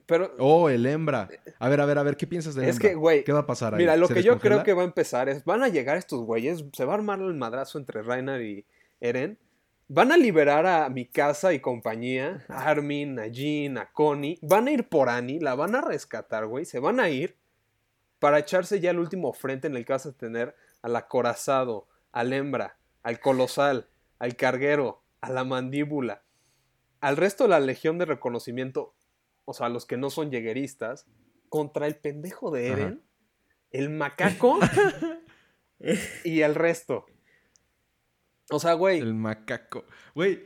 pero 0.07 0.33
Oh, 0.39 0.69
el 0.69 0.87
hembra. 0.87 1.29
A 1.59 1.69
ver, 1.69 1.81
a 1.81 1.85
ver, 1.85 1.99
a 1.99 2.03
ver, 2.05 2.17
¿qué 2.17 2.29
piensas 2.29 2.55
del 2.55 2.67
Es 2.69 2.77
hembra? 2.77 2.89
que, 2.89 2.95
güey, 2.95 3.25
¿Qué 3.25 3.33
va 3.33 3.41
a 3.41 3.47
pasar 3.47 3.75
ahí? 3.75 3.79
Mira, 3.79 3.97
lo 3.97 4.07
¿Se 4.07 4.15
que 4.15 4.23
yo 4.23 4.39
creo 4.39 4.63
que 4.63 4.73
va 4.73 4.83
a 4.83 4.85
empezar 4.85 5.29
es, 5.29 5.45
van 5.45 5.65
a 5.65 5.69
llegar 5.69 5.97
estos 5.97 6.21
güeyes, 6.21 6.65
se 6.73 6.85
va 6.85 6.93
a 6.93 6.97
armar 6.97 7.19
el 7.19 7.35
madrazo 7.35 7.77
entre 7.77 8.03
Reiner 8.03 8.41
y 8.41 8.65
Eren, 9.01 9.37
van 9.89 10.13
a 10.13 10.17
liberar 10.17 10.65
a 10.65 10.89
Mikasa 10.89 11.53
y 11.55 11.61
compañía, 11.61 12.45
a 12.49 12.69
Armin, 12.69 13.19
a 13.19 13.27
Jean, 13.27 13.79
a 13.79 13.91
Connie, 13.91 14.39
van 14.43 14.69
a 14.69 14.71
ir 14.71 14.89
por 14.89 15.09
Annie, 15.09 15.41
la 15.41 15.57
van 15.57 15.75
a 15.75 15.81
rescatar, 15.81 16.47
güey, 16.47 16.65
se 16.65 16.79
van 16.79 17.01
a 17.01 17.11
ir 17.11 17.37
para 18.19 18.39
echarse 18.39 18.81
ya 18.81 18.91
el 18.91 18.99
último 18.99 19.33
frente 19.33 19.67
en 19.67 19.77
el 19.77 19.85
que 19.85 19.93
vas 19.93 20.07
a 20.07 20.13
tener 20.13 20.55
al 20.83 20.97
acorazado, 20.97 21.89
al 22.13 22.33
hembra, 22.33 22.79
al 23.03 23.21
colosal, 23.21 23.89
al 24.19 24.37
carguero, 24.37 25.03
a 25.21 25.31
la 25.31 25.45
mandíbula, 25.45 26.23
al 27.01 27.17
resto 27.17 27.45
de 27.45 27.51
la 27.51 27.61
legión 27.61 27.99
de 27.99 28.07
reconocimiento, 28.07 28.95
o 29.45 29.55
sea, 29.55 29.69
los 29.69 29.87
que 29.87 29.97
no 29.97 30.11
son 30.11 30.31
llegueristas, 30.31 31.07
contra 31.49 31.87
el 31.87 31.97
pendejo 31.97 32.51
de 32.51 32.69
Eren, 32.69 33.03
el 33.71 33.91
macaco 33.91 34.59
y 36.25 36.41
el 36.41 36.55
resto. 36.55 37.07
O 38.51 38.59
sea, 38.59 38.75
güey. 38.75 38.99
El 38.99 39.15
macaco. 39.15 39.85
Güey, 40.15 40.41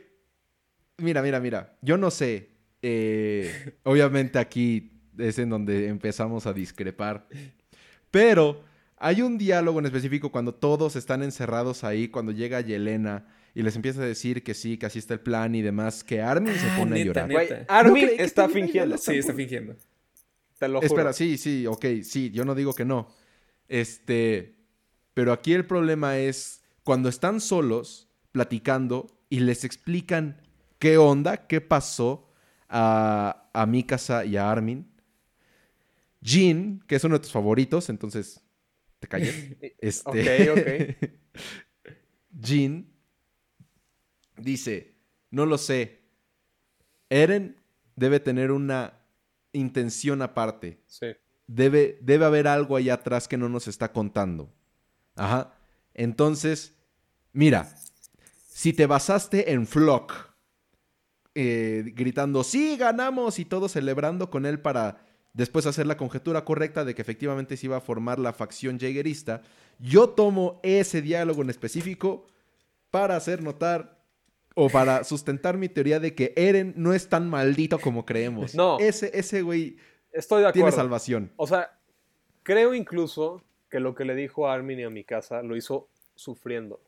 mira, 0.97 1.21
mira, 1.21 1.39
mira. 1.39 1.77
Yo 1.81 1.97
no 1.97 2.11
sé. 2.11 2.51
Eh, 2.81 3.77
obviamente 3.83 4.39
aquí 4.39 5.01
es 5.17 5.39
en 5.39 5.49
donde 5.49 5.87
empezamos 5.87 6.45
a 6.47 6.53
discrepar. 6.53 7.27
Pero 8.13 8.61
hay 8.97 9.23
un 9.23 9.39
diálogo 9.39 9.79
en 9.79 9.87
específico 9.87 10.31
cuando 10.31 10.53
todos 10.53 10.95
están 10.95 11.23
encerrados 11.23 11.83
ahí, 11.83 12.09
cuando 12.09 12.31
llega 12.31 12.61
Yelena 12.61 13.25
y 13.55 13.63
les 13.63 13.75
empieza 13.75 14.03
a 14.03 14.05
decir 14.05 14.43
que 14.43 14.53
sí, 14.53 14.77
que 14.77 14.85
así 14.85 14.99
está 14.99 15.15
el 15.15 15.19
plan 15.19 15.55
y 15.55 15.63
demás, 15.63 16.03
que 16.03 16.21
Armin 16.21 16.53
se 16.53 16.69
Ah, 16.69 16.75
pone 16.77 17.01
a 17.01 17.03
llorar. 17.03 17.31
Güey, 17.31 17.49
Armin 17.67 18.05
No 18.05 18.23
está 18.23 18.47
fingiendo. 18.47 18.99
Sí, 18.99 19.15
está 19.15 19.33
fingiendo. 19.33 19.75
Te 20.59 20.67
lo 20.67 20.75
juro. 20.75 20.85
Espera, 20.85 21.11
sí, 21.11 21.39
sí, 21.39 21.65
ok, 21.65 21.85
sí, 22.03 22.29
yo 22.29 22.45
no 22.45 22.53
digo 22.53 22.75
que 22.75 22.85
no. 22.85 23.07
Este, 23.67 24.57
pero 25.15 25.33
aquí 25.33 25.53
el 25.53 25.65
problema 25.65 26.19
es 26.19 26.61
cuando 26.83 27.09
están 27.09 27.41
solos 27.41 28.09
platicando 28.31 29.07
y 29.27 29.39
les 29.39 29.63
explican 29.63 30.39
qué 30.77 30.99
onda, 30.99 31.47
qué 31.47 31.61
pasó 31.61 32.29
a, 32.69 33.49
a 33.53 33.65
Mikasa 33.65 34.23
y 34.23 34.37
a 34.37 34.51
Armin. 34.51 34.92
Jin, 36.23 36.83
que 36.87 36.95
es 36.95 37.03
uno 37.03 37.15
de 37.15 37.19
tus 37.19 37.31
favoritos, 37.31 37.89
entonces 37.89 38.41
te 38.99 39.07
calles. 39.07 39.35
Este, 39.79 40.49
Ok, 40.49 41.11
Jin 42.41 42.91
dice, 44.37 44.95
no 45.29 45.45
lo 45.45 45.57
sé. 45.57 46.01
Eren 47.09 47.61
debe 47.95 48.19
tener 48.19 48.51
una 48.51 48.93
intención 49.51 50.21
aparte. 50.21 50.81
Sí. 50.87 51.07
Debe, 51.47 51.99
debe 52.01 52.25
haber 52.25 52.47
algo 52.47 52.75
ahí 52.75 52.89
atrás 52.89 53.27
que 53.27 53.37
no 53.37 53.49
nos 53.49 53.67
está 53.67 53.91
contando. 53.91 54.51
Ajá. 55.15 55.53
Entonces, 55.93 56.75
mira, 57.33 57.75
si 58.47 58.73
te 58.73 58.87
basaste 58.87 59.51
en 59.51 59.67
Flock, 59.67 60.13
eh, 61.35 61.83
gritando, 61.93 62.43
sí, 62.43 62.77
ganamos, 62.77 63.39
y 63.39 63.45
todo 63.45 63.67
celebrando 63.67 64.29
con 64.29 64.45
él 64.45 64.59
para 64.59 65.05
después 65.33 65.65
hacer 65.65 65.87
la 65.87 65.97
conjetura 65.97 66.45
correcta 66.45 66.85
de 66.85 66.95
que 66.95 67.01
efectivamente 67.01 67.57
se 67.57 67.65
iba 67.65 67.77
a 67.77 67.81
formar 67.81 68.19
la 68.19 68.33
facción 68.33 68.79
jaegerista, 68.79 69.41
yo 69.79 70.09
tomo 70.09 70.59
ese 70.63 71.01
diálogo 71.01 71.41
en 71.41 71.49
específico 71.49 72.27
para 72.91 73.15
hacer 73.15 73.41
notar 73.41 73.99
o 74.55 74.69
para 74.69 75.03
sustentar 75.03 75.57
mi 75.57 75.67
teoría 75.67 75.99
de 75.99 76.13
que 76.13 76.33
Eren 76.35 76.73
no 76.77 76.93
es 76.93 77.09
tan 77.09 77.27
maldito 77.27 77.79
como 77.79 78.05
creemos. 78.05 78.53
No. 78.53 78.77
Ese, 78.79 79.11
ese 79.17 79.41
güey 79.41 79.77
Estoy 80.11 80.43
de 80.43 80.53
tiene 80.53 80.71
salvación. 80.71 81.31
O 81.37 81.47
sea, 81.47 81.79
creo 82.43 82.75
incluso 82.75 83.41
que 83.69 83.79
lo 83.79 83.95
que 83.95 84.05
le 84.05 84.13
dijo 84.13 84.47
a 84.47 84.53
Armin 84.53 84.79
y 84.79 84.83
a 84.83 84.91
mi 84.91 85.03
casa 85.03 85.41
lo 85.41 85.55
hizo 85.55 85.89
sufriendo. 86.13 86.79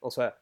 O 0.00 0.10
sea, 0.10 0.36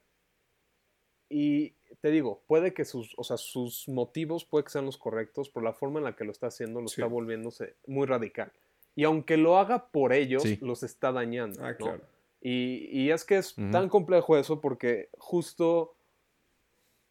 y 1.28 1.74
te 2.02 2.10
digo, 2.10 2.42
puede 2.48 2.74
que 2.74 2.84
sus, 2.84 3.14
o 3.16 3.24
sea, 3.24 3.36
sus 3.38 3.88
motivos 3.88 4.44
puede 4.44 4.64
que 4.64 4.70
sean 4.70 4.84
los 4.84 4.98
correctos, 4.98 5.48
pero 5.48 5.64
la 5.64 5.72
forma 5.72 6.00
en 6.00 6.04
la 6.04 6.14
que 6.16 6.24
lo 6.24 6.32
está 6.32 6.48
haciendo 6.48 6.80
lo 6.82 6.88
Sí. 6.88 7.00
está 7.00 7.06
volviéndose 7.06 7.76
muy 7.86 8.06
radical. 8.06 8.52
Y 8.94 9.04
aunque 9.04 9.36
lo 9.38 9.56
haga 9.56 9.86
por 9.86 10.12
ellos, 10.12 10.42
Sí. 10.42 10.58
los 10.60 10.82
está 10.82 11.12
dañando. 11.12 11.64
Ah, 11.64 11.70
¿no? 11.70 11.76
claro. 11.78 12.02
Y, 12.40 12.88
y 12.90 13.10
es 13.12 13.24
que 13.24 13.36
es 13.38 13.54
tan 13.70 13.88
complejo 13.88 14.36
eso 14.36 14.60
porque 14.60 15.08
justo 15.16 15.94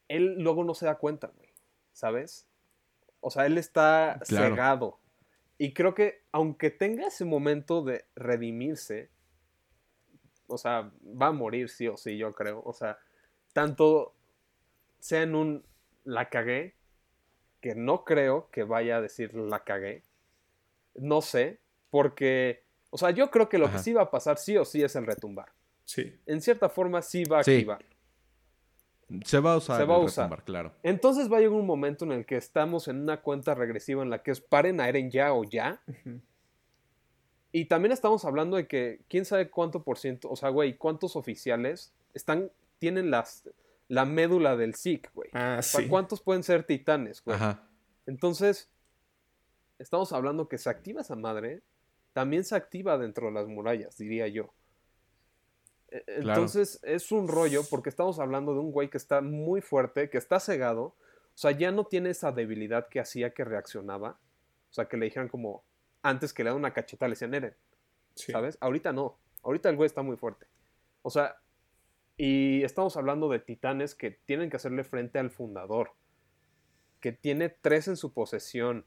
él 0.09 0.35
luego 0.39 0.63
no 0.65 0.73
se 0.75 0.85
da 0.85 0.95
cuenta, 0.97 1.27
güey. 1.27 1.49
¿Sabes? 1.93 2.45
O 3.21 3.31
sea, 3.31 3.45
él 3.45 3.57
está 3.57 4.19
Claro. 4.27 4.49
cegado. 4.55 4.99
Y 5.57 5.73
creo 5.73 5.93
que 5.95 6.23
aunque 6.33 6.69
tenga 6.69 7.07
ese 7.07 7.23
momento 7.23 7.81
de 7.81 8.03
redimirse, 8.15 9.09
o 10.47 10.57
sea, 10.57 10.91
va 11.01 11.27
a 11.27 11.31
morir 11.31 11.69
sí 11.69 11.87
o 11.87 11.95
sí, 11.95 12.17
yo 12.17 12.33
creo. 12.33 12.61
O 12.65 12.73
sea, 12.73 12.97
tanto 13.53 14.15
sea 15.01 15.23
en 15.23 15.35
un 15.35 15.65
la 16.05 16.29
cagué, 16.29 16.75
que 17.59 17.75
no 17.75 18.05
creo 18.05 18.49
que 18.51 18.63
vaya 18.63 18.97
a 18.97 19.01
decir 19.01 19.33
la 19.35 19.63
cagué. 19.63 20.03
No 20.95 21.21
sé, 21.21 21.59
porque, 21.89 22.63
o 22.89 22.97
sea, 22.97 23.11
yo 23.11 23.29
creo 23.29 23.49
que 23.49 23.57
lo 23.57 23.65
Ajá. 23.65 23.77
que 23.77 23.83
sí 23.83 23.93
va 23.93 24.03
a 24.03 24.11
pasar 24.11 24.37
sí 24.37 24.55
o 24.57 24.63
sí 24.65 24.81
es 24.81 24.95
el 24.95 25.05
retumbar. 25.05 25.51
Sí. 25.85 26.15
En 26.25 26.41
cierta 26.41 26.69
forma 26.69 27.01
sí 27.01 27.23
va 27.25 27.39
a 27.39 27.43
Sí. 27.43 27.51
activar. 27.55 27.83
Se 29.25 29.39
va 29.39 29.53
a 29.53 29.57
usar. 29.57 29.77
Se 29.77 29.85
va 29.85 29.95
a 29.95 29.99
el 29.99 30.05
usar. 30.05 30.23
retumbar, 30.25 30.45
claro. 30.45 30.73
Entonces 30.83 31.29
va 31.31 31.37
a 31.37 31.39
llegar 31.41 31.53
un 31.57 31.65
momento 31.65 32.05
en 32.05 32.13
el 32.13 32.25
que 32.25 32.37
estamos 32.37 32.87
en 32.87 33.01
una 33.01 33.21
cuenta 33.21 33.53
regresiva 33.53 34.01
en 34.03 34.09
la 34.09 34.23
que 34.23 34.31
es 34.31 34.39
paren 34.39 34.79
a 34.79 34.87
Eren 34.87 35.11
ya 35.11 35.33
o 35.33 35.43
ya. 35.43 35.81
Y 37.51 37.65
también 37.65 37.91
estamos 37.91 38.23
hablando 38.23 38.55
de 38.55 38.67
que 38.67 39.01
quién 39.09 39.25
sabe 39.25 39.49
cuánto 39.49 39.83
por 39.83 39.97
ciento, 39.97 40.29
o 40.29 40.35
sea, 40.37 40.49
güey, 40.49 40.77
cuántos 40.77 41.17
oficiales 41.17 41.93
están, 42.13 42.49
tienen 42.79 43.11
las, 43.11 43.49
la 43.91 44.05
médula 44.05 44.55
del 44.55 44.73
SIC, 44.75 45.11
güey. 45.13 45.29
Ah, 45.33 45.57
O 45.59 45.61
sea, 45.61 45.81
sí. 45.81 45.87
¿Cuántos 45.89 46.21
pueden 46.21 46.43
ser 46.43 46.63
titanes, 46.63 47.21
güey? 47.23 47.35
Ajá. 47.35 47.67
Entonces, 48.05 48.69
estamos 49.79 50.13
hablando 50.13 50.47
que 50.47 50.57
se 50.57 50.69
activa 50.69 51.01
esa 51.01 51.15
madre, 51.15 51.61
también 52.13 52.45
se 52.45 52.55
activa 52.55 52.97
dentro 52.97 53.27
de 53.27 53.33
las 53.33 53.47
murallas, 53.47 53.97
diría 53.97 54.27
yo. 54.29 54.53
E- 55.89 56.03
Entonces, 56.07 56.79
es 56.83 57.11
un 57.11 57.27
rollo 57.27 57.63
porque 57.69 57.89
estamos 57.89 58.19
hablando 58.19 58.53
de 58.53 58.59
un 58.59 58.71
güey 58.71 58.89
que 58.89 58.97
está 58.97 59.19
muy 59.21 59.59
fuerte, 59.61 60.09
que 60.09 60.17
está 60.17 60.39
cegado, 60.39 60.83
o 60.83 60.95
sea, 61.37 61.51
ya 61.51 61.71
no 61.71 61.85
tiene 61.85 62.11
esa 62.11 62.31
debilidad 62.31 62.87
que 62.87 62.99
hacía 63.01 63.33
que 63.33 63.43
reaccionaba. 63.43 64.17
O 64.69 64.73
sea, 64.73 64.85
que 64.85 64.95
le 64.95 65.05
dijeran 65.05 65.27
como, 65.27 65.63
antes 66.01 66.33
que 66.33 66.43
le 66.45 66.49
dan 66.49 66.59
una 66.59 66.73
cachetada, 66.73 67.09
le 67.09 67.13
decían 67.13 67.33
Eren, 67.33 67.55
Sí. 68.15 68.31
¿sabes? 68.31 68.57
Ahorita 68.61 68.93
no, 68.93 69.17
ahorita 69.43 69.69
el 69.69 69.75
güey 69.75 69.87
está 69.87 70.01
muy 70.01 70.15
fuerte. 70.15 70.45
O 71.01 71.09
sea, 71.09 71.35
y 72.23 72.63
estamos 72.63 72.97
hablando 72.97 73.29
de 73.29 73.39
titanes 73.39 73.95
que 73.95 74.11
tienen 74.11 74.51
que 74.51 74.57
hacerle 74.57 74.83
frente 74.83 75.17
al 75.17 75.31
fundador, 75.31 75.93
que 76.99 77.11
tiene 77.11 77.49
tres 77.49 77.87
en 77.87 77.97
su 77.97 78.13
posesión 78.13 78.85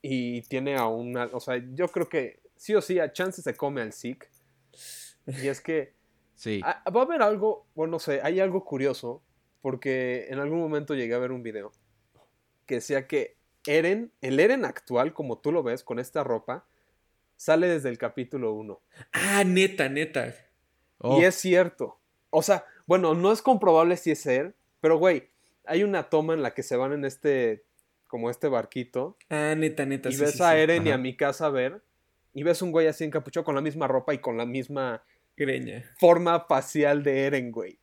y 0.00 0.40
tiene 0.48 0.76
a 0.76 0.86
una, 0.86 1.26
o 1.34 1.40
sea, 1.40 1.62
yo 1.74 1.88
creo 1.88 2.08
que 2.08 2.40
sí 2.56 2.74
o 2.74 2.80
sí 2.80 2.98
a 2.98 3.12
chance 3.12 3.42
se 3.42 3.54
come 3.54 3.82
al 3.82 3.92
Zeke. 3.92 4.28
Y 5.26 5.48
es 5.48 5.60
que 5.60 5.92
Sí. 6.34 6.62
ah, 6.64 6.82
va 6.90 7.00
a 7.00 7.04
haber 7.04 7.20
algo, 7.20 7.66
bueno, 7.74 7.90
no 7.90 7.98
sé, 7.98 8.20
hay 8.22 8.40
algo 8.40 8.64
curioso, 8.64 9.22
porque 9.60 10.28
en 10.30 10.38
algún 10.38 10.60
momento 10.60 10.94
llegué 10.94 11.12
a 11.12 11.18
ver 11.18 11.32
un 11.32 11.42
video 11.42 11.72
que 12.64 12.76
decía 12.76 13.06
que 13.06 13.36
Eren, 13.66 14.12
el 14.22 14.40
Eren 14.40 14.64
actual, 14.64 15.12
como 15.12 15.36
tú 15.40 15.52
lo 15.52 15.62
ves, 15.62 15.84
con 15.84 15.98
esta 15.98 16.24
ropa, 16.24 16.66
sale 17.36 17.68
desde 17.68 17.90
el 17.90 17.98
capítulo 17.98 18.54
1. 18.54 18.80
Ah, 19.12 19.44
neta, 19.44 19.90
neta. 19.90 20.34
Oh, 20.98 21.20
Y 21.20 21.24
es 21.24 21.34
cierto. 21.34 21.98
O 22.38 22.42
sea, 22.42 22.66
bueno, 22.86 23.14
no 23.14 23.32
es 23.32 23.40
comprobable 23.40 23.96
si 23.96 24.10
es 24.10 24.26
él, 24.26 24.54
pero 24.82 24.98
güey, 24.98 25.30
hay 25.64 25.82
una 25.84 26.10
toma 26.10 26.34
en 26.34 26.42
la 26.42 26.52
que 26.52 26.62
se 26.62 26.76
van 26.76 26.92
en 26.92 27.06
este, 27.06 27.64
como 28.08 28.28
este 28.28 28.48
barquito, 28.48 29.16
Ah, 29.30 29.54
neta, 29.56 29.86
neta. 29.86 30.10
y 30.10 30.12
sí, 30.12 30.20
ves 30.20 30.32
sí, 30.32 30.42
a 30.42 30.50
sí. 30.52 30.58
Eren 30.58 30.86
y 30.86 30.90
a 30.90 30.98
mi 30.98 31.16
casa 31.16 31.46
a 31.46 31.50
ver, 31.50 31.80
y 32.34 32.42
ves 32.42 32.60
un 32.60 32.72
güey 32.72 32.88
así 32.88 33.04
encapuchado 33.04 33.44
con 33.44 33.54
la 33.54 33.62
misma 33.62 33.88
ropa 33.88 34.12
y 34.12 34.18
con 34.18 34.36
la 34.36 34.44
misma 34.44 35.02
Greña. 35.34 35.82
forma 35.98 36.40
facial 36.46 37.02
de 37.02 37.20
Eren, 37.24 37.50
güey. 37.50 37.78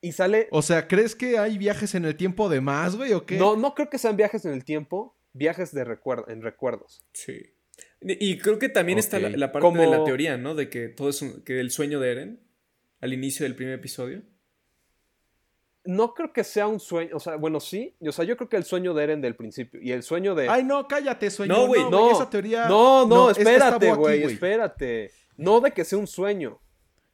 Y 0.00 0.12
sale... 0.12 0.48
O 0.50 0.62
sea, 0.62 0.88
¿crees 0.88 1.14
que 1.14 1.36
hay 1.38 1.58
viajes 1.58 1.94
en 1.94 2.06
el 2.06 2.16
tiempo 2.16 2.48
de 2.48 2.62
más, 2.62 2.96
güey, 2.96 3.12
o 3.12 3.26
qué? 3.26 3.36
No, 3.36 3.56
no 3.56 3.74
creo 3.74 3.90
que 3.90 3.98
sean 3.98 4.16
viajes 4.16 4.44
en 4.46 4.52
el 4.52 4.64
tiempo, 4.64 5.14
viajes 5.34 5.72
de 5.74 5.84
recuerdo, 5.84 6.24
en 6.28 6.40
recuerdos. 6.40 7.04
Sí. 7.12 7.52
Y 8.00 8.38
creo 8.38 8.58
que 8.58 8.68
también 8.68 8.98
está 8.98 9.18
la, 9.20 9.52
parte 9.52 9.78
de 9.78 9.86
la 9.86 10.02
teoría, 10.02 10.38
¿no? 10.38 10.54
De 10.54 10.68
que 10.70 10.88
todo 10.88 11.10
es 11.10 11.20
un- 11.22 11.42
que 11.44 11.60
el 11.60 11.70
sueño 11.70 12.00
de 12.00 12.10
Eren 12.10 12.40
al 13.02 13.12
inicio 13.12 13.44
del 13.44 13.54
primer 13.54 13.74
episodio. 13.74 14.22
No 15.84 16.14
creo 16.14 16.32
que 16.32 16.44
sea 16.44 16.68
un 16.68 16.78
sueño, 16.78 17.16
o 17.16 17.20
sea, 17.20 17.34
bueno, 17.34 17.58
sí, 17.58 17.96
o 18.00 18.12
sea, 18.12 18.24
yo 18.24 18.36
creo 18.36 18.48
que 18.48 18.56
el 18.56 18.62
sueño 18.62 18.94
de 18.94 19.02
Eren 19.02 19.20
del 19.20 19.34
principio 19.34 19.80
y 19.82 19.90
el 19.90 20.04
sueño 20.04 20.36
de... 20.36 20.48
Ay, 20.48 20.62
no, 20.62 20.86
cállate, 20.86 21.28
sueño. 21.28 21.52
No, 21.54 21.66
güey, 21.66 21.82
no, 21.90 22.12
esa 22.12 22.30
teoría. 22.30 22.66
No, 22.68 23.04
no, 23.06 23.30
es- 23.30 23.38
espérate, 23.38 23.92
güey, 23.94 24.22
espérate. 24.22 25.10
No 25.36 25.60
de 25.60 25.72
que 25.72 25.84
sea 25.84 25.98
un 25.98 26.06
sueño, 26.06 26.60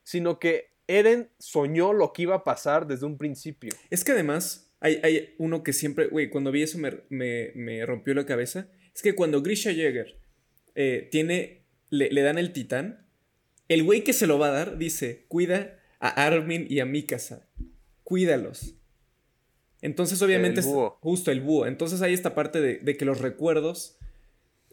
sino 0.02 0.39
que 0.39 0.74
Eren 0.86 1.31
soñó 1.39 1.94
lo 1.94 2.12
que 2.12 2.23
iba 2.23 2.35
a 2.35 2.44
pasar 2.44 2.86
desde 2.86 3.06
un 3.06 3.16
principio. 3.16 3.73
Es 3.89 4.05
que 4.05 4.12
además 4.12 4.70
hay, 4.81 5.01
hay 5.02 5.35
uno 5.39 5.62
que 5.62 5.73
siempre, 5.73 6.09
güey, 6.09 6.28
cuando 6.28 6.52
vi 6.52 6.62
eso 6.62 6.77
me, 6.77 6.93
me- 7.09 7.52
me 7.55 7.86
rompió 7.86 8.12
la 8.12 8.27
cabeza. 8.27 8.69
Es 8.94 9.01
que 9.01 9.15
cuando 9.15 9.40
Grisha 9.40 9.70
Jäger 9.73 10.19
eh, 10.74 11.09
tiene, 11.10 11.65
le, 11.89 12.10
le 12.10 12.20
dan 12.20 12.36
el 12.36 12.52
titán, 12.52 13.06
el 13.69 13.82
güey 13.82 14.05
que 14.05 14.12
se 14.12 14.27
lo 14.27 14.39
va 14.39 14.48
a 14.48 14.52
dar 14.52 14.77
dice, 14.77 15.24
cuida 15.28 15.77
a 16.00 16.08
Armin 16.26 16.66
y 16.68 16.80
a 16.80 16.84
Mikasa, 16.86 17.46
cuídalos. 18.04 18.74
Entonces 19.80 20.20
obviamente 20.22 20.60
El 20.60 20.66
es 20.66 20.72
búho. 20.72 20.98
justo 21.00 21.30
el 21.30 21.40
búho. 21.40 21.66
Entonces 21.66 22.02
hay 22.02 22.12
esta 22.14 22.34
parte 22.34 22.60
de, 22.60 22.78
de 22.78 22.96
que 22.96 23.04
los 23.04 23.20
recuerdos, 23.20 23.96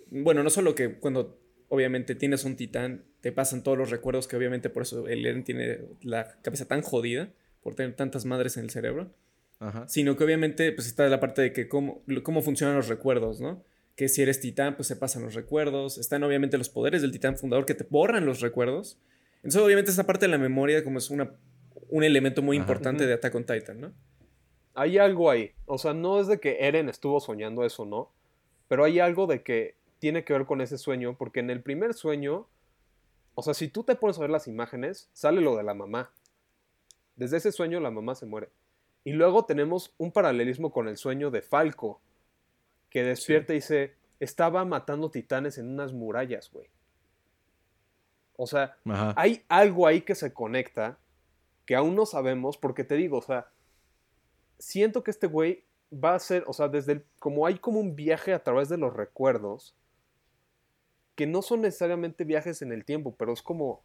bueno, 0.10 0.44
no 0.44 0.50
solo 0.50 0.76
que 0.76 0.96
cuando 0.96 1.40
obviamente 1.70 2.16
tienes 2.16 2.44
un 2.44 2.56
titán, 2.56 3.04
te 3.22 3.32
pasan 3.32 3.64
todos 3.64 3.78
los 3.78 3.90
recuerdos 3.90 4.28
que 4.28 4.36
obviamente 4.36 4.70
por 4.70 4.84
eso 4.84 5.08
el 5.08 5.26
Eren 5.26 5.44
tiene 5.44 5.80
la 6.02 6.38
cabeza 6.42 6.66
tan 6.66 6.82
jodida 6.82 7.30
por 7.62 7.76
tener 7.76 7.96
tantas 7.96 8.26
madres 8.26 8.58
en 8.58 8.64
el 8.66 8.70
cerebro. 8.70 9.12
Ajá. 9.60 9.88
Sino 9.88 10.16
que 10.18 10.24
obviamente 10.24 10.72
pues 10.72 10.88
está 10.88 11.08
la 11.08 11.20
parte 11.20 11.42
de 11.42 11.54
que 11.54 11.68
cómo, 11.68 12.04
cómo 12.24 12.42
funcionan 12.42 12.76
los 12.76 12.88
recuerdos, 12.88 13.42
¿no? 13.42 13.64
Que 13.96 14.10
si 14.10 14.22
eres 14.22 14.42
titán, 14.42 14.76
pues 14.76 14.88
se 14.88 14.96
pasan 14.96 15.24
los 15.24 15.34
recuerdos. 15.34 15.98
Están 15.98 16.24
obviamente 16.24 16.58
los 16.58 16.70
poderes 16.70 17.02
del 17.02 17.12
titán 17.12 17.38
fundador 17.38 17.66
que 17.66 17.74
te 17.74 17.86
borran 17.90 18.26
los 18.26 18.42
recuerdos. 18.42 18.98
Entonces 19.46 19.62
obviamente 19.62 19.92
esa 19.92 20.08
parte 20.08 20.26
de 20.26 20.32
la 20.32 20.40
memoria 20.40 20.84
como 20.84 20.98
es 20.98 21.12
una, 21.12 21.32
un 21.90 22.04
elemento 22.04 22.42
muy 22.42 22.58
Ajá. 22.58 22.64
importante 22.64 23.06
de 23.06 23.14
Attack 23.14 23.36
on 23.36 23.46
Titan, 23.46 23.80
¿no? 23.80 23.94
Hay 24.74 24.98
algo 24.98 25.30
ahí. 25.30 25.52
O 25.68 25.78
sea, 25.78 25.94
no 25.94 26.20
es 26.20 26.26
de 26.26 26.40
que 26.40 26.66
Eren 26.66 26.90
estuvo 26.90 27.20
soñando 27.20 27.64
eso, 27.64 27.86
¿no? 27.86 28.12
Pero 28.68 28.84
hay 28.84 29.00
algo 29.00 29.28
de 29.28 29.44
que 29.44 29.76
tiene 30.00 30.24
que 30.24 30.34
ver 30.34 30.48
con 30.48 30.62
ese 30.62 30.80
sueño, 30.80 31.16
porque 31.16 31.42
en 31.42 31.52
el 31.52 31.62
primer 31.62 31.94
sueño, 31.94 32.48
o 33.36 33.44
sea, 33.44 33.54
si 33.54 33.68
tú 33.68 33.84
te 33.84 33.96
pones 33.96 34.18
a 34.18 34.22
ver 34.22 34.32
las 34.32 34.48
imágenes, 34.48 35.12
sale 35.14 35.42
lo 35.42 35.56
de 35.56 35.62
la 35.62 35.76
mamá. 35.76 36.12
Desde 37.16 37.38
ese 37.38 37.52
sueño 37.52 37.80
la 37.80 37.92
mamá 37.92 38.16
se 38.16 38.26
muere. 38.26 38.50
Y 39.04 39.12
luego 39.12 39.46
tenemos 39.46 39.94
un 40.00 40.12
paralelismo 40.12 40.72
con 40.72 40.88
el 40.88 40.98
sueño 40.98 41.30
de 41.30 41.44
Falco, 41.44 42.02
que 42.90 43.04
despierta 43.04 43.54
y 43.54 43.58
dice, 43.58 43.94
estaba 44.20 44.66
matando 44.66 45.12
titanes 45.12 45.60
en 45.60 45.70
unas 45.70 45.94
murallas, 45.94 46.50
güey. 46.52 46.68
O 48.38 48.48
sea, 48.48 48.78
Ajá. 48.86 49.14
hay 49.18 49.44
algo 49.50 49.88
ahí 49.88 50.02
que 50.02 50.16
se 50.16 50.34
conecta 50.34 50.98
que 51.66 51.76
aún 51.76 51.96
no 51.96 52.06
sabemos, 52.06 52.58
porque 52.58 52.84
te 52.84 52.96
digo, 52.96 53.18
o 53.18 53.22
sea, 53.22 53.48
siento 54.60 55.04
que 55.04 55.12
este 55.12 55.28
güey 55.28 55.64
va 55.92 56.16
a 56.16 56.20
ser, 56.20 56.44
o 56.48 56.54
sea, 56.54 56.68
desde 56.68 56.92
el, 56.94 57.06
como 57.20 57.46
hay 57.48 57.56
como 57.58 57.80
un 57.80 57.96
viaje 57.96 58.34
a 58.34 58.44
través 58.44 58.70
de 58.70 58.78
los 58.78 58.94
recuerdos, 58.94 59.76
que 61.16 61.26
no 61.28 61.42
son 61.42 61.62
necesariamente 61.62 62.24
viajes 62.24 62.62
en 62.62 62.72
el 62.72 62.84
tiempo, 62.86 63.16
pero 63.18 63.34
es 63.34 63.42
como, 63.42 63.82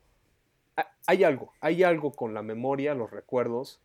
ha- 0.76 0.90
hay 1.06 1.24
algo, 1.24 1.52
hay 1.60 1.82
algo 1.84 2.12
con 2.12 2.34
la 2.34 2.42
memoria, 2.42 2.94
los 2.94 3.10
recuerdos, 3.10 3.80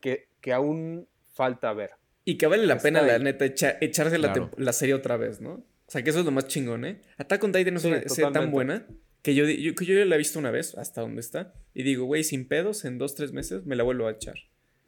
que, 0.00 0.28
que 0.40 0.52
aún 0.52 1.08
falta 1.32 1.72
ver. 1.72 1.90
Y 2.24 2.38
que 2.38 2.46
vale 2.46 2.66
la 2.66 2.74
Está 2.74 2.82
pena, 2.84 3.02
la 3.02 3.14
ahí. 3.14 3.22
neta, 3.22 3.44
echa- 3.46 3.78
echarse 3.80 4.18
la, 4.18 4.32
Claro. 4.32 4.50
tem- 4.52 4.58
la 4.58 4.72
serie 4.72 4.94
otra 4.94 5.16
vez, 5.16 5.40
¿no? 5.40 5.54
O 5.54 5.90
sea, 5.90 6.02
que 6.04 6.10
eso 6.10 6.20
es 6.20 6.24
lo 6.24 6.30
más 6.30 6.46
chingón, 6.46 6.84
¿eh? 6.84 7.02
Attack 7.16 7.42
on 7.44 7.52
Titan 7.52 7.76
es 7.76 7.82
Sí, 7.82 7.88
una 7.88 7.98
serie 8.00 8.14
tan 8.24 8.32
totalmente. 8.32 8.54
buena 8.54 8.86
que 9.28 9.34
yo, 9.34 9.44
yo, 9.46 9.74
que 9.74 9.84
yo 9.84 9.94
ya 9.94 10.06
la 10.06 10.14
he 10.14 10.18
visto 10.18 10.38
una 10.38 10.50
vez, 10.50 10.74
hasta 10.78 11.02
donde 11.02 11.20
está, 11.20 11.52
y 11.74 11.82
digo, 11.82 12.06
güey, 12.06 12.24
sin 12.24 12.48
pedos, 12.48 12.86
en 12.86 12.96
dos, 12.96 13.14
tres 13.14 13.32
meses 13.32 13.66
me 13.66 13.76
la 13.76 13.82
vuelvo 13.84 14.06
a 14.06 14.12
echar. 14.12 14.36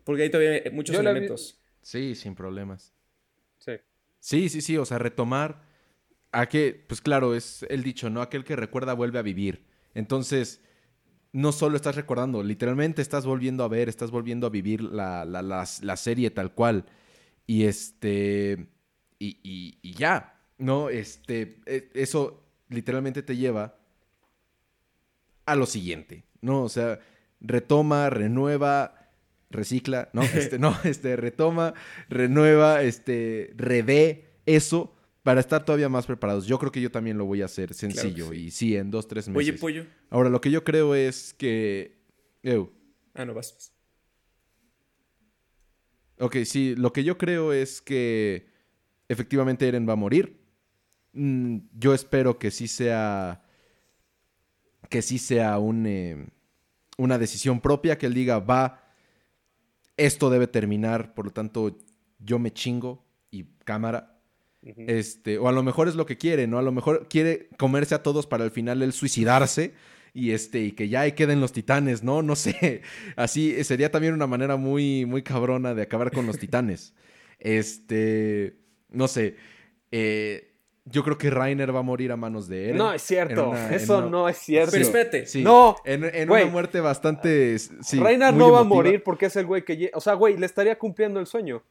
Porque 0.04 0.22
hay 0.22 0.30
todavía 0.30 0.62
muchos 0.72 0.96
Yo 0.96 1.02
la 1.02 1.10
vi- 1.12 1.18
elementos. 1.18 1.60
Sí, 1.82 2.14
sin 2.14 2.34
problemas. 2.34 2.94
Sí. 3.58 3.72
Sí, 4.18 4.48
sí, 4.48 4.62
sí, 4.62 4.78
o 4.78 4.86
sea, 4.86 4.98
retomar 4.98 5.62
a 6.32 6.48
que, 6.48 6.84
pues 6.88 7.02
claro, 7.02 7.34
es 7.34 7.66
el 7.68 7.82
dicho, 7.82 8.08
¿no? 8.08 8.22
Aquel 8.22 8.44
que 8.44 8.56
recuerda 8.56 8.94
vuelve 8.94 9.18
a 9.18 9.22
vivir. 9.22 9.66
Entonces, 9.94 10.62
no 11.32 11.52
solo 11.52 11.76
estás 11.76 11.96
recordando, 11.96 12.42
literalmente 12.42 13.02
estás 13.02 13.26
volviendo 13.26 13.62
a 13.62 13.68
ver, 13.68 13.88
estás 13.90 14.10
volviendo 14.10 14.46
a 14.46 14.50
vivir 14.50 14.80
la, 14.80 15.24
la, 15.26 15.42
la- 15.42 15.68
la 15.82 15.96
serie 15.96 16.30
tal 16.30 16.54
cual. 16.54 16.86
Y 17.46 17.64
este, 17.64 18.68
y, 19.18 19.38
y- 19.42 19.78
y 19.82 19.92
ya, 19.94 20.40
¿no? 20.56 20.88
Este, 20.88 21.60
e- 21.66 21.90
eso 21.94 22.46
literalmente 22.70 23.22
te 23.22 23.36
lleva 23.36 23.76
a 25.50 25.56
lo 25.56 25.66
siguiente, 25.66 26.24
¿no? 26.40 26.62
O 26.62 26.68
sea, 26.68 27.00
retoma, 27.40 28.10
renueva, 28.10 29.10
recicla, 29.50 30.08
¿no? 30.12 30.22
Este, 30.34 30.58
no, 30.58 30.76
este, 30.84 31.16
retoma, 31.16 31.74
renueva, 32.08 32.82
este, 32.82 33.52
revé 33.56 34.30
eso 34.46 34.94
para 35.22 35.40
estar 35.40 35.64
todavía 35.64 35.88
más 35.88 36.06
preparados. 36.06 36.46
Yo 36.46 36.58
creo 36.58 36.72
que 36.72 36.80
yo 36.80 36.90
también 36.90 37.18
lo 37.18 37.24
voy 37.24 37.42
a 37.42 37.46
hacer 37.46 37.74
sencillo 37.74 38.30
sí. 38.30 38.36
y 38.36 38.50
sí, 38.50 38.76
en 38.76 38.90
dos, 38.90 39.06
tres 39.06 39.28
meses. 39.28 39.38
Oye, 39.38 39.52
pollo. 39.58 39.86
Ahora, 40.08 40.30
lo 40.30 40.40
que 40.40 40.50
yo 40.50 40.64
creo 40.64 40.94
es 40.94 41.34
que... 41.34 42.00
Ew. 42.42 42.72
Ah, 43.14 43.24
no, 43.24 43.34
vas. 43.34 43.52
vas. 43.52 43.72
Ok, 46.20 46.36
sí, 46.44 46.74
lo 46.76 46.92
que 46.92 47.02
yo 47.02 47.16
creo 47.16 47.52
es 47.52 47.80
que 47.80 48.46
efectivamente 49.08 49.66
Eren 49.66 49.88
va 49.88 49.94
a 49.94 49.96
morir. 49.96 50.40
Mm, 51.12 51.58
yo 51.72 51.94
espero 51.94 52.38
que 52.38 52.50
sí 52.50 52.68
sea. 52.68 53.42
Que 54.90 55.02
sí 55.02 55.18
sea 55.18 55.58
un, 55.58 55.86
eh, 55.86 56.26
una 56.98 57.18
decisión 57.18 57.60
propia, 57.62 57.98
que 57.98 58.06
él 58.06 58.14
diga, 58.14 58.40
va, 58.40 58.82
esto 59.96 60.30
debe 60.30 60.46
terminar, 60.46 61.14
por 61.14 61.26
lo 61.26 61.32
tanto, 61.32 61.78
yo 62.18 62.38
me 62.38 62.52
chingo 62.52 63.04
y 63.30 63.44
cámara. 63.64 64.20
Este, 64.62 65.38
o 65.38 65.48
a 65.48 65.52
lo 65.52 65.62
mejor 65.62 65.88
es 65.88 65.94
lo 65.96 66.06
que 66.06 66.18
quiere, 66.18 66.46
¿no? 66.46 66.58
A 66.58 66.62
lo 66.62 66.72
mejor 66.72 67.08
quiere 67.08 67.48
comerse 67.58 67.94
a 67.94 68.02
todos 68.02 68.26
para 68.26 68.44
al 68.44 68.50
final 68.50 68.82
él 68.82 68.92
suicidarse 68.92 69.74
y 70.12 70.32
este 70.32 70.60
y 70.62 70.72
que 70.72 70.88
ya 70.90 71.02
ahí 71.02 71.12
queden 71.12 71.40
los 71.40 71.52
titanes, 71.52 72.02
¿no? 72.02 72.22
No 72.22 72.36
sé. 72.36 72.82
Así 73.16 73.62
sería 73.64 73.90
también 73.90 74.14
una 74.14 74.26
manera 74.26 74.56
muy 74.56 75.06
muy 75.06 75.22
cabrona 75.22 75.74
de 75.74 75.82
acabar 75.82 76.12
con 76.12 76.26
los 76.26 76.38
titanes. 76.38 76.94
Este, 77.38 78.58
no 78.90 79.08
sé. 79.08 79.36
eh, 79.92 80.49
yo 80.90 81.02
creo 81.04 81.16
que 81.18 81.30
Rainer 81.30 81.74
va 81.74 81.80
a 81.80 81.82
morir 81.82 82.12
a 82.12 82.16
manos 82.16 82.48
de 82.48 82.64
Eren. 82.70 82.76
No 82.78 82.92
es 82.92 83.02
cierto, 83.02 83.50
una- 83.50 83.74
eso 83.74 83.98
una- 83.98 84.06
no 84.08 84.28
es 84.28 84.36
cierto. 84.38 84.72
Pero 84.72 84.82
espérate. 84.84 85.26
Sí, 85.26 85.42
No, 85.42 85.76
en, 85.84 86.04
una 86.30 86.44
muerte 86.46 86.80
bastante 86.80 87.58
sí, 87.58 87.98
muy 88.00 88.16
no 88.16 88.50
va 88.52 88.60
a 88.60 88.64
morir 88.64 89.02
porque 89.02 89.26
es 89.26 89.36
el 89.36 89.46
güey 89.46 89.64
que... 89.64 89.90
O 89.94 90.00
sea, 90.00 90.14
güey, 90.14 90.36
le 90.36 90.46
estaría 90.46 90.78
cumpliendo 90.78 91.20
el 91.20 91.26
sueño. 91.26 91.62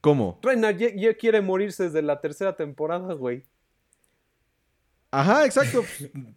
¿Cómo? 0.00 0.38
Reinar 0.42 0.76
ya, 0.76 0.88
ya 0.94 1.14
quiere 1.14 1.40
morirse 1.40 1.84
desde 1.84 2.02
la 2.02 2.20
tercera 2.20 2.54
temporada, 2.54 3.14
güey. 3.14 3.42
Ajá, 5.10 5.44
exacto. 5.46 5.82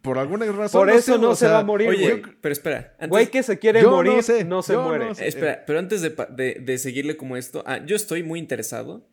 Por 0.00 0.18
alguna 0.18 0.46
razón. 0.46 0.80
Por 0.80 0.90
eso 0.90 1.14
sé, 1.14 1.18
no 1.20 1.30
o 1.30 1.34
se 1.34 1.40
sea, 1.46 1.52
va 1.54 1.58
a 1.60 1.64
morir, 1.64 1.90
Oye, 1.90 2.16
güey. 2.20 2.34
pero 2.40 2.52
espera. 2.52 2.94
antes- 2.94 3.08
Güey 3.10 3.26
que 3.30 3.42
se 3.42 3.58
quiere 3.58 3.82
Yo 3.82 3.90
no 3.90 3.96
morir, 3.96 4.14
no, 4.16 4.22
sé, 4.22 4.44
se 4.62 4.72
yo 4.72 4.82
muere. 4.82 5.04
no 5.06 5.14
sé. 5.14 5.28
Espera, 5.28 5.62
pero 5.66 5.78
antes 5.78 6.00
de, 6.00 6.10
pa- 6.10 6.26
de- 6.26 6.54
de 6.54 6.78
seguirle 6.78 7.16
como 7.16 7.36
esto, 7.36 7.62
ah, 7.66 7.84
yo 7.84 7.94
estoy 7.96 8.22
muy 8.22 8.38
interesado. 8.38 9.06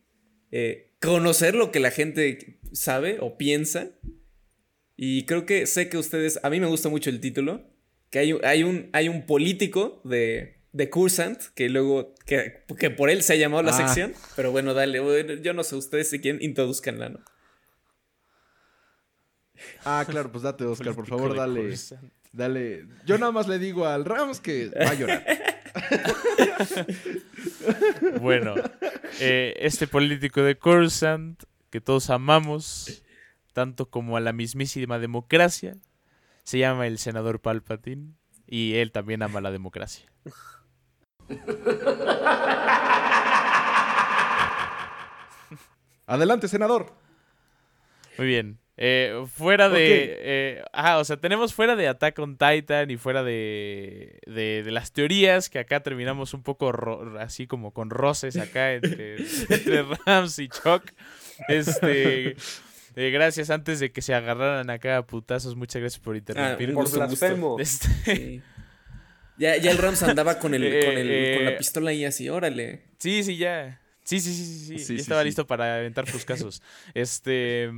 Eh, 0.50 0.92
conocer 1.00 1.54
lo 1.54 1.70
que 1.72 1.80
la 1.80 1.90
gente 1.90 2.58
sabe 2.72 3.18
o 3.20 3.36
piensa. 3.38 3.88
Y 4.96 5.24
creo 5.24 5.46
que 5.46 5.66
sé 5.66 5.88
que 5.88 5.96
ustedes. 5.98 6.38
A 6.42 6.50
mí 6.50 6.60
me 6.60 6.66
gusta 6.66 6.88
mucho 6.88 7.10
el 7.10 7.20
título. 7.20 7.62
Que 8.10 8.18
hay, 8.18 8.32
un- 8.32 8.44
hay, 8.44 8.62
un, 8.64 8.90
hay 8.92 9.08
un 9.08 9.24
político 9.26 10.00
de, 10.04 10.58
de 10.72 10.90
Cursant. 10.90 11.40
Que 11.54 11.68
luego. 11.68 12.14
Que, 12.26 12.64
que 12.78 12.90
por 12.90 13.08
él 13.10 13.22
se 13.22 13.32
ha 13.32 13.36
llamado 13.36 13.62
la 13.62 13.70
Ah. 13.72 13.76
sección. 13.86 14.12
Pero 14.36 14.50
bueno, 14.52 14.74
dale. 14.74 15.00
bueno, 15.00 15.34
Yo 15.34 15.52
no 15.54 15.64
sé, 15.64 15.76
ustedes 15.76 16.10
si 16.10 16.20
quieren, 16.20 16.42
introduzcanla, 16.42 17.08
¿no? 17.10 17.20
Ah, 19.84 20.04
claro, 20.08 20.30
pues 20.32 20.42
date, 20.42 20.64
Oscar, 20.64 20.94
por 20.94 21.06
favor, 21.06 21.36
dale. 21.36 21.74
Dale. 22.32 22.86
Yo 23.06 23.18
nada 23.18 23.32
más 23.32 23.48
le 23.48 23.58
digo 23.58 23.86
al 23.86 24.04
Rams 24.04 24.40
que 24.40 24.68
va 24.68 24.90
a 24.90 24.94
llorar. 24.94 25.24
Bueno, 28.20 28.54
eh, 29.20 29.54
este 29.60 29.86
político 29.86 30.42
de 30.42 30.56
Coruscant, 30.56 31.42
que 31.70 31.80
todos 31.80 32.10
amamos, 32.10 33.02
tanto 33.52 33.90
como 33.90 34.16
a 34.16 34.20
la 34.20 34.32
mismísima 34.32 34.98
democracia, 34.98 35.76
se 36.44 36.58
llama 36.58 36.86
el 36.86 36.98
senador 36.98 37.40
Palpatine 37.40 38.14
y 38.46 38.74
él 38.74 38.92
también 38.92 39.22
ama 39.22 39.40
la 39.40 39.50
democracia. 39.50 40.10
Adelante, 46.06 46.48
senador. 46.48 46.92
Muy 48.18 48.26
bien. 48.26 48.58
Eh, 48.82 49.24
fuera 49.30 49.68
de. 49.68 50.16
eh, 50.20 50.62
ah, 50.72 50.96
o 50.98 51.04
sea, 51.04 51.18
tenemos 51.18 51.52
fuera 51.52 51.76
de 51.76 51.86
Attack 51.86 52.18
on 52.18 52.38
Titan 52.38 52.90
y 52.90 52.96
fuera 52.96 53.22
de, 53.22 54.18
de, 54.26 54.62
de 54.64 54.70
las 54.70 54.92
teorías, 54.92 55.50
que 55.50 55.58
acá 55.58 55.80
terminamos 55.82 56.32
un 56.32 56.42
poco 56.42 56.72
ro- 56.72 57.18
así 57.20 57.46
como 57.46 57.72
con 57.74 57.90
roces 57.90 58.38
acá 58.38 58.72
entre, 58.72 59.16
entre 59.50 59.82
Rams 60.06 60.38
y 60.38 60.48
Chuck. 60.48 60.82
Este. 61.48 62.36
eh, 62.96 63.10
gracias 63.10 63.50
antes 63.50 63.80
de 63.80 63.92
que 63.92 64.00
se 64.00 64.14
agarraran 64.14 64.70
acá 64.70 64.96
a 64.96 65.06
putazos. 65.06 65.56
Muchas 65.56 65.80
gracias 65.82 66.00
por 66.00 66.16
interrumpir. 66.16 66.70
un 66.70 66.74
Por 66.76 66.90
blasfemo. 66.90 67.56
Este, 67.60 67.88
Sí. 68.16 68.42
Ya, 69.36 69.56
ya 69.56 69.70
el 69.70 69.78
Rams 69.78 70.02
andaba 70.02 70.38
con, 70.38 70.52
el, 70.54 70.62
con, 70.84 70.98
el- 70.98 71.10
Eh, 71.10 71.34
con 71.36 71.44
la 71.46 71.56
pistola 71.56 71.90
ahí 71.90 72.04
así, 72.04 72.28
órale. 72.28 72.82
Sí, 72.98 73.22
sí, 73.24 73.36
ya. 73.38 73.80
Sí, 74.04 74.20
sí, 74.20 74.34
sí, 74.34 74.44
sí, 74.44 74.54
sí. 74.58 74.66
Sí, 74.66 74.76
ya 74.78 74.84
sí, 74.84 74.96
estaba 74.96 75.22
sí. 75.22 75.26
listo 75.28 75.46
para 75.46 75.76
aventar 75.76 76.04
tus 76.10 76.24
casos. 76.26 76.62
Este. 76.92 77.70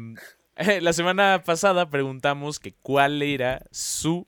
La 0.80 0.92
semana 0.92 1.42
pasada 1.44 1.88
preguntamos 1.90 2.60
que 2.60 2.74
cuál 2.74 3.22
era 3.22 3.64
su 3.70 4.26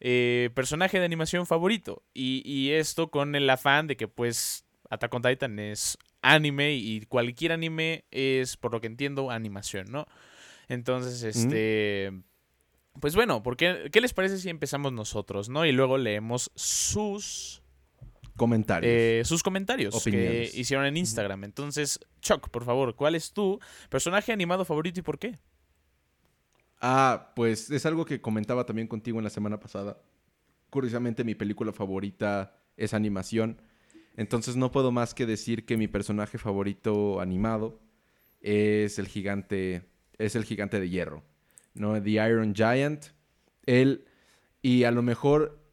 eh, 0.00 0.50
personaje 0.54 0.98
de 0.98 1.04
animación 1.04 1.46
favorito. 1.46 2.02
Y, 2.12 2.42
y 2.44 2.72
esto 2.72 3.10
con 3.10 3.34
el 3.34 3.48
afán 3.48 3.86
de 3.86 3.96
que, 3.96 4.08
pues, 4.08 4.64
Attack 4.90 5.14
on 5.14 5.22
Titan 5.22 5.58
es 5.58 5.98
anime 6.22 6.72
y 6.74 7.02
cualquier 7.06 7.52
anime 7.52 8.04
es, 8.10 8.56
por 8.56 8.72
lo 8.72 8.80
que 8.80 8.86
entiendo, 8.86 9.30
animación, 9.30 9.90
¿no? 9.90 10.06
Entonces, 10.68 11.22
este. 11.22 12.12
Pues 13.00 13.16
bueno, 13.16 13.42
¿por 13.42 13.56
qué, 13.56 13.90
¿qué 13.92 14.00
les 14.00 14.14
parece 14.14 14.38
si 14.38 14.48
empezamos 14.48 14.92
nosotros, 14.92 15.48
no? 15.48 15.66
Y 15.66 15.72
luego 15.72 15.98
leemos 15.98 16.52
sus 16.54 17.63
Comentarios. 18.36 18.90
eh, 18.92 19.22
sus 19.24 19.42
comentarios 19.42 19.94
Opiniones. 19.94 20.52
que 20.52 20.60
hicieron 20.60 20.86
en 20.86 20.96
Instagram. 20.96 21.44
Entonces, 21.44 22.00
Chuck, 22.20 22.48
por 22.50 22.64
favor, 22.64 22.94
¿cuál 22.96 23.14
es 23.14 23.32
tu 23.32 23.60
personaje 23.88 24.32
animado 24.32 24.64
favorito 24.64 25.00
y 25.00 25.02
por 25.02 25.18
qué? 25.18 25.38
Ah, 26.80 27.32
pues 27.34 27.70
es 27.70 27.86
algo 27.86 28.04
que 28.04 28.20
comentaba 28.20 28.66
también 28.66 28.88
contigo 28.88 29.18
en 29.18 29.24
la 29.24 29.30
semana 29.30 29.58
pasada. 29.58 29.98
Curiosamente, 30.70 31.24
mi 31.24 31.34
película 31.34 31.72
favorita 31.72 32.56
es 32.76 32.92
animación. 32.94 33.60
Entonces 34.16 34.56
no 34.56 34.70
puedo 34.70 34.92
más 34.92 35.14
que 35.14 35.26
decir 35.26 35.64
que 35.64 35.76
mi 35.76 35.88
personaje 35.88 36.38
favorito 36.38 37.20
animado 37.20 37.80
es 38.40 38.98
el 38.98 39.08
gigante, 39.08 39.86
es 40.18 40.36
el 40.36 40.44
gigante 40.44 40.78
de 40.78 40.88
hierro, 40.88 41.22
¿no? 41.74 42.00
The 42.02 42.10
Iron 42.10 42.54
Giant. 42.54 43.06
Él, 43.66 44.04
y 44.60 44.84
a 44.84 44.90
lo 44.90 45.02
mejor 45.02 45.63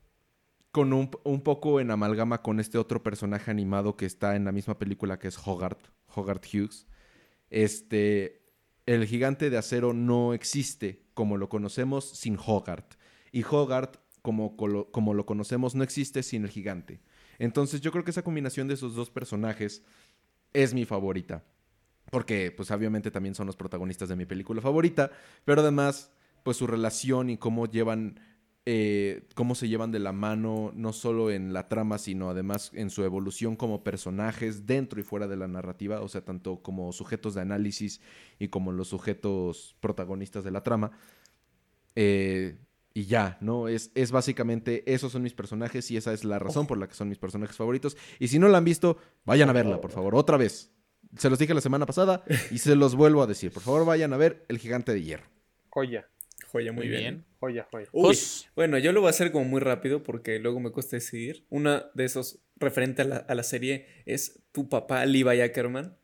con 0.71 0.93
un, 0.93 1.11
un, 1.23 1.41
poco 1.41 1.79
en 1.79 1.91
amalgama 1.91 2.41
con 2.41 2.59
este 2.59 2.77
otro 2.77 3.03
personaje 3.03 3.51
animado 3.51 3.97
que 3.97 4.05
está 4.05 4.35
en 4.35 4.45
la 4.45 4.51
misma 4.51 4.79
película 4.79 5.19
que 5.19 5.27
es 5.27 5.37
Hogarth, 5.37 5.87
Hogarth 6.15 6.45
Hughes. 6.45 6.87
Este, 7.49 8.41
el 8.85 9.05
gigante 9.05 9.49
de 9.49 9.57
acero 9.57 9.93
no 9.93 10.33
existe 10.33 11.03
como 11.13 11.37
lo 11.37 11.49
conocemos 11.49 12.09
sin 12.09 12.37
Hogarth. 12.37 12.95
Y 13.31 13.43
Hogarth, 13.43 13.97
como, 14.21 14.55
como 14.55 15.13
lo 15.13 15.25
conocemos, 15.25 15.75
no 15.75 15.83
existe 15.83 16.23
sin 16.23 16.43
el 16.43 16.49
gigante. 16.49 17.01
Entonces 17.39 17.81
yo 17.81 17.91
creo 17.91 18.03
que 18.03 18.11
esa 18.11 18.23
combinación 18.23 18.67
de 18.67 18.75
esos 18.75 18.95
dos 18.95 19.09
personajes 19.09 19.83
es 20.53 20.73
mi 20.73 20.85
favorita. 20.85 21.43
Porque, 22.11 22.51
pues 22.51 22.71
obviamente 22.71 23.11
también 23.11 23.35
son 23.35 23.47
los 23.47 23.55
protagonistas 23.55 24.09
de 24.09 24.15
mi 24.15 24.25
película 24.25 24.61
favorita. 24.61 25.11
Pero 25.45 25.61
además, 25.61 26.11
pues 26.43 26.57
su 26.57 26.67
relación 26.67 27.29
y 27.29 27.37
cómo 27.37 27.67
llevan 27.67 28.19
eh, 28.65 29.27
cómo 29.33 29.55
se 29.55 29.67
llevan 29.67 29.91
de 29.91 29.99
la 29.99 30.11
mano, 30.11 30.71
no 30.75 30.93
solo 30.93 31.31
en 31.31 31.51
la 31.51 31.67
trama, 31.67 31.97
sino 31.97 32.29
además 32.29 32.71
en 32.73 32.91
su 32.91 33.03
evolución 33.03 33.55
como 33.55 33.83
personajes 33.83 34.67
dentro 34.67 34.99
y 34.99 35.03
fuera 35.03 35.27
de 35.27 35.35
la 35.35 35.47
narrativa, 35.47 36.01
o 36.01 36.07
sea, 36.07 36.23
tanto 36.23 36.61
como 36.61 36.91
sujetos 36.91 37.33
de 37.33 37.41
análisis 37.41 38.01
y 38.37 38.49
como 38.49 38.71
los 38.71 38.89
sujetos 38.89 39.75
protagonistas 39.79 40.43
de 40.43 40.51
la 40.51 40.61
trama. 40.61 40.91
Eh, 41.95 42.57
y 42.93 43.05
ya, 43.05 43.37
¿no? 43.41 43.67
Es, 43.67 43.91
es 43.95 44.11
básicamente, 44.11 44.83
esos 44.93 45.11
son 45.11 45.23
mis 45.23 45.33
personajes 45.33 45.89
y 45.89 45.97
esa 45.97 46.13
es 46.13 46.23
la 46.23 46.39
razón 46.39 46.67
por 46.67 46.77
la 46.77 46.87
que 46.87 46.93
son 46.93 47.09
mis 47.09 47.17
personajes 47.17 47.55
favoritos. 47.55 47.97
Y 48.19 48.27
si 48.27 48.37
no 48.37 48.47
la 48.47 48.59
han 48.59 48.65
visto, 48.65 48.97
vayan 49.25 49.49
a 49.49 49.53
verla, 49.53 49.81
por 49.81 49.91
favor, 49.91 50.13
otra 50.13 50.37
vez. 50.37 50.71
Se 51.17 51.29
los 51.29 51.39
dije 51.39 51.53
la 51.53 51.61
semana 51.61 51.85
pasada 51.85 52.23
y 52.51 52.59
se 52.59 52.75
los 52.75 52.95
vuelvo 52.95 53.23
a 53.23 53.27
decir. 53.27 53.51
Por 53.51 53.63
favor, 53.63 53.85
vayan 53.85 54.13
a 54.13 54.17
ver 54.17 54.45
El 54.49 54.59
Gigante 54.59 54.93
de 54.93 55.01
Hierro. 55.01 55.25
Joya. 55.69 56.07
Joya, 56.51 56.73
muy, 56.73 56.89
bien. 56.89 57.23
Joya, 57.39 57.67
joya. 57.71 57.87
bueno, 58.55 58.77
yo 58.77 58.91
lo 58.91 58.99
voy 58.99 59.07
a 59.07 59.11
hacer 59.11 59.31
como 59.31 59.45
muy 59.45 59.61
rápido 59.61 60.03
porque 60.03 60.37
luego 60.39 60.59
me 60.59 60.71
cuesta 60.71 60.97
decidir. 60.97 61.45
Una 61.49 61.89
de 61.93 62.03
esos 62.03 62.39
referente 62.57 63.01
a 63.01 63.33
la, 63.33 63.43
serie 63.43 63.87
es 64.05 64.41
tu 64.51 64.67
papá, 64.67 65.05
Levi 65.05 65.39
Ackerman. 65.39 65.95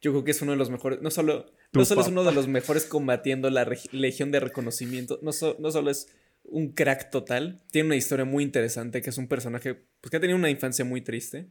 Yo 0.00 0.12
creo 0.12 0.24
que 0.24 0.30
es 0.30 0.40
uno 0.40 0.52
de 0.52 0.58
los 0.58 0.70
mejores, 0.70 1.02
no 1.02 1.10
solo, 1.10 1.52
no 1.72 1.84
solo 1.84 2.00
es 2.00 2.08
uno 2.08 2.24
de 2.24 2.32
los 2.32 2.48
mejores 2.48 2.86
combatiendo 2.86 3.50
la 3.50 3.68
Legión 3.92 4.30
de 4.30 4.40
Reconocimiento, 4.40 5.18
no, 5.22 5.32
no 5.58 5.70
solo 5.70 5.90
es 5.90 6.08
un 6.44 6.72
crack 6.72 7.10
total, 7.10 7.62
tiene 7.70 7.88
una 7.88 7.96
historia 7.96 8.24
muy 8.24 8.42
interesante, 8.42 9.02
que 9.02 9.10
es 9.10 9.18
un 9.18 9.28
personaje 9.28 9.74
pues, 10.00 10.10
que 10.10 10.16
ha 10.16 10.20
tenido 10.20 10.38
una 10.38 10.48
infancia 10.48 10.86
muy 10.86 11.02
triste 11.02 11.50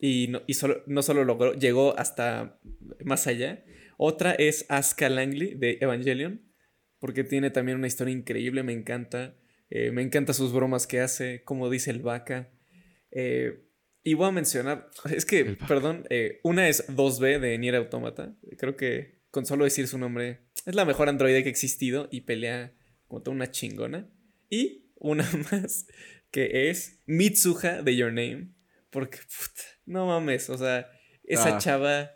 y 0.00 0.26
no, 0.28 0.42
y 0.48 0.54
solo, 0.54 0.82
no 0.86 1.02
solo 1.02 1.24
logró, 1.24 1.54
llegó 1.54 1.96
hasta 1.96 2.58
más 3.04 3.26
allá. 3.28 3.64
Otra 3.96 4.32
es 4.32 4.66
Asuka 4.68 5.08
Langley 5.08 5.54
de 5.54 5.78
Evangelion, 5.80 6.42
porque 6.98 7.24
tiene 7.24 7.50
también 7.50 7.78
una 7.78 7.86
historia 7.86 8.12
increíble, 8.12 8.62
me 8.62 8.72
encanta. 8.72 9.34
Eh, 9.70 9.90
me 9.90 10.02
encanta 10.02 10.32
sus 10.32 10.52
bromas 10.52 10.86
que 10.86 11.00
hace, 11.00 11.42
como 11.44 11.70
dice 11.70 11.90
el 11.90 12.00
vaca. 12.00 12.50
Eh, 13.10 13.64
y 14.02 14.14
voy 14.14 14.28
a 14.28 14.32
mencionar, 14.32 14.90
es 15.10 15.24
que, 15.24 15.56
perdón, 15.68 16.06
eh, 16.10 16.40
una 16.42 16.68
es 16.68 16.88
2B 16.88 17.38
de 17.38 17.58
Nier 17.58 17.76
Automata. 17.76 18.34
Creo 18.56 18.76
que 18.76 19.18
con 19.30 19.46
solo 19.46 19.64
decir 19.64 19.86
su 19.88 19.98
nombre 19.98 20.40
es 20.64 20.74
la 20.74 20.84
mejor 20.84 21.08
androide 21.08 21.42
que 21.42 21.48
ha 21.48 21.52
existido 21.52 22.08
y 22.10 22.22
pelea 22.22 22.72
como 23.06 23.22
toda 23.22 23.34
una 23.34 23.50
chingona. 23.50 24.08
Y 24.50 24.86
una 24.96 25.28
más 25.52 25.86
que 26.30 26.70
es 26.70 27.00
Mitsuha 27.06 27.82
de 27.82 27.96
Your 27.96 28.12
Name. 28.12 28.48
Porque, 28.90 29.18
puta, 29.18 29.62
no 29.84 30.06
mames, 30.06 30.48
o 30.48 30.56
sea, 30.56 30.90
esa 31.24 31.56
ah. 31.56 31.58
chava 31.58 32.12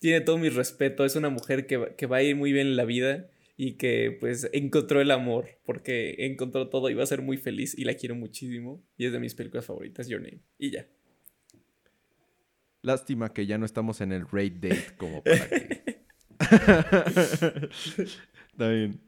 tiene 0.00 0.20
todo 0.20 0.36
mi 0.36 0.50
respeto. 0.50 1.04
Es 1.04 1.16
una 1.16 1.30
mujer 1.30 1.66
que, 1.66 1.94
que 1.96 2.06
va 2.06 2.18
a 2.18 2.22
ir 2.22 2.36
muy 2.36 2.52
bien 2.52 2.68
en 2.68 2.76
la 2.76 2.84
vida 2.84 3.30
y 3.62 3.74
que 3.74 4.16
pues 4.18 4.48
encontró 4.54 5.02
el 5.02 5.10
amor 5.10 5.58
porque 5.66 6.14
encontró 6.20 6.70
todo 6.70 6.88
y 6.88 6.94
va 6.94 7.02
a 7.02 7.06
ser 7.06 7.20
muy 7.20 7.36
feliz 7.36 7.76
y 7.76 7.84
la 7.84 7.92
quiero 7.92 8.14
muchísimo 8.14 8.82
y 8.96 9.04
es 9.04 9.12
de 9.12 9.20
mis 9.20 9.34
películas 9.34 9.66
favoritas, 9.66 10.08
Your 10.08 10.22
Name. 10.22 10.40
Y 10.56 10.70
ya. 10.70 10.86
Lástima 12.80 13.34
que 13.34 13.44
ya 13.44 13.58
no 13.58 13.66
estamos 13.66 14.00
en 14.00 14.12
el 14.12 14.26
raid 14.26 14.54
date 14.54 14.96
como 14.96 15.22
para 15.24 15.46
que... 15.50 16.00
Está 18.50 18.70
bien. 18.70 18.98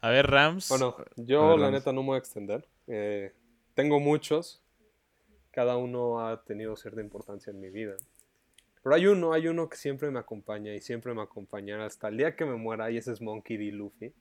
A 0.00 0.10
ver, 0.10 0.26
Rams. 0.26 0.70
Bueno, 0.70 0.96
yo 1.14 1.56
la 1.56 1.70
neta 1.70 1.92
no 1.92 2.02
me 2.02 2.08
voy 2.08 2.16
a 2.16 2.18
extender. 2.18 2.66
Eh, 2.88 3.32
tengo 3.74 4.00
muchos. 4.00 4.60
Cada 5.52 5.76
uno 5.76 6.26
ha 6.26 6.42
tenido 6.42 6.74
cierta 6.74 7.00
importancia 7.00 7.52
en 7.52 7.60
mi 7.60 7.70
vida. 7.70 7.94
Pero 8.84 8.96
hay 8.96 9.06
uno, 9.06 9.32
hay 9.32 9.48
uno 9.48 9.66
que 9.70 9.78
siempre 9.78 10.10
me 10.10 10.18
acompaña 10.18 10.74
y 10.74 10.80
siempre 10.82 11.14
me 11.14 11.22
acompañará 11.22 11.86
hasta 11.86 12.08
el 12.08 12.18
día 12.18 12.36
que 12.36 12.44
me 12.44 12.54
muera 12.56 12.90
y 12.90 12.98
ese 12.98 13.12
es 13.12 13.22
Monkey 13.22 13.56
D. 13.56 13.72
Luffy. 13.72 14.12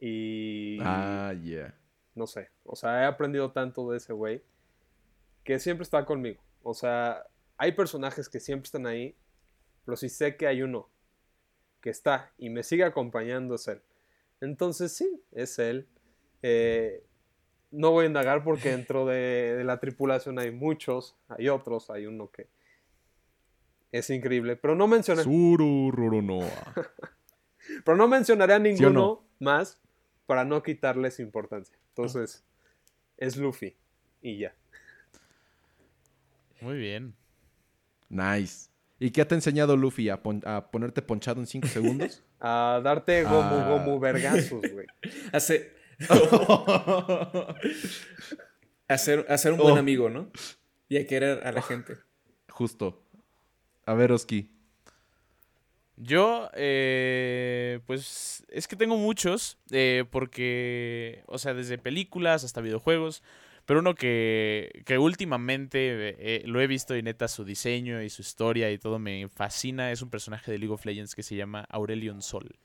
Y... 0.00 0.78
Ah, 0.80 1.32
yeah. 1.40 1.72
No 2.16 2.26
sé, 2.26 2.50
o 2.64 2.74
sea, 2.74 3.02
he 3.02 3.06
aprendido 3.06 3.52
tanto 3.52 3.88
de 3.88 3.98
ese 3.98 4.12
güey 4.12 4.42
que 5.44 5.60
siempre 5.60 5.84
está 5.84 6.04
conmigo. 6.04 6.42
O 6.64 6.74
sea, 6.74 7.28
hay 7.56 7.70
personajes 7.70 8.28
que 8.28 8.40
siempre 8.40 8.66
están 8.66 8.86
ahí, 8.86 9.16
pero 9.84 9.96
si 9.96 10.08
sé 10.08 10.36
que 10.36 10.48
hay 10.48 10.62
uno 10.62 10.90
que 11.80 11.90
está 11.90 12.32
y 12.36 12.50
me 12.50 12.64
sigue 12.64 12.82
acompañando 12.82 13.54
es 13.54 13.68
él. 13.68 13.80
Entonces 14.40 14.96
sí, 14.96 15.22
es 15.30 15.60
él. 15.60 15.86
Eh, 16.42 17.04
no 17.70 17.92
voy 17.92 18.04
a 18.04 18.08
indagar 18.08 18.42
porque 18.42 18.70
dentro 18.70 19.06
de, 19.06 19.54
de, 19.58 19.62
la 19.62 19.78
tripulación 19.78 20.40
hay 20.40 20.50
muchos, 20.50 21.16
hay 21.28 21.48
otros, 21.48 21.88
hay 21.90 22.06
uno 22.06 22.32
que 22.32 22.48
es 23.98 24.10
increíble. 24.10 24.56
Pero 24.56 24.74
no 24.74 24.88
mencioné. 24.88 25.22
Pero 27.84 27.96
no 27.96 28.08
mencionaré 28.08 28.54
a 28.54 28.58
ninguno 28.58 29.24
más 29.38 29.80
para 30.26 30.44
no 30.44 30.60
quitarles 30.62 31.20
importancia. 31.20 31.78
Entonces, 31.90 32.44
es 33.16 33.36
Luffy. 33.36 33.76
Y 34.20 34.38
ya. 34.38 34.54
Muy 36.60 36.76
bien. 36.76 37.14
Nice. 38.08 38.68
¿Y 38.98 39.12
qué 39.12 39.24
te 39.24 39.34
ha 39.34 39.38
enseñado 39.38 39.76
Luffy? 39.76 40.08
¿A, 40.08 40.20
ponerte 40.20 41.00
ponchado 41.00 41.40
en 41.40 41.46
5 41.46 41.68
segundos? 41.68 42.24
a 42.40 42.80
darte 42.82 43.22
gomu 43.22 43.36
ah. 43.36 43.68
gomu 43.68 44.00
vergazos, 44.00 44.62
güey. 44.72 44.86
Hacer... 45.32 45.72
hacer, 48.88 49.52
un 49.52 49.58
buen 49.58 49.76
oh. 49.76 49.78
amigo, 49.78 50.10
¿no? 50.10 50.28
Y 50.88 50.96
a 50.96 51.06
querer 51.06 51.46
a 51.46 51.52
la 51.52 51.62
gente. 51.62 51.94
Justo. 52.48 53.03
A 53.86 53.94
ver, 53.94 54.12
Oski. 54.12 54.48
Yo, 55.96 56.50
eh, 56.54 57.80
pues 57.86 58.44
es 58.48 58.66
que 58.66 58.74
tengo 58.74 58.96
muchos, 58.96 59.58
eh, 59.70 60.04
porque, 60.10 61.22
o 61.26 61.38
sea, 61.38 61.54
desde 61.54 61.78
películas 61.78 62.42
hasta 62.42 62.60
videojuegos, 62.60 63.22
pero 63.64 63.78
uno 63.80 63.94
que, 63.94 64.82
que 64.86 64.98
últimamente 64.98 66.16
eh, 66.18 66.42
lo 66.46 66.60
he 66.60 66.66
visto 66.66 66.96
y 66.96 67.02
neta 67.02 67.28
su 67.28 67.44
diseño 67.44 68.02
y 68.02 68.10
su 68.10 68.22
historia 68.22 68.72
y 68.72 68.78
todo 68.78 68.98
me 68.98 69.28
fascina, 69.28 69.92
es 69.92 70.02
un 70.02 70.10
personaje 70.10 70.50
de 70.50 70.58
League 70.58 70.74
of 70.74 70.84
Legends 70.84 71.14
que 71.14 71.22
se 71.22 71.36
llama 71.36 71.64
Aurelion 71.70 72.22
Sol. 72.22 72.56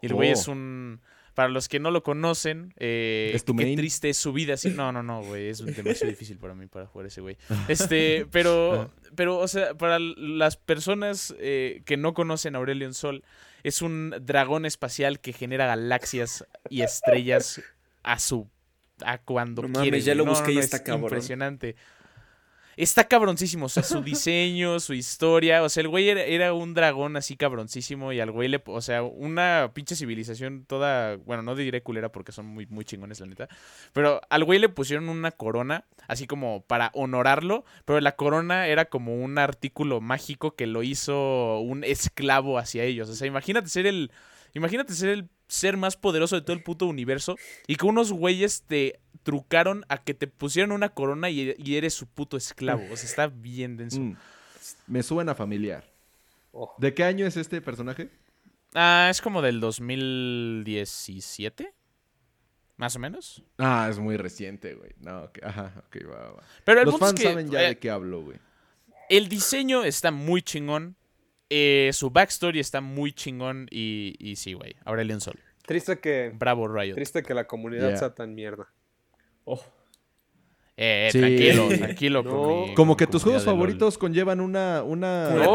Y 0.00 0.06
el 0.06 0.14
güey 0.14 0.30
es 0.30 0.48
oh. 0.48 0.52
un 0.52 1.00
para 1.34 1.48
los 1.48 1.68
que 1.68 1.80
no 1.80 1.90
lo 1.90 2.02
conocen, 2.02 2.74
eh, 2.76 3.38
qué 3.56 3.76
triste 3.76 4.10
es 4.10 4.16
su 4.16 4.32
vida. 4.32 4.54
no, 4.74 4.92
no, 4.92 5.02
no, 5.02 5.22
güey. 5.22 5.48
Es 5.48 5.64
demasiado 5.64 6.06
difícil 6.10 6.38
para 6.38 6.54
mí 6.54 6.66
para 6.66 6.86
jugar 6.86 7.06
ese 7.06 7.20
güey. 7.20 7.36
Este, 7.68 8.26
pero, 8.30 8.90
pero, 9.14 9.38
o 9.38 9.48
sea, 9.48 9.74
para 9.74 9.98
las 9.98 10.56
personas 10.56 11.34
eh, 11.38 11.82
que 11.84 11.96
no 11.96 12.14
conocen 12.14 12.54
a 12.54 12.58
Aurelion 12.58 12.94
Sol, 12.94 13.24
es 13.62 13.82
un 13.82 14.14
dragón 14.20 14.66
espacial 14.66 15.20
que 15.20 15.32
genera 15.32 15.66
galaxias 15.66 16.44
y 16.68 16.82
estrellas 16.82 17.62
a 18.02 18.18
su. 18.18 18.48
a 19.04 19.18
cuando 19.18 19.62
no, 19.62 19.80
quiere. 19.80 20.00
ya 20.00 20.14
lo 20.14 20.24
busqué 20.24 20.52
y 20.52 20.58
está 20.58 20.82
Impresionante. 20.94 21.76
Está 22.76 23.04
cabroncísimo, 23.04 23.66
o 23.66 23.68
sea, 23.68 23.82
su 23.82 24.02
diseño, 24.02 24.80
su 24.80 24.94
historia, 24.94 25.62
o 25.62 25.68
sea, 25.68 25.82
el 25.82 25.88
güey 25.88 26.08
era, 26.08 26.52
un 26.54 26.72
dragón 26.74 27.16
así 27.16 27.36
cabroncísimo 27.36 28.12
y 28.12 28.20
al 28.20 28.30
güey 28.30 28.48
le, 28.48 28.62
o 28.64 28.80
sea, 28.80 29.02
una 29.02 29.70
pinche 29.74 29.94
civilización 29.94 30.64
toda, 30.64 31.16
bueno, 31.16 31.42
no 31.42 31.54
diré 31.54 31.82
culera 31.82 32.10
porque 32.10 32.32
son 32.32 32.46
muy, 32.46 32.66
muy 32.66 32.84
chingones, 32.84 33.20
la 33.20 33.26
neta, 33.26 33.48
pero 33.92 34.20
al 34.30 34.44
güey 34.44 34.58
le 34.58 34.68
pusieron 34.68 35.08
una 35.08 35.32
corona, 35.32 35.84
así 36.08 36.26
como 36.26 36.62
para 36.62 36.90
honorarlo, 36.94 37.64
pero 37.84 38.00
la 38.00 38.16
corona 38.16 38.66
era 38.66 38.86
como 38.86 39.16
un 39.16 39.38
artículo 39.38 40.00
mágico 40.00 40.54
que 40.54 40.66
lo 40.66 40.82
hizo 40.82 41.60
un 41.60 41.84
esclavo 41.84 42.58
hacia 42.58 42.84
ellos, 42.84 43.08
o 43.08 43.14
sea, 43.14 43.26
imagínate 43.26 43.68
ser 43.68 43.86
el, 43.86 44.10
imagínate 44.54 44.94
ser 44.94 45.10
el 45.10 45.28
ser 45.48 45.76
más 45.76 45.96
poderoso 45.96 46.34
de 46.34 46.42
todo 46.42 46.56
el 46.56 46.62
puto 46.62 46.86
universo 46.86 47.36
y 47.66 47.76
que 47.76 47.84
unos 47.84 48.12
güeyes 48.12 48.62
te 48.66 49.00
trucaron 49.22 49.84
a 49.88 49.98
que 49.98 50.14
te 50.14 50.26
pusieron 50.26 50.72
una 50.72 50.88
corona 50.88 51.30
y, 51.30 51.54
eres 51.74 51.94
su 51.94 52.06
puto 52.06 52.36
esclavo. 52.36 52.82
O 52.90 52.96
sea, 52.96 53.08
está 53.08 53.26
bien 53.26 53.76
denso. 53.76 54.00
Mm. 54.00 54.16
Me 54.86 55.02
suena 55.02 55.34
familiar. 55.34 55.84
Oh. 56.52 56.72
¿De 56.78 56.94
qué 56.94 57.04
año 57.04 57.26
es 57.26 57.36
este 57.36 57.60
personaje? 57.60 58.08
Ah, 58.74 59.08
es 59.10 59.20
como 59.20 59.42
del 59.42 59.60
2017. 59.60 61.74
Más 62.76 62.96
o 62.96 62.98
menos. 62.98 63.42
Ah, 63.58 63.86
es 63.90 63.98
muy 63.98 64.16
reciente, 64.16 64.74
güey. 64.74 64.92
No, 65.00 65.24
ok, 65.24 65.38
ajá, 65.42 65.84
ok, 65.86 65.96
va, 66.10 66.32
va. 66.32 66.42
Pero 66.64 66.80
el 66.80 66.86
Los 66.86 66.94
punto 66.94 67.06
es 67.06 67.10
fans 67.10 67.20
que 67.20 67.28
saben 67.28 67.50
ya 67.50 67.62
eh, 67.62 67.68
de 67.68 67.78
qué 67.78 67.90
hablo, 67.90 68.22
güey. 68.22 68.38
el 69.08 69.28
diseño 69.28 69.84
está 69.84 70.10
muy 70.10 70.42
chingón. 70.42 70.96
Eh, 71.54 71.90
su 71.92 72.10
backstory 72.10 72.60
está 72.60 72.80
muy 72.80 73.12
chingón. 73.12 73.66
Y, 73.70 74.14
y 74.18 74.36
sí, 74.36 74.54
güey. 74.54 74.74
Aurelion 74.84 75.20
Sol. 75.20 75.38
Triste 75.66 75.98
que, 76.00 76.32
Bravo, 76.34 76.66
Riot. 76.66 76.94
triste 76.94 77.22
que 77.22 77.34
la 77.34 77.46
comunidad 77.46 77.88
Yeah. 77.90 77.96
sea 77.98 78.14
tan 78.14 78.34
mierda. 78.34 78.68
Oh, 79.44 79.60
Eh, 80.74 81.10
Sí. 81.12 81.18
tranquilo, 81.20 81.68
tranquilo. 81.78 82.22
No. 82.22 82.30
con 82.30 82.60
mi- 82.70 82.74
Como 82.74 82.96
que 82.96 83.06
tus 83.06 83.22
juegos 83.22 83.44
LOL. 83.44 83.54
favoritos 83.54 83.98
conllevan 83.98 84.40
una, 84.40 84.82
una, 84.82 85.28
No, 85.28 85.54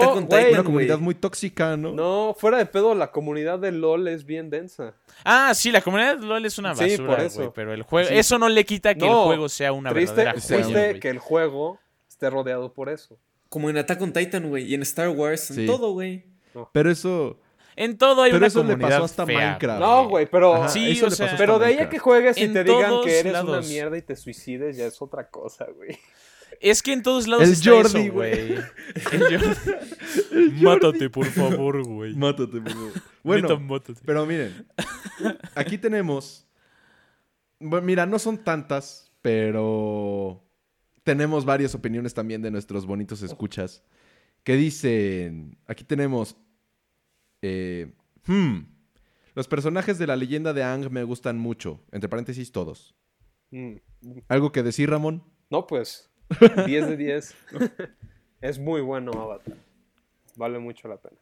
comunidad 0.63 0.99
muy 0.99 1.15
tóxica, 1.15 1.75
¿no? 1.75 1.91
No, 1.91 2.35
fuera 2.37 2.59
de 2.59 2.67
pedo, 2.67 2.93
la 2.93 3.11
comunidad 3.11 3.57
de 3.57 3.71
LOL 3.71 4.07
es 4.09 4.25
bien 4.25 4.51
densa. 4.51 4.93
Ah, 5.25 5.53
sí, 5.55 5.71
la 5.71 5.81
comunidad 5.81 6.17
de 6.19 6.25
LOL 6.25 6.45
es 6.45 6.59
una 6.59 6.75
Sí, 6.75 6.83
basura, 6.91 7.07
por 7.07 7.19
eso. 7.25 7.39
güey, 7.39 7.51
pero 7.55 7.73
el 7.73 7.81
juego, 7.81 8.07
Sí. 8.07 8.15
eso 8.15 8.37
no 8.37 8.47
le 8.47 8.63
quita 8.63 8.93
que 8.93 9.07
No, 9.07 9.21
el 9.23 9.27
juego 9.29 9.49
sea 9.49 9.73
una 9.73 9.89
Triste, 9.91 10.15
verdadera 10.17 10.39
joya, 10.39 10.63
joya, 10.63 10.75
triste 10.83 10.99
que 10.99 11.09
el 11.09 11.17
juego 11.19 11.79
esté 12.07 12.29
rodeado 12.29 12.71
por 12.71 12.87
eso. 12.89 13.17
Como 13.49 13.69
en 13.69 13.77
Attack 13.77 14.01
on 14.01 14.13
Titan, 14.13 14.47
güey. 14.49 14.65
Y 14.65 14.73
en 14.75 14.81
Star 14.83 15.09
Wars, 15.09 15.49
en 15.51 15.55
Sí. 15.57 15.65
todo, 15.65 15.91
güey. 15.93 16.25
Pero 16.73 16.89
eso, 16.91 17.39
En 17.75 17.97
todo 17.99 18.23
hay 18.23 18.31
pero 18.31 18.37
una 18.39 18.47
eso 18.47 18.63
le 18.63 18.69
comunidad 18.73 18.89
pasó 18.89 19.03
hasta 19.05 19.25
fea, 19.27 19.37
Minecraft. 19.49 19.79
No, 19.79 20.09
güey, 20.09 20.25
pero, 20.25 20.55
Ajá, 20.55 20.69
Sí, 20.69 20.91
eso 20.91 21.05
o 21.05 21.09
le 21.09 21.15
sea, 21.15 21.25
pasó 21.27 21.35
hasta 21.35 21.43
pero 21.45 21.59
de 21.59 21.65
ahí 21.67 21.77
a 21.77 21.89
que 21.89 21.99
juegues 21.99 22.35
y 22.37 22.41
En 22.43 22.53
te 22.53 22.63
digan 22.63 22.91
que 23.03 23.19
eres 23.19 23.33
lados. 23.33 23.49
una 23.49 23.67
mierda 23.67 23.97
y 23.97 24.01
te 24.01 24.15
suicides, 24.15 24.75
ya 24.77 24.85
es 24.87 24.99
otra 25.01 25.29
cosa, 25.29 25.67
güey. 25.75 25.97
Es 26.59 26.81
que 26.81 26.91
en 26.93 27.03
todos 27.03 27.27
lados 27.27 27.43
El 27.45 27.51
está 27.53 27.69
Jordi, 27.69 28.05
eso, 28.05 28.13
güey. 28.13 28.47
güey. 28.55 28.59
El 29.11 29.39
Jordi. 29.39 30.51
Mátate, 30.63 31.09
por 31.11 31.27
favor, 31.27 31.83
güey. 31.85 32.15
Mátate, 32.15 32.59
por 32.59 32.71
favor. 32.71 32.87
Neta, 32.93 33.01
Bueno, 33.21 33.59
mátate. 33.59 34.01
pero 34.03 34.25
miren, 34.25 34.65
aquí 35.53 35.77
tenemos, 35.77 36.47
bueno, 37.59 37.85
mira, 37.85 38.07
no 38.07 38.17
son 38.17 38.39
tantas, 38.43 39.11
pero 39.21 40.43
tenemos 41.07 41.45
varias 41.45 41.73
opiniones 41.73 42.13
también 42.13 42.41
de 42.41 42.51
nuestros 42.51 42.85
bonitos 42.85 43.21
escuchas 43.21 43.81
que 44.43 44.57
dicen, 44.57 45.57
aquí 45.65 45.85
tenemos, 45.85 46.35
eh, 47.41 47.93
hmm, 48.25 48.57
los 49.33 49.47
personajes 49.47 49.97
de 49.99 50.05
la 50.05 50.17
leyenda 50.17 50.51
de 50.51 50.63
Ang 50.65 50.91
me 50.91 51.05
gustan 51.05 51.39
mucho, 51.39 51.79
entre 51.93 52.09
paréntesis 52.09 52.51
todos. 52.51 52.93
Mm. 53.51 53.75
¿Algo 54.27 54.51
que 54.51 54.63
decir, 54.63 54.89
Ramón? 54.89 55.23
No, 55.49 55.65
pues, 55.65 56.11
10 56.65 56.89
de 56.89 56.97
10. 56.97 57.35
es 58.41 58.59
muy 58.59 58.81
bueno 58.81 59.13
Avatar. 59.13 59.55
Vale 60.35 60.59
mucho 60.59 60.89
la 60.89 60.97
pena. 60.97 61.15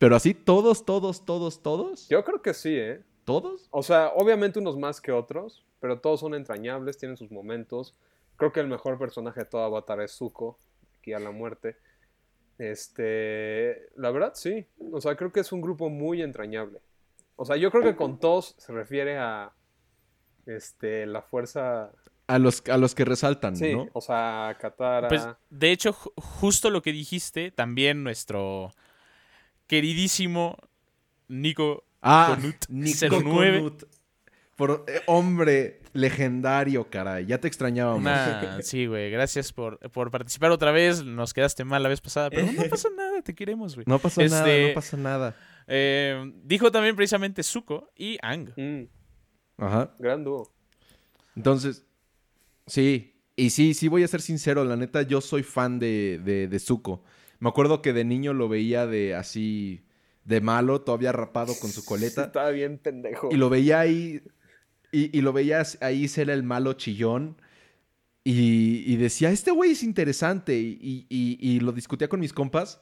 Pero 0.00 0.16
así, 0.16 0.34
todos, 0.34 0.84
todos, 0.84 1.24
todos, 1.24 1.62
todos, 1.62 2.08
Yo 2.08 2.24
creo 2.24 2.42
que 2.42 2.52
sí, 2.52 2.74
¿eh? 2.74 3.04
todos. 3.24 3.68
O 3.70 3.84
sea, 3.84 4.08
obviamente 4.08 4.58
unos 4.58 4.76
más 4.76 5.00
que 5.00 5.12
otros, 5.12 5.64
pero 5.78 6.00
todos 6.00 6.18
son 6.18 6.34
entrañables, 6.34 6.98
tienen 6.98 7.16
sus 7.16 7.30
momentos. 7.30 7.94
Creo 8.40 8.52
que 8.52 8.60
el 8.60 8.66
mejor 8.68 8.98
personaje 8.98 9.40
de 9.40 9.46
todo 9.46 9.62
Avatar 9.62 10.00
es 10.00 10.12
Zuko, 10.12 10.58
aquí 10.98 11.12
a 11.12 11.20
la 11.20 11.30
muerte. 11.30 11.76
Este, 12.58 13.88
la 13.96 14.10
verdad 14.10 14.32
sí, 14.34 14.66
o 14.92 15.00
sea, 15.00 15.16
creo 15.16 15.32
que 15.32 15.40
es 15.40 15.50
un 15.52 15.60
grupo 15.60 15.88
muy 15.88 16.20
entrañable. 16.22 16.80
O 17.36 17.44
sea, 17.44 17.56
yo 17.56 17.70
creo 17.70 17.82
que 17.82 17.96
con 17.96 18.18
todos 18.20 18.54
se 18.58 18.72
refiere 18.72 19.16
a 19.18 19.52
este 20.46 21.06
la 21.06 21.22
fuerza, 21.22 21.90
A 22.26 22.38
los, 22.38 22.62
a 22.68 22.76
los 22.76 22.94
que 22.94 23.04
resaltan, 23.06 23.56
sí, 23.56 23.74
¿no? 23.74 23.88
o 23.94 24.00
sea, 24.00 24.56
Katara. 24.60 25.08
Pues, 25.08 25.26
de 25.48 25.72
hecho, 25.72 25.92
ju- 25.94 26.12
justo 26.16 26.68
lo 26.70 26.82
que 26.82 26.92
dijiste, 26.92 27.50
también 27.50 28.04
nuestro 28.04 28.70
queridísimo 29.66 30.56
Nico 31.28 31.84
Ah, 32.02 32.34
Conut 32.36 32.56
Nico 32.68 33.06
09. 33.22 33.58
Conut. 33.58 33.82
Por, 34.60 34.84
eh, 34.88 35.00
hombre 35.06 35.80
legendario, 35.94 36.90
caray. 36.90 37.24
Ya 37.24 37.38
te 37.40 37.48
extrañábamos. 37.48 38.00
Una- 38.02 38.60
sí, 38.60 38.84
güey, 38.84 39.10
gracias 39.10 39.54
por, 39.54 39.78
por 39.90 40.10
participar 40.10 40.50
otra 40.50 40.70
vez. 40.70 41.02
Nos 41.02 41.32
quedaste 41.32 41.64
mal 41.64 41.82
la 41.82 41.88
vez 41.88 42.02
pasada, 42.02 42.28
pero 42.28 42.52
no 42.52 42.62
pasa 42.68 42.88
nada, 42.96 43.22
te 43.22 43.34
queremos, 43.34 43.74
güey. 43.74 43.86
No 43.88 43.98
pasa 43.98 44.22
nada, 44.22 44.46
Este- 44.46 44.68
no 44.68 44.74
pasa 44.74 44.96
nada. 44.98 45.36
Eh, 45.66 46.30
dijo 46.44 46.70
también 46.70 46.94
precisamente 46.94 47.42
Zuko 47.42 47.90
y 47.96 48.18
Ang. 48.20 48.50
Mm, 48.54 49.62
Ajá. 49.64 49.94
gran 49.98 50.24
dúo. 50.24 50.52
Entonces, 51.34 51.86
sí. 52.66 53.16
Y 53.36 53.48
sí, 53.48 53.72
sí 53.72 53.88
voy 53.88 54.02
a 54.02 54.08
ser 54.08 54.20
sincero. 54.20 54.62
La 54.66 54.76
neta, 54.76 55.00
yo 55.00 55.22
soy 55.22 55.42
fan 55.42 55.78
de, 55.78 56.20
de, 56.22 56.48
de 56.48 56.58
Zuko. 56.58 57.02
Me 57.38 57.48
acuerdo 57.48 57.80
que 57.80 57.94
de 57.94 58.04
niño 58.04 58.34
lo 58.34 58.50
veía 58.50 58.86
de 58.86 59.14
así, 59.14 59.86
de 60.24 60.42
malo, 60.42 60.82
todavía 60.82 61.12
rapado 61.12 61.54
con 61.58 61.70
su 61.70 61.82
coleta. 61.86 62.24
Estaba 62.26 62.50
bien 62.50 62.76
pendejo. 62.76 63.30
Y 63.32 63.36
lo 63.36 63.48
veía 63.48 63.80
ahí. 63.80 64.20
Y, 64.92 65.16
y 65.16 65.20
lo 65.22 65.32
veías 65.32 65.78
ahí 65.80 66.08
ser 66.08 66.30
el 66.30 66.42
malo 66.42 66.72
chillón. 66.74 67.36
Y, 68.24 68.82
y 68.86 68.96
decía, 68.96 69.30
este 69.30 69.50
güey 69.50 69.72
es 69.72 69.82
interesante. 69.82 70.58
Y, 70.58 71.06
y- 71.08 71.60
lo 71.60 71.72
discutía 71.72 72.08
con 72.08 72.20
mis 72.20 72.32
compas. 72.32 72.80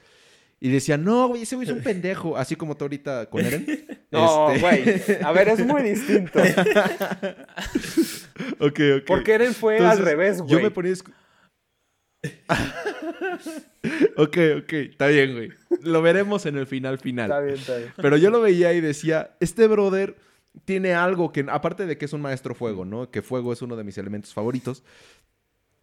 Y 0.61 0.71
decía, 0.71 0.99
no, 0.99 1.29
güey, 1.29 1.43
ese 1.43 1.55
güey 1.55 1.69
es 1.69 1.73
un 1.75 1.83
pendejo. 1.85 2.37
Así 2.37 2.57
como 2.57 2.77
tú 2.77 2.85
ahorita 2.85 3.27
con 3.31 3.45
Eren. 3.45 3.67
No, 4.11 4.51
Este- 4.53 4.61
güey. 4.63 5.23
A 5.23 5.33
ver, 5.33 5.49
es 5.49 5.67
muy 5.67 5.83
distinto. 5.83 6.41
ok, 8.59 8.81
ok. 8.99 9.05
Porque 9.07 9.33
Eren 9.35 9.53
fue 9.55 9.77
Entonces, 9.77 10.01
al 10.01 10.05
revés, 10.07 10.39
güey. 10.41 10.51
Yo 10.51 10.61
me 10.61 10.71
ponía. 10.71 10.95
ok, 14.17 14.37
ok. 14.63 14.73
Está 14.73 15.07
bien, 15.09 15.35
güey. 15.35 15.51
Lo 15.83 16.03
veremos 16.03 16.47
en 16.47 16.57
el 16.57 16.67
final 16.67 16.99
final. 16.99 17.31
Está 17.31 17.41
bien, 17.41 17.55
está 17.57 17.77
bien. 17.77 17.93
Pero 17.97 18.17
yo 18.17 18.31
lo 18.31 18.41
veía 18.41 18.73
y 18.73 18.81
decía, 18.81 19.37
este 19.41 19.67
brother 19.67 20.17
tiene 20.65 20.95
algo 20.95 21.33
que, 21.33 21.47
aparte 21.49 21.87
de 21.87 21.99
que 21.99 22.05
es 22.05 22.13
un 22.13 22.21
maestro 22.21 22.55
fuego, 22.55 22.85
¿no? 22.85 23.11
Que 23.11 23.23
fuego 23.23 23.53
es 23.53 23.63
uno 23.63 23.77
de 23.77 23.85
mis 23.85 23.99
elementos 23.99 24.35
favoritos. 24.35 24.83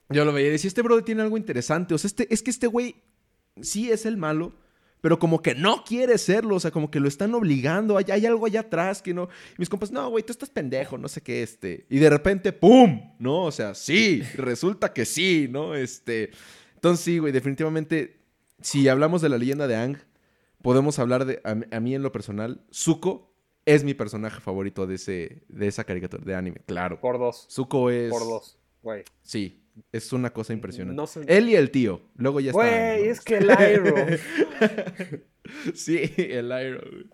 Yo 0.09 0.25
lo 0.25 0.33
veía 0.33 0.49
y 0.49 0.51
decía, 0.51 0.67
este 0.67 0.81
brother 0.81 1.03
tiene 1.03 1.21
algo 1.21 1.37
interesante. 1.37 1.93
O 1.93 1.97
sea, 1.97 2.07
este, 2.07 2.31
es 2.33 2.43
que 2.43 2.51
este 2.51 2.67
güey 2.67 2.95
sí 3.61 3.91
es 3.91 4.05
el 4.05 4.17
malo, 4.17 4.53
pero 5.01 5.17
como 5.19 5.41
que 5.41 5.55
no 5.55 5.83
quiere 5.83 6.17
serlo. 6.17 6.55
O 6.55 6.59
sea, 6.59 6.71
como 6.71 6.91
que 6.91 6.99
lo 6.99 7.07
están 7.07 7.33
obligando. 7.33 7.97
Hay, 7.97 8.05
hay 8.11 8.25
algo 8.25 8.45
allá 8.45 8.61
atrás 8.61 9.01
que 9.01 9.13
no... 9.13 9.29
Y 9.53 9.55
mis 9.57 9.69
compas, 9.69 9.91
no, 9.91 10.09
güey, 10.09 10.23
tú 10.23 10.31
estás 10.31 10.49
pendejo, 10.49 10.97
no 10.97 11.07
sé 11.07 11.21
qué, 11.21 11.41
este. 11.41 11.85
Y 11.89 11.97
de 11.97 12.09
repente, 12.09 12.53
¡pum! 12.53 13.13
¿No? 13.19 13.43
O 13.43 13.51
sea, 13.51 13.73
sí, 13.73 14.21
resulta 14.35 14.93
que 14.93 15.05
sí, 15.05 15.47
¿no? 15.49 15.75
Este... 15.75 16.31
Entonces 16.75 17.03
sí, 17.03 17.17
güey, 17.17 17.33
definitivamente, 17.33 18.19
si 18.61 18.87
hablamos 18.87 19.23
de 19.23 19.29
la 19.29 19.39
leyenda 19.39 19.65
de 19.65 19.75
Ang, 19.75 19.97
podemos 20.61 20.99
hablar 20.99 21.25
de, 21.25 21.41
a, 21.43 21.75
a 21.75 21.79
mí 21.79 21.95
en 21.95 22.03
lo 22.03 22.11
personal, 22.11 22.63
Zuko 22.71 23.34
es 23.65 23.83
mi 23.83 23.93
personaje 23.93 24.39
favorito 24.39 24.85
de, 24.87 24.95
ese, 24.95 25.43
de 25.47 25.67
esa 25.67 25.83
caricatura, 25.83 26.23
de 26.23 26.35
anime, 26.35 26.57
claro. 26.65 26.99
Por 26.99 27.17
dos. 27.19 27.47
Zuko 27.49 27.89
es... 27.89 28.09
Por 28.11 28.21
dos. 28.21 28.59
Güey. 28.81 29.03
Sí, 29.23 29.63
es 29.91 30.13
una 30.13 30.29
cosa 30.31 30.53
impresionante. 30.53 30.95
No 30.95 31.07
sé. 31.07 31.21
Él 31.27 31.49
y 31.49 31.55
el 31.55 31.71
tío, 31.71 32.01
luego 32.15 32.39
ya 32.39 32.51
está. 32.51 32.61
Güey, 32.61 33.07
es 33.09 33.21
que 33.21 33.37
el 33.37 33.49
Iroh. 33.49 33.95
Sí, 35.73 36.11
el 36.17 36.47
güey. 36.47 37.09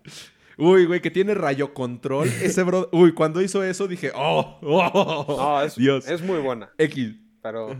Uy, 0.58 0.86
güey, 0.86 1.00
que 1.00 1.10
tiene 1.10 1.34
rayo 1.34 1.74
control. 1.74 2.28
Ese 2.28 2.62
bro... 2.62 2.88
Uy, 2.92 3.12
cuando 3.12 3.40
hizo 3.42 3.62
eso 3.62 3.88
dije, 3.88 4.12
oh, 4.14 4.58
oh, 4.62 5.24
No, 5.36 5.62
es, 5.62 5.76
Dios. 5.76 6.08
es 6.08 6.22
muy 6.22 6.40
buena. 6.40 6.70
X. 6.78 7.14
Pero 7.42 7.76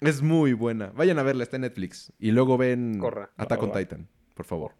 Es 0.00 0.22
muy 0.22 0.52
buena. 0.54 0.92
Vayan 0.94 1.18
a 1.18 1.22
verla, 1.22 1.42
está 1.42 1.56
en 1.56 1.62
Netflix. 1.62 2.12
Y 2.18 2.30
luego 2.30 2.56
ven 2.56 2.98
Corra. 2.98 3.30
Attack 3.36 3.62
on. 3.62 3.72
Titan, 3.72 4.08
por 4.34 4.46
favor. 4.46 4.72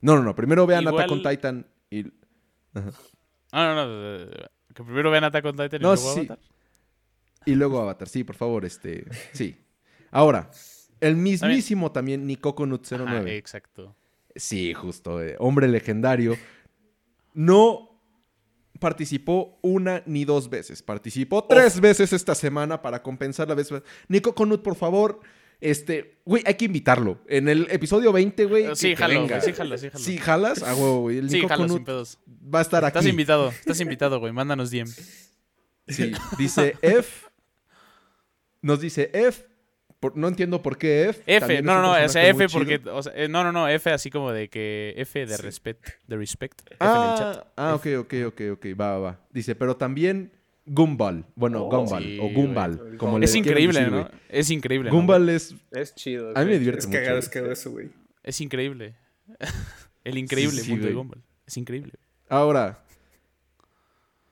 No, 0.00 0.16
no, 0.16 0.22
no. 0.22 0.34
Primero 0.34 0.66
vean 0.66 0.84
Igual- 0.84 0.94
Attack 0.94 1.10
on 1.12 1.22
Titan 1.22 1.66
y... 1.90 2.04
Ah, 3.52 3.74
no, 3.74 3.74
no, 3.74 4.24
no, 4.26 4.30
Que 4.74 4.82
primero 4.84 5.10
vean 5.10 5.24
Attack 5.24 5.44
on 5.44 5.56
Titan 5.56 5.80
y 5.80 5.82
luego 5.82 5.96
sí. 5.96 6.20
Avatar. 6.20 6.38
y 7.46 7.54
luego 7.54 7.80
Avatar. 7.80 8.08
Sí, 8.08 8.24
por 8.24 8.36
favor, 8.36 8.64
este... 8.64 9.04
Sí. 9.32 9.56
Ahora, 10.10 10.50
el 11.00 11.16
mismísimo 11.16 11.92
también 11.92 12.26
Nico 12.26 12.54
Conut 12.54 12.86
Ajá, 12.92 13.04
09. 13.04 13.36
exacto. 13.36 13.94
Sí, 14.34 14.74
justo. 14.74 15.22
eh, 15.22 15.36
hombre 15.38 15.68
legendario. 15.68 16.36
No 17.34 18.00
participó 18.78 19.58
una 19.62 20.02
ni 20.06 20.24
dos 20.24 20.48
veces. 20.50 20.82
Participó 20.82 21.44
tres 21.44 21.80
veces 21.80 22.12
esta 22.12 22.34
semana 22.34 22.82
para 22.82 23.02
compensar 23.02 23.48
la 23.48 23.54
vez. 23.54 23.72
Nico 24.08 24.34
Conut, 24.34 24.62
por 24.62 24.76
favor. 24.76 25.20
Este, 25.60 26.20
güey, 26.24 26.42
hay 26.46 26.54
que 26.54 26.66
invitarlo. 26.66 27.18
En 27.28 27.48
el 27.48 27.66
episodio 27.70 28.12
20, 28.12 28.44
güey. 28.44 28.66
que- 28.68 28.76
Sí, 28.76 28.88
que 28.90 28.96
jalo, 28.96 29.14
venga. 29.22 29.38
güey, 29.38 29.40
sí, 29.40 29.52
jalo, 29.54 29.78
sí, 29.78 29.88
jalo. 29.90 30.04
Sí, 30.04 30.18
jalas. 30.18 30.62
Ah, 30.62 30.74
güey. 30.74 31.18
El 31.18 31.30
Sí, 31.30 31.36
Nico 31.36 31.48
jalo, 31.48 31.68
sin 31.68 31.84
pedos. 31.84 32.18
va 32.28 32.58
a 32.58 32.62
estar 32.62 32.84
aquí. 32.84 32.98
Estás 32.98 33.10
invitado, 33.10 33.48
estás 33.50 33.80
invitado, 33.80 34.18
güey. 34.20 34.32
Mándanos 34.32 34.70
DM. 34.70 34.86
Sí, 35.88 36.12
dice 36.38 36.76
F. 36.82 37.26
Nos 38.62 38.80
dice 38.80 39.10
F. 39.12 39.44
por- 40.00 40.14
no 40.16 40.28
entiendo 40.28 40.60
por 40.62 40.76
qué 40.76 41.08
F. 41.08 41.22
F, 41.26 41.62
no, 41.62 41.74
no, 41.76 41.82
no, 41.96 42.04
o 42.04 42.08
sea, 42.08 42.28
F 42.28 42.48
porque, 42.50 42.78
chido. 42.78 42.94
o 42.96 43.02
sea, 43.02 43.12
eh, 43.16 43.28
no, 43.28 43.42
no, 43.42 43.50
no, 43.50 43.66
F 43.66 43.90
así 43.90 44.10
como 44.10 44.30
de 44.30 44.48
que 44.50 44.92
F 44.98 45.24
de 45.24 45.36
respect, 45.38 45.86
de 46.06 46.16
respect, 46.16 46.60
F 46.66 46.76
en 46.80 46.86
el 47.10 47.18
chat. 47.18 47.36
Ah, 47.56 47.70
ah, 47.70 47.74
ok, 47.76 47.86
ok, 48.00 48.14
ok, 48.26 48.40
ok, 48.52 48.66
va, 48.78 48.92
va, 48.92 48.98
va. 48.98 49.20
Dice, 49.30 49.54
pero 49.54 49.76
también 49.76 50.32
Gumball. 50.66 51.24
Bueno, 51.34 51.64
Oh, 51.64 51.70
Gumball 51.70 52.02
sí, 52.02 52.18
o 52.20 52.28
Gumball. 52.28 52.76
güey. 52.76 52.96
Como 52.98 53.18
Es 53.18 53.34
increíble, 53.34 53.78
decir, 53.80 53.92
¿no? 53.92 54.02
güey. 54.02 54.12
Es 54.28 54.50
increíble. 54.50 54.90
¿no, 54.90 54.96
Gumball 54.96 55.28
es. 55.28 55.54
es 55.72 55.94
chido. 55.94 56.32
A 56.36 56.40
mí 56.40 56.46
me 56.50 56.58
divierte 56.58 56.80
Es 56.80 56.86
mucho. 56.86 56.98
cagado, 56.98 57.18
es 57.18 57.28
cagado 57.28 57.52
eso, 57.52 57.70
güey. 57.70 57.90
Es 58.22 58.40
increíble. 58.40 58.94
El 60.04 60.18
increíble 60.18 60.58
Sí, 60.58 60.64
sí, 60.64 60.70
mundo 60.72 60.86
de. 60.86 60.92
Gumball. 60.92 61.22
Es 61.46 61.56
increíble. 61.56 61.92
Ahora, 62.28 62.84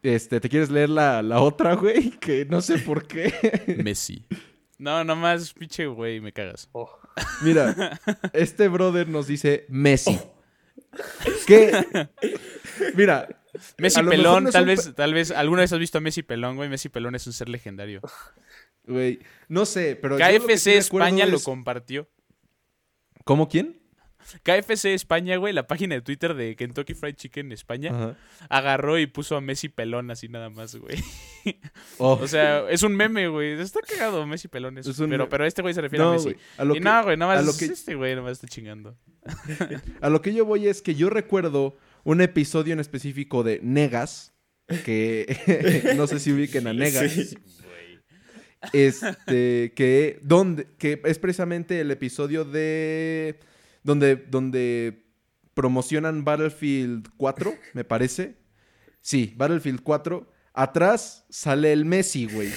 este, 0.02 0.40
¿te 0.40 0.48
quieres 0.48 0.70
leer 0.70 0.90
la, 0.90 1.22
la 1.22 1.40
otra, 1.40 1.74
güey? 1.74 2.10
Que 2.20 2.44
no 2.44 2.60
sé 2.60 2.78
por 2.78 3.06
qué. 3.06 3.32
Messi. 3.84 4.26
No, 4.78 5.04
nomás, 5.04 5.52
pinche 5.54 5.86
güey, 5.86 6.20
me 6.20 6.32
cagas. 6.32 6.68
Oh, 6.72 6.90
Mira, 7.42 7.98
este 8.32 8.66
brother 8.68 9.08
nos 9.08 9.28
dice 9.28 9.64
Messi. 9.68 10.18
¿Qué? 11.46 11.70
Mira, 12.96 13.28
Messi 13.78 14.00
A 14.00 14.04
pelón, 14.04 14.44
no 14.44 14.50
tal 14.50 14.66
vez, 14.66 14.94
tal 14.94 15.14
vez, 15.14 15.30
¿alguna 15.30 15.62
vez 15.62 15.72
has 15.72 15.78
visto 15.78 15.98
a 15.98 16.00
Messi 16.00 16.22
pelón, 16.22 16.56
güey? 16.56 16.68
Messi 16.68 16.88
pelón 16.88 17.14
es 17.14 17.26
un 17.26 17.32
ser 17.32 17.48
legendario. 17.48 18.00
güey, 18.86 19.20
no 19.48 19.66
sé, 19.66 19.96
pero 20.00 20.18
lo 20.18 20.24
KFC 20.24 20.58
sí 20.58 20.70
España 20.72 21.26
lo 21.26 21.40
compartió. 21.40 22.08
¿Cómo 23.24 23.48
quién? 23.48 23.80
KFC 24.42 24.86
España, 24.94 25.36
güey, 25.36 25.52
la 25.52 25.66
página 25.66 25.94
de 25.96 26.00
Twitter 26.00 26.32
de 26.34 26.56
Kentucky 26.56 26.94
Fried 26.94 27.14
Chicken 27.14 27.52
España, 27.52 27.90
Ajá. 27.90 28.16
agarró 28.48 28.98
y 28.98 29.06
puso 29.06 29.36
a 29.36 29.42
Messi 29.42 29.68
pelón 29.68 30.10
así 30.10 30.28
nada 30.28 30.48
más, 30.50 30.74
güey. 30.76 30.96
Oh, 31.98 32.14
O 32.14 32.26
sea, 32.26 32.68
es 32.70 32.82
un 32.82 32.96
meme, 32.96 33.28
güey. 33.28 33.60
Está 33.60 33.80
cagado 33.82 34.26
Messi 34.26 34.48
pelón. 34.48 34.78
eso. 34.78 34.90
Es 34.92 34.98
un 34.98 35.10
pero, 35.10 35.28
pero 35.28 35.44
este 35.44 35.60
güey 35.60 35.74
se 35.74 35.82
refiere 35.82 36.02
a 36.02 36.10
Messi. 36.12 36.34
A 36.56 36.64
lo 36.64 36.74
y 36.74 36.78
que, 36.78 36.84
no, 36.84 37.02
güey, 37.04 37.16
nada 37.18 37.32
a 37.34 37.36
más 37.36 37.44
lo 37.44 37.52
que- 37.54 37.66
este 37.66 37.94
güey 37.94 38.16
nomás 38.16 38.32
está 38.32 38.48
chingando. 38.48 38.96
A 40.00 40.08
lo 40.08 40.22
que 40.22 40.32
yo 40.32 40.44
voy 40.46 40.68
es 40.68 40.80
que 40.82 40.94
yo 40.94 41.10
recuerdo 41.10 41.76
un 42.04 42.20
episodio 42.20 42.72
en 42.72 42.80
específico 42.80 43.42
de 43.42 43.60
Negas, 43.62 44.32
que 44.84 45.92
no 45.96 46.06
sé 46.06 46.20
si 46.20 46.32
ubiquen 46.32 46.66
a 46.66 46.72
Negas, 46.72 47.10
Sí. 47.12 47.36
este, 48.72 49.72
que, 49.76 50.18
donde, 50.22 50.66
que 50.78 51.00
es 51.04 51.18
precisamente 51.18 51.80
el 51.80 51.90
episodio 51.90 52.44
de, 52.44 53.38
donde, 53.82 54.16
donde 54.16 55.04
promocionan 55.54 56.24
Battlefield 56.24 57.08
4, 57.16 57.54
me 57.74 57.84
parece. 57.84 58.36
Sí, 59.00 59.34
Battlefield 59.36 59.82
4. 59.82 60.30
Atrás 60.56 61.26
sale 61.28 61.72
el 61.72 61.84
Messi, 61.84 62.26
güey. 62.26 62.48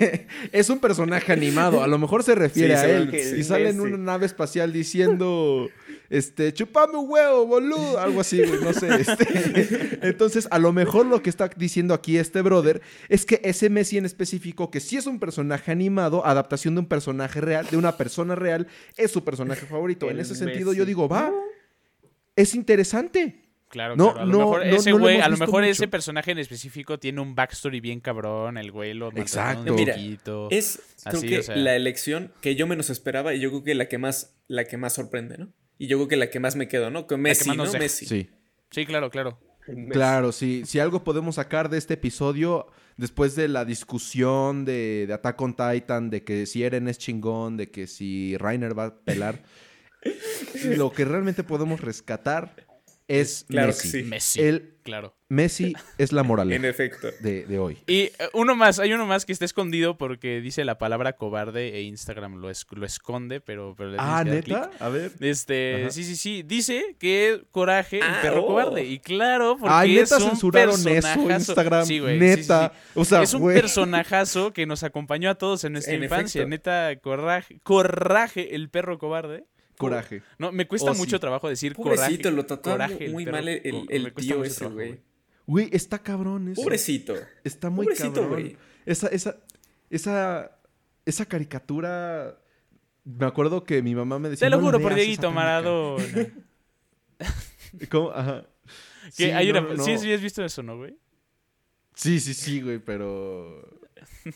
es 0.52 0.68
un 0.70 0.78
personaje 0.80 1.32
animado. 1.32 1.82
A 1.82 1.88
lo 1.88 1.98
mejor 1.98 2.22
se 2.22 2.34
refiere 2.34 2.76
Sí, 2.76 2.84
a 2.84 2.96
él. 2.96 3.14
Y 3.14 3.42
sale 3.42 3.70
en 3.70 3.80
una 3.80 3.96
nave 3.96 4.26
espacial 4.26 4.72
diciendo, 4.72 5.68
este, 6.10 6.52
chupame 6.54 6.96
un 6.96 7.10
huevo, 7.10 7.46
boludo. 7.46 7.98
Algo 7.98 8.20
así, 8.20 8.38
güey, 8.42 8.60
no 8.62 8.72
sé. 8.72 8.88
este. 9.00 9.98
Entonces, 10.08 10.48
a 10.50 10.58
lo 10.58 10.72
mejor 10.72 11.06
lo 11.06 11.22
que 11.22 11.30
está 11.30 11.48
diciendo 11.56 11.94
aquí 11.94 12.16
este 12.16 12.40
brother 12.42 12.80
es 13.08 13.26
que 13.26 13.40
ese 13.44 13.68
Messi 13.70 13.98
en 13.98 14.06
específico, 14.06 14.70
que 14.70 14.80
sí 14.80 14.96
es 14.96 15.06
un 15.06 15.18
personaje 15.20 15.70
animado, 15.70 16.24
adaptación 16.24 16.74
de 16.74 16.80
un 16.80 16.86
personaje 16.86 17.40
real, 17.40 17.66
de 17.70 17.76
una 17.76 17.96
persona 17.96 18.34
real, 18.34 18.66
es 18.96 19.10
su 19.10 19.22
personaje 19.24 19.66
favorito. 19.66 20.10
en 20.10 20.20
ese 20.20 20.34
sentido, 20.34 20.72
yo 20.72 20.84
digo, 20.84 21.08
va, 21.08 21.32
es 22.36 22.54
interesante. 22.54 23.44
Claro, 23.68 23.96
No, 23.96 24.14
claro. 24.14 24.20
A 24.20 24.24
lo 24.24 24.32
no, 24.32 24.38
mejor 24.38 24.66
no, 24.66 24.76
ese 24.76 24.90
no 24.90 24.96
lo 24.96 25.02
güey, 25.02 25.20
a 25.20 25.28
lo 25.28 25.36
mejor 25.36 25.60
mucho. 25.60 25.70
ese 25.70 25.88
personaje 25.88 26.30
en 26.30 26.38
específico 26.38 26.98
tiene 26.98 27.20
un 27.20 27.34
backstory 27.34 27.80
bien 27.80 28.00
cabrón. 28.00 28.56
El 28.56 28.72
güey 28.72 28.94
lo 28.94 29.10
Exacto. 29.14 29.64
de 29.64 29.72
Mira, 29.72 29.94
chiquito. 29.94 30.48
Es 30.50 30.80
creo 31.04 31.20
que 31.20 31.38
o 31.40 31.42
sea. 31.42 31.54
la 31.56 31.76
elección 31.76 32.32
que 32.40 32.54
yo 32.54 32.66
menos 32.66 32.88
esperaba 32.88 33.34
y 33.34 33.40
yo 33.40 33.50
creo 33.50 33.64
que 33.64 33.74
la 33.74 33.86
que 33.86 33.98
más, 33.98 34.34
la 34.46 34.64
que 34.64 34.78
más 34.78 34.94
sorprende, 34.94 35.36
¿no? 35.36 35.52
Y 35.78 35.86
yo 35.86 35.96
creo 35.98 36.08
que 36.08 36.16
la 36.16 36.30
que 36.30 36.40
más 36.40 36.56
me 36.56 36.68
quedo, 36.68 36.90
¿no? 36.90 37.06
Con 37.06 37.20
Messi, 37.20 37.50
¿no? 37.56 37.64
deja. 37.64 37.78
Messi. 37.78 38.06
Sí. 38.06 38.30
Sí, 38.70 38.84
claro, 38.84 39.10
claro. 39.10 39.38
Messi. 39.68 39.90
Claro, 39.92 40.32
sí. 40.32 40.62
Si 40.66 40.78
algo 40.78 41.04
podemos 41.04 41.36
sacar 41.36 41.68
de 41.68 41.78
este 41.78 41.94
episodio, 41.94 42.66
después 42.96 43.36
de 43.36 43.48
la 43.48 43.64
discusión 43.64 44.64
de, 44.64 45.06
de 45.06 45.14
Attack 45.14 45.40
on 45.40 45.54
Titan, 45.54 46.10
de 46.10 46.24
que 46.24 46.46
si 46.46 46.64
Eren 46.64 46.88
es 46.88 46.98
chingón, 46.98 47.56
de 47.56 47.70
que 47.70 47.86
si 47.86 48.36
Rainer 48.36 48.76
va 48.78 48.86
a 48.86 48.98
pelar, 48.98 49.42
lo 50.76 50.92
que 50.92 51.04
realmente 51.04 51.44
podemos 51.44 51.80
rescatar 51.80 52.67
es 53.08 53.44
Claro 53.48 53.68
Messi. 53.68 53.82
que 53.82 53.98
sí. 53.98 54.02
Messi. 54.04 54.40
El 54.40 54.74
Claro. 54.88 55.14
Messi 55.28 55.74
es 55.98 56.12
la 56.12 56.22
En 56.22 56.64
efecto. 56.64 57.08
de, 57.20 57.44
de 57.44 57.58
hoy. 57.58 57.76
Y 57.86 58.04
eh, 58.04 58.12
uno 58.32 58.56
más, 58.56 58.78
hay 58.78 58.94
uno 58.94 59.04
más 59.04 59.26
que 59.26 59.32
está 59.34 59.44
escondido 59.44 59.98
porque 59.98 60.40
dice 60.40 60.64
la 60.64 60.78
palabra 60.78 61.12
cobarde 61.12 61.74
e 61.76 61.82
Instagram 61.82 62.36
lo, 62.36 62.48
es- 62.48 62.66
lo 62.70 62.86
esconde, 62.86 63.42
pero, 63.42 63.74
pero 63.76 63.90
le 63.90 63.96
Ah, 64.00 64.22
que 64.24 64.30
¿neta? 64.30 64.70
A 64.80 64.88
ver. 64.88 65.12
Este, 65.20 65.82
Ajá. 65.82 65.90
sí, 65.90 66.04
sí, 66.04 66.16
sí. 66.16 66.42
Dice 66.42 66.96
que 66.98 67.42
Coraje, 67.50 67.98
el 67.98 68.02
Ah, 68.04 68.18
perro 68.22 68.44
oh. 68.44 68.46
cobarde. 68.46 68.84
Y 68.86 68.98
claro, 69.00 69.58
porque 69.58 69.74
Ay, 69.76 69.96
neta 69.96 70.16
es 70.16 70.22
un 70.22 70.30
censuraron 70.30 70.74
eso, 70.74 70.84
personajazo. 70.88 71.30
Instagram. 71.52 71.84
Sí, 71.86 71.98
güey, 71.98 72.18
sí, 72.18 72.24
sí, 72.34 72.40
neta. 72.40 72.72
sí. 72.74 72.90
O 73.00 73.04
sea, 73.04 73.22
es 73.22 73.34
un 73.34 73.40
güey. 73.42 73.60
personajazo 73.60 74.54
que 74.54 74.64
nos 74.64 74.82
acompañó 74.84 75.28
a 75.28 75.34
todos 75.34 75.64
en 75.64 75.72
nuestra 75.74 75.92
En 75.94 76.04
infancia. 76.04 76.40
efecto. 76.40 76.48
Neta, 76.48 76.96
Coraje, 77.02 77.60
Coraje, 77.62 78.54
el 78.54 78.70
perro 78.70 78.98
cobarde. 78.98 79.44
Coraje. 79.78 80.22
No, 80.38 80.52
me 80.52 80.66
cuesta 80.68 80.90
Oh, 80.90 80.94
mucho 80.94 81.16
sí. 81.16 81.20
trabajo 81.20 81.48
decir 81.48 81.74
Pobrecito, 81.74 82.30
coraje. 82.30 82.30
lo 82.30 82.46
coraje, 82.62 83.08
muy 83.10 83.24
mal 83.26 83.48
el, 83.48 83.86
el 83.88 84.12
cuesta 84.12 84.34
tío 84.34 84.44
ese, 84.44 84.66
güey. 84.66 85.00
Güey, 85.46 85.68
está 85.72 85.98
cabrón 86.00 86.48
eso. 86.48 86.60
Pobrecito. 86.62 87.14
Está 87.44 87.70
muy 87.70 87.86
Pobrecito, 87.86 88.12
cabrón. 88.14 88.30
güey. 88.30 88.56
Esa, 88.84 89.08
esa, 89.08 89.36
esa, 89.90 90.58
esa 91.06 91.24
caricatura. 91.26 92.38
Me 93.04 93.24
acuerdo 93.26 93.64
que 93.64 93.80
mi 93.82 93.94
mamá 93.94 94.18
me 94.18 94.28
decía. 94.28 94.46
Te 94.46 94.50
lo 94.50 94.56
"No 94.58 94.62
la 94.64 94.68
juro 94.68 94.82
por 94.82 94.94
Dieguito 94.94 95.22
satánica". 95.28 95.40
Maradona. 95.40 96.04
¿Cómo? 97.90 98.10
Ajá. 98.10 98.44
Que 99.16 99.24
Sí, 99.26 99.30
hay 99.30 99.52
no, 99.52 99.60
una- 99.60 99.74
no. 99.74 99.84
Sí, 99.84 99.96
sí, 99.98 100.12
has 100.12 100.20
visto 100.20 100.44
eso, 100.44 100.62
¿no, 100.62 100.76
güey? 100.76 100.94
Sí, 101.94 102.20
sí, 102.20 102.34
sí, 102.34 102.60
güey, 102.60 102.78
pero. 102.78 103.80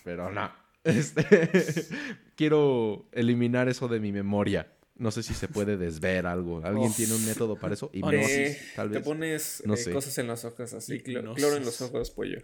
Pero 0.05 0.31
no. 0.31 0.51
Este, 0.85 1.87
Quiero 2.35 3.07
eliminar 3.13 3.69
eso 3.69 3.87
de 3.87 4.01
mi 4.01 4.11
memoria. 4.11 4.72
No 4.97 5.11
sé 5.11 5.23
si 5.23 5.35
se 5.35 5.49
puede 5.49 5.77
desver 5.77 6.27
algo. 6.27 6.65
¿Alguien 6.65 6.91
Uf. 6.91 6.97
tiene 6.97 7.15
un 7.15 7.25
método 7.27 7.57
para 7.57 7.75
eso? 7.75 7.91
Hipnosis, 7.95 8.29
Eh, 8.31 8.59
tal 8.77 8.89
Te 8.91 8.97
vez. 8.99 9.05
pones 9.05 9.63
No 9.67 9.75
eh, 9.75 9.77
sé. 9.79 9.91
cosas 9.91 10.17
en 10.19 10.27
los 10.27 10.45
ojos 10.45 10.73
así, 10.75 11.01
cloro 11.01 11.57
en 11.57 11.65
los 11.65 11.81
ojos, 11.81 12.11
pollo. 12.11 12.41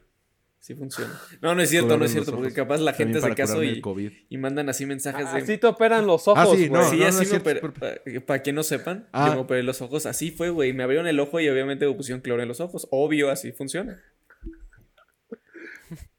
Sí 0.60 0.74
funciona. 0.74 1.16
No, 1.40 1.54
no 1.54 1.62
es 1.62 1.70
cierto, 1.70 1.86
Cloro 1.88 2.00
no 2.00 2.04
es 2.06 2.10
cierto, 2.12 2.32
porque 2.32 2.46
ojos. 2.48 2.56
capaz 2.56 2.78
la 2.80 2.92
gente 2.92 3.18
hace 3.18 3.34
caso 3.36 3.62
y, 3.62 3.80
y 4.28 4.38
mandan 4.38 4.68
así 4.68 4.86
mensajes 4.86 5.32
de... 5.32 5.38
Así 5.40 5.56
te 5.58 5.66
operan 5.68 6.06
los 6.06 6.26
ojos, 6.26 6.38
Ah, 6.42 6.46
güey. 6.46 6.64
sí, 6.64 6.70
no, 6.70 6.82
sí, 6.90 6.96
no, 6.98 7.06
así 7.06 7.26
no 7.32 7.42
me 8.12 8.20
Para 8.22 8.42
que 8.42 8.52
no 8.52 8.62
sepan, 8.64 9.08
Ah. 9.12 9.28
yo 9.28 9.34
me 9.34 9.40
operé 9.42 9.62
los 9.62 9.80
ojos. 9.82 10.04
Así 10.06 10.32
fue, 10.32 10.50
güey. 10.50 10.72
Me 10.72 10.82
abrieron 10.82 11.06
el 11.06 11.20
ojo 11.20 11.38
y 11.38 11.48
obviamente 11.48 11.86
me 11.86 11.94
pusieron 11.94 12.22
cloro 12.22 12.42
en 12.42 12.48
los 12.48 12.58
ojos. 12.60 12.88
Obvio, 12.90 13.30
así 13.30 13.52
funciona. 13.52 14.02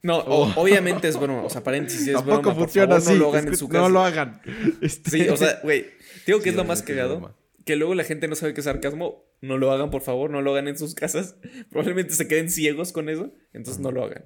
No, 0.01 0.17
o- 0.19 0.45
Oh. 0.47 0.53
obviamente 0.61 1.07
es 1.09 1.17
broma. 1.19 1.43
O 1.43 1.49
sea, 1.49 1.61
paréntesis, 1.63 2.07
es 2.07 2.13
Tampoco 2.13 2.41
broma. 2.41 2.55
Por 2.55 2.63
funciona 2.65 2.87
favor, 2.95 3.01
así. 3.01 3.13
no 3.13 3.19
lo 3.19 3.29
hagan 3.29 3.47
en 3.49 3.57
su 3.57 3.67
casa. 3.69 3.81
No 3.83 3.89
lo 3.89 4.01
hagan. 4.01 4.41
Este- 4.81 5.09
Sí, 5.11 5.27
o 5.29 5.35
sea, 5.37 5.59
güey. 5.63 5.87
Digo 6.25 6.39
que 6.39 6.43
Sí, 6.45 6.49
es 6.49 6.55
lo 6.55 6.63
más 6.63 6.81
cagado. 6.83 7.35
Que 7.65 7.75
luego 7.75 7.93
la 7.95 8.03
gente 8.03 8.27
no 8.27 8.35
sabe 8.35 8.53
que 8.53 8.61
es 8.61 8.65
sarcasmo. 8.65 9.25
No 9.41 9.57
lo 9.57 9.71
hagan, 9.71 9.89
por 9.89 10.01
favor. 10.01 10.29
No 10.31 10.41
lo 10.41 10.51
hagan 10.51 10.67
en 10.67 10.77
sus 10.77 10.95
casas. 10.95 11.35
Probablemente 11.69 12.13
se 12.13 12.27
queden 12.27 12.49
ciegos 12.49 12.91
con 12.91 13.09
eso. 13.09 13.31
Entonces 13.53 13.81
no 13.81 13.91
lo 13.91 14.03
hagan. 14.05 14.25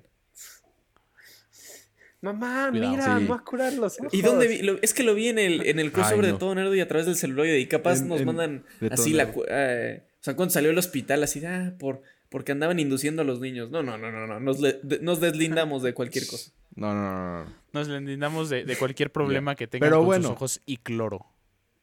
Mamá, 2.22 2.70
Cuidado. 2.72 2.92
mira, 2.92 3.20
Sí. 3.20 3.26
va 3.26 3.36
a 3.36 3.44
curar 3.44 3.74
los 3.74 4.00
ojos. 4.00 4.14
¿Y 4.14 4.22
dónde 4.22 4.48
vi? 4.48 4.60
Lo- 4.62 4.82
es 4.82 4.94
que 4.94 5.04
lo 5.04 5.14
vi 5.14 5.28
en 5.28 5.40
el, 5.40 5.66
en 5.68 5.80
el 5.80 5.92
crossover 5.92 6.24
Ay, 6.26 6.32
de 6.32 6.38
todo 6.38 6.56
nerdo 6.56 6.74
y 6.74 6.80
a 6.80 6.88
través 6.88 7.06
del 7.06 7.18
celuloide. 7.18 7.60
Y 7.60 7.68
capaz 7.68 8.00
En- 8.00 8.08
nos 8.08 8.22
en- 8.22 8.26
mandan 8.26 8.66
así 8.92 9.12
la. 9.12 9.34
Eh, 9.50 10.04
o 10.22 10.24
sea, 10.24 10.36
cuando 10.38 10.54
salió 10.54 10.70
el 10.72 10.78
hospital, 10.78 11.22
así, 11.24 11.44
ah, 11.46 11.74
por, 11.78 12.02
porque 12.34 12.52
andaban 12.52 12.80
induciendo 12.80 13.22
a 13.22 13.26
los 13.26 13.40
niños. 13.40 13.70
No, 13.70 13.84
no, 13.84 13.96
no, 13.96 14.12
no, 14.12 14.26
no. 14.26 14.40
Nos, 14.40 14.60
le- 14.60 14.80
de- 14.82 14.98
nos 15.02 15.20
deslindamos 15.22 15.84
de 15.84 15.94
cualquier 15.94 16.26
cosa. 16.26 16.52
No, 16.76 16.92
no, 16.92 17.02
no, 17.04 17.44
no. 17.46 17.52
Nos 17.74 17.88
lindamos 17.88 18.50
de, 18.50 18.66
de 18.66 18.76
cualquier 18.76 19.12
problema 19.12 19.54
que 19.56 19.68
tengan 19.68 19.86
Pero 19.88 19.98
con 20.00 20.06
bueno. 20.08 20.24
sus 20.24 20.32
ojos 20.32 20.62
y 20.66 20.78
cloro. 20.78 21.28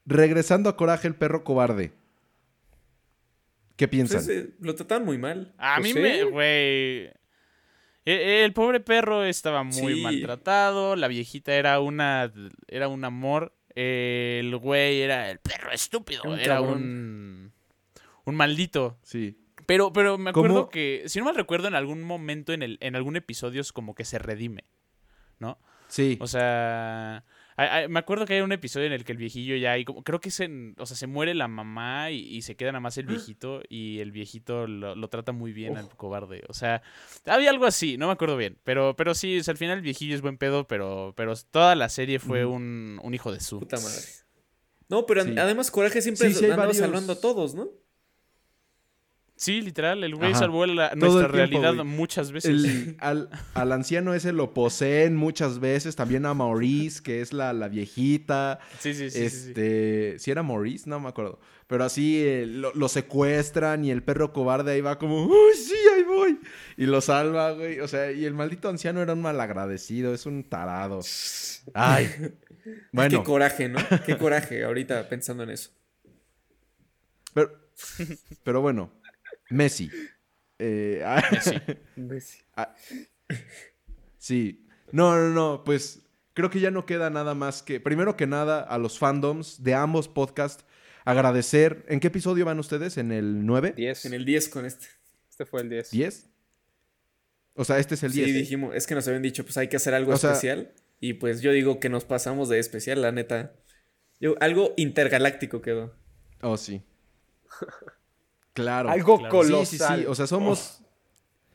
Regresando 0.06 0.68
a 0.68 0.77
Coraje, 0.77 1.06
el 1.06 1.14
perro 1.14 1.44
cobarde. 1.44 1.93
¿Qué 3.77 3.86
piensan? 3.86 4.18
Entonces, 4.22 4.47
eh, 4.51 4.55
lo 4.60 4.74
trataban 4.74 5.05
muy 5.05 5.18
mal. 5.18 5.55
A 5.56 5.77
Pues 5.78 5.86
mí 5.86 5.93
sí. 5.93 6.01
me, 6.01 6.24
güey. 6.24 6.47
e- 8.05 8.43
El, 8.44 8.52
pobre 8.52 8.81
perro 8.81 9.22
estaba 9.24 9.62
muy 9.62 9.94
Sí. 9.94 10.01
maltratado. 10.02 10.97
La 10.97 11.06
viejita 11.06 11.55
era 11.55 11.78
una. 11.78 12.32
Era 12.66 12.89
un 12.89 13.05
amor. 13.05 13.55
El 13.77 14.56
güey 14.56 15.01
era 15.01 15.31
el 15.31 15.39
perro 15.39 15.70
estúpido. 15.70 16.22
Era 16.24 16.32
un 16.32 16.40
Era 16.40 16.55
cabrón. 16.56 16.77
un. 16.82 17.52
Un 18.24 18.35
maldito. 18.35 18.98
Sí. 19.05 19.36
Pero, 19.71 19.93
pero 19.93 20.19
me 20.19 20.31
acuerdo 20.31 20.55
¿Cómo? 20.55 20.69
que. 20.71 21.05
Si 21.07 21.19
no 21.21 21.25
mal 21.27 21.35
recuerdo, 21.37 21.69
en 21.69 21.75
algún 21.75 22.03
momento, 22.03 22.53
en, 22.53 22.63
el, 22.63 22.77
en 22.81 22.97
algún 22.97 23.17
episodio, 23.17 23.61
es 23.61 23.73
como 23.73 23.95
que 23.95 24.05
se 24.05 24.19
redime. 24.19 24.65
¿No? 25.39 25.59
Sí. 25.89 26.19
O 26.21 26.27
sea, 26.27 27.25
hay- 27.57 27.69
hay- 27.69 27.89
me 27.89 27.99
acuerdo 27.99 28.25
que 28.27 28.35
hay 28.35 28.41
un 28.43 28.53
episodio 28.53 28.87
en 28.87 28.93
el 28.93 29.05
que 29.05 29.13
el 29.13 29.19
viejillo 29.19 29.57
ya, 29.57 29.77
y 29.79 29.85
como, 29.85 30.03
creo 30.05 30.21
que 30.21 30.31
se, 30.31 30.49
o 30.79 30.87
sea, 30.87 30.97
se 30.97 31.07
muere 31.07 31.35
la 31.35 31.49
mamá 31.49 32.11
y, 32.11 32.19
y 32.21 32.43
se 32.43 32.55
queda 32.57 32.71
nada 32.73 32.81
más 32.81 32.97
el 32.99 33.07
viejito 33.07 33.61
y 33.69 33.99
el 34.01 34.13
viejito 34.13 34.67
lo, 34.69 34.95
lo 34.95 35.09
trata 35.09 35.33
muy 35.33 35.53
bien 35.53 35.77
al 35.77 35.89
cobarde. 35.97 36.43
O 36.49 36.53
sea, 36.55 36.83
había 37.27 37.51
algo 37.51 37.65
así, 37.67 37.97
no 37.99 38.07
me 38.07 38.13
acuerdo 38.13 38.37
bien, 38.37 38.59
pero, 38.65 38.95
pero 38.97 39.15
sí, 39.15 39.39
o 39.39 39.43
sea, 39.45 39.53
al 39.53 39.59
final 39.59 39.79
el 39.79 39.83
viejillo 39.83 40.15
es 40.15 40.21
buen 40.23 40.37
pedo, 40.39 40.67
pero, 40.69 41.13
pero 41.17 41.35
toda 41.51 41.75
la 41.75 41.89
serie 41.89 42.19
fue 42.21 42.45
un, 42.45 43.01
un 43.03 43.15
hijo 43.15 43.33
de 43.33 43.41
su. 43.41 43.59
Puta 43.61 43.77
madre. 43.79 44.03
No, 44.89 45.07
pero 45.07 45.25
Sí. 45.25 45.35
además 45.39 45.71
Coraje 45.71 46.03
siempre 46.03 46.29
Sí, 46.29 46.35
sí 46.35 46.45
hay 46.45 46.51
andaba 46.53 46.67
varios- 46.69 46.85
salvando 46.85 47.13
a 47.15 47.21
todos, 47.21 47.55
¿no? 47.55 47.69
Sí, 49.41 49.62
literal, 49.62 50.05
el 50.05 50.17
güey 50.17 50.35
salvó 50.35 50.67
nuestra 50.67 51.27
realidad 51.27 51.73
muchas 51.83 52.31
veces. 52.31 52.95
al, 52.99 53.73
anciano 53.73 54.12
ese 54.12 54.33
lo 54.33 54.53
poseen 54.53 55.17
muchas 55.17 55.61
veces, 55.61 55.97
también 55.97 56.27
a 56.27 56.35
Maurice, 56.35 57.03
que 57.03 57.23
es 57.23 57.33
la, 57.33 57.55
viejita. 57.69 58.59
Sí, 58.81 58.93
sí, 58.93 59.09
sí. 59.09 59.23
Este, 59.23 60.19
si 60.19 60.31
era 60.31 60.43
Maurice, 60.43 60.91
no 60.91 61.01
me 61.01 61.09
acuerdo. 61.09 61.41
Pero 61.69 61.85
así 61.85 62.23
eh, 62.23 62.45
lo, 62.47 62.89
secuestran 62.91 63.83
y 63.83 63.91
el 63.91 64.03
perro 64.03 64.35
cobarde 64.35 64.73
ahí 64.73 64.83
va 64.83 64.99
como, 64.99 65.25
¡Uy, 65.25 65.55
sí, 65.55 65.77
ahí 65.97 66.03
voy! 66.03 66.39
Y 66.77 66.85
lo 66.85 67.01
salva, 67.01 67.53
güey. 67.53 67.81
O 67.81 67.89
sea, 67.89 68.12
y 68.12 68.27
el 68.27 68.35
maldito 68.35 68.69
anciano 68.69 69.01
era 69.01 69.15
un 69.15 69.23
malagradecido, 69.23 70.12
es 70.12 70.27
un 70.27 70.45
tarado. 70.45 71.01
Ay. 71.73 72.11
Bueno. 72.93 73.21
Qué 73.21 73.25
coraje, 73.25 73.69
¿no? 73.71 73.81
Qué 74.05 74.19
coraje 74.19 74.65
ahorita 74.65 75.09
pensando 75.09 75.45
en 75.45 75.51
eso. 75.51 75.71
Pero, 77.33 77.51
pero 78.45 78.61
bueno, 78.61 78.99
Messi. 79.51 79.90
Eh, 80.59 81.02
ah, 81.06 81.22
Messi. 81.97 82.39
Ah, 82.56 82.74
sí. 84.18 84.66
No, 84.93 85.16
no, 85.16 85.31
no. 85.31 85.64
Pues 85.64 86.02
creo 86.35 86.51
que 86.51 86.60
ya 86.60 86.70
no 86.70 86.86
queda 86.86 87.10
nada 87.10 87.35
más 87.35 87.62
que. 87.62 87.81
Primero 87.81 88.16
que 88.16 88.27
nada, 88.27 88.60
a 88.60 88.78
los 88.78 88.98
fandoms 88.98 89.62
de 89.62 89.74
ambos 89.74 90.09
podcasts, 90.09 90.64
agradecer. 91.05 91.85
¿En 91.89 92.01
qué 92.01 92.09
episodio 92.09 92.44
van 92.44 92.59
ustedes? 92.59 92.97
¿En 92.97 93.12
el 93.12 93.44
9? 93.47 93.74
10. 93.77 94.06
En 94.06 94.14
el 94.14 94.24
10 94.24 94.48
con 94.48 94.66
este. 94.66 94.86
Este 95.28 95.44
fue 95.44 95.62
el 95.62 95.68
10. 95.68 95.93
¿10? 95.93 96.27
O 97.55 97.64
sea, 97.64 97.78
este 97.78 97.94
es 97.94 98.02
el 98.02 98.12
10. 98.12 98.27
Sí, 98.27 98.32
dijimos, 98.32 98.74
es 98.74 98.86
que 98.86 98.94
nos 98.94 99.06
habían 99.09 99.22
dicho, 99.22 99.44
pues 99.44 99.56
hay 99.56 99.68
que 99.68 99.77
hacer 99.77 99.94
algo 99.94 100.14
especial. 100.14 100.72
y 101.01 101.14
pues 101.14 101.40
yo 101.40 101.52
digo 101.52 101.81
que 101.81 101.89
nos 101.89 102.05
pasamos 102.05 102.48
de 102.48 102.59
especial, 102.59 103.02
la 103.02 103.12
neta. 103.12 103.52
Yo, 104.20 104.35
algo 104.40 104.74
intergaláctico 104.77 105.62
quedó. 105.62 105.94
Oh, 106.43 106.56
sí. 106.56 106.82
Claro. 108.61 108.91
Algo 108.91 109.28
colosal. 109.28 109.66
Sí, 109.66 109.78
sí, 109.78 109.85
sí. 110.03 110.07
O 110.07 110.15
sea, 110.15 110.27
somos 110.27 110.81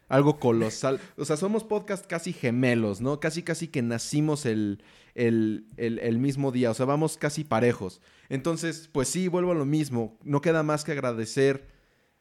algo 0.08 0.40
colosal. 0.40 1.00
O 1.18 1.26
sea, 1.26 1.38
somos 1.38 1.64
podcast 1.64 2.06
casi 2.06 2.34
gemelos, 2.34 3.02
¿no? 3.02 3.20
Casi, 3.20 3.44
casi 3.44 3.68
que 3.68 3.82
nacimos 3.82 4.46
el, 4.46 4.84
el, 5.16 5.66
el, 5.78 6.20
mismo 6.20 6.52
día. 6.52 6.72
O 6.72 6.74
sea, 6.74 6.86
vamos 6.86 7.18
casi 7.18 7.44
parejos. 7.44 8.02
Entonces, 8.30 8.90
pues 8.92 9.08
sí, 9.08 9.28
vuelvo 9.28 9.52
a 9.52 9.56
lo 9.56 9.66
mismo. 9.66 10.18
No 10.24 10.42
queda 10.42 10.64
más 10.64 10.84
que 10.84 10.92
agradecer 10.92 11.68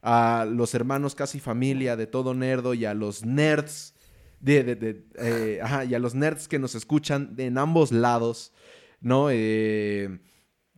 a 0.02 0.46
los 0.50 0.74
hermanos 0.74 1.14
casi 1.14 1.40
familia 1.40 1.96
de 1.96 2.06
todo 2.06 2.34
nerdo 2.34 2.74
y 2.74 2.84
a 2.84 2.94
los 2.94 3.24
nerds. 3.24 3.94
De, 4.40 4.62
de, 4.62 5.06
eh, 5.18 5.60
ajá, 5.62 5.84
y 5.86 5.94
a 5.94 5.98
los 5.98 6.14
nerds 6.14 6.48
que 6.48 6.58
nos 6.58 6.74
escuchan 6.74 7.34
en 7.38 7.56
ambos 7.56 7.92
lados, 7.92 8.52
¿no? 9.00 9.28
Eh, 9.30 10.20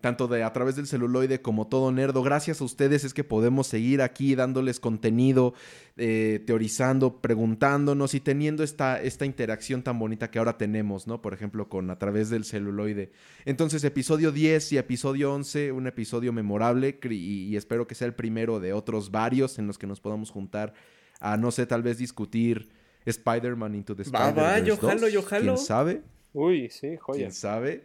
tanto 0.01 0.29
de 0.29 0.43
a 0.43 0.53
través 0.53 0.77
del 0.77 0.87
celuloide 0.87 1.41
como 1.41 1.69
todo 1.69 1.91
nerdo. 1.91 2.23
Gracias 2.23 2.61
a 2.61 2.65
ustedes 2.65 3.05
es 3.05 3.15
que 3.15 3.25
podemos 3.25 3.67
seguir 3.67 4.03
aquí 4.03 4.35
dándoles 4.35 4.79
contenido, 4.79 5.55
eh, 5.97 6.43
teorizando, 6.47 7.21
preguntándonos 7.21 8.15
y 8.15 8.21
teniendo 8.21 8.63
esta, 8.63 9.01
esta 9.01 9.25
interacción 9.25 9.83
tan 9.83 9.99
bonita 9.99 10.31
que 10.31 10.39
ahora 10.39 10.59
tenemos, 10.59 11.07
¿no? 11.07 11.23
Por 11.23 11.33
ejemplo, 11.33 11.69
con 11.69 11.91
a 11.91 11.99
través 11.99 12.29
del 12.29 12.45
celuloide. 12.45 13.11
Entonces, 13.47 13.85
episodio 13.85 14.33
10 14.33 14.73
y 14.73 14.79
episodio 14.79 15.33
11, 15.33 15.73
un 15.73 15.87
episodio 15.87 16.33
memorable 16.33 16.99
y, 17.11 17.57
espero 17.57 17.87
que 17.87 17.95
sea 17.95 18.07
el 18.07 18.15
primero 18.15 18.61
de 18.61 18.75
otros 18.75 19.11
varios 19.11 19.59
en 19.59 19.67
los 19.67 19.79
que 19.79 19.87
nos 19.87 20.01
podamos 20.01 20.31
juntar 20.31 20.75
a, 21.21 21.39
no 21.39 21.51
sé, 21.51 21.65
tal 21.65 21.83
vez 21.83 21.97
discutir 21.97 22.69
Spider-Man 23.07 23.75
Into 23.75 23.97
the 23.97 24.03
Spider-Man. 24.03 24.37
Va, 24.37 24.59
yo 24.59 24.77
jalo, 24.77 25.09
yo 25.09 25.23
jalo. 25.23 25.55
¿Quién 25.55 25.67
sabe? 25.67 26.03
Uy, 26.35 26.69
sí, 26.69 26.99
joya. 26.99 27.19
¿Quién 27.19 27.33
sabe? 27.33 27.85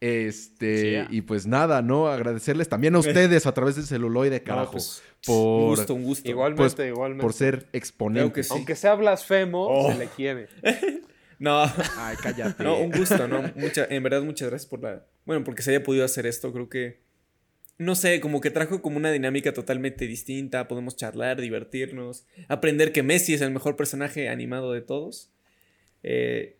Este, 0.00 1.06
y 1.10 1.20
pues 1.20 1.46
nada, 1.46 1.82
¿no? 1.82 2.08
Agradecerles 2.08 2.70
también 2.70 2.94
a 2.94 3.00
ustedes 3.00 3.44
a 3.46 3.52
través 3.52 3.76
del 3.76 3.84
celuloide, 3.84 4.42
carajo. 4.42 4.72
Pues, 4.72 5.02
por, 5.26 5.36
un 5.36 5.68
gusto, 5.68 5.94
un 5.94 6.02
gusto. 6.04 6.30
Igualmente, 6.30 6.76
pues, 6.76 6.88
igualmente. 6.88 7.22
Por 7.22 7.32
ser 7.34 7.66
exponentes. 7.74 8.50
Aunque 8.50 8.76
sea 8.76 8.94
blasfemo, 8.94 9.66
oh. 9.68 9.92
se 9.92 9.98
le 9.98 10.06
quiere. 10.06 10.48
no. 11.38 11.64
Ay, 11.98 12.16
cállate. 12.22 12.64
No, 12.64 12.78
un 12.78 12.90
gusto, 12.90 13.28
¿no? 13.28 13.52
Mucha, 13.56 13.84
en 13.90 14.02
verdad, 14.02 14.22
muchas 14.22 14.48
gracias 14.48 14.70
por 14.70 14.82
la. 14.82 15.04
Bueno, 15.26 15.44
porque 15.44 15.60
se 15.60 15.70
haya 15.70 15.82
podido 15.82 16.06
hacer 16.06 16.24
esto, 16.24 16.50
creo 16.50 16.70
que. 16.70 17.02
No 17.76 17.94
sé, 17.94 18.20
como 18.20 18.40
que 18.40 18.50
trajo 18.50 18.80
como 18.80 18.96
una 18.96 19.10
dinámica 19.10 19.52
totalmente 19.52 20.06
distinta. 20.06 20.66
Podemos 20.66 20.96
charlar, 20.96 21.42
divertirnos, 21.42 22.26
aprender 22.48 22.92
que 22.92 23.02
Messi 23.02 23.34
es 23.34 23.42
el 23.42 23.50
mejor 23.50 23.76
personaje 23.76 24.30
animado 24.30 24.72
de 24.72 24.80
todos. 24.80 25.30
Eh, 26.02 26.59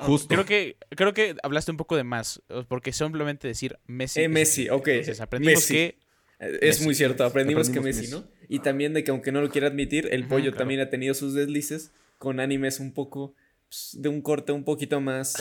Justo. 0.00 0.28
Creo 0.28 0.44
que, 0.44 0.76
creo 0.90 1.12
que 1.12 1.36
hablaste 1.42 1.70
un 1.70 1.76
poco 1.76 1.96
de 1.96 2.04
más, 2.04 2.42
porque 2.68 2.92
simplemente 2.92 3.48
decir 3.48 3.78
Messi. 3.86 4.20
Eh, 4.20 4.28
Messi, 4.28 4.68
ok. 4.68 4.88
aprendimos 5.20 5.66
que... 5.66 5.98
Eh, 6.38 6.58
es 6.60 6.82
muy 6.82 6.94
cierto, 6.94 7.24
aprendimos, 7.24 7.70
que 7.70 7.80
Messi, 7.80 8.08
¿no? 8.08 8.28
Y 8.48 8.58
también 8.58 8.92
de 8.92 9.04
que 9.04 9.10
aunque 9.10 9.32
no 9.32 9.40
lo 9.40 9.50
quiera 9.50 9.68
admitir, 9.68 10.08
el 10.12 10.26
pollo 10.26 10.52
también 10.54 10.80
ha 10.80 10.90
tenido 10.90 11.14
sus 11.14 11.34
deslices 11.34 11.92
con 12.18 12.40
animes 12.40 12.80
un 12.80 12.92
poco 12.92 13.34
pues, 13.68 13.96
de 13.98 14.08
un 14.08 14.22
corte 14.22 14.52
un 14.52 14.64
poquito 14.64 15.00
más... 15.00 15.34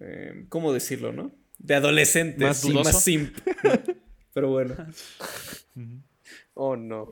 Eh, 0.00 0.46
¿Cómo 0.48 0.72
decirlo, 0.72 1.12
no? 1.12 1.32
De 1.58 1.74
adolescentes, 1.74 2.64
más, 2.64 2.84
más 2.84 3.02
simp. 3.02 3.36
Pero 4.34 4.50
bueno. 4.50 4.76
oh, 6.54 6.76
no. 6.76 7.08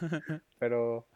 Pero 0.58 1.06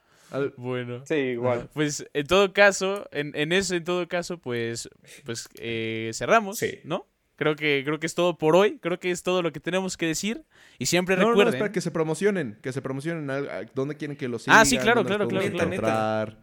bueno. 0.57 1.05
Sí, 1.07 1.15
igual. 1.15 1.69
Pues 1.75 2.07
en 2.13 2.27
todo 2.27 2.53
caso, 2.53 3.09
en, 3.13 3.33
en 3.35 3.53
eso, 3.53 3.75
en 3.75 3.85
todo 3.85 4.07
caso, 4.09 4.39
pues, 4.39 4.89
pues 5.25 5.49
eh, 5.57 6.11
cerramos, 6.15 6.61
¿no? 6.85 7.07
Creo 7.37 7.55
que, 7.55 7.83
creo 7.85 8.01
que 8.01 8.07
es 8.07 8.15
todo 8.15 8.39
por 8.39 8.57
hoy. 8.57 8.79
Creo 8.79 8.99
que 8.99 9.11
es 9.11 9.23
todo 9.23 9.43
lo 9.43 9.53
que 9.53 9.61
tenemos 9.61 9.97
que 9.97 10.07
decir. 10.07 10.45
Y 10.79 10.87
siempre 10.87 11.17
recuerden. 11.17 11.45
No, 11.45 11.51
espera, 11.51 11.71
que 11.71 11.83
se 11.83 11.91
promocionen. 11.91 12.59
Que 12.63 12.73
se 12.73 12.81
promocionen. 12.81 13.47
¿Dónde 13.75 13.97
quieren 13.97 14.17
que 14.17 14.27
los 14.27 14.43
sigan? 14.43 14.59
Ah, 14.59 14.65
sí, 14.65 14.79
claro, 14.79 15.05
claro, 15.05 15.29
claro. 15.29 16.37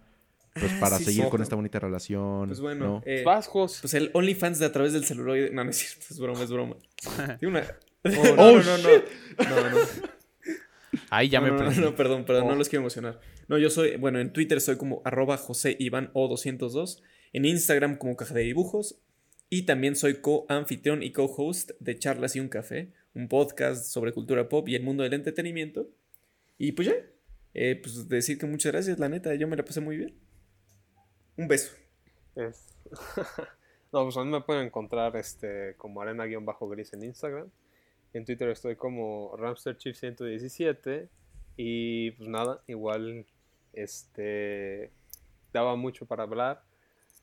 Pues 0.53 0.71
para 0.73 0.99
seguir 0.99 1.27
con 1.29 1.41
esta 1.41 1.55
bonita 1.55 1.79
relación. 1.79 2.47
Pues 2.47 2.61
bueno. 2.61 3.01
Eh, 3.05 3.23
pues 3.23 3.93
el 3.95 4.11
OnlyFans 4.13 4.59
de 4.59 4.67
a 4.67 4.71
través 4.71 4.93
del 4.93 5.03
celular. 5.03 5.51
No, 5.51 5.63
no 5.63 5.71
es 5.71 5.77
cierto. 5.77 6.05
Es 6.11 6.19
broma, 6.19 6.43
es 6.43 6.51
broma. 6.51 6.75
una... 7.41 7.63
Oh, 8.05 8.35
no, 8.35 8.61
no, 8.61 8.77
no, 8.77 9.49
no, 9.49 9.69
no. 9.69 9.77
Ahí 11.09 11.29
ya 11.29 11.41
me 11.41 11.49
no, 11.49 11.71
no, 11.71 11.95
perdón, 11.95 12.25
perdón, 12.25 12.47
no 12.47 12.53
oh. 12.53 12.55
los 12.55 12.69
quiero 12.69 12.81
emocionar. 12.81 13.19
No, 13.47 13.57
yo 13.57 13.69
soy, 13.69 13.97
bueno, 13.97 14.19
en 14.19 14.33
Twitter 14.33 14.61
soy 14.61 14.77
como 14.77 15.01
arroba 15.05 15.37
José 15.37 15.75
Iván 15.79 16.11
O202, 16.13 17.01
en 17.33 17.45
Instagram 17.45 17.97
como 17.97 18.15
Caja 18.15 18.33
de 18.33 18.41
Dibujos, 18.41 18.99
y 19.49 19.63
también 19.63 19.95
soy 19.95 20.15
co-anfitrión 20.15 21.03
y 21.03 21.11
co-host 21.11 21.71
de 21.79 21.97
Charlas 21.99 22.35
y 22.35 22.39
un 22.39 22.49
Café, 22.49 22.93
un 23.13 23.27
podcast 23.27 23.85
sobre 23.85 24.11
cultura 24.11 24.49
pop 24.49 24.67
y 24.67 24.75
el 24.75 24.83
mundo 24.83 25.03
del 25.03 25.13
entretenimiento. 25.13 25.89
Y 26.57 26.71
pues 26.71 26.87
ya, 26.87 26.95
eh, 27.53 27.79
pues 27.81 28.07
decir 28.09 28.37
que 28.37 28.45
muchas 28.45 28.71
gracias, 28.71 28.99
la 28.99 29.09
neta, 29.09 29.35
yo 29.35 29.47
me 29.47 29.55
la 29.55 29.63
pasé 29.63 29.81
muy 29.81 29.97
bien. 29.97 30.15
Un 31.37 31.47
beso. 31.47 31.75
no, 32.35 34.03
pues 34.03 34.17
a 34.17 34.23
mí 34.23 34.31
me 34.31 34.41
pueden 34.41 34.65
encontrar 34.65 35.15
este, 35.17 35.75
como 35.77 36.01
arena-gris 36.01 36.93
en 36.93 37.03
Instagram. 37.03 37.49
En 38.13 38.25
Twitter 38.25 38.49
estoy 38.49 38.75
como 38.75 39.35
RamsterChief117. 39.37 41.09
Y 41.57 42.11
pues 42.11 42.29
nada, 42.29 42.61
igual 42.67 43.25
este 43.73 44.91
daba 45.51 45.75
mucho 45.75 46.05
para 46.05 46.23
hablar. 46.23 46.63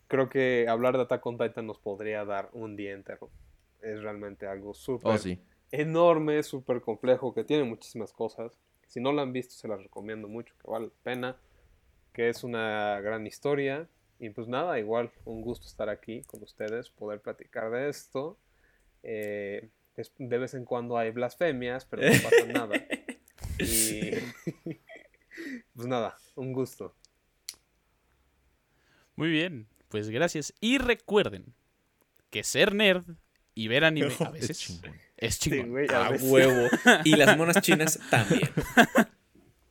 Creo 0.08 0.28
que 0.28 0.66
hablar 0.68 0.96
de 0.96 1.02
Attack 1.02 1.24
on 1.26 1.38
Titan 1.38 1.66
nos 1.66 1.78
podría 1.78 2.24
dar 2.24 2.50
un 2.52 2.76
día 2.76 2.92
entero. 2.92 3.30
Es 3.80 4.02
realmente 4.02 4.46
algo 4.46 4.74
súper 4.74 5.12
oh, 5.12 5.38
enorme, 5.70 6.42
súper 6.42 6.80
complejo, 6.80 7.32
que 7.32 7.44
tiene 7.44 7.64
muchísimas 7.64 8.12
cosas. 8.12 8.52
Si 8.86 9.00
no 9.00 9.12
lo 9.12 9.22
han 9.22 9.32
visto, 9.32 9.54
se 9.54 9.68
las 9.68 9.82
recomiendo 9.82 10.28
mucho, 10.28 10.54
que 10.60 10.70
vale 10.70 10.86
la 10.86 11.02
pena. 11.02 11.36
Que 12.12 12.28
es 12.28 12.42
una 12.42 13.00
gran 13.00 13.26
historia. 13.26 13.88
Y 14.18 14.30
pues 14.30 14.48
nada, 14.48 14.78
igual, 14.78 15.10
un 15.24 15.40
gusto 15.42 15.66
estar 15.66 15.88
aquí 15.88 16.22
con 16.24 16.42
ustedes, 16.42 16.90
poder 16.90 17.20
platicar 17.20 17.70
de 17.70 17.88
esto. 17.88 18.36
Eh, 19.02 19.70
de 20.18 20.38
vez 20.38 20.54
en 20.54 20.64
cuando 20.64 20.98
hay 20.98 21.10
blasfemias, 21.10 21.84
pero 21.84 22.02
no 22.02 22.22
pasa 22.22 22.46
nada. 22.52 22.86
Y 23.58 24.10
pues 25.74 25.86
nada, 25.86 26.16
un 26.36 26.52
gusto. 26.52 26.94
Muy 29.16 29.30
bien, 29.30 29.66
pues 29.88 30.08
gracias. 30.08 30.54
Y 30.60 30.78
recuerden 30.78 31.54
que 32.30 32.42
ser 32.44 32.74
nerd 32.74 33.04
y 33.54 33.68
ver 33.68 33.84
anime 33.84 34.14
a 34.20 34.30
veces 34.30 34.50
es 34.50 34.58
chingón. 34.58 34.96
Es 35.16 35.38
chingón. 35.38 35.90
a 35.90 36.10
huevo. 36.10 36.68
Y 37.04 37.16
las 37.16 37.36
monas 37.36 37.60
chinas 37.60 38.00
también. 38.10 38.48